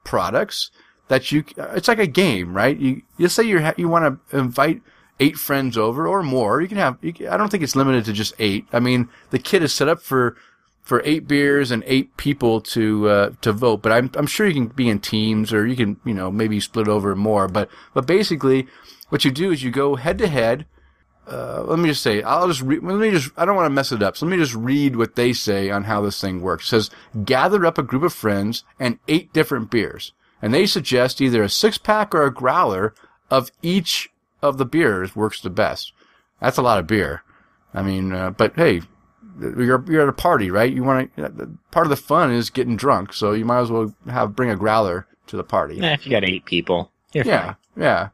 products 0.05 0.71
that 1.09 1.31
you, 1.31 1.45
it's 1.57 1.89
like 1.89 1.99
a 1.99 2.07
game, 2.07 2.55
right? 2.55 2.77
You, 2.77 3.03
you 3.19 3.29
say 3.29 3.45
you 3.45 3.61
you 3.77 3.89
want 3.89 4.21
to 4.31 4.37
invite 4.37 4.83
eight 5.21 5.37
friends 5.37 5.79
over 5.79 6.09
or 6.09 6.23
more. 6.23 6.61
You 6.61 6.69
can 6.69 6.79
have, 6.79 6.99
you 7.01 7.13
can, 7.13 7.29
I 7.29 7.37
don't 7.37 7.51
think 7.51 7.63
it's 7.63 7.77
limited 7.77 8.05
to 8.07 8.13
just 8.13 8.35
eight. 8.39 8.67
I 8.73 8.81
mean, 8.81 9.09
the 9.31 9.39
kit 9.39 9.63
is 9.63 9.73
set 9.73 9.89
up 9.89 10.01
for, 10.01 10.37
for 10.83 11.03
eight 11.05 11.29
beers 11.29 11.71
and 11.71 11.85
eight 11.87 12.17
people 12.17 12.61
to, 12.61 13.09
uh, 13.09 13.31
to 13.43 13.53
vote, 13.53 13.83
but 13.83 13.93
I'm, 13.93 14.11
I'm 14.15 14.27
sure 14.27 14.47
you 14.47 14.55
can 14.55 14.67
be 14.67 14.89
in 14.89 14.99
teams 14.99 15.53
or 15.53 15.67
you 15.67 15.77
can, 15.77 15.99
you 16.05 16.15
know, 16.15 16.31
maybe 16.31 16.59
split 16.61 16.89
over 16.89 17.15
more. 17.15 17.49
But, 17.49 17.69
but 17.93 18.07
basically 18.07 18.67
what 19.09 19.25
you 19.25 19.31
do 19.31 19.53
is 19.53 19.63
you 19.63 19.71
go 19.71 19.97
head 19.97 20.19
to 20.19 20.27
head. 20.27 20.67
Uh, 21.27 21.63
let 21.67 21.79
me 21.79 21.89
just 21.89 22.03
say, 22.03 22.23
I'll 22.23 22.49
just 22.49 22.61
re- 22.61 22.81
let 22.81 22.99
me 22.99 23.11
just, 23.11 23.31
I 23.37 23.45
don't 23.45 23.57
want 23.57 23.67
to 23.67 23.71
mess 23.71 23.93
it 23.93 24.03
up. 24.03 24.17
So 24.17 24.27
let 24.27 24.31
me 24.37 24.43
just 24.43 24.55
read 24.55 24.97
what 24.97 25.17
they 25.17 25.33
say 25.33 25.71
on 25.71 25.85
how 25.85 26.01
this 26.03 26.21
thing 26.21 26.43
works. 26.43 26.67
It 26.67 26.69
says, 26.69 26.91
gather 27.25 27.65
up 27.65 27.79
a 27.79 27.83
group 27.83 28.03
of 28.03 28.13
friends 28.13 28.65
and 28.79 28.99
eight 29.09 29.33
different 29.33 29.71
beers. 29.71 30.13
And 30.43 30.53
they 30.53 30.67
suggest 30.67 31.23
either 31.23 31.43
a 31.43 31.49
six 31.49 31.79
pack 31.79 32.15
or 32.15 32.25
a 32.25 32.33
growler 32.35 32.95
of 33.31 33.51
each 33.63 34.11
of 34.43 34.59
the 34.59 34.67
beers 34.67 35.17
works 35.17 35.41
the 35.41 35.49
best. 35.51 35.93
That's 36.41 36.59
a 36.59 36.63
lot 36.63 36.79
of 36.79 36.87
beer. 36.87 37.23
I 37.73 37.83
mean, 37.83 38.13
uh, 38.13 38.31
but 38.31 38.55
hey, 38.55 38.83
you're, 39.41 39.83
you're 39.89 40.03
at 40.03 40.09
a 40.09 40.13
party, 40.13 40.51
right? 40.51 40.71
You 40.71 40.85
want 40.85 41.17
to, 41.17 41.49
part 41.71 41.87
of 41.87 41.91
the 41.91 41.97
fun 41.97 42.31
is 42.33 42.51
getting 42.51 42.77
drunk. 42.77 43.15
So 43.15 43.33
you 43.33 43.47
might 43.47 43.61
as 43.63 43.71
well 43.71 43.95
have, 44.09 44.37
bring 44.37 44.51
a 44.51 44.57
growler 44.57 45.07
to 45.29 45.37
the 45.39 45.45
party. 45.45 45.81
Eh, 45.81 45.95
if 45.95 46.05
you 46.05 46.11
got 46.11 46.25
eight 46.25 46.45
people, 46.45 46.93
Yeah, 47.15 47.55
yeah. 47.77 48.09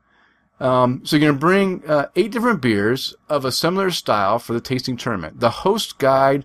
Um, 0.60 1.00
so 1.04 1.16
you're 1.16 1.28
going 1.28 1.34
to 1.34 1.40
bring 1.40 1.82
uh, 1.86 2.08
eight 2.16 2.32
different 2.32 2.60
beers 2.60 3.14
of 3.28 3.44
a 3.44 3.52
similar 3.52 3.90
style 3.90 4.38
for 4.38 4.52
the 4.52 4.60
tasting 4.60 4.96
tournament. 4.96 5.40
The 5.40 5.50
host 5.50 5.98
guide 5.98 6.44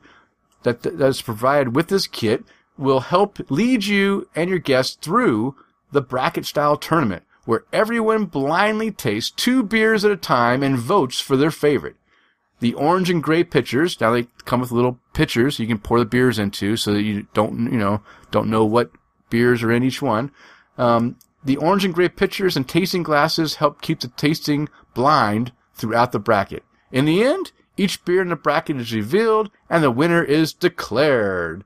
that 0.64 0.84
that 0.84 1.02
is 1.02 1.22
provided 1.22 1.76
with 1.76 1.90
this 1.90 2.08
kit 2.08 2.44
will 2.78 3.02
help 3.02 3.40
lead 3.52 3.86
you 3.86 4.28
and 4.36 4.50
your 4.50 4.60
guests 4.60 4.98
through 5.00 5.56
the 5.92 6.02
bracket 6.02 6.46
style 6.46 6.78
tournament, 6.78 7.24
where 7.46 7.64
everyone 7.72 8.26
blindly 8.26 8.92
tastes 8.92 9.32
two 9.32 9.64
beers 9.64 10.04
at 10.04 10.12
a 10.12 10.18
time 10.18 10.64
and 10.64 10.78
votes 10.78 11.20
for 11.20 11.38
their 11.38 11.52
favorite. 11.52 11.96
The 12.60 12.74
orange 12.74 13.10
and 13.10 13.22
gray 13.22 13.44
pitchers, 13.44 14.00
now 14.00 14.12
they 14.12 14.28
come 14.46 14.62
with 14.62 14.72
little 14.72 15.00
pitchers 15.14 15.60
you 15.60 15.68
can 15.68 15.78
pour 15.78 16.00
the 16.00 16.06
beers 16.06 16.40
into 16.40 16.78
so 16.78 16.94
that 16.94 17.04
you 17.04 17.28
don't, 17.34 17.72
you 17.72 17.78
know, 17.78 18.02
don't 18.32 18.50
know 18.50 18.66
what 18.66 18.92
beers 19.30 19.62
are 19.62 19.72
in 19.72 19.84
each 19.84 20.02
one. 20.02 20.32
Um, 20.78 21.18
the 21.46 21.58
orange 21.58 21.86
and 21.86 21.94
gray 21.94 22.10
pitchers 22.10 22.58
and 22.58 22.68
tasting 22.68 23.04
glasses 23.04 23.56
help 23.56 23.82
keep 23.82 24.00
the 24.00 24.08
tasting 24.10 24.68
blind 24.94 25.52
throughout 25.74 26.12
the 26.12 26.20
bracket. 26.20 26.64
In 26.92 27.06
the 27.06 27.24
end, 27.24 27.52
each 27.78 28.04
beer 28.04 28.22
in 28.22 28.30
the 28.30 28.36
bracket 28.36 28.78
is 28.78 28.94
revealed 28.94 29.52
and 29.70 29.84
the 29.84 29.92
winner 29.92 30.24
is 30.24 30.54
declared. 30.54 31.64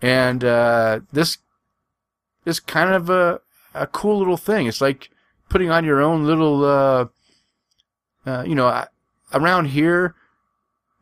And, 0.00 0.44
uh, 0.44 1.00
this 1.12 1.38
is 2.46 2.60
kind 2.60 2.94
of 2.94 3.10
a, 3.10 3.40
a 3.74 3.86
cool 3.86 4.18
little 4.18 4.36
thing. 4.36 4.66
It's 4.66 4.80
like 4.80 5.10
putting 5.48 5.70
on 5.70 5.84
your 5.84 6.00
own 6.00 6.24
little, 6.24 6.64
uh, 6.64 7.06
uh, 8.24 8.44
you 8.46 8.54
know, 8.54 8.84
around 9.32 9.66
here, 9.66 10.14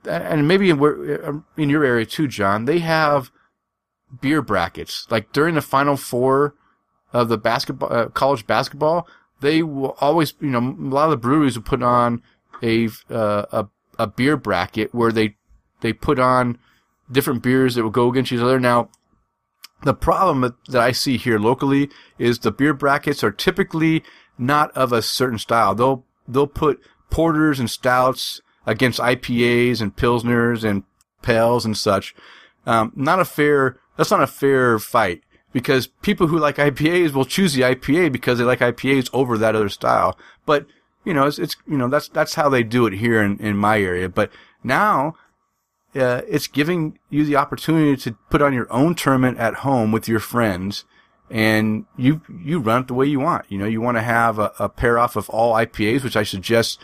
and 0.05 0.49
maybe 0.49 0.71
in, 0.71 1.45
in 1.57 1.69
your 1.69 1.85
area 1.85 2.07
too, 2.07 2.29
John, 2.29 2.65
they 2.65 2.79
have 2.79 3.31
beer 4.21 4.43
brackets. 4.43 5.07
Like 5.11 5.33
during 5.33 5.55
the 5.55 5.61
final 5.61 5.97
four 5.97 6.55
of 7.13 7.29
the 7.29 7.39
basketball, 7.39 7.93
uh, 7.93 8.09
college 8.09 8.47
basketball, 8.47 9.07
they 9.41 9.63
will 9.63 9.97
always, 10.01 10.35
you 10.41 10.49
know, 10.51 10.59
a 10.59 10.89
lot 10.93 11.05
of 11.05 11.11
the 11.11 11.17
breweries 11.17 11.57
will 11.57 11.65
put 11.65 11.83
on 11.83 12.23
a, 12.63 12.89
uh, 13.11 13.45
a, 13.53 13.69
a 13.99 14.07
beer 14.07 14.37
bracket 14.37 14.95
where 14.95 15.13
they, 15.13 15.37
they 15.81 15.93
put 15.93 16.19
on 16.19 16.59
different 17.11 17.43
beers 17.43 17.75
that 17.75 17.83
will 17.83 17.91
go 17.91 18.11
against 18.11 18.33
each 18.33 18.41
other. 18.41 18.59
Now, 18.61 18.91
the 19.83 19.95
problem 19.95 20.41
that- 20.41 20.77
I 20.77 20.93
see 20.93 21.17
here 21.17 21.39
locally 21.39 21.89
is 22.19 22.41
the 22.41 22.51
beer 22.51 22.75
brackets 22.75 23.23
are 23.23 23.31
typically 23.31 24.03
not 24.37 24.71
of 24.77 24.93
a 24.93 25.03
certain 25.03 25.39
style. 25.39 25.75
They'll, 25.75 26.05
they'll 26.27 26.47
put 26.47 26.81
porters 27.11 27.59
and 27.61 27.71
stouts 27.71 28.41
against 28.67 28.99
IPAs 28.99 29.81
and 29.81 29.97
pilsners 29.97 30.63
and 30.69 30.83
pales 31.23 31.65
and 31.65 31.77
such. 31.77 32.15
Um, 32.67 32.93
not 32.95 33.21
a 33.21 33.25
fair, 33.25 33.79
that's 33.97 34.11
not 34.11 34.23
a 34.23 34.27
fair 34.27 34.79
fight 34.79 35.23
because 35.53 35.87
people 35.87 36.27
who 36.27 36.39
like 36.39 36.57
IPAs 36.57 37.13
will 37.13 37.25
choose 37.25 37.55
the 37.55 37.63
IPA 37.63 38.13
because 38.13 38.39
they 38.39 38.45
like 38.45 38.61
IPAs 38.61 39.09
over 39.13 39.39
that 39.39 39.55
other 39.55 39.69
style. 39.69 40.19
But, 40.47 40.67
you 41.05 41.15
know, 41.15 41.27
it's, 41.27 41.39
it's 41.39 41.57
you 41.67 41.79
know, 41.79 41.89
that's, 41.89 42.09
that's 42.09 42.35
how 42.35 42.49
they 42.49 42.63
do 42.63 42.87
it 42.87 42.95
here 42.95 43.23
in, 43.23 43.39
in 43.39 43.57
my 43.57 43.81
area. 43.81 44.09
But 44.09 44.31
now, 44.63 45.15
uh, 45.95 46.23
it's 46.29 46.47
giving 46.47 46.99
you 47.09 47.25
the 47.25 47.37
opportunity 47.37 47.97
to 47.97 48.13
put 48.31 48.43
on 48.43 48.53
your 48.53 48.71
own 48.73 48.95
tournament 48.95 49.39
at 49.39 49.55
home 49.55 49.91
with 49.91 50.07
your 50.07 50.21
friends 50.21 50.85
and 51.31 51.87
you, 51.97 52.23
you 52.43 52.59
run 52.59 52.83
it 52.83 52.89
the 52.89 52.95
way 52.95 53.07
you 53.07 53.21
want. 53.21 53.47
You 53.49 53.59
know, 53.59 53.67
you 53.67 53.81
want 53.81 53.97
to 53.97 54.03
have 54.03 54.39
a, 54.39 54.53
a 54.59 54.69
pair 54.69 54.99
off 54.99 55.17
of 55.17 55.29
all 55.31 55.55
IPAs, 55.55 56.05
which 56.05 56.17
I 56.17 56.23
suggest, 56.23 56.81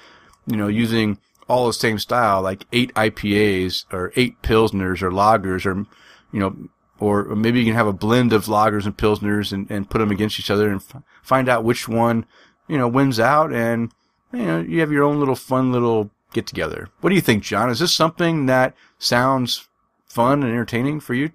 you 0.47 0.57
know, 0.57 0.69
using 0.69 1.19
all 1.49 1.67
the 1.67 1.73
same 1.73 1.99
style, 1.99 2.43
like 2.43 2.65
eight 2.73 2.93
IPAs 2.95 3.85
or 3.93 4.13
eight 4.17 4.41
Pilsners 4.43 5.03
or 5.03 5.11
lagers 5.11 5.67
or, 5.67 5.87
you 6.33 6.41
know, 6.41 6.57
or 7.01 7.25
maybe 7.35 7.59
you 7.59 7.65
can 7.67 7.75
have 7.75 7.87
a 7.87 7.93
blend 7.93 8.33
of 8.33 8.47
lagers 8.47 8.85
and 8.87 8.97
Pilsners 8.97 9.53
and, 9.53 9.71
and 9.71 9.89
put 9.91 9.99
them 9.99 10.11
against 10.11 10.39
each 10.39 10.51
other 10.51 10.71
and 10.71 10.81
f- 10.81 11.03
find 11.23 11.49
out 11.49 11.65
which 11.65 11.89
one, 11.89 12.25
you 12.69 12.79
know, 12.79 12.89
wins 12.89 13.19
out 13.21 13.53
and, 13.53 13.93
you 14.33 14.45
know, 14.45 14.61
you 14.61 14.81
have 14.81 14.93
your 14.93 15.05
own 15.05 15.19
little 15.19 15.35
fun 15.37 15.73
little 15.73 16.11
get 16.33 16.47
together. 16.47 16.89
What 17.01 17.11
do 17.11 17.17
you 17.17 17.21
think, 17.21 17.43
John? 17.43 17.71
Is 17.71 17.79
this 17.79 17.95
something 17.95 18.47
that 18.47 18.75
sounds 18.99 19.69
fun 20.07 20.43
and 20.43 20.53
entertaining 20.53 21.01
for 21.01 21.15
you? 21.15 21.31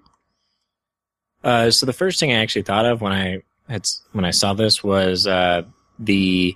Uh, 1.42 1.70
so 1.70 1.86
the 1.86 1.92
first 1.92 2.20
thing 2.20 2.32
I 2.32 2.36
actually 2.42 2.62
thought 2.62 2.84
of 2.84 3.00
when 3.00 3.12
I 3.12 3.42
had 3.68 3.86
when 4.12 4.24
I 4.24 4.30
saw 4.30 4.52
this 4.52 4.84
was 4.84 5.26
uh, 5.26 5.62
the 5.98 6.54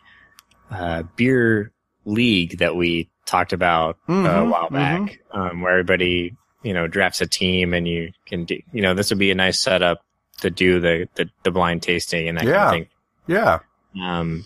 uh, 0.71 1.05
beer 1.17 1.73
league 2.05 2.59
that 2.59 2.77
we 2.77 3.09
talked 3.25 3.53
about 3.55 3.97
uh, 4.09 4.13
a 4.13 4.15
Mhm, 4.17 4.51
while 4.51 4.69
back, 4.69 5.21
um, 5.31 5.63
where 5.63 5.73
everybody 5.73 6.37
you 6.65 6.75
know 6.75 6.89
drafts 6.89 7.21
a 7.21 7.27
team 7.27 7.73
and 7.75 7.87
you 7.87 8.11
can 8.27 8.45
do 8.45 8.59
you 8.73 8.83
know 8.83 8.95
this 8.95 9.11
would 9.11 9.19
be 9.21 9.31
a 9.31 9.35
nice 9.37 9.61
setup 9.61 10.03
to 10.41 10.51
do 10.51 10.81
the 10.81 11.09
the, 11.15 11.29
the 11.45 11.51
blind 11.53 11.83
tasting 11.83 12.29
and 12.29 12.37
that 12.39 12.45
Yeah. 12.47 12.53
kind 12.55 12.65
of 12.67 12.73
thing. 12.73 12.89
Yeah. 13.27 13.59
Um, 14.03 14.45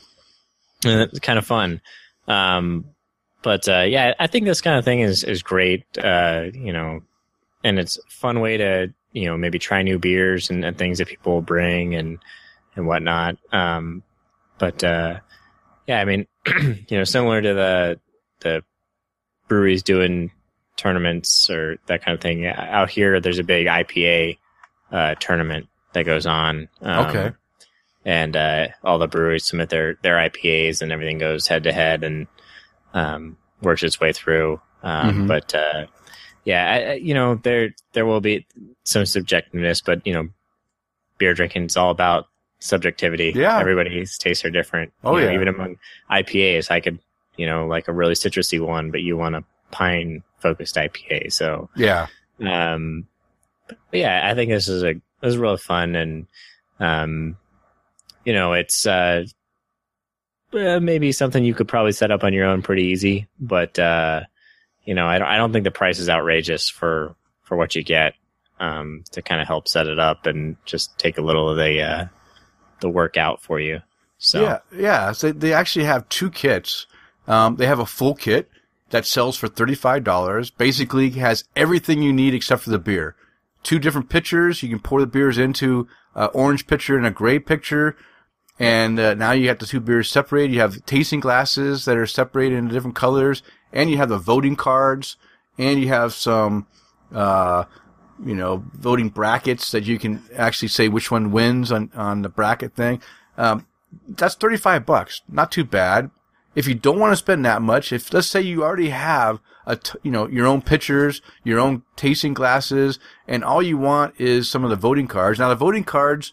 and 0.84 1.00
it's 1.00 1.18
kind 1.20 1.38
of 1.38 1.46
fun. 1.46 1.80
Um, 2.26 2.84
but 3.42 3.66
uh, 3.68 3.84
yeah, 3.88 4.12
I 4.18 4.26
think 4.26 4.44
this 4.44 4.60
kind 4.60 4.78
of 4.78 4.84
thing 4.84 5.00
is 5.00 5.24
is 5.24 5.42
great. 5.42 5.84
Uh, 5.96 6.46
you 6.52 6.72
know, 6.72 7.00
and 7.64 7.78
it's 7.78 7.96
a 7.98 8.10
fun 8.10 8.40
way 8.40 8.58
to 8.58 8.92
you 9.12 9.24
know 9.26 9.36
maybe 9.38 9.58
try 9.58 9.82
new 9.82 9.98
beers 9.98 10.50
and, 10.50 10.64
and 10.64 10.76
things 10.76 10.98
that 10.98 11.08
people 11.08 11.40
bring 11.40 11.94
and 11.94 12.18
and 12.76 12.86
whatnot. 12.86 13.38
Um, 13.52 14.02
but 14.58 14.84
uh, 14.84 15.20
yeah, 15.86 16.00
I 16.00 16.04
mean, 16.04 16.26
you 16.46 16.98
know, 16.98 17.04
similar 17.04 17.40
to 17.40 17.54
the 17.54 18.00
the 18.40 18.62
breweries 19.48 19.82
doing 19.82 20.30
tournaments 20.78 21.50
or 21.50 21.76
that 21.86 22.02
kind 22.02 22.14
of 22.14 22.22
thing. 22.22 22.46
Out 22.46 22.88
here, 22.88 23.20
there's 23.20 23.38
a 23.38 23.44
big 23.44 23.66
IPA 23.66 24.38
uh, 24.90 25.14
tournament 25.16 25.68
that 25.92 26.04
goes 26.04 26.24
on. 26.24 26.68
Um, 26.80 27.06
Okay. 27.06 27.30
And 28.04 28.34
uh, 28.36 28.68
all 28.82 28.98
the 28.98 29.06
breweries 29.08 29.44
submit 29.44 29.68
their 29.68 29.98
their 30.02 30.16
IPAs, 30.16 30.80
and 30.80 30.90
everything 30.92 31.18
goes 31.18 31.46
head 31.46 31.64
to 31.64 31.72
head 31.72 32.04
and 32.04 32.26
um, 32.94 33.36
works 33.60 33.82
its 33.82 34.00
way 34.00 34.12
through. 34.14 34.60
Um, 34.82 35.24
Mhm. 35.24 35.28
But 35.28 35.54
uh, 35.54 35.86
yeah, 36.44 36.90
I- 36.92 36.94
you 36.94 37.12
know, 37.12 37.34
there 37.34 37.74
there 37.92 38.06
will 38.06 38.20
be 38.22 38.46
some 38.84 39.02
subjectiveness, 39.02 39.84
but 39.84 40.06
you 40.06 40.14
know, 40.14 40.28
beer 41.18 41.34
drinking 41.34 41.64
is 41.66 41.76
all 41.76 41.90
about 41.90 42.28
subjectivity. 42.60 43.32
Yeah. 43.36 43.58
everybody's 43.58 44.16
tastes 44.16 44.44
are 44.44 44.50
different. 44.50 44.92
Oh, 45.04 45.16
You 45.16 45.24
know, 45.24 45.28
yeah. 45.30 45.34
even 45.34 45.48
among 45.48 45.76
IPAs, 46.10 46.70
I 46.70 46.80
could 46.80 47.00
you 47.36 47.46
know 47.46 47.66
like 47.66 47.88
a 47.88 47.92
really 47.92 48.14
citrusy 48.14 48.58
one, 48.64 48.90
but 48.90 49.02
you 49.02 49.16
want 49.18 49.34
a 49.34 49.44
pine 49.70 50.22
focused 50.40 50.76
IPA. 50.76 51.32
So 51.32 51.68
Yeah. 51.76 52.06
um, 52.40 53.06
but 53.68 54.00
yeah, 54.00 54.28
I 54.30 54.34
think 54.34 54.50
this 54.50 54.68
is 54.68 54.82
a 54.82 54.94
this 55.20 55.30
is 55.30 55.36
really 55.38 55.58
fun 55.58 55.96
and 55.96 56.26
um, 56.80 57.36
you 58.24 58.32
know, 58.32 58.52
it's 58.52 58.86
uh, 58.86 59.24
uh, 60.52 60.80
maybe 60.80 61.12
something 61.12 61.44
you 61.44 61.54
could 61.54 61.68
probably 61.68 61.92
set 61.92 62.10
up 62.10 62.24
on 62.24 62.32
your 62.32 62.46
own 62.46 62.62
pretty 62.62 62.84
easy. 62.84 63.26
But 63.40 63.78
uh, 63.78 64.22
you 64.84 64.94
know, 64.94 65.06
I 65.06 65.18
don't, 65.18 65.28
I 65.28 65.36
don't 65.36 65.52
think 65.52 65.64
the 65.64 65.70
price 65.70 65.98
is 65.98 66.08
outrageous 66.08 66.68
for 66.68 67.14
for 67.42 67.56
what 67.56 67.74
you 67.74 67.82
get 67.82 68.14
um, 68.60 69.04
to 69.12 69.22
kind 69.22 69.40
of 69.40 69.46
help 69.46 69.68
set 69.68 69.86
it 69.86 69.98
up 69.98 70.26
and 70.26 70.56
just 70.64 70.96
take 70.98 71.18
a 71.18 71.22
little 71.22 71.48
of 71.48 71.56
the 71.56 71.82
uh, 71.82 72.04
the 72.80 72.88
work 72.88 73.16
out 73.16 73.42
for 73.42 73.58
you. 73.60 73.80
So 74.18 74.42
Yeah, 74.42 74.58
yeah. 74.74 75.12
So 75.12 75.32
they 75.32 75.52
actually 75.52 75.84
have 75.86 76.08
two 76.08 76.30
kits. 76.30 76.86
Um, 77.26 77.56
they 77.56 77.66
have 77.66 77.78
a 77.78 77.86
full 77.86 78.14
kit 78.14 78.48
that 78.90 79.06
sells 79.06 79.36
for 79.36 79.48
thirty-five 79.48 80.04
dollars. 80.04 80.50
Basically, 80.50 81.10
has 81.10 81.44
everything 81.56 82.02
you 82.02 82.12
need 82.12 82.34
except 82.34 82.62
for 82.62 82.70
the 82.70 82.78
beer. 82.78 83.16
Two 83.62 83.78
different 83.78 84.08
pitchers. 84.08 84.62
You 84.62 84.68
can 84.68 84.80
pour 84.80 85.00
the 85.00 85.06
beers 85.06 85.38
into 85.38 85.88
an 86.14 86.30
orange 86.32 86.66
pitcher 86.66 86.96
and 86.96 87.06
a 87.06 87.10
gray 87.10 87.38
pitcher. 87.38 87.96
And 88.58 88.98
uh, 88.98 89.14
now 89.14 89.32
you 89.32 89.48
have 89.48 89.58
the 89.58 89.66
two 89.66 89.80
beers 89.80 90.10
separated. 90.10 90.52
You 90.52 90.60
have 90.60 90.84
tasting 90.84 91.20
glasses 91.20 91.84
that 91.84 91.96
are 91.96 92.06
separated 92.06 92.56
into 92.56 92.74
different 92.74 92.96
colors, 92.96 93.42
and 93.72 93.88
you 93.88 93.98
have 93.98 94.08
the 94.08 94.18
voting 94.18 94.56
cards, 94.56 95.16
and 95.58 95.80
you 95.80 95.88
have 95.88 96.12
some, 96.12 96.66
uh, 97.12 97.64
you 98.24 98.34
know, 98.34 98.64
voting 98.72 99.10
brackets 99.10 99.70
that 99.70 99.84
you 99.84 99.98
can 99.98 100.22
actually 100.34 100.68
say 100.68 100.88
which 100.88 101.10
one 101.10 101.30
wins 101.30 101.70
on 101.70 101.90
on 101.94 102.22
the 102.22 102.28
bracket 102.28 102.74
thing. 102.74 103.00
Um, 103.36 103.66
that's 104.08 104.34
35 104.34 104.84
bucks. 104.84 105.22
Not 105.28 105.52
too 105.52 105.64
bad. 105.64 106.10
If 106.58 106.66
you 106.66 106.74
don't 106.74 106.98
want 106.98 107.12
to 107.12 107.16
spend 107.16 107.44
that 107.44 107.62
much, 107.62 107.92
if 107.92 108.12
let's 108.12 108.26
say 108.26 108.40
you 108.40 108.64
already 108.64 108.88
have 108.88 109.38
a, 109.64 109.76
t- 109.76 109.96
you 110.02 110.10
know, 110.10 110.26
your 110.26 110.44
own 110.44 110.60
pitchers, 110.60 111.22
your 111.44 111.60
own 111.60 111.82
tasting 111.94 112.34
glasses, 112.34 112.98
and 113.28 113.44
all 113.44 113.62
you 113.62 113.78
want 113.78 114.20
is 114.20 114.50
some 114.50 114.64
of 114.64 114.70
the 114.70 114.74
voting 114.88 115.06
cards. 115.06 115.38
Now 115.38 115.50
the 115.50 115.54
voting 115.54 115.84
cards 115.84 116.32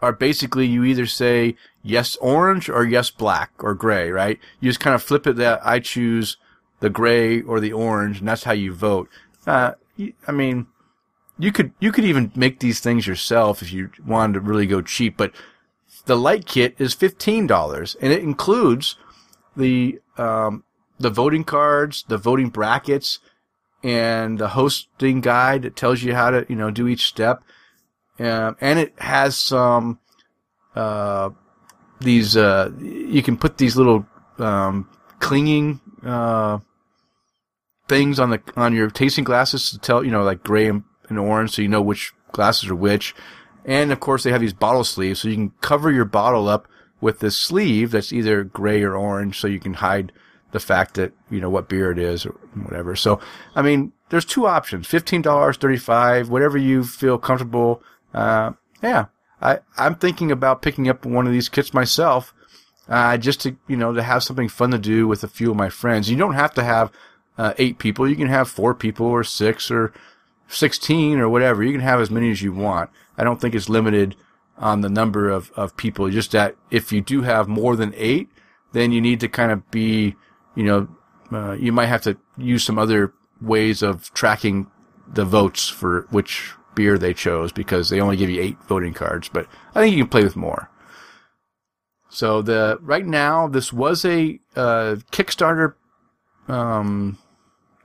are 0.00 0.12
basically 0.12 0.66
you 0.66 0.84
either 0.84 1.06
say 1.06 1.56
yes 1.82 2.14
orange 2.20 2.68
or 2.68 2.84
yes 2.84 3.10
black 3.10 3.50
or 3.58 3.74
gray, 3.74 4.10
right? 4.10 4.38
You 4.60 4.70
just 4.70 4.78
kind 4.78 4.94
of 4.94 5.02
flip 5.02 5.26
it 5.26 5.34
that 5.36 5.60
I 5.66 5.80
choose 5.80 6.36
the 6.78 6.90
gray 6.90 7.42
or 7.42 7.58
the 7.58 7.72
orange, 7.72 8.20
and 8.20 8.28
that's 8.28 8.44
how 8.44 8.52
you 8.52 8.72
vote. 8.72 9.08
Uh, 9.44 9.72
I 10.28 10.32
mean, 10.32 10.68
you 11.36 11.50
could 11.50 11.72
you 11.80 11.90
could 11.90 12.04
even 12.04 12.30
make 12.36 12.60
these 12.60 12.78
things 12.78 13.08
yourself 13.08 13.60
if 13.60 13.72
you 13.72 13.90
wanted 14.06 14.34
to 14.34 14.40
really 14.40 14.68
go 14.68 14.82
cheap, 14.82 15.16
but 15.16 15.32
the 16.06 16.16
light 16.16 16.46
kit 16.46 16.76
is 16.78 16.94
fifteen 16.94 17.48
dollars, 17.48 17.96
and 18.00 18.12
it 18.12 18.22
includes 18.22 18.96
the 19.56 20.00
um, 20.16 20.64
the 20.98 21.10
voting 21.10 21.44
cards, 21.44 22.04
the 22.08 22.18
voting 22.18 22.48
brackets, 22.48 23.18
and 23.82 24.38
the 24.38 24.48
hosting 24.48 25.20
guide 25.20 25.62
that 25.62 25.76
tells 25.76 26.02
you 26.02 26.14
how 26.14 26.30
to 26.30 26.46
you 26.48 26.56
know 26.56 26.70
do 26.70 26.88
each 26.88 27.06
step, 27.06 27.42
um, 28.18 28.56
and 28.60 28.78
it 28.78 28.94
has 28.98 29.36
some 29.36 29.98
uh, 30.74 31.30
these 32.00 32.36
uh, 32.36 32.70
you 32.80 33.22
can 33.22 33.36
put 33.36 33.58
these 33.58 33.76
little 33.76 34.06
um, 34.38 34.88
clinging 35.18 35.80
uh, 36.04 36.58
things 37.88 38.18
on 38.18 38.30
the 38.30 38.42
on 38.56 38.74
your 38.74 38.90
tasting 38.90 39.24
glasses 39.24 39.70
to 39.70 39.78
tell 39.78 40.04
you 40.04 40.10
know 40.10 40.22
like 40.22 40.42
gray 40.42 40.66
and, 40.66 40.84
and 41.08 41.18
orange, 41.18 41.52
so 41.52 41.62
you 41.62 41.68
know 41.68 41.82
which 41.82 42.12
glasses 42.32 42.68
are 42.70 42.74
which. 42.74 43.14
And 43.66 43.92
of 43.92 44.00
course, 44.00 44.24
they 44.24 44.30
have 44.30 44.42
these 44.42 44.52
bottle 44.52 44.84
sleeves, 44.84 45.20
so 45.20 45.28
you 45.28 45.36
can 45.36 45.52
cover 45.62 45.90
your 45.90 46.04
bottle 46.04 46.48
up 46.48 46.68
with 47.04 47.20
this 47.20 47.36
sleeve 47.36 47.90
that's 47.90 48.14
either 48.14 48.42
gray 48.42 48.82
or 48.82 48.96
orange, 48.96 49.38
so 49.38 49.46
you 49.46 49.60
can 49.60 49.74
hide 49.74 50.10
the 50.52 50.58
fact 50.58 50.94
that 50.94 51.12
you 51.30 51.38
know 51.38 51.50
what 51.50 51.68
beer 51.68 51.92
it 51.92 51.98
is 51.98 52.24
or 52.24 52.30
whatever. 52.62 52.96
So, 52.96 53.20
I 53.54 53.60
mean, 53.60 53.92
there's 54.08 54.24
two 54.24 54.46
options: 54.46 54.86
fifteen 54.86 55.20
dollars, 55.20 55.58
thirty-five, 55.58 56.30
whatever 56.30 56.56
you 56.56 56.82
feel 56.82 57.18
comfortable. 57.18 57.82
Uh, 58.14 58.52
yeah, 58.82 59.06
I 59.42 59.58
I'm 59.76 59.96
thinking 59.96 60.32
about 60.32 60.62
picking 60.62 60.88
up 60.88 61.04
one 61.04 61.26
of 61.26 61.32
these 61.34 61.50
kits 61.50 61.74
myself, 61.74 62.32
uh, 62.88 63.18
just 63.18 63.42
to 63.42 63.54
you 63.68 63.76
know 63.76 63.92
to 63.92 64.02
have 64.02 64.22
something 64.22 64.48
fun 64.48 64.70
to 64.70 64.78
do 64.78 65.06
with 65.06 65.22
a 65.22 65.28
few 65.28 65.50
of 65.50 65.56
my 65.58 65.68
friends. 65.68 66.10
You 66.10 66.16
don't 66.16 66.32
have 66.32 66.54
to 66.54 66.64
have 66.64 66.90
uh, 67.36 67.52
eight 67.58 67.76
people; 67.78 68.08
you 68.08 68.16
can 68.16 68.28
have 68.28 68.48
four 68.48 68.74
people 68.74 69.06
or 69.06 69.24
six 69.24 69.70
or 69.70 69.92
16 70.48 71.18
or 71.18 71.28
whatever. 71.28 71.62
You 71.62 71.72
can 71.72 71.82
have 71.82 72.00
as 72.00 72.10
many 72.10 72.30
as 72.30 72.40
you 72.40 72.54
want. 72.54 72.88
I 73.18 73.24
don't 73.24 73.40
think 73.40 73.54
it's 73.54 73.68
limited 73.68 74.16
on 74.58 74.80
the 74.80 74.88
number 74.88 75.28
of, 75.28 75.50
of 75.56 75.76
people. 75.76 76.08
Just 76.10 76.32
that 76.32 76.56
if 76.70 76.92
you 76.92 77.00
do 77.00 77.22
have 77.22 77.48
more 77.48 77.76
than 77.76 77.92
eight, 77.96 78.28
then 78.72 78.92
you 78.92 79.00
need 79.00 79.20
to 79.20 79.28
kind 79.28 79.52
of 79.52 79.70
be, 79.70 80.14
you 80.54 80.64
know, 80.64 80.88
uh, 81.32 81.52
you 81.52 81.72
might 81.72 81.86
have 81.86 82.02
to 82.02 82.16
use 82.36 82.64
some 82.64 82.78
other 82.78 83.12
ways 83.40 83.82
of 83.82 84.12
tracking 84.14 84.66
the 85.06 85.24
votes 85.24 85.68
for 85.68 86.06
which 86.10 86.52
beer 86.74 86.98
they 86.98 87.14
chose 87.14 87.52
because 87.52 87.88
they 87.88 88.00
only 88.00 88.16
give 88.16 88.30
you 88.30 88.40
eight 88.40 88.58
voting 88.68 88.94
cards. 88.94 89.28
But 89.28 89.46
I 89.74 89.80
think 89.80 89.96
you 89.96 90.04
can 90.04 90.10
play 90.10 90.24
with 90.24 90.36
more. 90.36 90.70
So 92.08 92.42
the 92.42 92.78
right 92.80 93.04
now 93.04 93.48
this 93.48 93.72
was 93.72 94.04
a 94.04 94.38
uh, 94.54 94.96
Kickstarter 95.10 95.74
um, 96.46 97.18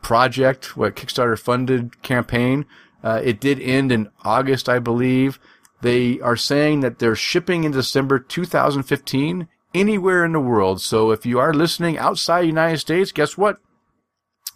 project, 0.01 0.77
what 0.77 0.95
Kickstarter 0.95 1.37
funded 1.37 2.01
campaign. 2.03 2.65
Uh, 3.03 3.21
it 3.23 3.39
did 3.39 3.59
end 3.59 3.91
in 3.91 4.09
August, 4.23 4.67
I 4.67 4.79
believe. 4.79 5.39
They 5.81 6.19
are 6.19 6.35
saying 6.35 6.81
that 6.81 6.99
they're 6.99 7.15
shipping 7.15 7.63
in 7.63 7.71
December 7.71 8.19
2015 8.19 9.47
anywhere 9.73 10.25
in 10.25 10.33
the 10.33 10.39
world. 10.39 10.81
So 10.81 11.11
if 11.11 11.25
you 11.25 11.39
are 11.39 11.53
listening 11.53 11.97
outside 11.97 12.41
the 12.41 12.47
United 12.47 12.79
States, 12.79 13.11
guess 13.11 13.37
what? 13.37 13.57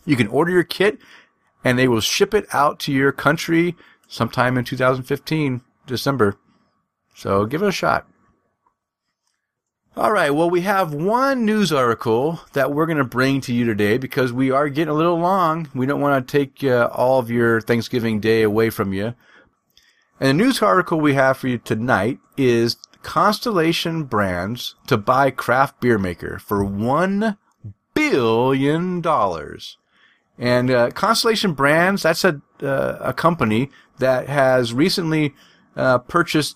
You 0.06 0.16
can 0.16 0.28
order 0.28 0.52
your 0.52 0.64
kit 0.64 1.00
and 1.64 1.80
they 1.80 1.88
will 1.88 2.02
ship 2.02 2.34
it 2.34 2.46
out 2.54 2.80
to 2.82 2.92
your 2.92 3.12
country 3.12 3.76
sometime 4.08 4.58
in 4.58 4.66
2015, 4.66 5.62
December. 5.88 6.36
So 7.16 7.46
give 7.46 7.62
it 7.62 7.70
a 7.70 7.72
shot. 7.72 8.08
All 9.96 10.12
right. 10.12 10.32
Well, 10.32 10.50
we 10.50 10.62
have 10.62 10.92
one 10.94 11.46
news 11.46 11.72
article 11.72 12.42
that 12.54 12.72
we're 12.72 12.88
going 12.88 12.98
to 12.98 13.04
bring 13.04 13.42
to 13.42 13.54
you 13.54 13.64
today 13.64 14.00
because 14.00 14.34
we 14.34 14.50
are 14.50 14.68
getting 14.68 14.92
a 14.92 14.98
little 14.98 15.20
long. 15.20 15.70
We 15.76 15.86
don't 15.86 16.02
want 16.02 16.28
to 16.28 16.32
take 16.32 16.64
uh, 16.64 16.90
all 16.92 17.20
of 17.20 17.30
your 17.30 17.62
Thanksgiving 17.62 18.20
Day 18.20 18.42
away 18.42 18.72
from 18.72 18.92
you. 18.92 19.14
And 20.24 20.40
the 20.40 20.46
news 20.46 20.62
article 20.62 21.02
we 21.02 21.16
have 21.16 21.36
for 21.36 21.50
you 21.50 21.58
tonight 21.58 22.18
is 22.38 22.78
Constellation 23.02 24.06
Brands 24.06 24.76
to 24.88 24.96
buy 24.96 25.32
craft 25.32 25.82
beer 25.82 25.98
maker 25.98 26.40
for 26.40 26.64
one 26.64 27.38
billion 27.94 29.02
dollars. 29.02 29.78
And 30.40 30.72
uh, 30.72 30.92
Constellation 30.92 31.52
Brands, 31.52 32.04
that's 32.04 32.24
a 32.24 32.42
uh, 32.62 33.00
a 33.02 33.12
company 33.12 33.70
that 34.00 34.30
has 34.30 34.72
recently 34.72 35.34
uh, 35.76 35.98
purchased 35.98 36.56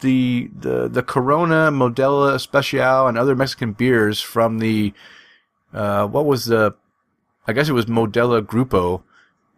the 0.00 0.50
the 0.52 0.88
the 0.88 1.04
Corona, 1.04 1.70
Modelo 1.70 2.34
Especial, 2.34 3.06
and 3.06 3.16
other 3.16 3.36
Mexican 3.36 3.74
beers 3.74 4.20
from 4.20 4.58
the 4.58 4.92
uh, 5.72 6.08
what 6.08 6.26
was 6.26 6.46
the 6.46 6.74
I 7.46 7.52
guess 7.52 7.68
it 7.68 7.74
was 7.74 7.86
Modelo 7.86 8.42
Grupo 8.42 9.04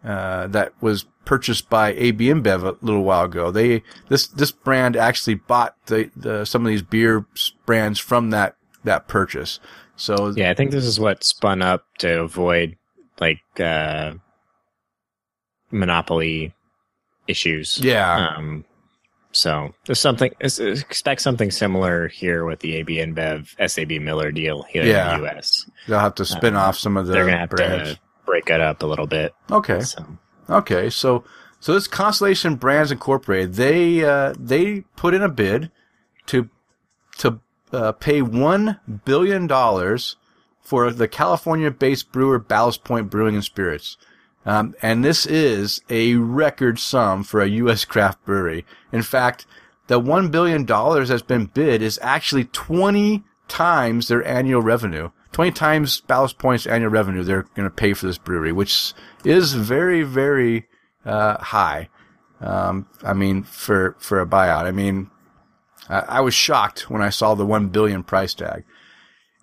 uh, 0.03 0.45
that 0.45 0.73
was 0.79 1.05
purchased 1.25 1.69
by 1.69 1.93
AB 1.93 2.25
InBev 2.27 2.63
a 2.63 2.85
little 2.85 3.03
while 3.03 3.25
ago. 3.25 3.51
They 3.51 3.83
this 4.09 4.27
this 4.27 4.51
brand 4.51 4.95
actually 4.95 5.35
bought 5.35 5.75
the, 5.87 6.09
the 6.15 6.45
some 6.45 6.63
of 6.65 6.69
these 6.69 6.81
beer 6.81 7.25
brands 7.65 7.99
from 7.99 8.29
that 8.31 8.55
that 8.83 9.07
purchase. 9.07 9.59
So 9.95 10.33
Yeah, 10.35 10.49
I 10.49 10.53
think 10.53 10.71
this 10.71 10.85
is 10.85 10.99
what 10.99 11.23
spun 11.23 11.61
up 11.61 11.85
to 11.99 12.21
avoid 12.21 12.75
like 13.19 13.39
uh 13.59 14.13
monopoly 15.71 16.53
issues. 17.27 17.79
yeah, 17.81 18.33
Um 18.37 18.65
so 19.33 19.73
there's 19.85 19.99
something 19.99 20.29
expect 20.41 21.21
something 21.21 21.51
similar 21.51 22.09
here 22.09 22.43
with 22.43 22.59
the 22.59 22.75
AB 22.75 22.97
InBev 22.97 23.55
SAB 23.69 24.01
Miller 24.01 24.29
deal 24.31 24.63
here 24.63 24.83
Yeah. 24.83 25.15
in 25.15 25.21
the 25.21 25.27
US. 25.29 25.69
they'll 25.87 25.99
have 25.99 26.15
to 26.15 26.25
spin 26.25 26.55
off 26.57 26.77
some 26.77 26.97
of 26.97 27.07
the 27.07 27.13
They're 27.13 27.25
gonna 27.25 27.37
have 27.37 27.49
brands. 27.49 27.93
to 27.93 27.99
break 28.25 28.49
it 28.49 28.59
up 28.59 28.83
a 28.83 28.85
little 28.85 29.07
bit. 29.07 29.33
Okay. 29.49 29.79
So 29.81 30.05
Okay, 30.51 30.89
so 30.89 31.23
so 31.61 31.73
this 31.73 31.87
Constellation 31.87 32.55
Brands 32.55 32.91
Incorporated, 32.91 33.53
they 33.53 34.03
uh, 34.03 34.33
they 34.37 34.81
put 34.97 35.13
in 35.13 35.21
a 35.21 35.29
bid 35.29 35.71
to 36.25 36.49
to 37.19 37.39
uh, 37.71 37.93
pay 37.93 38.21
one 38.21 38.79
billion 39.05 39.47
dollars 39.47 40.17
for 40.59 40.91
the 40.91 41.07
California-based 41.07 42.11
brewer 42.11 42.37
Ballast 42.37 42.83
Point 42.83 43.09
Brewing 43.09 43.35
and 43.35 43.43
Spirits, 43.43 43.95
um, 44.45 44.75
and 44.81 45.05
this 45.05 45.25
is 45.25 45.81
a 45.89 46.15
record 46.15 46.79
sum 46.79 47.23
for 47.23 47.41
a 47.41 47.47
U.S. 47.47 47.85
craft 47.85 48.25
brewery. 48.25 48.65
In 48.91 49.03
fact, 49.03 49.45
the 49.87 49.99
one 49.99 50.29
billion 50.29 50.65
dollars 50.65 51.09
that's 51.09 51.21
been 51.21 51.45
bid 51.45 51.81
is 51.81 51.97
actually 52.01 52.45
twenty 52.45 53.23
times 53.47 54.09
their 54.09 54.25
annual 54.27 54.61
revenue. 54.61 55.11
20 55.31 55.51
times 55.51 56.01
Ballast 56.01 56.37
Point's 56.37 56.67
annual 56.67 56.91
revenue 56.91 57.23
they're 57.23 57.43
going 57.55 57.67
to 57.67 57.75
pay 57.75 57.93
for 57.93 58.05
this 58.05 58.17
brewery, 58.17 58.51
which 58.51 58.93
is 59.23 59.53
very, 59.53 60.03
very 60.03 60.67
uh, 61.05 61.37
high. 61.37 61.89
Um, 62.39 62.87
I 63.03 63.13
mean, 63.13 63.43
for 63.43 63.95
for 63.99 64.19
a 64.19 64.25
buyout. 64.25 64.65
I 64.65 64.71
mean, 64.71 65.11
I, 65.89 65.99
I 65.99 66.21
was 66.21 66.33
shocked 66.33 66.89
when 66.89 67.01
I 67.01 67.09
saw 67.09 67.35
the 67.35 67.45
one 67.45 67.67
billion 67.67 68.03
price 68.03 68.33
tag. 68.33 68.63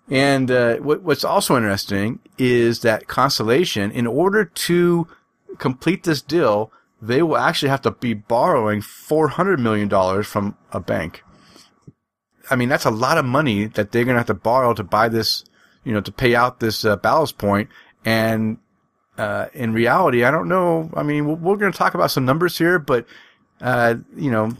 And 0.09 0.49
uh, 0.49 0.77
what, 0.77 1.03
what's 1.03 1.23
also 1.23 1.55
interesting 1.55 2.19
is 2.37 2.79
that 2.81 3.07
Constellation, 3.07 3.91
in 3.91 4.07
order 4.07 4.43
to 4.43 5.07
complete 5.59 6.03
this 6.03 6.21
deal, 6.21 6.71
they 7.01 7.21
will 7.21 7.37
actually 7.37 7.69
have 7.69 7.81
to 7.83 7.91
be 7.91 8.13
borrowing 8.13 8.81
four 8.81 9.29
hundred 9.29 9.59
million 9.59 9.87
dollars 9.87 10.27
from 10.27 10.57
a 10.71 10.79
bank. 10.79 11.23
I 12.49 12.55
mean, 12.55 12.69
that's 12.69 12.85
a 12.85 12.91
lot 12.91 13.17
of 13.17 13.25
money 13.25 13.65
that 13.65 13.91
they're 13.91 14.03
going 14.03 14.15
to 14.15 14.19
have 14.19 14.27
to 14.27 14.33
borrow 14.33 14.73
to 14.73 14.83
buy 14.83 15.07
this, 15.07 15.45
you 15.83 15.93
know, 15.93 16.01
to 16.01 16.11
pay 16.11 16.35
out 16.35 16.59
this 16.59 16.85
uh, 16.85 16.95
ballast 16.95 17.37
point. 17.37 17.69
And 18.05 18.57
uh, 19.17 19.47
in 19.53 19.73
reality, 19.73 20.23
I 20.23 20.31
don't 20.31 20.47
know. 20.47 20.89
I 20.93 21.03
mean, 21.03 21.25
we're, 21.25 21.35
we're 21.35 21.57
going 21.57 21.71
to 21.71 21.77
talk 21.77 21.93
about 21.93 22.11
some 22.11 22.25
numbers 22.25 22.57
here, 22.57 22.79
but 22.79 23.05
uh, 23.61 23.95
you 24.15 24.31
know, 24.31 24.51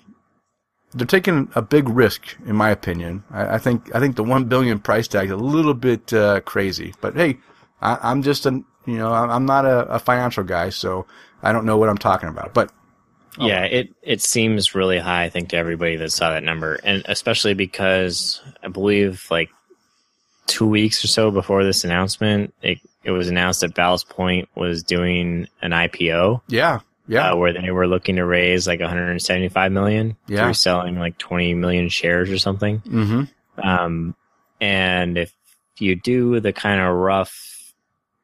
they're 0.94 1.08
taking 1.08 1.50
a 1.56 1.62
big 1.62 1.88
risk, 1.88 2.36
in 2.46 2.56
my 2.56 2.70
opinion. 2.70 3.24
I, 3.32 3.56
I 3.56 3.58
think 3.58 3.94
I 3.96 4.00
think 4.00 4.16
the 4.16 4.24
one 4.24 4.46
billion 4.46 4.80
price 4.80 5.08
tag 5.08 5.28
is 5.28 5.32
a 5.32 5.38
little 5.38 5.74
bit 5.74 6.12
uh, 6.14 6.42
crazy. 6.42 6.94
But 7.00 7.16
hey, 7.16 7.38
I, 7.82 8.12
am 8.12 8.24
just 8.24 8.46
a 8.46 8.52
you 8.86 8.98
know 8.98 9.14
I'm 9.14 9.46
not 9.46 9.66
a, 9.66 9.88
a 9.88 10.00
financial 10.00 10.44
guy, 10.44 10.70
so 10.70 11.06
I 11.44 11.52
don't 11.52 11.66
know 11.66 11.78
what 11.78 11.90
I'm 11.90 11.98
talking 11.98 12.30
about. 12.30 12.54
But 12.54 12.72
yeah, 13.38 13.64
it 13.64 13.94
it 14.02 14.22
seems 14.22 14.76
really 14.76 15.00
high. 15.00 15.26
I 15.26 15.30
think 15.30 15.50
to 15.50 15.58
everybody 15.58 15.96
that 15.98 16.12
saw 16.12 16.32
that 16.32 16.44
number, 16.44 16.80
and 16.84 17.04
especially 17.06 17.54
because 17.54 18.42
I 18.64 18.68
believe 18.68 19.28
like 19.30 19.50
two 20.50 20.68
weeks 20.68 21.04
or 21.04 21.08
so 21.08 21.32
before 21.32 21.64
this 21.64 21.84
announcement, 21.84 22.54
it 22.62 22.80
it 23.04 23.12
was 23.12 23.30
announced 23.30 23.62
that 23.62 23.76
Ballast 23.76 24.10
Point 24.10 24.50
was 24.56 24.84
doing 24.84 25.48
an 25.62 25.72
IPO. 25.72 26.42
Yeah, 26.48 26.80
yeah, 27.08 27.32
uh, 27.32 27.36
where 27.36 27.54
they 27.54 27.72
were 27.72 27.88
looking 27.88 28.18
to 28.18 28.26
raise 28.26 28.68
like 28.68 28.80
175 28.80 29.72
million 29.72 30.18
yeah. 30.28 30.44
through 30.44 30.54
selling 30.54 31.00
like 31.00 31.18
20 31.18 31.54
million 31.54 31.90
shares 31.90 32.30
or 32.30 32.38
something. 32.38 32.82
Mm-hmm. 32.82 33.68
Um, 33.68 34.16
and 34.60 35.18
if 35.18 35.34
you 35.78 35.96
do 35.96 36.40
the 36.40 36.54
kind 36.54 36.82
of 36.82 36.94
rough 36.94 37.74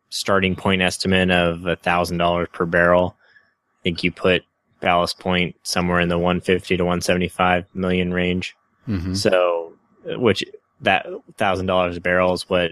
starting 0.10 0.56
point 0.56 0.82
estimate 0.82 1.32
of 1.32 1.66
a 1.66 1.76
thousand 1.76 2.18
dollars 2.18 2.48
per 2.52 2.66
barrel, 2.66 3.16
I 3.18 3.84
think 3.84 4.04
you 4.04 4.12
put 4.12 4.44
Ballast 4.82 5.20
Point 5.20 5.56
somewhere 5.64 6.00
in 6.00 6.10
the 6.10 6.18
150 6.18 6.78
to 6.78 6.84
175 6.84 7.66
million 7.74 8.14
range. 8.14 8.56
Mm-hmm. 8.88 9.16
So, 9.16 9.74
which 10.06 10.44
that 10.82 11.06
thousand 11.38 11.66
dollars 11.68 11.98
a 11.98 12.02
barrel 12.02 12.34
is 12.34 12.50
what 12.50 12.72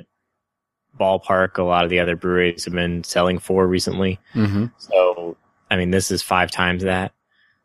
ballpark 0.99 1.57
a 1.57 1.63
lot 1.63 1.83
of 1.83 1.89
the 1.89 1.99
other 1.99 2.15
breweries 2.15 2.65
have 2.65 2.73
been 2.73 3.03
selling 3.03 3.39
for 3.39 3.65
recently. 3.67 4.19
Mm-hmm. 4.33 4.65
So, 4.77 5.35
I 5.71 5.75
mean, 5.77 5.91
this 5.91 6.11
is 6.11 6.21
five 6.21 6.51
times 6.51 6.83
that. 6.83 7.11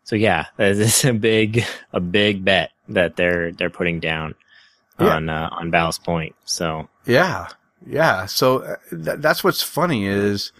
So 0.04 0.16
yeah, 0.16 0.46
this 0.56 1.04
is 1.04 1.04
a 1.04 1.12
big, 1.12 1.64
a 1.92 2.00
big 2.00 2.44
bet 2.44 2.70
that 2.88 3.16
they're 3.16 3.52
they're 3.52 3.68
putting 3.70 4.00
down 4.00 4.34
Yeah. 4.98 5.16
on 5.16 5.28
uh, 5.28 5.48
on 5.52 5.70
Ballast 5.70 6.04
Point. 6.04 6.34
So 6.46 6.88
Yeah, 7.04 7.48
yeah. 7.86 8.24
So 8.26 8.60
uh, 8.60 8.76
th- 8.90 9.18
that's 9.18 9.44
what's 9.44 9.62
funny 9.62 10.06
is 10.06 10.52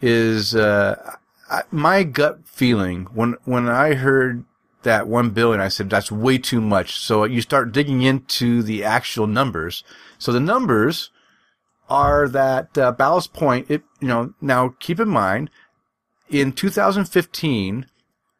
is 0.00 0.54
uh, 0.54 1.16
I, 1.50 1.62
my 1.72 2.04
gut 2.04 2.38
feeling 2.46 3.06
when 3.12 3.34
when 3.44 3.68
I 3.68 3.94
heard 3.94 4.44
that 4.82 5.06
one 5.06 5.30
billion, 5.30 5.60
I 5.60 5.68
said 5.68 5.90
that's 5.90 6.12
way 6.12 6.38
too 6.38 6.60
much. 6.60 6.98
So 6.98 7.24
you 7.24 7.40
start 7.40 7.72
digging 7.72 8.02
into 8.02 8.62
the 8.62 8.84
actual 8.84 9.26
numbers. 9.26 9.84
So 10.18 10.32
the 10.32 10.40
numbers 10.40 11.10
are 11.88 12.28
that 12.28 12.76
uh, 12.78 12.92
Ballast 12.92 13.32
Point. 13.32 13.70
It 13.70 13.82
you 14.00 14.08
know 14.08 14.34
now 14.40 14.74
keep 14.78 15.00
in 15.00 15.08
mind 15.08 15.50
in 16.28 16.52
2015. 16.52 17.86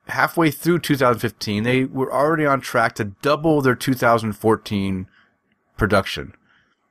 Halfway 0.09 0.51
through 0.51 0.81
2015, 0.81 1.63
they 1.63 1.85
were 1.85 2.13
already 2.13 2.45
on 2.45 2.61
track 2.61 2.97
to 2.97 3.05
double 3.05 3.61
their 3.61 3.77
2014 3.77 5.07
production 5.77 6.35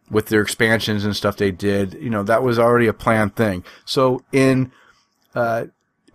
with 0.09 0.27
their 0.27 0.41
expansions 0.41 1.03
and 1.03 1.15
stuff 1.15 1.35
they 1.35 1.51
did. 1.51 1.95
You 1.95 2.09
know, 2.09 2.23
that 2.23 2.43
was 2.43 2.57
already 2.57 2.87
a 2.87 2.93
planned 2.93 3.35
thing. 3.35 3.65
So 3.83 4.23
in 4.31 4.71
uh, 5.35 5.65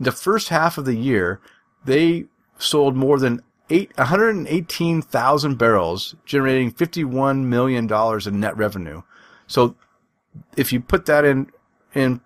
the 0.01 0.13
first 0.13 0.49
half 0.49 0.79
of 0.79 0.85
the 0.87 0.97
year, 0.97 1.41
they 1.85 2.25
sold 2.59 2.97
more 2.97 3.19
than 3.19 3.43
eight, 3.71 3.97
118,000 3.97 5.59
barrels, 5.59 6.15
generating 6.25 6.73
$51 6.73 7.45
million 7.45 7.89
in 8.27 8.41
net 8.41 8.57
revenue. 8.57 9.03
So 9.47 9.77
if 10.57 10.73
you 10.73 10.81
put 10.81 11.07
that 11.07 11.25
in, 11.25 11.51
in, 11.95 12.21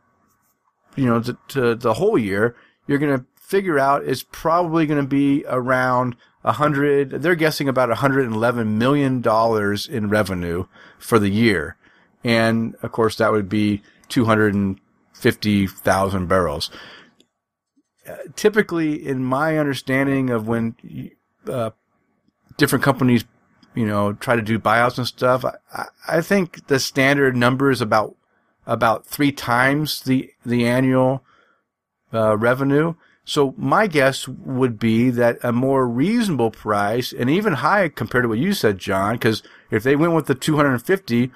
you 0.97 1.05
know, 1.07 1.23
to, 1.23 1.37
to 1.49 1.75
the 1.75 1.95
whole 1.95 2.19
year, 2.19 2.55
you're 2.87 2.99
going 2.99 3.19
to 3.19 3.25
figure 3.37 3.79
out 3.79 4.05
it's 4.05 4.27
probably 4.31 4.85
going 4.87 5.01
to 5.01 5.09
be 5.09 5.45
around 5.49 6.17
a 6.45 6.53
hundred. 6.53 7.23
They're 7.23 7.35
guessing 7.35 7.69
about 7.69 7.89
111 7.89 8.79
million 8.79 9.21
dollars 9.21 9.89
in 9.89 10.09
revenue 10.09 10.67
for 10.99 11.19
the 11.19 11.31
year, 11.31 11.77
and 12.23 12.77
of 12.83 12.93
course 12.93 13.17
that 13.17 13.33
would 13.33 13.49
be 13.49 13.83
250,000 14.09 16.27
barrels. 16.27 16.71
Typically, 18.37 19.07
in 19.07 19.25
my 19.25 19.59
understanding 19.59 20.31
of 20.31 20.47
when 20.49 20.77
uh, 21.47 21.71
different 22.57 22.85
companies, 22.85 23.25
you 23.75 23.87
know, 23.87 24.13
try 24.15 24.37
to 24.37 24.43
do 24.43 24.59
buyouts 24.59 24.99
and 24.99 25.07
stuff, 25.07 25.45
I, 25.45 25.87
I 26.07 26.21
think 26.21 26.67
the 26.69 26.79
standard 26.79 27.37
number 27.37 27.71
is 27.71 27.81
about 27.81 28.17
about 28.67 29.07
three 29.07 29.33
times 29.33 30.03
the 30.03 30.31
the 30.45 30.67
annual 30.67 31.25
uh, 32.13 32.37
revenue. 32.37 32.95
So 33.25 33.55
my 33.59 33.87
guess 33.87 34.27
would 34.27 34.79
be 34.79 35.11
that 35.11 35.39
a 35.43 35.53
more 35.53 35.87
reasonable 35.87 36.51
price 36.51 37.13
and 37.13 37.29
even 37.29 37.55
high 37.55 37.91
compared 37.91 38.25
to 38.25 38.29
what 38.29 38.39
you 38.39 38.55
said, 38.55 38.79
John, 38.79 39.17
because 39.17 39.43
if 39.71 39.83
they 39.83 39.97
went 39.97 40.15
with 40.15 40.27
the 40.27 40.35
250 40.35 41.31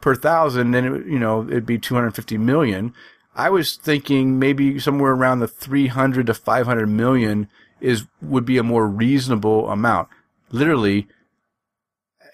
per 0.00 0.14
thousand, 0.14 0.70
then 0.70 0.84
it, 0.86 1.06
you 1.06 1.18
know, 1.18 1.42
it'd 1.42 1.66
be 1.66 1.78
250 1.78 2.38
million. 2.38 2.94
I 3.34 3.50
was 3.50 3.76
thinking 3.76 4.38
maybe 4.38 4.78
somewhere 4.78 5.12
around 5.12 5.40
the 5.40 5.48
300 5.48 6.26
to 6.26 6.34
500 6.34 6.86
million 6.86 7.48
is, 7.80 8.06
would 8.20 8.44
be 8.44 8.58
a 8.58 8.62
more 8.62 8.86
reasonable 8.86 9.70
amount. 9.70 10.08
Literally, 10.50 11.08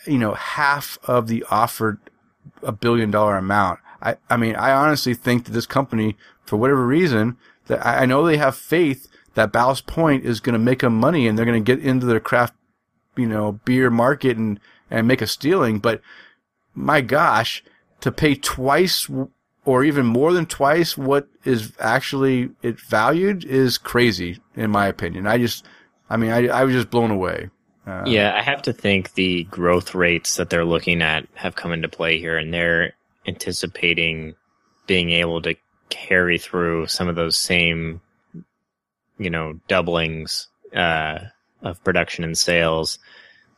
you 0.07 0.19
know, 0.19 0.35
half 0.35 0.99
of 1.05 1.29
the 1.29 1.45
offered 1.51 1.99
a 2.63 2.73
billion 2.73 3.11
dollar 3.11 3.37
amount. 3.37 3.81
I, 4.03 4.17
I 4.29 4.37
mean, 4.37 4.57
I 4.57 4.73
honestly 4.73 5.15
think 5.15 5.45
that 5.45 5.53
this 5.53 5.67
company, 5.67 6.17
for 6.45 6.57
whatever 6.57 6.87
reason, 6.87 7.37
that 7.67 7.85
I 7.87 8.07
know 8.07 8.25
they 8.25 8.37
have 8.37 8.57
faith 8.57 9.09
that 9.35 9.53
Ballast 9.53 9.87
Point 9.87 10.25
is 10.25 10.41
going 10.41 10.55
to 10.55 10.59
make 10.59 10.81
them 10.81 10.99
money 10.99 11.27
and 11.27 11.37
they're 11.37 11.47
going 11.47 11.63
to 11.63 11.77
get 11.77 11.85
into 11.85 12.07
their 12.07 12.21
craft, 12.21 12.55
you 13.17 13.27
know, 13.27 13.53
beer 13.65 13.91
market 13.91 14.37
and, 14.37 14.59
and 14.91 15.07
make 15.07 15.23
a 15.23 15.27
stealing. 15.27 15.79
But 15.79 16.01
my 16.75 17.01
gosh, 17.01 17.63
to 18.01 18.11
pay 18.11 18.35
twice 18.35 19.09
or 19.69 19.85
even 19.85 20.07
more 20.07 20.33
than 20.33 20.47
twice 20.47 20.97
what 20.97 21.29
is 21.45 21.75
actually 21.79 22.49
it 22.63 22.81
valued 22.81 23.45
is 23.45 23.77
crazy 23.77 24.41
in 24.57 24.71
my 24.71 24.87
opinion. 24.87 25.27
I 25.27 25.37
just, 25.37 25.67
I 26.09 26.17
mean, 26.17 26.31
I, 26.31 26.49
I 26.49 26.65
was 26.65 26.73
just 26.73 26.89
blown 26.89 27.11
away. 27.11 27.51
Uh, 27.87 28.03
yeah, 28.07 28.35
I 28.35 28.41
have 28.41 28.63
to 28.63 28.73
think 28.73 29.13
the 29.13 29.45
growth 29.45 29.95
rates 29.95 30.37
that 30.37 30.49
they're 30.49 30.65
looking 30.65 31.03
at 31.03 31.29
have 31.35 31.55
come 31.55 31.73
into 31.73 31.87
play 31.87 32.19
here, 32.19 32.39
and 32.39 32.53
they're 32.53 32.95
anticipating 33.27 34.35
being 34.87 35.11
able 35.11 35.43
to 35.43 35.55
carry 35.91 36.39
through 36.39 36.87
some 36.87 37.09
of 37.09 37.17
those 37.17 37.39
same, 37.39 38.01
you 39.19 39.29
know, 39.29 39.61
doublings 39.69 40.49
uh, 40.75 41.19
of 41.61 41.85
production 41.85 42.25
and 42.25 42.39
sales 42.39 42.99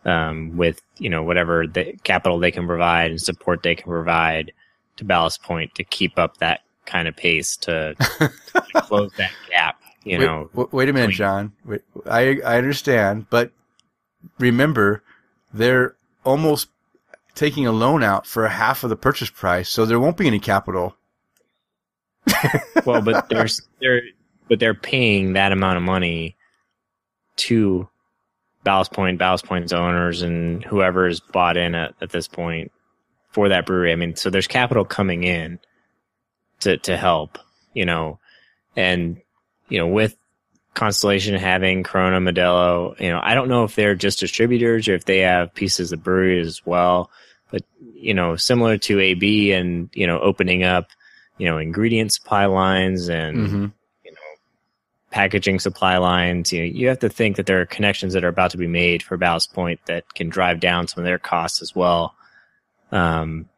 um, 0.04 0.56
with 0.56 0.82
you 0.98 1.08
know 1.08 1.22
whatever 1.22 1.68
the 1.68 1.96
capital 2.02 2.40
they 2.40 2.50
can 2.50 2.66
provide 2.66 3.12
and 3.12 3.20
support 3.20 3.62
they 3.62 3.76
can 3.76 3.86
provide 3.86 4.52
to 5.00 5.04
Ballast 5.04 5.42
Point 5.42 5.74
to 5.74 5.84
keep 5.84 6.18
up 6.18 6.36
that 6.38 6.60
kind 6.86 7.08
of 7.08 7.16
pace 7.16 7.56
to, 7.56 7.94
to 8.18 8.82
close 8.82 9.10
that 9.16 9.32
gap. 9.50 9.80
You 10.04 10.18
wait, 10.18 10.24
know, 10.26 10.50
wait, 10.54 10.72
wait 10.72 10.88
a 10.88 10.92
minute, 10.92 11.08
between- 11.08 11.16
John. 11.16 11.52
Wait, 11.64 11.82
I 12.06 12.40
I 12.44 12.56
understand, 12.58 13.26
but 13.28 13.50
remember, 14.38 15.02
they're 15.52 15.96
almost 16.24 16.68
taking 17.34 17.66
a 17.66 17.72
loan 17.72 18.02
out 18.02 18.26
for 18.26 18.46
half 18.48 18.84
of 18.84 18.90
the 18.90 18.96
purchase 18.96 19.30
price, 19.30 19.68
so 19.68 19.84
there 19.84 20.00
won't 20.00 20.16
be 20.16 20.26
any 20.26 20.38
capital. 20.38 20.96
well, 22.86 23.02
but 23.02 23.28
they're 23.30 23.48
they're 23.80 24.02
but 24.48 24.58
they're 24.58 24.74
paying 24.74 25.34
that 25.34 25.52
amount 25.52 25.76
of 25.76 25.82
money 25.82 26.36
to 27.36 27.88
Ballast 28.64 28.92
Point, 28.92 29.18
Ballast 29.18 29.46
Point's 29.46 29.72
owners, 29.72 30.22
and 30.22 30.64
whoever 30.64 31.06
is 31.06 31.20
bought 31.20 31.56
in 31.56 31.74
at, 31.74 31.94
at 32.00 32.10
this 32.10 32.28
point 32.28 32.72
for 33.30 33.48
that 33.48 33.66
brewery. 33.66 33.92
I 33.92 33.96
mean, 33.96 34.16
so 34.16 34.30
there's 34.30 34.46
capital 34.46 34.84
coming 34.84 35.24
in 35.24 35.58
to 36.60 36.76
to 36.78 36.96
help, 36.96 37.38
you 37.74 37.84
know, 37.84 38.18
and 38.76 39.20
you 39.68 39.78
know 39.78 39.86
with 39.86 40.16
Constellation 40.74 41.34
having 41.34 41.82
Corona 41.82 42.20
Modelo, 42.20 42.98
you 43.00 43.10
know, 43.10 43.20
I 43.22 43.34
don't 43.34 43.48
know 43.48 43.64
if 43.64 43.74
they're 43.74 43.94
just 43.94 44.20
distributors 44.20 44.88
or 44.88 44.94
if 44.94 45.04
they 45.04 45.18
have 45.18 45.54
pieces 45.54 45.92
of 45.92 46.02
brewery 46.02 46.40
as 46.40 46.64
well, 46.64 47.10
but 47.50 47.62
you 47.94 48.14
know, 48.14 48.36
similar 48.36 48.78
to 48.78 49.00
AB 49.00 49.52
and 49.52 49.90
you 49.92 50.06
know 50.06 50.20
opening 50.20 50.62
up 50.64 50.88
you 51.40 51.46
know, 51.46 51.56
ingredient 51.56 52.12
supply 52.12 52.44
lines 52.44 53.08
and 53.08 53.36
Mm-hmm. 53.38 53.66
you 54.04 54.12
know, 54.12 54.18
packaging 55.10 55.58
supply 55.58 55.96
lines. 55.96 56.52
You 56.52 56.60
know, 56.60 56.66
you 56.66 56.88
have 56.88 56.98
to 56.98 57.08
think 57.08 57.36
that 57.36 57.46
there 57.46 57.62
are 57.62 57.66
connections 57.66 58.12
that 58.12 58.24
are 58.24 58.28
about 58.28 58.50
to 58.50 58.58
be 58.58 58.66
made 58.66 59.02
for 59.02 59.16
Ballast 59.16 59.54
Point 59.54 59.80
that 59.86 60.12
can 60.12 60.28
drive 60.28 60.60
down 60.60 60.86
some 60.86 61.00
of 61.02 61.06
their 61.06 61.18
costs 61.18 61.62
as 61.62 61.74
well, 61.74 62.14
um, 62.92 63.48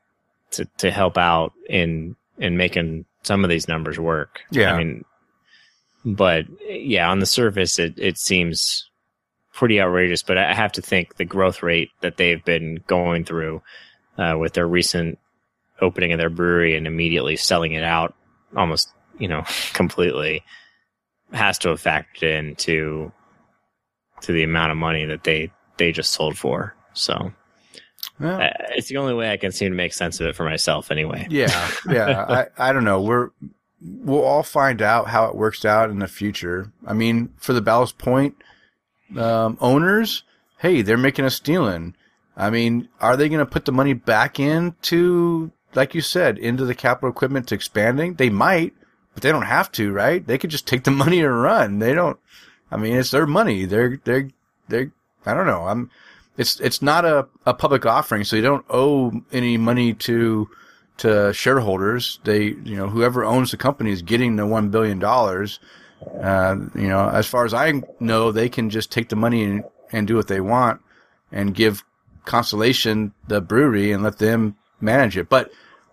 to 0.53 0.65
to 0.79 0.91
help 0.91 1.19
out 1.19 1.53
in 1.69 2.17
in 2.39 2.57
making 2.57 3.05
some 3.23 3.45
of 3.45 3.51
these 3.51 3.69
numbers 3.69 3.99
work. 3.99 4.41
Yeah. 4.51 4.75
I 4.75 4.79
mean, 4.79 5.05
but 6.05 6.47
yeah, 6.69 7.11
on 7.11 7.21
the 7.21 7.27
surface, 7.27 7.79
it 7.79 7.95
it 7.99 8.19
seems 8.19 8.89
pretty 9.53 9.81
outrageous. 9.81 10.23
But 10.23 10.39
I 10.39 10.55
have 10.55 10.73
to 10.73 10.83
think 10.83 11.17
the 11.17 11.25
growth 11.25 11.63
rate 11.63 11.91
that 12.01 12.17
they've 12.17 12.45
been 12.45 12.83
going 12.87 13.25
through 13.25 13.63
uh, 14.19 14.37
with 14.39 14.55
their 14.55 14.67
recent 14.67 15.19
opening 15.81 16.13
of 16.13 16.19
their 16.19 16.31
brewery 16.31 16.77
and 16.77 16.87
immediately 16.87 17.37
selling 17.37 17.73
it 17.73 17.83
out 17.83 18.15
almost, 18.57 18.93
you 19.19 19.29
know, 19.29 19.45
completely 19.73 20.43
has 21.33 21.59
to 21.59 21.71
have 21.71 21.83
factored 21.83 22.23
into 22.23 23.11
to 24.21 24.33
the 24.33 24.43
amount 24.43 24.71
of 24.71 24.77
money 24.79 25.05
that 25.07 25.25
they 25.25 25.51
they 25.77 25.93
just 25.93 26.13
sold 26.13 26.37
for. 26.37 26.75
So 26.95 27.33
Yeah. 28.23 28.37
uh, 28.37 28.67
it's 28.77 28.89
the 28.89 28.97
only 28.99 29.15
way 29.15 29.31
I 29.31 29.37
can 29.37 29.53
seem 29.53 29.71
to 29.71 29.77
make 29.77 29.93
sense 29.93 30.21
of 30.21 30.27
it 30.27 30.37
for 30.37 30.45
myself, 30.45 30.91
anyway. 30.91 31.27
Yeah, 31.31 31.71
yeah. 31.89 32.47
I, 32.59 32.69
I 32.69 32.73
don't 32.73 32.85
know. 32.85 33.01
We're 33.01 33.31
we'll 33.81 34.23
all 34.23 34.43
find 34.43 34.81
out 34.81 35.09
how 35.09 35.27
it 35.27 35.35
works 35.35 35.65
out 35.65 35.91
in 35.91 35.99
the 35.99 36.09
future. 36.09 36.73
I 36.87 36.93
mean, 36.95 37.33
for 37.37 37.53
the 37.53 37.61
Ballast 37.61 37.99
Point 37.99 38.37
um, 39.17 39.59
owners, 39.61 40.23
hey, 40.59 40.83
they're 40.83 40.97
making 40.97 41.25
a 41.25 41.31
stealing. 41.31 41.95
I 42.37 42.51
mean, 42.51 42.89
are 43.01 43.17
they 43.17 43.29
going 43.29 43.41
to 43.41 43.47
put 43.47 43.65
the 43.65 43.73
money 43.73 43.93
back 43.93 44.41
into, 44.41 45.53
like 45.75 45.95
you 45.95 46.01
said, 46.01 46.39
into 46.39 46.65
the 46.65 46.75
capital 46.75 47.11
equipment 47.11 47.49
to 47.49 47.55
expanding? 47.55 48.15
They 48.15 48.31
might, 48.31 48.73
but 49.15 49.23
they 49.23 49.31
don't 49.31 49.43
have 49.43 49.71
to, 49.73 49.93
right? 49.93 50.27
They 50.27 50.39
could 50.39 50.51
just 50.51 50.67
take 50.67 50.85
the 50.85 50.91
money 51.03 51.21
and 51.21 51.43
run. 51.43 51.79
They 51.79 51.95
don't. 51.95 52.19
I 52.71 52.77
mean, 52.79 52.97
it's 52.97 53.11
their 53.11 53.27
money. 53.27 53.67
They're 53.67 54.01
they're 54.03 54.31
they're. 54.69 54.93
I 55.27 55.35
don't 55.35 55.47
know. 55.47 55.65
I'm. 55.65 55.91
It's 56.37 56.59
it's 56.61 56.81
not 56.83 57.05
a, 57.05 57.27
a 57.47 57.53
public 57.55 57.85
offering, 57.87 58.25
so 58.25 58.37
you 58.37 58.43
don't 58.43 58.65
owe 58.71 59.13
any 59.33 59.57
money 59.59 59.93
to 59.95 60.49
to 60.99 61.33
shareholders. 61.33 62.21
They, 62.25 62.45
you 62.65 62.77
know, 62.77 62.89
whoever 62.89 63.25
owns 63.25 63.51
the 63.51 63.57
company 63.57 63.91
is 63.93 64.03
getting 64.03 64.37
the 64.37 64.47
one 64.47 64.71
billion 64.71 64.99
dollars. 64.99 65.61
Uh, 66.21 66.57
you 66.75 66.89
know, 66.89 67.09
as 67.09 67.27
far 67.27 67.45
as 67.45 67.55
I 67.55 67.83
know, 68.01 68.33
they 68.33 68.49
can 68.49 68.71
just 68.71 68.91
take 68.91 69.09
the 69.09 69.17
money 69.17 69.45
and, 69.45 69.65
and 69.93 70.07
do 70.07 70.17
what 70.17 70.29
they 70.29 70.41
want, 70.41 70.81
and 71.31 71.55
give 71.55 71.85
Constellation 72.25 73.13
the 73.29 73.41
brewery 73.41 73.93
and 73.93 74.03
let 74.03 74.19
them 74.19 74.57
manage 74.81 75.17
it. 75.17 75.29
But 75.29 75.51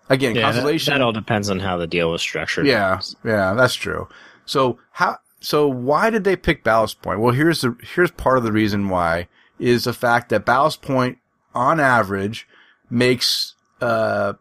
again, 0.10 0.36
Yeah, 0.36 0.42
that, 0.42 0.54
Constellation. 0.54 0.94
that 0.94 1.02
all 1.02 1.12
depends 1.12 1.50
on 1.50 1.60
how 1.60 1.78
the 1.78 1.86
deal 1.88 2.10
was 2.12 2.22
structured. 2.22 2.66
Yeah, 2.66 3.02
yeah, 3.26 3.54
that's 3.54 3.76
true. 3.76 4.08
So 4.46 4.80
how? 4.92 5.18
So 5.42 5.68
why 5.68 6.10
did 6.10 6.24
they 6.24 6.36
pick 6.36 6.64
Ballast 6.64 7.02
Point? 7.02 7.20
Well, 7.20 7.34
here's 7.34 7.62
the 7.62 7.76
here's 7.94 8.12
part 8.12 8.38
of 8.38 8.44
the 8.44 8.52
reason 8.52 8.90
why 8.90 9.28
is 9.60 9.84
the 9.84 9.94
fact 9.94 10.30
that 10.30 10.46
Ballast 10.46 10.82
Point, 10.82 11.18
on 11.54 11.80
average, 11.80 12.48
makes 12.90 13.56
uh, 13.82 14.34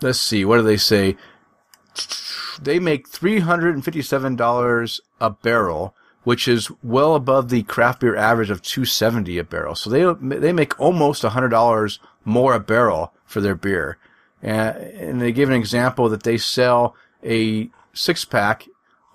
let's 0.00 0.20
see, 0.20 0.44
what 0.44 0.56
do 0.56 0.62
they 0.62 0.76
say? 0.76 1.16
They 2.60 2.78
make 2.78 3.08
three 3.08 3.40
hundred 3.40 3.74
and 3.74 3.84
fifty-seven 3.84 4.36
dollars 4.36 5.00
a 5.20 5.30
barrel, 5.30 5.94
which 6.24 6.46
is 6.46 6.70
well 6.82 7.14
above 7.14 7.48
the 7.48 7.62
craft 7.62 8.00
beer 8.00 8.16
average 8.16 8.50
of 8.50 8.62
two 8.62 8.84
seventy 8.84 9.38
a 9.38 9.44
barrel. 9.44 9.74
So 9.74 9.90
they 9.90 10.38
they 10.38 10.52
make 10.52 10.78
almost 10.78 11.22
hundred 11.22 11.48
dollars 11.48 11.98
more 12.24 12.54
a 12.54 12.60
barrel 12.60 13.12
for 13.24 13.40
their 13.40 13.54
beer. 13.54 13.98
And, 14.42 14.76
and 14.76 15.22
they 15.22 15.32
give 15.32 15.48
an 15.48 15.54
example 15.54 16.08
that 16.08 16.22
they 16.22 16.38
sell 16.38 16.94
a 17.24 17.70
six 17.92 18.24
pack 18.24 18.66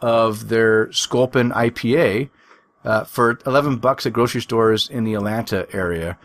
of 0.01 0.49
their 0.49 0.91
Sculpin 0.91 1.51
IPA 1.51 2.29
uh, 2.85 3.03
for 3.03 3.39
11 3.45 3.77
bucks 3.77 4.05
at 4.05 4.13
grocery 4.13 4.41
stores 4.41 4.87
in 4.89 5.03
the 5.03 5.15
Atlanta 5.15 5.67
area, 5.73 6.17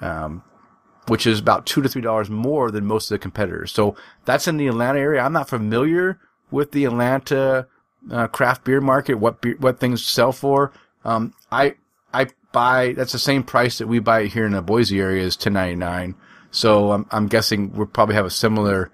um, 0.00 0.42
which 1.08 1.26
is 1.26 1.40
about 1.40 1.66
two 1.66 1.82
to 1.82 1.88
three 1.88 2.02
dollars 2.02 2.28
more 2.30 2.70
than 2.70 2.84
most 2.84 3.10
of 3.10 3.14
the 3.14 3.18
competitors. 3.18 3.72
So 3.72 3.96
that's 4.24 4.46
in 4.46 4.58
the 4.58 4.68
Atlanta 4.68 5.00
area. 5.00 5.22
I'm 5.22 5.32
not 5.32 5.48
familiar 5.48 6.20
with 6.50 6.72
the 6.72 6.84
Atlanta 6.84 7.66
uh, 8.10 8.26
craft 8.28 8.64
beer 8.64 8.80
market, 8.80 9.14
what 9.14 9.40
beer, 9.40 9.56
what 9.58 9.80
things 9.80 10.04
sell 10.04 10.32
for. 10.32 10.72
Um, 11.04 11.32
I 11.50 11.76
I 12.12 12.28
buy 12.52 12.92
that's 12.92 13.12
the 13.12 13.18
same 13.18 13.42
price 13.42 13.78
that 13.78 13.86
we 13.86 13.98
buy 13.98 14.26
here 14.26 14.46
in 14.46 14.52
the 14.52 14.62
Boise 14.62 15.00
area 15.00 15.22
is 15.24 15.36
10.99. 15.36 16.14
So 16.50 16.92
I'm 16.92 17.06
I'm 17.10 17.28
guessing 17.28 17.72
we'll 17.72 17.86
probably 17.86 18.14
have 18.14 18.26
a 18.26 18.30
similar 18.30 18.90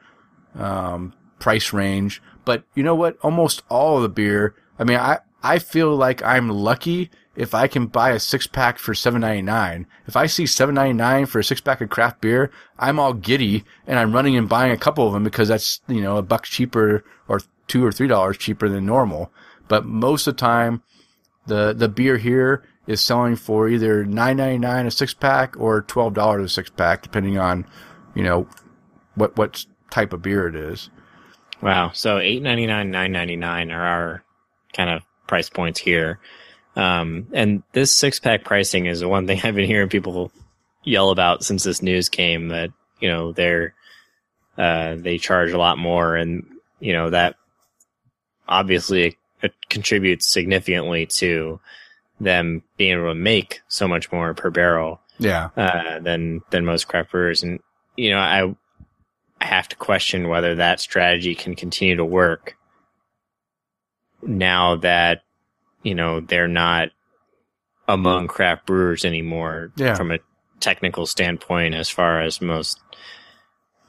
um, 0.55 1.12
price 1.41 1.73
range. 1.73 2.23
But 2.45 2.65
you 2.74 2.82
know 2.82 2.95
what? 2.95 3.19
Almost 3.23 3.62
all 3.69 3.97
of 3.97 4.03
the 4.03 4.09
beer. 4.09 4.55
I 4.78 4.85
mean, 4.85 4.97
I 4.97 5.19
I 5.43 5.59
feel 5.59 5.95
like 5.95 6.23
I'm 6.23 6.49
lucky 6.49 7.11
if 7.37 7.55
I 7.55 7.69
can 7.69 7.87
buy 7.87 8.11
a 8.11 8.21
six 8.21 8.47
pack 8.47 8.79
for 8.79 8.95
seven 8.95 9.23
ninety 9.23 9.43
nine. 9.43 9.87
If 10.07 10.17
I 10.17 10.27
see 10.27 10.47
seven 10.47 10.75
ninety 10.75 10.95
nine 10.95 11.27
for 11.27 11.39
a 11.39 11.45
six 11.45 11.61
pack 11.61 11.81
of 11.81 11.89
craft 11.89 12.21
beer, 12.21 12.51
I'm 12.79 12.99
all 12.99 13.15
giddy 13.15 13.65
and 13.87 13.99
I'm 13.99 14.12
running 14.12 14.37
and 14.37 14.49
buying 14.49 14.73
a 14.73 14.77
couple 14.77 15.07
of 15.07 15.12
them 15.12 15.25
because 15.25 15.49
that's 15.49 15.81
you 15.89 16.03
know 16.03 16.17
a 16.17 16.23
buck 16.23 16.45
cheaper 16.45 17.05
or 17.29 17.41
two 17.67 17.85
or 17.85 17.93
three 17.93 18.09
dollars 18.09 18.37
cheaper 18.39 18.69
than 18.69 18.85
normal. 18.85 19.33
But 19.69 19.87
most 19.87 20.27
of 20.27 20.35
the 20.37 20.41
time, 20.41 20.83
the 21.47 21.73
the 21.73 21.89
beer 21.89 22.19
here 22.19 22.65
is 22.87 23.01
selling 23.01 23.37
for 23.37 23.69
either 23.69 24.05
nine 24.05 24.37
ninety 24.37 24.59
nine 24.59 24.87
a 24.87 24.91
six 24.91 25.15
pack 25.15 25.59
or 25.59 25.83
twelve 25.83 26.15
dollars 26.15 26.45
a 26.45 26.49
six 26.49 26.69
pack, 26.71 27.03
depending 27.03 27.39
on 27.39 27.67
you 28.15 28.23
know 28.23 28.49
what 29.15 29.37
what 29.37 29.65
type 29.91 30.12
of 30.12 30.23
beer 30.23 30.49
it 30.49 30.57
is. 30.57 30.91
Wow. 31.62 31.91
So 31.93 32.19
eight 32.19 32.43
ninety 32.43 32.67
nine, 32.67 32.91
nine 32.91 33.12
ninety 33.12 33.37
nine 33.37 33.71
are 33.71 33.85
our 33.85 34.25
kind 34.73 34.91
of 34.91 35.03
price 35.31 35.48
points 35.48 35.81
here. 35.81 36.19
Um, 36.77 37.28
and 37.32 37.62
this 37.73 37.97
six 37.97 38.19
pack 38.19 38.44
pricing 38.44 38.86
is 38.86 39.01
the 39.01 39.09
one 39.09 39.27
thing 39.27 39.40
I've 39.44 39.55
been 39.55 39.66
hearing 39.66 39.89
people 39.89 40.31
yell 40.85 41.11
about 41.11 41.44
since 41.44 41.62
this 41.65 41.81
news 41.81 42.09
came 42.09 42.48
that, 42.48 42.70
you 43.01 43.09
know, 43.09 43.32
they're, 43.32 43.74
uh, 44.59 44.97
they 44.98 45.16
charge 45.16 45.52
a 45.52 45.59
lot 45.59 45.78
more 45.78 46.16
and, 46.16 46.44
you 46.81 46.93
know, 46.93 47.11
that 47.11 47.36
obviously 48.48 49.16
it, 49.43 49.55
contributes 49.70 50.27
significantly 50.27 51.07
to 51.07 51.61
them 52.20 52.62
being 52.77 52.98
able 52.98 53.09
to 53.09 53.15
make 53.15 53.61
so 53.69 53.89
much 53.89 54.12
more 54.12 54.35
per 54.35 54.51
barrel 54.51 55.01
Yeah, 55.19 55.48
uh, 55.57 56.01
than 56.01 56.43
than 56.51 56.66
most 56.66 56.89
craft 56.89 57.12
brewers. 57.12 57.43
And 57.43 57.61
you 57.97 58.11
know, 58.11 58.19
I 58.19 58.55
I 59.40 59.47
have 59.47 59.69
to 59.69 59.77
question 59.77 60.28
whether 60.28 60.57
that 60.57 60.81
strategy 60.81 61.35
can 61.35 61.55
continue 61.55 61.97
to 61.97 62.05
work 62.05 62.57
now 64.23 64.77
that 64.77 65.23
you 65.83 65.95
know 65.95 66.21
they're 66.21 66.49
not 66.49 66.91
among 67.89 68.29
craft 68.29 68.67
brewers 68.67 69.05
anymore 69.05 69.73
Yeah. 69.77 69.95
from 69.95 70.11
a 70.13 70.19
technical 70.61 71.07
standpoint 71.07 71.75
as 71.75 71.89
far 71.89 72.21
as 72.21 72.41
most 72.41 72.79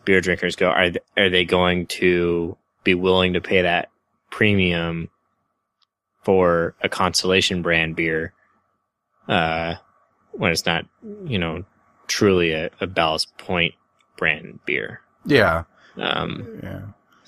beer 0.06 0.22
drinkers 0.22 0.56
go 0.56 0.70
are 0.70 0.90
th- 0.90 1.04
are 1.18 1.30
they 1.30 1.46
going 1.46 1.86
to 1.88 2.58
be 2.84 2.94
willing 2.96 3.34
to 3.34 3.42
pay 3.42 3.62
that 3.62 3.90
premium 4.32 5.10
for 6.24 6.76
a 6.82 6.90
constellation 6.90 7.62
brand 7.62 7.96
beer 7.96 8.34
uh 9.28 9.76
when 10.32 10.52
it's 10.52 10.66
not 10.66 10.86
you 11.26 11.38
know 11.38 11.64
truly 12.08 12.52
a, 12.54 12.70
a 12.80 12.88
ballast 12.88 13.36
point 13.38 13.74
brand 14.18 14.60
beer 14.66 15.02
yeah, 15.26 15.64
um 15.98 16.60
yeah. 16.64 16.82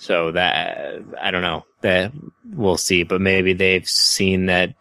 So 0.04 0.32
that 0.32 1.02
I 1.22 1.32
don't 1.32 1.42
know 1.42 1.64
that 1.80 2.12
we'll 2.54 2.76
see, 2.76 3.04
but 3.04 3.22
maybe 3.22 3.54
they've 3.54 3.88
seen 3.88 4.48
that 4.48 4.76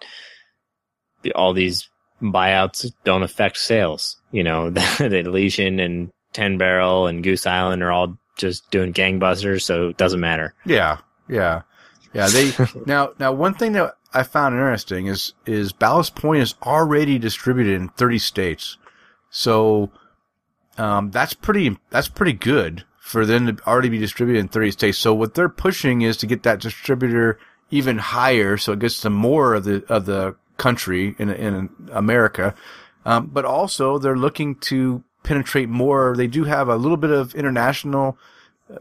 all 1.36 1.52
these 1.52 1.88
buyouts 2.20 2.92
don't 3.04 3.22
affect 3.22 3.56
sales. 3.58 4.20
You 4.32 4.42
know, 4.42 4.70
the, 4.70 4.80
the 4.98 5.18
Elysian 5.20 5.78
and 5.78 6.10
Ten 6.32 6.58
Barrel 6.58 7.06
and 7.06 7.22
Goose 7.22 7.46
Island 7.46 7.84
are 7.84 7.92
all 7.92 8.18
just 8.36 8.68
doing 8.72 8.92
gangbusters, 8.92 9.62
so 9.62 9.90
it 9.90 9.96
doesn't 9.96 10.18
matter. 10.18 10.54
Yeah, 10.66 10.98
yeah, 11.28 11.62
yeah. 12.12 12.28
They 12.28 12.52
now 12.86 13.12
now 13.20 13.30
one 13.30 13.54
thing 13.54 13.74
that 13.74 13.94
I 14.12 14.24
found 14.24 14.56
interesting 14.56 15.06
is 15.06 15.34
is 15.46 15.72
Ballast 15.72 16.16
Point 16.16 16.42
is 16.42 16.56
already 16.64 17.20
distributed 17.20 17.80
in 17.80 17.90
30 17.90 18.18
states, 18.18 18.76
so 19.30 19.92
um, 20.78 21.12
that's 21.12 21.34
pretty 21.34 21.78
that's 21.90 22.08
pretty 22.08 22.32
good 22.32 22.84
for 23.02 23.26
them 23.26 23.48
to 23.48 23.66
already 23.66 23.88
be 23.88 23.98
distributed 23.98 24.38
in 24.38 24.46
30 24.46 24.70
states. 24.70 24.96
So 24.96 25.12
what 25.12 25.34
they're 25.34 25.48
pushing 25.48 26.02
is 26.02 26.16
to 26.18 26.26
get 26.26 26.44
that 26.44 26.60
distributor 26.60 27.36
even 27.68 27.98
higher, 27.98 28.56
so 28.56 28.72
it 28.72 28.78
gets 28.78 29.00
to 29.00 29.10
more 29.10 29.54
of 29.54 29.64
the 29.64 29.84
of 29.88 30.06
the 30.06 30.36
country 30.56 31.16
in 31.18 31.28
in 31.28 31.68
America. 31.90 32.54
Um, 33.04 33.26
but 33.26 33.44
also 33.44 33.98
they're 33.98 34.16
looking 34.16 34.54
to 34.70 35.02
penetrate 35.24 35.68
more. 35.68 36.14
They 36.16 36.28
do 36.28 36.44
have 36.44 36.68
a 36.68 36.76
little 36.76 36.96
bit 36.96 37.10
of 37.10 37.34
international 37.34 38.16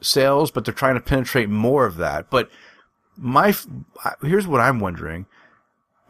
sales, 0.02 0.52
but 0.52 0.65
they're 0.65 0.73
trying 0.73 0.95
to 0.95 1.02
penetrate 1.02 1.49
more 1.49 1.88
of 1.88 1.98
that. 1.98 2.30
But 2.30 2.52
my 3.18 3.56
here's 4.22 4.45
what 4.45 4.61
I'm 4.61 4.80
wondering: 4.80 5.26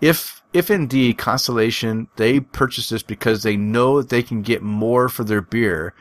if 0.02 0.42
if 0.52 0.70
indeed 0.70 1.18
Constellation 1.18 2.10
they 2.18 2.42
purchase 2.42 2.90
this 2.90 3.04
because 3.04 3.44
they 3.44 3.56
know 3.56 4.02
that 4.02 4.10
they 4.10 4.22
can 4.22 4.42
get 4.42 4.62
more 4.62 5.08
for 5.08 5.24
their 5.24 5.42
beer, 5.42 5.94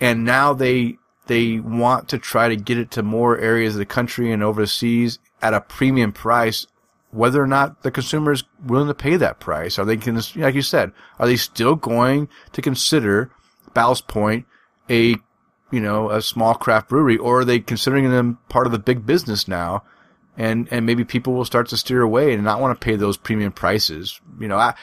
and 0.00 0.24
now 0.24 0.52
they 0.52 0.98
they 1.26 1.60
want 1.60 2.08
to 2.08 2.18
try 2.18 2.48
to 2.48 2.56
get 2.56 2.78
it 2.78 2.90
to 2.92 3.02
more 3.02 3.38
areas 3.38 3.74
of 3.74 3.78
the 3.78 3.86
country 3.86 4.32
and 4.32 4.42
overseas 4.42 5.18
at 5.40 5.54
a 5.54 5.60
premium 5.60 6.12
price. 6.12 6.66
Whether 7.10 7.42
or 7.42 7.46
not 7.46 7.82
the 7.82 7.90
consumer 7.90 8.32
is 8.32 8.42
willing 8.64 8.88
to 8.88 8.94
pay 8.94 9.16
that 9.16 9.38
price, 9.38 9.78
are 9.78 9.84
they 9.84 9.96
like 9.96 10.54
you 10.54 10.62
said, 10.62 10.92
are 11.18 11.26
they 11.26 11.36
still 11.36 11.74
going 11.74 12.28
to 12.52 12.62
consider 12.62 13.30
Ballast 13.74 14.08
Point 14.08 14.46
a 14.88 15.16
you 15.72 15.80
know, 15.80 16.10
a 16.10 16.22
small 16.22 16.54
craft 16.54 16.90
brewery, 16.90 17.16
or 17.16 17.40
are 17.40 17.44
they 17.44 17.58
considering 17.58 18.08
them 18.10 18.38
part 18.48 18.66
of 18.66 18.72
the 18.72 18.78
big 18.78 19.04
business 19.04 19.48
now? 19.48 19.82
And, 20.36 20.68
and 20.70 20.86
maybe 20.86 21.04
people 21.04 21.32
will 21.32 21.46
start 21.46 21.68
to 21.68 21.76
steer 21.76 22.02
away 22.02 22.32
and 22.32 22.44
not 22.44 22.60
want 22.60 22.78
to 22.78 22.84
pay 22.84 22.94
those 22.94 23.16
premium 23.16 23.52
prices. 23.52 24.20
You 24.38 24.48
know, 24.48 24.58
I, 24.58 24.74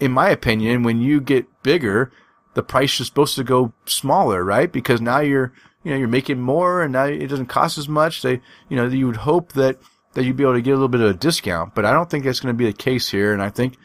in 0.00 0.12
my 0.12 0.30
opinion, 0.30 0.84
when 0.84 1.00
you 1.00 1.20
get 1.20 1.46
bigger, 1.62 2.12
the 2.58 2.62
price 2.64 2.98
is 2.98 3.06
supposed 3.06 3.36
to 3.36 3.44
go 3.44 3.72
smaller, 3.86 4.42
right? 4.42 4.72
Because 4.72 5.00
now 5.00 5.20
you're, 5.20 5.52
you 5.84 5.92
know, 5.92 5.96
you're 5.96 6.08
making 6.08 6.40
more 6.40 6.82
and 6.82 6.92
now 6.92 7.04
it 7.04 7.28
doesn't 7.28 7.46
cost 7.46 7.78
as 7.78 7.88
much. 7.88 8.20
They, 8.20 8.40
you 8.68 8.76
know, 8.76 8.88
you 8.88 9.06
would 9.06 9.18
hope 9.18 9.52
that, 9.52 9.78
that 10.14 10.24
you'd 10.24 10.36
be 10.36 10.42
able 10.42 10.54
to 10.54 10.60
get 10.60 10.72
a 10.72 10.74
little 10.74 10.88
bit 10.88 11.00
of 11.00 11.10
a 11.10 11.14
discount, 11.14 11.76
but 11.76 11.84
I 11.84 11.92
don't 11.92 12.10
think 12.10 12.24
that's 12.24 12.40
going 12.40 12.52
to 12.52 12.58
be 12.58 12.64
the 12.64 12.72
case 12.72 13.10
here. 13.10 13.32
And 13.32 13.40
I 13.40 13.48
think 13.48 13.76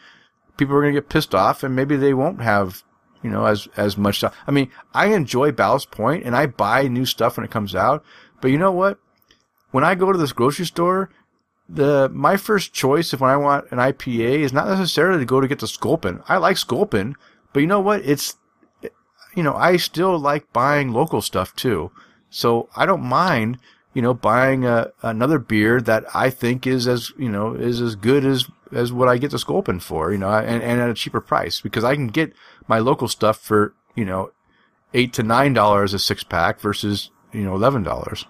people 0.56 0.74
are 0.74 0.80
going 0.80 0.92
to 0.92 1.00
get 1.00 1.08
pissed 1.08 1.36
off 1.36 1.62
and 1.62 1.76
maybe 1.76 1.94
they 1.94 2.14
won't 2.14 2.40
have, 2.40 2.82
you 3.22 3.30
know, 3.30 3.46
as, 3.46 3.68
as 3.76 3.96
much 3.96 4.16
stuff. 4.18 4.34
I 4.44 4.50
mean, 4.50 4.72
I 4.92 5.14
enjoy 5.14 5.52
Ballast 5.52 5.92
Point 5.92 6.24
and 6.24 6.34
I 6.34 6.46
buy 6.46 6.88
new 6.88 7.06
stuff 7.06 7.36
when 7.36 7.46
it 7.46 7.52
comes 7.52 7.76
out, 7.76 8.04
but 8.40 8.50
you 8.50 8.58
know 8.58 8.72
what? 8.72 8.98
When 9.70 9.84
I 9.84 9.94
go 9.94 10.10
to 10.10 10.18
this 10.18 10.32
grocery 10.32 10.66
store, 10.66 11.10
the 11.68 12.10
my 12.12 12.36
first 12.36 12.72
choice 12.72 13.14
if 13.14 13.20
when 13.20 13.30
I 13.30 13.36
want 13.36 13.70
an 13.70 13.78
IPA 13.78 14.40
is 14.40 14.52
not 14.52 14.66
necessarily 14.66 15.20
to 15.20 15.24
go 15.24 15.40
to 15.40 15.48
get 15.48 15.60
the 15.60 15.68
Sculpin. 15.68 16.22
I 16.28 16.38
like 16.38 16.56
Sculpin, 16.56 17.14
but 17.52 17.60
you 17.60 17.66
know 17.66 17.80
what? 17.80 18.04
It's 18.04 18.36
you 19.34 19.42
know, 19.42 19.54
I 19.54 19.76
still 19.76 20.18
like 20.18 20.52
buying 20.52 20.92
local 20.92 21.20
stuff 21.20 21.54
too. 21.56 21.90
So 22.30 22.68
I 22.76 22.86
don't 22.86 23.02
mind, 23.02 23.58
you 23.92 24.02
know, 24.02 24.14
buying 24.14 24.64
a, 24.64 24.92
another 25.02 25.38
beer 25.38 25.80
that 25.80 26.04
I 26.14 26.30
think 26.30 26.66
is 26.66 26.88
as, 26.88 27.12
you 27.18 27.28
know, 27.28 27.54
is 27.54 27.80
as 27.80 27.94
good 27.94 28.24
as, 28.24 28.46
as 28.72 28.92
what 28.92 29.08
I 29.08 29.18
get 29.18 29.30
the 29.30 29.38
Sculpin 29.38 29.80
for, 29.80 30.12
you 30.12 30.18
know, 30.18 30.30
and, 30.30 30.62
and 30.62 30.80
at 30.80 30.90
a 30.90 30.94
cheaper 30.94 31.20
price 31.20 31.60
because 31.60 31.84
I 31.84 31.94
can 31.94 32.08
get 32.08 32.32
my 32.66 32.78
local 32.78 33.08
stuff 33.08 33.38
for, 33.38 33.74
you 33.94 34.04
know, 34.04 34.32
eight 34.94 35.12
to 35.14 35.22
nine 35.22 35.52
dollars 35.52 35.94
a 35.94 35.98
six 35.98 36.24
pack 36.24 36.60
versus, 36.60 37.10
you 37.32 37.42
know, 37.42 37.54
eleven 37.54 37.82
dollars. 37.82 38.26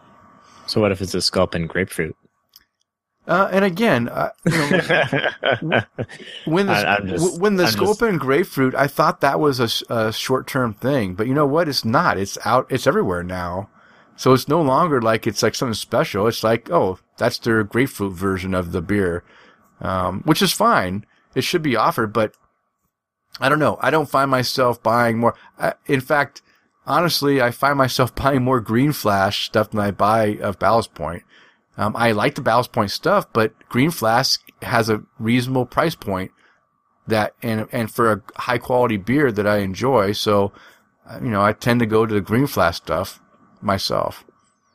So 0.67 0.81
what 0.81 0.93
if 0.93 1.01
it's 1.01 1.15
a 1.15 1.21
Sculpin 1.21 1.67
grapefruit? 1.67 2.17
Uh, 3.27 3.49
and 3.51 3.65
again, 3.65 4.09
uh, 4.09 4.31
you 4.45 4.53
know, 4.53 5.81
when 6.45 6.67
the, 6.67 6.73
I- 6.73 7.01
just- 7.01 7.41
when 7.41 7.57
the 7.57 7.65
I'm 7.65 7.73
just- 7.73 8.19
grapefruit, 8.21 8.75
I 8.75 8.87
thought 8.87 9.21
that 9.23 9.41
was 9.41 9.61
a 9.89 10.13
short-term 10.13 10.75
thing, 10.75 11.15
but 11.15 11.27
you 11.27 11.35
know 11.35 11.47
what? 11.47 11.69
It's 11.69 11.85
not. 11.85 12.19
It's 12.19 12.37
out. 12.45 12.67
It's 12.71 12.87
everywhere 12.87 13.23
now. 13.23 13.71
So 14.17 14.33
it's 14.33 14.47
no 14.47 14.61
longer 14.63 15.01
like 15.03 15.27
it's 15.27 15.43
like 15.43 15.55
something 15.55 15.75
special. 15.75 16.27
It's 16.29 16.45
like, 16.45 16.71
oh, 16.71 16.99
that's 17.17 17.39
their 17.39 17.65
grapefruit 17.65 18.13
version 18.13 18.55
of 18.55 18.73
the 18.73 18.81
beer, 18.83 19.25
um, 19.81 20.21
which 20.25 20.41
is 20.43 20.53
fine. 20.53 21.05
It 21.35 21.43
should 21.43 21.63
be 21.63 21.75
offered, 21.77 22.13
but 22.13 22.35
I 23.41 23.49
don't 23.49 23.59
know. 23.59 23.77
I 23.81 23.91
don't 23.91 24.09
find 24.09 24.31
myself 24.31 24.81
buying 24.83 25.19
more. 25.19 25.35
I, 25.59 25.73
in 25.87 26.01
fact, 26.01 26.43
honestly, 26.87 27.43
I 27.43 27.51
find 27.51 27.77
myself 27.77 28.15
buying 28.17 28.45
more 28.45 28.61
Green 28.61 28.93
Flash 28.93 29.47
stuff 29.47 29.71
than 29.71 29.81
I 29.81 29.91
buy 29.91 30.37
of 30.37 30.59
Ballast 30.61 30.95
Point. 30.95 31.25
Um, 31.77 31.97
I 31.97 32.13
like 32.13 32.35
the 32.37 32.41
Ballast 32.41 32.73
Point 32.73 32.91
stuff, 32.91 33.27
but 33.33 33.53
Green 33.69 33.91
Flash 33.91 34.39
has 34.63 34.89
a 34.89 35.03
reasonable 35.19 35.67
price 35.67 35.95
point 35.95 36.31
that, 37.07 37.35
and, 37.43 37.67
and 37.73 37.91
for 37.91 38.13
a 38.13 38.23
high 38.37 38.59
quality 38.59 38.97
beer 38.97 39.33
that 39.33 39.47
I 39.47 39.59
enjoy. 39.59 40.13
So, 40.13 40.53
uh, 41.09 41.19
you 41.23 41.31
know, 41.31 41.43
I 41.43 41.53
tend 41.53 41.81
to 41.81 41.87
go 41.87 42.07
to 42.07 42.15
the 42.15 42.21
Green 42.21 42.47
Flash 42.47 42.77
stuff 42.77 43.21
myself. 43.61 44.25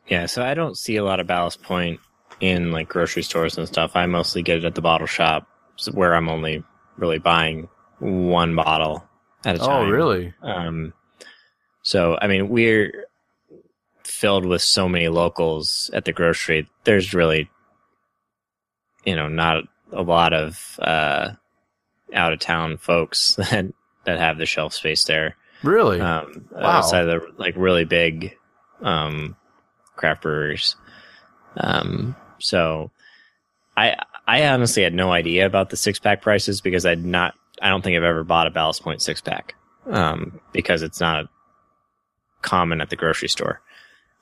Yeah, 0.08 0.26
so 0.26 0.44
I 0.44 0.54
don't 0.54 0.78
see 0.78 0.98
a 0.98 1.04
lot 1.04 1.20
of 1.20 1.28
Ballast 1.28 1.62
Point 1.62 2.00
in 2.42 2.72
like 2.72 2.90
grocery 2.90 3.24
stores 3.24 3.58
and 3.58 3.68
stuff. 3.68 3.96
I 3.96 4.06
mostly 4.06 4.42
get 4.42 4.58
it 4.58 4.66
at 4.66 4.76
the 4.76 4.82
bottle 4.82 5.08
shop, 5.08 5.48
where 5.92 6.16
I'm 6.16 6.30
only 6.30 6.64
really 6.98 7.20
buying 7.20 7.70
one 8.00 8.56
bottle 8.56 9.08
at 9.46 9.56
a 9.56 9.60
time. 9.60 9.70
Oh, 9.70 9.90
really? 9.90 10.34
Um, 10.42 10.94
so 11.82 12.18
I 12.22 12.28
mean, 12.28 12.50
we're 12.50 13.06
filled 14.20 14.46
with 14.46 14.62
so 14.62 14.90
many 14.90 15.08
locals 15.08 15.90
at 15.94 16.04
the 16.06 16.12
grocery. 16.12 16.68
There's 16.84 17.14
really, 17.14 17.50
you 19.06 19.16
know, 19.16 19.30
not 19.30 19.64
a 19.94 20.02
lot 20.02 20.34
of 20.34 20.78
uh, 20.82 21.30
out 22.14 22.34
of 22.34 22.40
town 22.40 22.78
folks 22.78 23.36
that 23.38 23.66
that 24.06 24.20
have 24.20 24.38
the 24.38 24.46
shelf 24.46 24.74
space 24.74 25.04
there. 25.06 25.36
Really? 25.64 26.00
Um, 26.02 26.48
Wow. 26.52 26.62
outside 26.70 27.08
of 27.08 27.22
the 27.22 27.34
like 27.38 27.56
really 27.58 27.86
big 27.86 28.36
um, 28.82 29.36
craft 29.96 30.24
breweries. 30.24 30.76
Um, 31.58 32.16
so 32.40 32.92
I 33.78 33.96
I 34.28 34.48
honestly 34.48 34.84
had 34.84 34.94
no 34.94 35.12
idea 35.12 35.46
about 35.46 35.70
the 35.70 35.78
six 35.78 35.98
pack 36.00 36.22
prices 36.22 36.60
because 36.62 36.86
I'd 36.86 37.04
not 37.06 37.36
I 37.62 37.70
don't 37.70 37.82
think 37.84 37.96
I've 37.98 38.04
ever 38.04 38.24
bought 38.24 38.48
a 38.48 38.52
Ballast 38.52 38.84
Point 38.84 39.02
six 39.02 39.22
pack 39.22 39.56
um, 39.90 40.40
because 40.54 40.82
it's 40.82 41.00
not 41.00 41.28
common 42.42 42.82
at 42.82 42.90
the 42.90 42.96
grocery 42.96 43.30
store. 43.30 43.62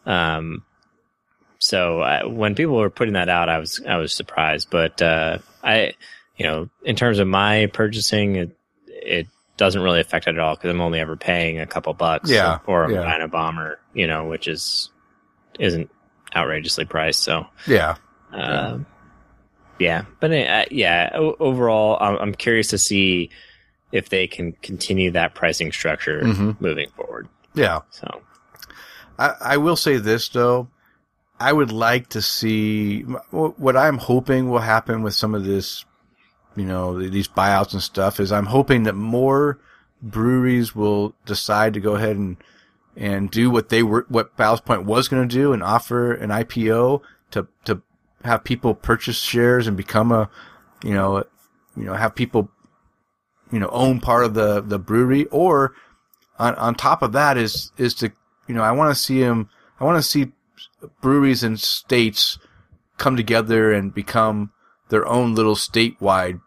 Um, 0.08 0.64
so 1.60 2.02
I, 2.02 2.26
when 2.26 2.56
people 2.56 2.76
were 2.78 2.90
putting 2.90 3.14
that 3.16 3.30
out, 3.30 3.50
I 3.50 3.60
was 3.60 3.82
I 3.88 3.98
was 3.98 4.14
surprised, 4.14 4.70
but 4.72 5.02
uh, 5.02 5.40
I 5.64 5.94
you 6.38 6.46
know 6.46 6.70
in 6.84 6.96
terms 6.96 7.20
of 7.20 7.28
my 7.28 7.68
purchasing, 7.74 8.36
it 8.36 8.58
it 8.88 9.28
doesn't 9.58 9.82
really 9.82 10.00
affect 10.00 10.28
it 10.28 10.36
at 10.36 10.40
all 10.40 10.56
because 10.56 10.70
I'm 10.70 10.82
only 10.82 11.00
ever 11.00 11.16
paying 11.16 11.60
a 11.60 11.66
couple 11.68 11.94
bucks, 11.94 12.30
Yeah, 12.30 12.60
or 12.68 12.86
a 12.86 12.92
yeah. 12.94 13.00
Medina 13.02 13.28
bomber, 13.28 13.80
you 13.94 14.08
know, 14.08 14.26
which 14.26 14.48
is 14.48 14.92
isn't 15.60 15.90
outrageously 16.36 16.86
priced. 16.86 17.24
So 17.24 17.48
yeah. 17.66 17.96
uh, 18.32 18.78
yeah, 19.80 20.06
but 20.20 20.32
uh, 20.32 20.66
yeah, 20.72 21.10
overall, 21.16 21.98
I'm, 22.00 22.16
I'm 22.18 22.34
curious 22.36 22.68
to 22.70 22.78
see 22.78 23.30
if 23.92 24.10
they 24.10 24.28
can 24.28 24.52
continue 24.62 25.12
that 25.12 25.34
pricing 25.34 25.72
structure 25.72 26.22
Mhm. 26.22 26.60
moving 26.62 26.90
forward. 26.96 27.28
Yeah. 27.56 27.80
So 27.92 28.22
I, 29.18 29.34
I 29.42 29.58
will 29.58 29.76
say 29.76 29.98
this 29.98 30.30
though. 30.30 30.70
I 31.40 31.54
would 31.54 31.72
like 31.72 32.10
to 32.10 32.22
see 32.22 33.02
what 33.02 33.78
I'm 33.78 34.00
hoping 34.00 34.50
will 34.50 34.60
happen 34.60 35.04
with 35.04 35.14
some 35.14 35.36
of 35.36 35.46
this, 35.46 35.86
you 36.56 36.66
know, 36.66 37.00
these 37.08 37.28
buyouts 37.28 37.74
and 37.74 37.84
stuff 37.84 38.20
is 38.20 38.32
I'm 38.32 38.48
hoping 38.48 38.84
that 38.84 38.94
more 38.94 39.60
breweries 40.02 40.76
will 40.76 41.14
decide 41.26 41.76
to 41.76 41.80
go 41.80 41.96
ahead 41.96 42.16
and, 42.16 42.38
and 42.96 43.30
do 43.30 43.52
what 43.52 43.70
they 43.70 43.84
were, 43.84 44.08
what 44.10 44.36
Ballast 44.36 44.66
Point 44.66 44.86
was 44.86 45.08
going 45.08 45.28
to 45.28 45.36
do 45.36 45.54
and 45.54 45.62
offer 45.62 46.12
an 46.12 46.32
IPO 46.32 47.02
to, 47.32 47.48
to 47.66 47.82
have 48.24 48.44
people 48.44 48.74
purchase 48.74 49.18
shares 49.18 49.68
and 49.68 49.78
become 49.78 50.12
a, 50.12 50.32
you 50.84 50.96
know, 50.96 51.24
you 51.76 51.84
know, 51.84 51.94
have 51.94 52.16
people, 52.16 52.50
you 53.52 53.60
know, 53.60 53.70
own 53.70 54.00
part 54.00 54.26
of 54.26 54.34
the, 54.34 54.62
the 54.62 54.80
brewery 54.80 55.26
or 55.26 55.76
on, 56.40 56.56
on 56.56 56.74
top 56.74 57.04
of 57.04 57.12
that 57.12 57.38
is, 57.38 57.72
is 57.78 57.94
to, 57.96 58.12
you 58.48 58.56
know, 58.56 58.64
I 58.64 58.72
want 58.72 58.96
to 58.96 59.02
see 59.02 59.22
them, 59.22 59.50
I 59.80 59.84
want 59.84 59.98
to 59.98 60.04
see 60.04 60.32
breweries 61.02 61.44
and 61.44 61.60
states 61.60 62.38
come 62.98 63.16
together 63.16 63.72
and 63.72 63.94
become 63.94 64.52
their 64.90 65.06
own 65.08 65.36
little 65.36 65.56
statewide, 65.56 66.42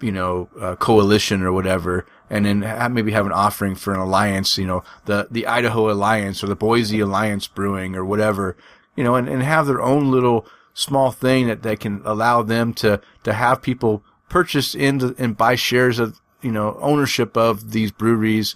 you 0.00 0.12
know, 0.12 0.48
uh, 0.60 0.76
coalition 0.76 1.42
or 1.42 1.52
whatever, 1.52 2.06
and 2.28 2.44
then 2.44 2.62
have, 2.62 2.92
maybe 2.92 3.12
have 3.12 3.26
an 3.26 3.32
offering 3.32 3.74
for 3.74 3.94
an 3.94 4.00
alliance, 4.00 4.58
you 4.58 4.66
know, 4.66 4.82
the 5.06 5.28
the 5.30 5.46
Idaho 5.46 5.90
Alliance 5.90 6.42
or 6.42 6.48
the 6.48 6.56
Boise 6.56 7.00
Alliance 7.00 7.46
Brewing 7.46 7.94
or 7.94 8.04
whatever, 8.04 8.56
you 8.96 9.04
know, 9.04 9.14
and, 9.14 9.28
and 9.28 9.42
have 9.42 9.66
their 9.66 9.80
own 9.80 10.10
little 10.10 10.46
small 10.74 11.10
thing 11.10 11.46
that 11.46 11.62
that 11.62 11.80
can 11.80 12.02
allow 12.04 12.42
them 12.42 12.74
to 12.74 13.00
to 13.24 13.32
have 13.32 13.62
people 13.62 14.02
purchase 14.28 14.74
into 14.74 15.14
and 15.18 15.36
buy 15.36 15.54
shares 15.54 15.98
of 15.98 16.20
you 16.42 16.52
know 16.52 16.76
ownership 16.80 17.36
of 17.36 17.72
these 17.72 17.90
breweries 17.90 18.54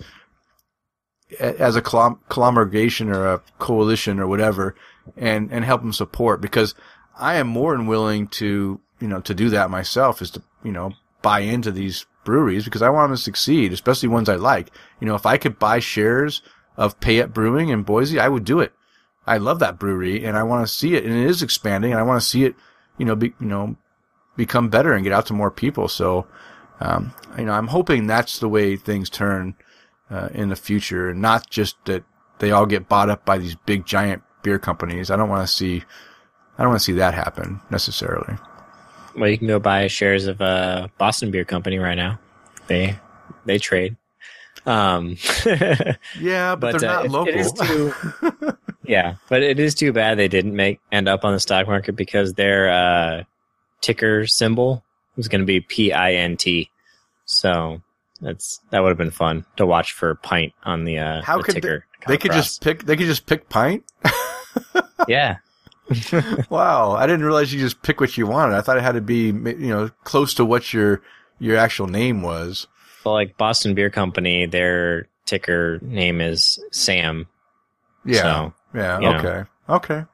as 1.38 1.76
a 1.76 1.82
conglomeration 1.82 3.10
or 3.10 3.26
a 3.26 3.42
coalition 3.58 4.18
or 4.18 4.26
whatever 4.26 4.74
and, 5.16 5.50
and 5.52 5.64
help 5.64 5.80
them 5.80 5.92
support 5.92 6.40
because 6.40 6.74
I 7.16 7.34
am 7.34 7.46
more 7.46 7.76
than 7.76 7.86
willing 7.86 8.28
to, 8.28 8.80
you 9.00 9.08
know, 9.08 9.20
to 9.20 9.34
do 9.34 9.50
that 9.50 9.70
myself 9.70 10.22
is 10.22 10.30
to, 10.32 10.42
you 10.64 10.72
know, 10.72 10.92
buy 11.22 11.40
into 11.40 11.70
these 11.70 12.06
breweries 12.24 12.64
because 12.64 12.82
I 12.82 12.90
want 12.90 13.10
them 13.10 13.16
to 13.16 13.22
succeed, 13.22 13.72
especially 13.72 14.08
ones 14.08 14.28
I 14.28 14.36
like. 14.36 14.70
You 15.00 15.06
know, 15.06 15.14
if 15.14 15.26
I 15.26 15.36
could 15.36 15.58
buy 15.58 15.78
shares 15.78 16.42
of 16.76 16.98
Payette 17.00 17.32
Brewing 17.32 17.68
in 17.68 17.82
Boise, 17.82 18.18
I 18.18 18.28
would 18.28 18.44
do 18.44 18.60
it. 18.60 18.72
I 19.26 19.36
love 19.36 19.58
that 19.60 19.78
brewery 19.78 20.24
and 20.24 20.36
I 20.36 20.42
want 20.42 20.66
to 20.66 20.72
see 20.72 20.94
it 20.94 21.04
and 21.04 21.14
it 21.14 21.26
is 21.26 21.42
expanding 21.42 21.92
and 21.92 22.00
I 22.00 22.04
want 22.04 22.20
to 22.20 22.26
see 22.26 22.44
it, 22.44 22.54
you 22.98 23.04
know, 23.04 23.14
be, 23.14 23.34
you 23.40 23.46
know, 23.46 23.76
become 24.36 24.70
better 24.70 24.92
and 24.92 25.04
get 25.04 25.12
out 25.12 25.26
to 25.26 25.34
more 25.34 25.50
people. 25.50 25.88
So, 25.88 26.26
um, 26.80 27.12
you 27.36 27.44
know, 27.44 27.52
I'm 27.52 27.68
hoping 27.68 28.06
that's 28.06 28.38
the 28.38 28.48
way 28.48 28.76
things 28.76 29.10
turn 29.10 29.54
uh, 30.10 30.28
in 30.32 30.48
the 30.48 30.56
future, 30.56 31.08
and 31.10 31.20
not 31.22 31.48
just 31.50 31.76
that 31.86 32.04
they 32.38 32.50
all 32.50 32.66
get 32.66 32.88
bought 32.88 33.10
up 33.10 33.24
by 33.24 33.38
these 33.38 33.54
big 33.54 33.84
giant 33.86 34.22
beer 34.42 34.58
companies. 34.58 35.10
I 35.10 35.16
don't 35.16 35.28
want 35.28 35.46
to 35.46 35.52
see, 35.52 35.82
I 36.58 36.62
don't 36.62 36.70
want 36.70 36.80
to 36.80 36.84
see 36.84 36.92
that 36.94 37.14
happen 37.14 37.60
necessarily. 37.70 38.36
well, 39.16 39.28
you 39.28 39.36
can 39.38 39.46
go 39.46 39.58
buy 39.58 39.86
shares 39.88 40.26
of 40.26 40.40
a 40.40 40.90
Boston 40.98 41.30
Beer 41.30 41.44
Company 41.44 41.78
right 41.78 41.96
now. 41.96 42.18
They 42.66 42.98
they 43.44 43.58
trade. 43.58 43.96
Um, 44.66 45.16
Yeah, 46.18 46.54
but, 46.54 46.72
but 46.72 46.80
they're 46.80 46.90
uh, 46.90 46.94
not 46.94 47.04
it- 47.06 47.10
local. 47.10 47.52
too, 47.52 47.94
yeah, 48.84 49.14
but 49.28 49.42
it 49.42 49.58
is 49.58 49.74
too 49.74 49.92
bad 49.92 50.18
they 50.18 50.28
didn't 50.28 50.54
make 50.54 50.80
end 50.92 51.08
up 51.08 51.24
on 51.24 51.32
the 51.32 51.40
stock 51.40 51.66
market 51.66 51.92
because 51.96 52.34
their 52.34 52.70
uh, 52.70 53.22
ticker 53.80 54.26
symbol 54.26 54.84
was 55.16 55.28
going 55.28 55.40
to 55.40 55.46
be 55.46 55.60
P 55.60 55.92
I 55.92 56.12
N 56.14 56.36
T. 56.36 56.70
So 57.24 57.80
that's 58.20 58.60
that 58.70 58.80
would 58.80 58.88
have 58.90 58.98
been 58.98 59.10
fun 59.10 59.44
to 59.56 59.66
watch 59.66 59.92
for 59.92 60.14
pint 60.16 60.52
on 60.64 60.84
the 60.84 60.98
uh, 60.98 61.22
How 61.22 61.38
the 61.38 61.42
could 61.44 61.54
they- 61.56 61.60
ticker. 61.60 61.84
they 62.06 62.16
could 62.18 62.32
just 62.32 62.62
pick. 62.62 62.84
They 62.84 62.96
could 62.96 63.06
just 63.06 63.26
pick 63.26 63.48
pint. 63.48 63.84
yeah. 65.08 65.36
wow, 66.50 66.92
I 66.92 67.06
didn't 67.06 67.24
realize 67.24 67.52
you 67.52 67.58
just 67.58 67.82
pick 67.82 68.00
what 68.00 68.16
you 68.16 68.26
wanted. 68.26 68.54
I 68.56 68.60
thought 68.60 68.76
it 68.76 68.82
had 68.82 68.92
to 68.92 69.00
be, 69.00 69.26
you 69.26 69.68
know, 69.68 69.90
close 70.04 70.34
to 70.34 70.44
what 70.44 70.72
your 70.72 71.02
your 71.38 71.56
actual 71.56 71.88
name 71.88 72.22
was. 72.22 72.66
Well, 73.04 73.14
like 73.14 73.36
Boston 73.36 73.74
Beer 73.74 73.90
Company, 73.90 74.46
their 74.46 75.08
ticker 75.24 75.78
name 75.82 76.20
is 76.20 76.62
Sam. 76.70 77.26
Yeah. 78.04 78.22
So, 78.22 78.54
yeah. 78.74 79.00
you 79.00 79.10
know. 79.10 79.18
Okay. 79.18 79.50
Okay. 79.68 80.04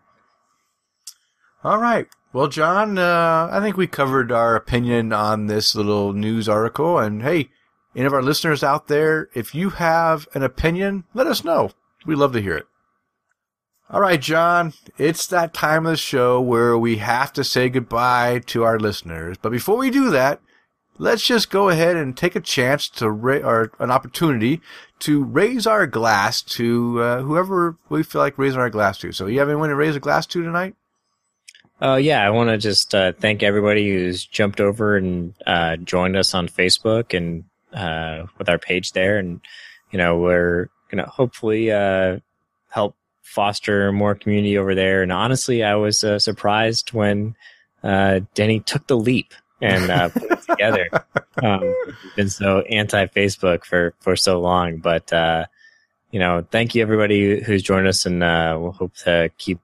All 1.64 1.78
right. 1.78 2.06
Well, 2.32 2.48
John, 2.48 2.98
uh, 2.98 3.48
I 3.50 3.60
think 3.60 3.76
we 3.76 3.86
covered 3.86 4.30
our 4.30 4.56
opinion 4.56 5.12
on 5.12 5.46
this 5.46 5.74
little 5.74 6.12
news 6.12 6.48
article. 6.48 6.98
And 6.98 7.22
hey, 7.22 7.48
any 7.96 8.04
of 8.04 8.12
our 8.12 8.22
listeners 8.22 8.62
out 8.62 8.88
there, 8.88 9.30
if 9.34 9.54
you 9.54 9.70
have 9.70 10.28
an 10.34 10.42
opinion, 10.42 11.04
let 11.14 11.26
us 11.26 11.42
know. 11.42 11.70
We'd 12.04 12.16
love 12.16 12.34
to 12.34 12.42
hear 12.42 12.56
it. 12.56 12.66
All 13.88 14.00
right, 14.00 14.20
John, 14.20 14.74
it's 14.98 15.26
that 15.28 15.54
time 15.54 15.86
of 15.86 15.92
the 15.92 15.96
show 15.96 16.40
where 16.40 16.76
we 16.76 16.98
have 16.98 17.32
to 17.32 17.44
say 17.44 17.68
goodbye 17.68 18.40
to 18.46 18.64
our 18.64 18.78
listeners. 18.78 19.38
But 19.40 19.52
before 19.52 19.78
we 19.78 19.90
do 19.90 20.10
that, 20.10 20.40
let's 20.98 21.24
just 21.24 21.50
go 21.50 21.68
ahead 21.68 21.96
and 21.96 22.16
take 22.16 22.36
a 22.36 22.40
chance 22.40 22.88
to 22.90 23.10
ra- 23.10 23.48
or 23.48 23.72
an 23.78 23.90
opportunity 23.90 24.60
to 25.00 25.24
raise 25.24 25.66
our 25.66 25.86
glass 25.86 26.42
to 26.42 27.00
uh, 27.00 27.22
whoever 27.22 27.78
we 27.88 28.02
feel 28.02 28.20
like 28.20 28.38
raising 28.38 28.60
our 28.60 28.70
glass 28.70 28.98
to. 28.98 29.12
So, 29.12 29.26
you 29.26 29.38
have 29.38 29.48
anyone 29.48 29.68
to 29.70 29.76
raise 29.76 29.96
a 29.96 30.00
glass 30.00 30.26
to 30.26 30.42
tonight? 30.42 30.74
Oh 31.80 31.96
yeah, 31.96 32.26
I 32.26 32.30
want 32.30 32.48
to 32.48 32.58
just 32.58 32.94
uh, 32.94 33.12
thank 33.12 33.42
everybody 33.42 33.88
who's 33.88 34.24
jumped 34.24 34.60
over 34.60 34.96
and 34.96 35.34
uh, 35.46 35.76
joined 35.76 36.16
us 36.16 36.34
on 36.34 36.48
Facebook 36.48 37.16
and 37.16 37.44
uh, 37.76 38.26
with 38.38 38.48
our 38.48 38.58
page 38.58 38.92
there, 38.92 39.18
and 39.18 39.40
you 39.90 39.98
know 39.98 40.18
we're 40.18 40.68
gonna 40.90 41.08
hopefully 41.08 41.70
uh, 41.70 42.18
help 42.70 42.96
foster 43.22 43.92
more 43.92 44.14
community 44.14 44.56
over 44.58 44.74
there. 44.74 45.02
And 45.02 45.12
honestly, 45.12 45.62
I 45.62 45.74
was 45.74 46.02
uh, 46.02 46.18
surprised 46.18 46.92
when 46.92 47.36
uh, 47.82 48.20
Denny 48.34 48.60
took 48.60 48.86
the 48.86 48.96
leap 48.96 49.34
and 49.60 49.90
uh, 49.90 50.08
put 50.08 50.30
it 50.30 50.42
together. 50.48 50.88
Um, 51.42 51.74
been 52.16 52.30
so 52.30 52.60
anti 52.62 53.06
Facebook 53.06 53.64
for 53.64 53.94
for 54.00 54.16
so 54.16 54.40
long, 54.40 54.78
but 54.78 55.12
uh, 55.12 55.46
you 56.10 56.18
know, 56.18 56.46
thank 56.50 56.74
you 56.74 56.82
everybody 56.82 57.42
who's 57.42 57.62
joined 57.62 57.86
us, 57.86 58.06
and 58.06 58.22
uh, 58.22 58.56
we'll 58.58 58.72
hope 58.72 58.94
to 59.04 59.30
keep 59.38 59.60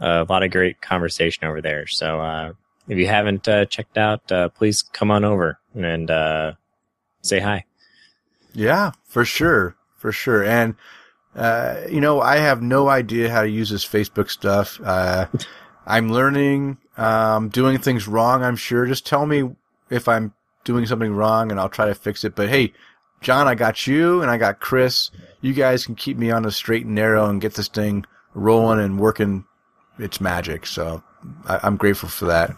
a 0.00 0.26
lot 0.28 0.42
of 0.42 0.50
great 0.50 0.80
conversation 0.80 1.44
over 1.44 1.60
there. 1.60 1.86
So 1.86 2.20
uh, 2.20 2.52
if 2.88 2.98
you 2.98 3.06
haven't 3.06 3.48
uh, 3.48 3.64
checked 3.66 3.96
out, 3.96 4.30
uh, 4.30 4.48
please 4.50 4.82
come 4.82 5.10
on 5.10 5.24
over 5.24 5.58
and 5.74 6.10
uh, 6.10 6.52
say 7.24 7.40
hi. 7.40 7.64
Yeah, 8.52 8.92
for 9.04 9.24
sure. 9.24 9.74
For 9.96 10.12
sure. 10.12 10.44
And, 10.44 10.76
uh, 11.34 11.80
you 11.90 12.00
know, 12.00 12.20
I 12.20 12.36
have 12.36 12.62
no 12.62 12.88
idea 12.88 13.30
how 13.30 13.42
to 13.42 13.48
use 13.48 13.70
this 13.70 13.84
Facebook 13.84 14.30
stuff. 14.30 14.80
Uh, 14.84 15.26
I'm 15.86 16.12
learning, 16.12 16.78
um, 16.96 17.48
doing 17.48 17.78
things 17.78 18.06
wrong, 18.06 18.42
I'm 18.44 18.56
sure. 18.56 18.86
Just 18.86 19.06
tell 19.06 19.26
me 19.26 19.50
if 19.90 20.06
I'm 20.06 20.34
doing 20.64 20.86
something 20.86 21.12
wrong 21.12 21.50
and 21.50 21.58
I'll 21.58 21.68
try 21.68 21.86
to 21.86 21.94
fix 21.94 22.24
it. 22.24 22.34
But 22.34 22.48
hey, 22.48 22.72
John, 23.20 23.48
I 23.48 23.54
got 23.54 23.86
you 23.86 24.20
and 24.20 24.30
I 24.30 24.36
got 24.36 24.60
Chris. 24.60 25.10
You 25.40 25.54
guys 25.54 25.86
can 25.86 25.94
keep 25.94 26.16
me 26.16 26.30
on 26.30 26.42
the 26.42 26.52
straight 26.52 26.84
and 26.84 26.94
narrow 26.94 27.28
and 27.28 27.40
get 27.40 27.54
this 27.54 27.68
thing 27.68 28.04
rolling 28.34 28.80
and 28.80 28.98
working 28.98 29.44
its 29.98 30.20
magic. 30.20 30.66
So 30.66 31.02
I, 31.46 31.60
I'm 31.62 31.76
grateful 31.76 32.08
for 32.08 32.26
that. 32.26 32.54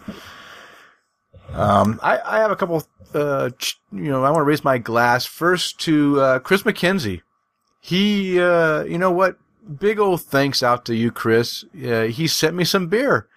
Um, 1.52 2.01
I, 2.02 2.18
I 2.24 2.38
have 2.38 2.51
a 2.51 2.56
couple, 2.56 2.82
uh, 3.15 3.51
you 3.93 4.11
know, 4.11 4.24
I 4.24 4.31
want 4.31 4.41
to 4.41 4.45
raise 4.45 4.65
my 4.65 4.78
glass 4.78 5.24
first 5.27 5.81
to, 5.81 6.20
uh, 6.20 6.39
Chris 6.41 6.62
McKenzie. 6.62 7.23
He, 7.81 8.41
uh, 8.41 8.85
you 8.85 8.99
know 8.99 9.12
what? 9.12 9.39
Big 9.78 9.99
old 9.99 10.23
thanks 10.23 10.62
out 10.62 10.85
to 10.87 10.95
you, 10.95 11.11
Chris. 11.11 11.65
Uh, 11.74 12.05
he 12.05 12.27
sent 12.27 12.55
me 12.55 12.65
some 12.65 12.89
beer. 12.89 13.28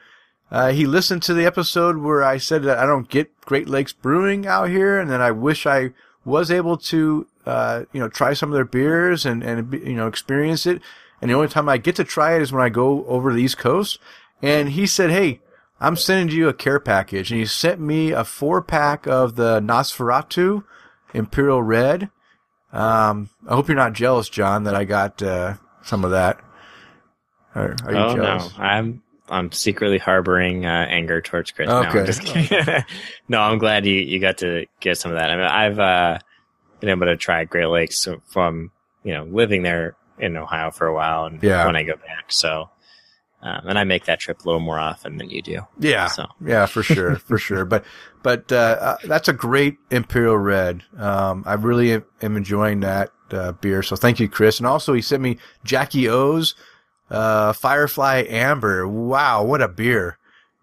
Uh, 0.51 0.71
he 0.71 0.85
listened 0.85 1.21
to 1.23 1.33
the 1.33 1.45
episode 1.45 1.97
where 1.97 2.23
I 2.23 2.37
said 2.37 2.63
that 2.63 2.79
I 2.79 2.85
don't 2.85 3.09
get 3.09 3.39
Great 3.41 3.69
Lakes 3.69 3.93
Brewing 3.93 4.47
out 4.47 4.69
here 4.69 4.99
and 4.99 5.09
that 5.09 5.21
I 5.21 5.31
wish 5.31 5.65
I 5.65 5.91
was 6.25 6.49
able 6.49 6.77
to, 6.77 7.27
uh, 7.45 7.83
you 7.93 7.99
know, 7.99 8.09
try 8.09 8.33
some 8.33 8.49
of 8.49 8.55
their 8.55 8.65
beers 8.65 9.25
and, 9.25 9.43
and, 9.43 9.71
you 9.73 9.95
know, 9.95 10.07
experience 10.07 10.65
it. 10.65 10.81
And 11.21 11.29
the 11.29 11.35
only 11.35 11.47
time 11.47 11.69
I 11.69 11.77
get 11.77 11.95
to 11.97 12.03
try 12.03 12.35
it 12.35 12.41
is 12.41 12.51
when 12.51 12.63
I 12.63 12.69
go 12.69 13.05
over 13.05 13.31
the 13.33 13.41
East 13.41 13.57
Coast. 13.57 13.99
And 14.41 14.69
he 14.69 14.87
said, 14.87 15.11
Hey, 15.11 15.41
I'm 15.81 15.95
sending 15.95 16.35
you 16.35 16.47
a 16.49 16.53
care 16.53 16.79
package. 16.79 17.31
And 17.31 17.39
he 17.39 17.45
sent 17.45 17.79
me 17.79 18.11
a 18.11 18.23
four 18.23 18.61
pack 18.61 19.07
of 19.07 19.35
the 19.35 19.59
Nosferatu 19.61 20.63
Imperial 21.13 21.63
Red. 21.63 22.09
Um, 22.71 23.29
I 23.47 23.55
hope 23.55 23.67
you're 23.67 23.77
not 23.77 23.93
jealous, 23.93 24.29
John, 24.29 24.65
that 24.65 24.75
I 24.75 24.83
got, 24.83 25.21
uh, 25.23 25.55
some 25.83 26.03
of 26.05 26.11
that. 26.11 26.39
Are, 27.55 27.75
are 27.83 27.91
you 27.93 27.97
oh 27.97 28.15
jealous? 28.15 28.57
no, 28.57 28.63
I'm 28.63 29.01
I'm 29.27 29.51
secretly 29.51 29.97
harboring 29.97 30.65
uh, 30.65 30.85
anger 30.89 31.21
towards 31.21 31.51
Chris. 31.51 31.67
No, 31.67 31.79
Okay. 31.83 31.99
I'm 31.99 32.05
just 32.05 32.85
no, 33.27 33.39
I'm 33.41 33.57
glad 33.57 33.85
you, 33.85 33.93
you 33.95 34.19
got 34.19 34.39
to 34.39 34.65
get 34.79 34.97
some 34.97 35.11
of 35.11 35.17
that. 35.17 35.31
I 35.31 35.35
mean, 35.35 35.45
I've 35.45 35.79
uh, 35.79 36.19
been 36.79 36.89
able 36.89 37.05
to 37.07 37.17
try 37.17 37.43
Great 37.45 37.65
Lakes 37.67 38.07
from 38.27 38.71
you 39.03 39.13
know 39.13 39.23
living 39.23 39.63
there 39.63 39.95
in 40.19 40.35
Ohio 40.37 40.69
for 40.71 40.85
a 40.87 40.93
while, 40.93 41.25
and 41.25 41.41
Yeah. 41.41 41.65
when 41.65 41.75
I 41.75 41.83
go 41.83 41.95
back, 41.95 42.25
so 42.31 42.69
um, 43.41 43.61
and 43.67 43.79
I 43.79 43.83
make 43.85 44.05
that 44.05 44.19
trip 44.19 44.41
a 44.41 44.45
little 44.45 44.59
more 44.59 44.79
often 44.79 45.17
than 45.17 45.29
you 45.29 45.41
do. 45.41 45.61
Yeah, 45.79 46.07
So. 46.07 46.27
yeah, 46.45 46.65
for 46.65 46.83
sure, 46.83 47.15
for 47.17 47.37
sure. 47.39 47.65
But 47.65 47.85
but 48.21 48.51
uh, 48.51 48.77
uh, 48.79 48.97
that's 49.05 49.27
a 49.27 49.33
great 49.33 49.77
Imperial 49.91 50.37
Red. 50.37 50.83
Um, 50.97 51.43
I 51.45 51.53
really 51.53 51.93
am, 51.93 52.03
enjoying 52.37 52.81
that 52.81 53.11
uh, 53.31 53.53
beer. 53.53 53.81
So 53.81 53.95
thank 53.95 54.19
you, 54.19 54.27
Chris. 54.27 54.59
And 54.59 54.67
also 54.67 54.93
he 54.93 55.01
sent 55.01 55.23
me 55.23 55.37
Jackie 55.63 56.09
O's 56.09 56.55
uh, 57.09 57.53
Firefly 57.53 58.25
Amber. 58.27 58.87
Wow, 58.87 59.43
what 59.43 59.61
a 59.61 59.67
beer! 59.69 60.17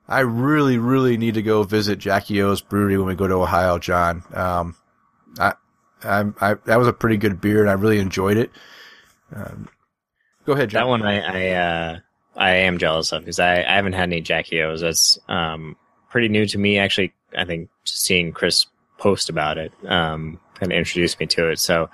I 0.09 0.21
really, 0.21 0.79
really 0.79 1.17
need 1.17 1.35
to 1.35 1.43
go 1.43 1.63
visit 1.65 1.99
Jackie 1.99 2.41
O's 2.43 2.61
brewery 2.61 2.97
when 2.99 3.07
we 3.09 3.15
go 3.15 3.27
to 3.27 3.35
Ohio, 3.35 3.79
John. 3.79 4.23
Um, 4.33 4.77
I, 5.39 5.55
I, 6.05 6.25
I, 6.41 6.55
that 6.67 6.79
was 6.79 6.87
a 6.87 6.93
pretty 6.93 7.17
good 7.17 7.41
beer, 7.41 7.61
and 7.63 7.71
I 7.71 7.73
really 7.73 7.99
enjoyed 7.99 8.37
it. 8.37 8.51
Um, 9.35 9.69
go 10.45 10.53
ahead, 10.53 10.71
John. 10.71 10.83
That 10.83 10.89
one 10.89 11.03
I 11.03 11.21
I, 11.21 11.51
uh, 11.55 11.99
I 12.37 12.51
am 12.51 12.79
jealous 12.79 13.13
of 13.13 13.23
because 13.23 13.41
I, 13.41 13.63
I 13.63 13.75
haven't 13.77 13.95
had 13.95 14.05
any 14.05 14.21
Jackie 14.21 14.63
O's. 14.63 14.81
That's 14.81 15.19
um, 15.29 15.77
pretty 16.11 16.29
new 16.29 16.47
to 16.47 16.59
me. 16.59 16.79
Actually, 16.79 17.13
I 17.37 17.45
think 17.45 17.71
seeing 17.85 18.33
Chris 18.33 18.67
post 18.99 19.29
about 19.29 19.59
it 19.59 19.73
um, 19.87 20.41
kind 20.55 20.73
of 20.73 20.79
introduced 20.79 21.21
me 21.21 21.27
to 21.27 21.51
it. 21.51 21.59
So 21.59 21.89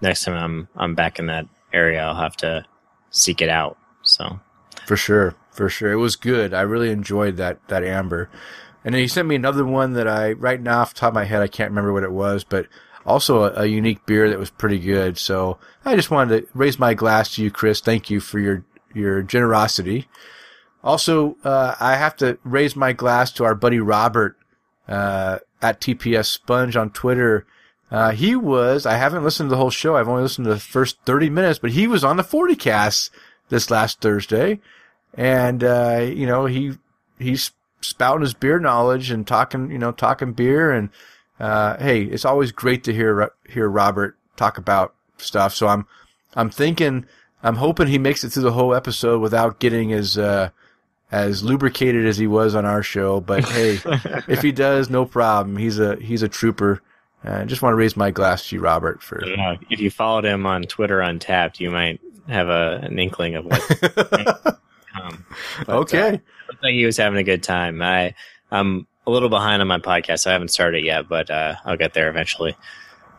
next 0.00 0.24
time 0.24 0.34
I'm 0.34 0.68
I'm 0.76 0.94
back 0.94 1.18
in 1.18 1.26
that 1.26 1.46
area, 1.72 2.02
I'll 2.02 2.14
have 2.14 2.36
to 2.38 2.64
seek 3.10 3.42
it 3.42 3.48
out. 3.48 3.78
So 4.02 4.40
For 4.86 4.96
sure, 4.96 5.34
for 5.50 5.68
sure. 5.68 5.92
It 5.92 5.96
was 5.96 6.16
good. 6.16 6.54
I 6.54 6.62
really 6.62 6.90
enjoyed 6.90 7.36
that 7.36 7.66
that 7.68 7.84
amber. 7.84 8.30
And 8.84 8.94
then 8.94 9.00
he 9.00 9.08
sent 9.08 9.28
me 9.28 9.36
another 9.36 9.64
one 9.64 9.92
that 9.92 10.08
I 10.08 10.32
right 10.32 10.60
now 10.60 10.80
off 10.80 10.94
top 10.94 11.08
of 11.08 11.14
my 11.14 11.24
head 11.24 11.42
I 11.42 11.46
can't 11.46 11.70
remember 11.70 11.92
what 11.92 12.02
it 12.02 12.12
was, 12.12 12.44
but 12.44 12.66
also 13.06 13.44
a, 13.44 13.62
a 13.62 13.66
unique 13.66 14.04
beer 14.06 14.28
that 14.28 14.38
was 14.38 14.50
pretty 14.50 14.78
good. 14.78 15.18
So 15.18 15.58
I 15.84 15.96
just 15.96 16.10
wanted 16.10 16.42
to 16.42 16.48
raise 16.54 16.78
my 16.78 16.94
glass 16.94 17.34
to 17.34 17.42
you, 17.42 17.50
Chris. 17.50 17.80
Thank 17.80 18.10
you 18.10 18.20
for 18.20 18.38
your 18.38 18.64
your 18.94 19.22
generosity. 19.22 20.08
Also, 20.84 21.36
uh, 21.44 21.74
I 21.78 21.96
have 21.96 22.16
to 22.16 22.38
raise 22.44 22.74
my 22.74 22.92
glass 22.92 23.30
to 23.32 23.44
our 23.44 23.54
buddy 23.54 23.78
Robert 23.78 24.36
uh, 24.88 25.38
at 25.60 25.80
TPS 25.80 26.26
Sponge 26.26 26.76
on 26.76 26.90
Twitter. 26.90 27.46
Uh, 27.90 28.10
he 28.10 28.34
was, 28.34 28.86
I 28.86 28.96
haven't 28.96 29.22
listened 29.22 29.48
to 29.48 29.54
the 29.54 29.58
whole 29.58 29.70
show. 29.70 29.96
I've 29.96 30.08
only 30.08 30.22
listened 30.22 30.46
to 30.46 30.54
the 30.54 30.60
first 30.60 30.98
30 31.04 31.30
minutes, 31.30 31.58
but 31.58 31.72
he 31.72 31.86
was 31.86 32.02
on 32.02 32.16
the 32.16 32.24
40 32.24 32.56
cast 32.56 33.10
this 33.48 33.70
last 33.70 34.00
Thursday. 34.00 34.60
And, 35.14 35.62
uh, 35.62 36.00
you 36.02 36.26
know, 36.26 36.46
he, 36.46 36.72
he's 37.18 37.52
spouting 37.80 38.22
his 38.22 38.34
beer 38.34 38.58
knowledge 38.58 39.10
and 39.10 39.26
talking, 39.26 39.70
you 39.70 39.78
know, 39.78 39.92
talking 39.92 40.32
beer. 40.32 40.72
And, 40.72 40.88
uh, 41.38 41.76
hey, 41.76 42.02
it's 42.02 42.24
always 42.24 42.50
great 42.50 42.82
to 42.84 42.94
hear, 42.94 43.30
hear 43.48 43.68
Robert 43.68 44.16
talk 44.36 44.58
about 44.58 44.94
stuff. 45.18 45.54
So 45.54 45.68
I'm, 45.68 45.86
I'm 46.34 46.50
thinking, 46.50 47.06
I'm 47.42 47.56
hoping 47.56 47.88
he 47.88 47.98
makes 47.98 48.24
it 48.24 48.30
through 48.30 48.44
the 48.44 48.52
whole 48.52 48.74
episode 48.74 49.20
without 49.20 49.58
getting 49.58 49.92
as, 49.92 50.16
uh, 50.16 50.50
as 51.10 51.42
lubricated 51.42 52.06
as 52.06 52.16
he 52.16 52.26
was 52.26 52.54
on 52.54 52.64
our 52.64 52.82
show. 52.82 53.20
But 53.20 53.44
hey, 53.44 53.80
if 54.28 54.42
he 54.42 54.52
does, 54.52 54.88
no 54.88 55.04
problem. 55.04 55.56
He's 55.56 55.78
a, 55.78 55.96
he's 55.96 56.22
a 56.22 56.28
trooper. 56.28 56.80
I 57.24 57.44
just 57.44 57.62
want 57.62 57.72
to 57.72 57.76
raise 57.76 57.96
my 57.96 58.10
glass 58.10 58.48
to 58.48 58.56
you, 58.56 58.62
Robert, 58.62 59.02
for 59.02 59.20
know 59.36 59.56
if 59.70 59.80
you 59.80 59.90
followed 59.90 60.24
him 60.24 60.44
on 60.44 60.62
Twitter 60.64 60.98
Untappd, 60.98 61.60
you 61.60 61.70
might 61.70 62.00
have 62.28 62.48
a, 62.48 62.80
an 62.82 62.98
inkling 62.98 63.36
of 63.36 63.44
what. 63.44 63.62
um, 65.00 65.24
but, 65.60 65.68
uh, 65.68 65.78
okay. 65.78 66.10
looked 66.10 66.62
like 66.62 66.72
he 66.72 66.84
was 66.84 66.96
having 66.96 67.18
a 67.18 67.24
good 67.24 67.42
time. 67.42 67.80
I 67.80 68.14
I'm 68.50 68.86
a 69.06 69.10
little 69.10 69.28
behind 69.28 69.62
on 69.62 69.68
my 69.68 69.78
podcast, 69.78 70.20
so 70.20 70.30
I 70.30 70.32
haven't 70.32 70.48
started 70.48 70.84
yet, 70.84 71.08
but 71.08 71.30
uh, 71.30 71.54
I'll 71.64 71.76
get 71.76 71.94
there 71.94 72.10
eventually. 72.10 72.56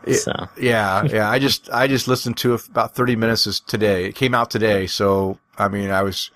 Yeah. 0.06 0.16
So 0.16 0.48
Yeah, 0.58 1.04
yeah. 1.04 1.30
I 1.30 1.38
just 1.38 1.70
I 1.70 1.86
just 1.86 2.08
listened 2.08 2.36
to 2.38 2.54
about 2.54 2.94
thirty 2.94 3.16
minutes 3.16 3.60
today. 3.60 4.06
It 4.06 4.14
came 4.14 4.34
out 4.34 4.50
today, 4.50 4.86
so 4.86 5.38
I 5.58 5.68
mean, 5.68 5.90
I 5.90 6.02
was 6.02 6.30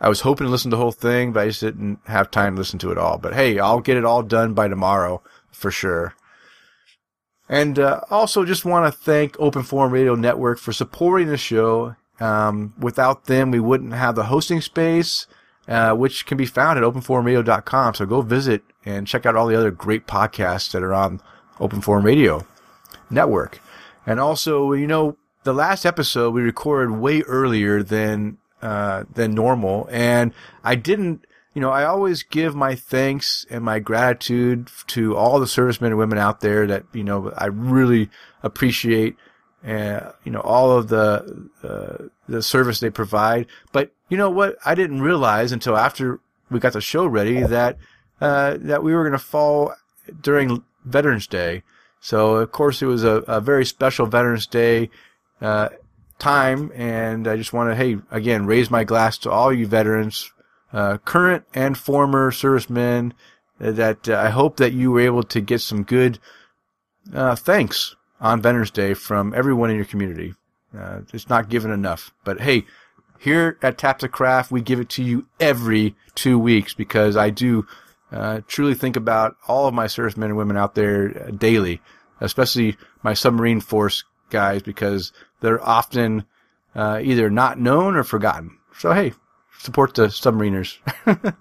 I 0.00 0.08
was 0.08 0.20
hoping 0.20 0.46
to 0.46 0.50
listen 0.50 0.70
to 0.70 0.76
the 0.76 0.82
whole 0.82 0.92
thing, 0.92 1.32
but 1.32 1.40
I 1.40 1.46
just 1.48 1.60
didn't 1.60 2.00
have 2.06 2.30
time 2.30 2.54
to 2.54 2.60
listen 2.60 2.78
to 2.80 2.90
it 2.92 2.98
all. 2.98 3.18
But 3.18 3.34
hey, 3.34 3.58
I'll 3.58 3.80
get 3.80 3.96
it 3.96 4.04
all 4.04 4.22
done 4.22 4.54
by 4.54 4.68
tomorrow 4.68 5.22
for 5.50 5.70
sure. 5.70 6.14
And 7.48 7.78
uh, 7.78 8.02
also, 8.10 8.44
just 8.44 8.64
want 8.64 8.92
to 8.92 8.98
thank 8.98 9.38
Open 9.40 9.62
Forum 9.62 9.92
Radio 9.92 10.14
Network 10.14 10.58
for 10.58 10.72
supporting 10.72 11.28
the 11.28 11.38
show. 11.38 11.96
Um, 12.20 12.74
without 12.78 13.24
them, 13.24 13.50
we 13.50 13.60
wouldn't 13.60 13.94
have 13.94 14.16
the 14.16 14.24
hosting 14.24 14.60
space, 14.60 15.26
uh, 15.66 15.94
which 15.94 16.26
can 16.26 16.36
be 16.36 16.46
found 16.46 16.78
at 16.78 16.84
openforumradio.com. 16.84 17.94
So 17.94 18.06
go 18.06 18.22
visit 18.22 18.62
and 18.84 19.06
check 19.06 19.24
out 19.24 19.34
all 19.34 19.46
the 19.46 19.56
other 19.56 19.70
great 19.70 20.06
podcasts 20.06 20.72
that 20.72 20.82
are 20.82 20.92
on 20.92 21.20
Open 21.58 21.80
Forum 21.80 22.04
Radio. 22.04 22.46
Network. 23.10 23.60
And 24.06 24.18
also, 24.20 24.72
you 24.72 24.86
know, 24.86 25.16
the 25.44 25.52
last 25.52 25.84
episode 25.86 26.34
we 26.34 26.42
recorded 26.42 26.98
way 26.98 27.22
earlier 27.22 27.82
than 27.82 28.38
uh, 28.62 29.04
than 29.12 29.34
normal, 29.34 29.88
and 29.90 30.32
I 30.64 30.74
didn't. 30.74 31.24
You 31.54 31.62
know, 31.62 31.70
I 31.70 31.84
always 31.84 32.22
give 32.22 32.54
my 32.54 32.74
thanks 32.74 33.44
and 33.50 33.64
my 33.64 33.80
gratitude 33.80 34.70
to 34.88 35.16
all 35.16 35.40
the 35.40 35.46
servicemen 35.46 35.92
and 35.92 35.98
women 35.98 36.18
out 36.18 36.40
there 36.40 36.66
that 36.66 36.84
you 36.92 37.04
know 37.04 37.32
I 37.36 37.46
really 37.46 38.10
appreciate. 38.42 39.16
Uh, 39.66 40.12
you 40.22 40.30
know 40.30 40.40
all 40.40 40.70
of 40.70 40.88
the 40.88 41.48
uh, 41.64 42.04
the 42.28 42.42
service 42.42 42.80
they 42.80 42.90
provide. 42.90 43.46
But 43.72 43.92
you 44.08 44.16
know 44.16 44.30
what? 44.30 44.56
I 44.64 44.74
didn't 44.74 45.02
realize 45.02 45.50
until 45.50 45.76
after 45.76 46.20
we 46.50 46.60
got 46.60 46.74
the 46.74 46.80
show 46.80 47.06
ready 47.06 47.42
that 47.42 47.78
uh, 48.20 48.56
that 48.60 48.82
we 48.82 48.94
were 48.94 49.02
going 49.02 49.18
to 49.18 49.18
fall 49.18 49.74
during 50.20 50.62
Veterans 50.84 51.26
Day. 51.26 51.62
So 52.00 52.36
of 52.36 52.52
course 52.52 52.82
it 52.82 52.86
was 52.86 53.04
a, 53.04 53.22
a 53.26 53.40
very 53.40 53.64
special 53.64 54.06
Veterans 54.06 54.46
Day 54.46 54.90
uh, 55.40 55.68
time, 56.18 56.72
and 56.74 57.26
I 57.26 57.36
just 57.36 57.52
want 57.52 57.70
to 57.70 57.76
hey 57.76 57.98
again 58.10 58.46
raise 58.46 58.70
my 58.70 58.84
glass 58.84 59.18
to 59.18 59.30
all 59.30 59.52
you 59.52 59.66
veterans, 59.66 60.32
uh, 60.72 60.98
current 60.98 61.44
and 61.54 61.76
former 61.76 62.30
servicemen. 62.30 63.14
That 63.58 64.08
uh, 64.08 64.16
I 64.16 64.30
hope 64.30 64.58
that 64.58 64.72
you 64.72 64.92
were 64.92 65.00
able 65.00 65.24
to 65.24 65.40
get 65.40 65.60
some 65.60 65.82
good 65.82 66.20
uh, 67.12 67.34
thanks 67.34 67.96
on 68.20 68.40
Veterans 68.40 68.70
Day 68.70 68.94
from 68.94 69.34
everyone 69.34 69.70
in 69.70 69.76
your 69.76 69.84
community. 69.84 70.34
Uh, 70.76 71.00
it's 71.12 71.28
not 71.28 71.48
given 71.48 71.70
enough, 71.70 72.12
but 72.24 72.40
hey, 72.40 72.64
here 73.18 73.58
at 73.62 73.78
Tap 73.78 73.98
to 73.98 74.08
Craft, 74.08 74.52
we 74.52 74.60
give 74.60 74.78
it 74.78 74.88
to 74.90 75.02
you 75.02 75.26
every 75.40 75.96
two 76.14 76.38
weeks 76.38 76.72
because 76.72 77.16
I 77.16 77.30
do 77.30 77.66
uh, 78.10 78.40
truly 78.46 78.74
think 78.74 78.96
about 78.96 79.36
all 79.46 79.66
of 79.66 79.74
my 79.74 79.86
servicemen 79.86 80.30
and 80.30 80.38
women 80.38 80.56
out 80.56 80.74
there 80.74 81.26
uh, 81.26 81.30
daily, 81.30 81.80
especially 82.20 82.76
my 83.02 83.14
submarine 83.14 83.60
force 83.60 84.04
guys 84.30 84.62
because 84.62 85.12
they're 85.40 85.62
often 85.62 86.24
uh, 86.74 87.00
either 87.02 87.30
not 87.30 87.58
known 87.58 87.96
or 87.96 88.04
forgotten. 88.04 88.56
So 88.78 88.92
hey, 88.92 89.12
support 89.58 89.94
the 89.94 90.06
submariners. 90.06 90.78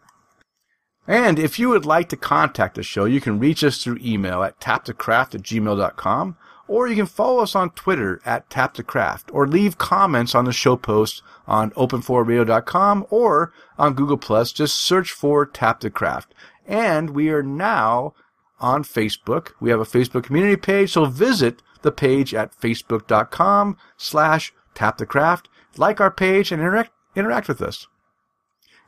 and 1.08 1.40
if 1.40 1.60
you 1.60 1.70
would 1.70 1.86
like 1.86 2.10
to 2.10 2.18
contact 2.18 2.76
the 2.76 2.84
show, 2.84 3.06
you 3.06 3.22
can 3.22 3.40
reach 3.40 3.64
us 3.64 3.84
through 3.84 4.00
email 4.02 4.44
at 4.44 4.60
taptocraft 4.60 5.36
at 5.36 5.44
gmail.com 5.44 6.38
or 6.68 6.88
you 6.88 6.96
can 6.96 7.06
follow 7.06 7.42
us 7.42 7.56
on 7.56 7.70
Twitter 7.72 8.22
at 8.26 8.50
taptocraft 8.50 9.24
or 9.32 9.48
leave 9.48 9.78
comments 9.78 10.36
on 10.36 10.46
the 10.46 10.52
show 10.52 10.76
post 10.76 11.22
on 11.48 11.72
openforumradio.com 11.72 13.08
or 13.10 13.54
on 13.78 13.94
Google 13.94 14.18
Plus. 14.18 14.52
Just 14.52 14.76
search 14.76 15.12
for 15.12 15.46
Tap 15.46 15.80
to 15.80 15.90
Craft. 15.90 16.34
And 16.68 17.12
we 17.12 17.30
are 17.30 17.42
now 17.42 18.14
on 18.60 18.84
Facebook. 18.84 19.54
We 19.60 19.70
have 19.70 19.80
a 19.80 19.86
Facebook 19.86 20.24
community 20.24 20.58
page, 20.58 20.92
so 20.92 21.06
visit 21.06 21.62
the 21.82 21.92
page 21.92 22.34
at 22.34 22.60
facebook.com 22.60 23.78
slash 23.96 24.54
tapthecraft. 24.76 25.46
Like 25.78 26.02
our 26.02 26.12
page 26.12 26.52
and 26.52 26.62
interact, 26.62 26.92
interact 27.16 27.48
with 27.48 27.62
us. 27.62 27.88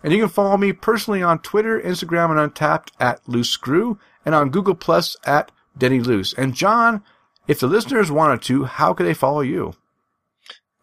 And 0.04 0.14
you 0.14 0.20
can 0.20 0.30
follow 0.30 0.58
me 0.58 0.74
personally 0.74 1.22
on 1.22 1.40
Twitter, 1.40 1.80
Instagram, 1.80 2.38
and 2.38 2.54
Untappd 2.54 2.90
at 3.00 3.28
Loose 3.28 3.50
Screw, 3.50 4.00
and 4.26 4.34
on 4.34 4.50
Google 4.50 4.76
Plus 4.76 5.16
at 5.26 5.52
Denny 5.78 6.00
Loose. 6.00 6.34
And 6.34 6.56
John, 6.56 7.04
if 7.48 7.60
the 7.60 7.68
listeners 7.68 8.12
wanted 8.12 8.42
to, 8.44 8.66
how 8.66 8.94
could 8.94 9.06
they 9.06 9.14
follow 9.14 9.42
you? 9.42 9.74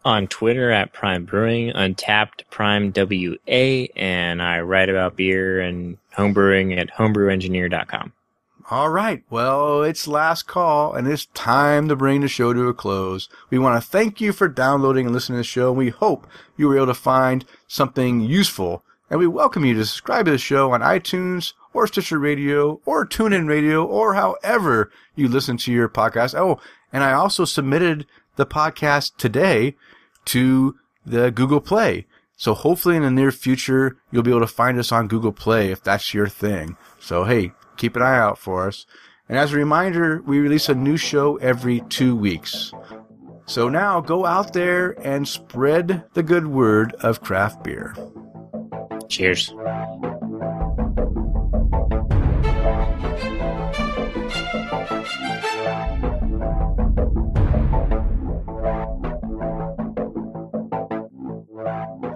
On 0.05 0.27
Twitter 0.27 0.71
at 0.71 0.93
Prime 0.93 1.25
Brewing, 1.25 1.73
Untappd 1.73 2.43
Prime 2.49 2.93
WA, 2.95 3.87
and 3.95 4.41
I 4.41 4.61
write 4.61 4.89
about 4.89 5.17
beer 5.17 5.59
and 5.59 5.97
homebrewing 6.15 6.77
at 6.77 6.91
homebrewengineer.com. 6.91 8.13
All 8.69 8.89
right. 8.89 9.23
Well, 9.29 9.83
it's 9.83 10.09
last 10.09 10.45
call 10.45 10.93
and 10.93 11.07
it's 11.07 11.27
time 11.27 11.87
to 11.87 11.95
bring 11.95 12.19
the 12.19 12.27
show 12.27 12.51
to 12.51 12.67
a 12.67 12.73
close. 12.73 13.29
We 13.49 13.57
want 13.57 13.81
to 13.81 13.89
thank 13.89 14.19
you 14.19 14.33
for 14.33 14.49
downloading 14.49 15.05
and 15.05 15.15
listening 15.15 15.37
to 15.37 15.39
the 15.39 15.45
show. 15.45 15.69
And 15.69 15.77
we 15.77 15.89
hope 15.89 16.27
you 16.57 16.67
were 16.67 16.75
able 16.75 16.87
to 16.87 16.93
find 16.93 17.45
something 17.67 18.19
useful. 18.19 18.83
And 19.09 19.21
we 19.21 19.27
welcome 19.27 19.63
you 19.63 19.73
to 19.75 19.85
subscribe 19.85 20.25
to 20.25 20.31
the 20.31 20.37
show 20.37 20.73
on 20.73 20.81
iTunes 20.81 21.53
or 21.71 21.87
Stitcher 21.87 22.19
Radio 22.19 22.81
or 22.85 23.05
TuneIn 23.05 23.47
Radio 23.47 23.85
or 23.85 24.15
however 24.15 24.91
you 25.15 25.29
listen 25.29 25.55
to 25.59 25.71
your 25.71 25.87
podcast. 25.87 26.37
Oh, 26.37 26.59
and 26.91 27.05
I 27.05 27.13
also 27.13 27.45
submitted 27.45 28.05
the 28.37 28.45
podcast 28.45 29.17
today 29.17 29.75
to 30.25 30.75
the 31.05 31.31
Google 31.31 31.61
Play. 31.61 32.05
So 32.37 32.53
hopefully 32.53 32.95
in 32.95 33.03
the 33.03 33.11
near 33.11 33.31
future, 33.31 33.97
you'll 34.11 34.23
be 34.23 34.31
able 34.31 34.41
to 34.41 34.47
find 34.47 34.77
us 34.77 34.91
on 34.91 35.07
Google 35.07 35.31
Play 35.31 35.71
if 35.71 35.83
that's 35.83 36.13
your 36.13 36.27
thing. 36.27 36.77
So 36.99 37.23
hey, 37.23 37.51
keep 37.77 37.95
an 37.95 38.01
eye 38.01 38.17
out 38.17 38.37
for 38.37 38.67
us. 38.67 38.85
And 39.27 39.37
as 39.37 39.51
a 39.51 39.57
reminder, 39.57 40.21
we 40.25 40.39
release 40.39 40.69
a 40.69 40.75
new 40.75 40.97
show 40.97 41.37
every 41.37 41.81
two 41.89 42.15
weeks. 42.15 42.71
So 43.45 43.69
now 43.69 44.01
go 44.01 44.25
out 44.25 44.53
there 44.53 44.91
and 45.05 45.27
spread 45.27 46.03
the 46.13 46.23
good 46.23 46.47
word 46.47 46.93
of 46.99 47.21
craft 47.21 47.63
beer. 47.63 47.95
Cheers. 49.09 49.53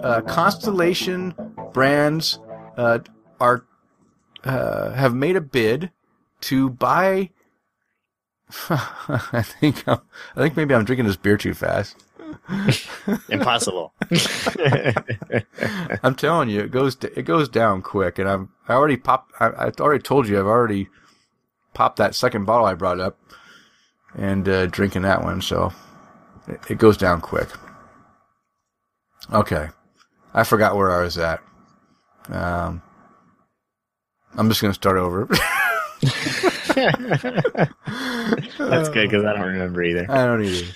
Uh, 0.02 0.20
Constellation 0.22 1.34
Brands 1.72 2.38
uh, 2.76 2.98
are 3.40 3.64
uh, 4.44 4.90
have 4.90 5.14
made 5.14 5.36
a 5.36 5.40
bid 5.40 5.90
to 6.42 6.70
buy. 6.70 7.30
I 8.68 9.42
think 9.42 9.86
I'm, 9.86 10.00
I 10.36 10.40
think 10.40 10.56
maybe 10.56 10.74
I'm 10.74 10.84
drinking 10.84 11.06
this 11.06 11.16
beer 11.16 11.36
too 11.36 11.54
fast. 11.54 12.04
Impossible. 13.28 13.92
I'm 16.02 16.14
telling 16.14 16.48
you, 16.48 16.60
it 16.60 16.70
goes 16.70 16.96
it 17.04 17.22
goes 17.22 17.48
down 17.48 17.82
quick, 17.82 18.18
and 18.18 18.28
I'm 18.28 18.50
I 18.68 18.74
already 18.74 18.96
popped. 18.96 19.32
I, 19.40 19.46
I 19.48 19.70
already 19.80 20.02
told 20.02 20.28
you 20.28 20.38
I've 20.38 20.46
already 20.46 20.88
popped 21.74 21.96
that 21.98 22.14
second 22.14 22.44
bottle 22.44 22.66
I 22.66 22.74
brought 22.74 23.00
up, 23.00 23.18
and 24.14 24.48
uh, 24.48 24.66
drinking 24.66 25.02
that 25.02 25.22
one, 25.22 25.40
so 25.40 25.72
it, 26.48 26.60
it 26.70 26.78
goes 26.78 26.96
down 26.96 27.20
quick. 27.20 27.48
Okay, 29.32 29.68
I 30.34 30.44
forgot 30.44 30.76
where 30.76 30.90
I 30.90 31.02
was 31.02 31.18
at. 31.18 31.40
Um, 32.28 32.82
I'm 34.34 34.48
just 34.48 34.62
gonna 34.62 34.74
start 34.74 34.96
over. 34.96 35.26
That's 38.58 38.88
good 38.88 39.10
because 39.10 39.24
I 39.24 39.34
don't 39.34 39.46
remember 39.46 39.82
either. 39.82 40.06
I 40.08 40.24
don't 40.24 40.44
either. 40.44 40.72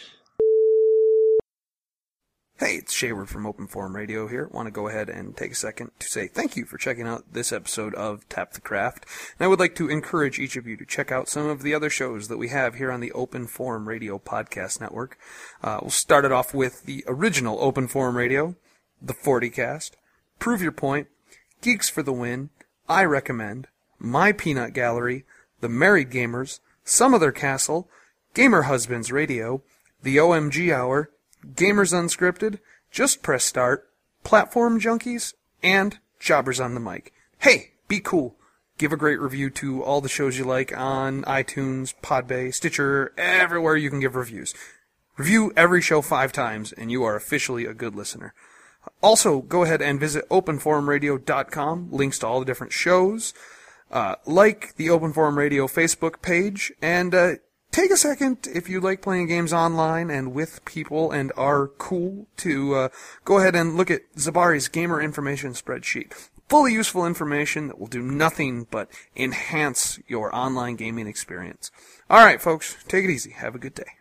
Hey, 2.59 2.77
it's 2.77 2.95
Shaver 2.95 3.27
from 3.27 3.47
Open 3.47 3.67
Forum 3.67 3.95
Radio 3.95 4.29
here. 4.29 4.49
Want 4.51 4.67
to 4.67 4.71
go 4.71 4.89
ahead 4.89 5.11
and 5.11 5.37
take 5.37 5.53
a 5.53 5.55
second 5.55 5.91
to 5.99 6.07
say 6.09 6.27
thank 6.27 6.57
you 6.57 6.65
for 6.65 6.79
checking 6.79 7.07
out 7.07 7.35
this 7.35 7.53
episode 7.53 7.95
of 7.95 8.27
Tap 8.31 8.53
the 8.53 8.63
Craft. 8.63 9.05
And 9.39 9.45
I 9.45 9.49
would 9.49 9.59
like 9.61 9.75
to 9.75 9.91
encourage 9.91 10.39
each 10.39 10.57
of 10.57 10.67
you 10.67 10.75
to 10.79 10.87
check 10.87 11.13
out 11.13 11.29
some 11.29 11.47
of 11.47 11.61
the 11.61 11.75
other 11.75 11.91
shows 11.91 12.29
that 12.29 12.39
we 12.39 12.49
have 12.49 12.77
here 12.77 12.91
on 12.91 13.01
the 13.01 13.13
Open 13.13 13.47
Forum 13.47 13.87
Radio 13.87 14.19
Podcast 14.19 14.81
Network. 14.81 15.19
Uh, 15.63 15.81
we'll 15.83 15.91
start 15.91 16.25
it 16.25 16.33
off 16.33 16.55
with 16.55 16.85
the 16.85 17.05
original 17.07 17.59
Open 17.61 17.89
Forum 17.89 18.17
Radio, 18.17 18.55
the 19.01 19.15
40 19.15 19.51
Cast, 19.51 19.97
Prove 20.39 20.63
Your 20.63 20.73
Point, 20.73 21.09
Geeks 21.61 21.89
for 21.89 22.03
the 22.03 22.13
Win, 22.13 22.51
I 22.89 23.05
Recommend, 23.05 23.69
My 23.99 24.33
Peanut 24.33 24.73
Gallery, 24.73 25.25
The 25.61 25.69
Married 25.69 26.11
Gamers, 26.11 26.61
Some 26.85 27.15
Other 27.15 27.33
Castle, 27.33 27.89
Gamer 28.35 28.63
Husbands 28.63 29.11
Radio, 29.11 29.63
The 30.03 30.17
OMG 30.17 30.73
Hour, 30.73 31.11
Gamers 31.55 31.93
Unscripted, 31.93 32.59
Just 32.91 33.23
Press 33.23 33.45
Start, 33.45 33.89
Platform 34.25 34.81
Junkies, 34.81 35.35
and 35.63 35.99
Jobbers 36.21 36.61
on 36.61 36.75
the 36.75 36.81
Mic. 36.81 37.13
Hey, 37.39 37.73
be 37.89 38.01
cool. 38.01 38.37
Give 38.79 38.93
a 38.93 38.97
great 38.97 39.21
review 39.21 39.49
to 39.51 39.83
all 39.83 40.01
the 40.01 40.09
shows 40.09 40.37
you 40.37 40.45
like 40.45 40.77
on 40.77 41.23
iTunes, 41.23 41.95
Podbay, 42.03 42.53
Stitcher, 42.53 43.13
everywhere 43.17 43.77
you 43.77 43.89
can 43.89 44.01
give 44.01 44.15
reviews. 44.15 44.55
Review 45.17 45.51
every 45.57 45.81
show 45.81 46.03
five 46.03 46.31
times, 46.31 46.73
and 46.73 46.91
you 46.91 47.03
are 47.05 47.17
officially 47.17 47.65
a 47.65 47.73
good 47.73 47.95
listener. 47.95 48.35
Also, 49.07 49.41
go 49.41 49.63
ahead 49.63 49.81
and 49.81 50.01
visit 50.01 50.29
openforumradio.com. 50.31 51.93
Links 51.93 52.19
to 52.19 52.27
all 52.27 52.41
the 52.41 52.45
different 52.45 52.73
shows. 52.73 53.33
Uh, 53.89 54.17
like 54.27 54.75
the 54.75 54.91
Open 54.91 55.13
Forum 55.13 55.39
Radio 55.39 55.69
Facebook 55.69 56.21
page, 56.23 56.73
and 56.83 57.15
uh, 57.15 57.35
take 57.71 57.93
a 57.93 57.97
second 57.97 58.49
if 58.53 58.69
you 58.69 58.81
like 58.81 59.03
playing 59.03 59.29
games 59.29 59.53
online 59.53 60.11
and 60.11 60.35
with 60.35 60.65
people 60.65 61.13
and 61.13 61.33
are 61.37 61.69
cool 61.69 62.27
to 62.39 62.75
uh, 62.75 62.89
go 63.25 63.39
ahead 63.39 63.55
and 63.55 63.77
look 63.77 63.93
at 63.93 64.13
Zabari's 64.17 64.67
gamer 64.67 65.01
information 65.01 65.53
spreadsheet. 65.53 66.13
Fully 66.49 66.73
useful 66.73 67.07
information 67.07 67.69
that 67.69 67.79
will 67.79 67.87
do 67.87 68.03
nothing 68.03 68.67
but 68.73 68.89
enhance 69.15 70.01
your 70.09 70.35
online 70.35 70.75
gaming 70.75 71.07
experience. 71.07 71.71
All 72.11 72.25
right, 72.25 72.43
folks, 72.43 72.77
take 72.89 73.05
it 73.05 73.11
easy. 73.11 73.31
Have 73.31 73.55
a 73.55 73.61
good 73.61 73.75
day. 73.75 73.96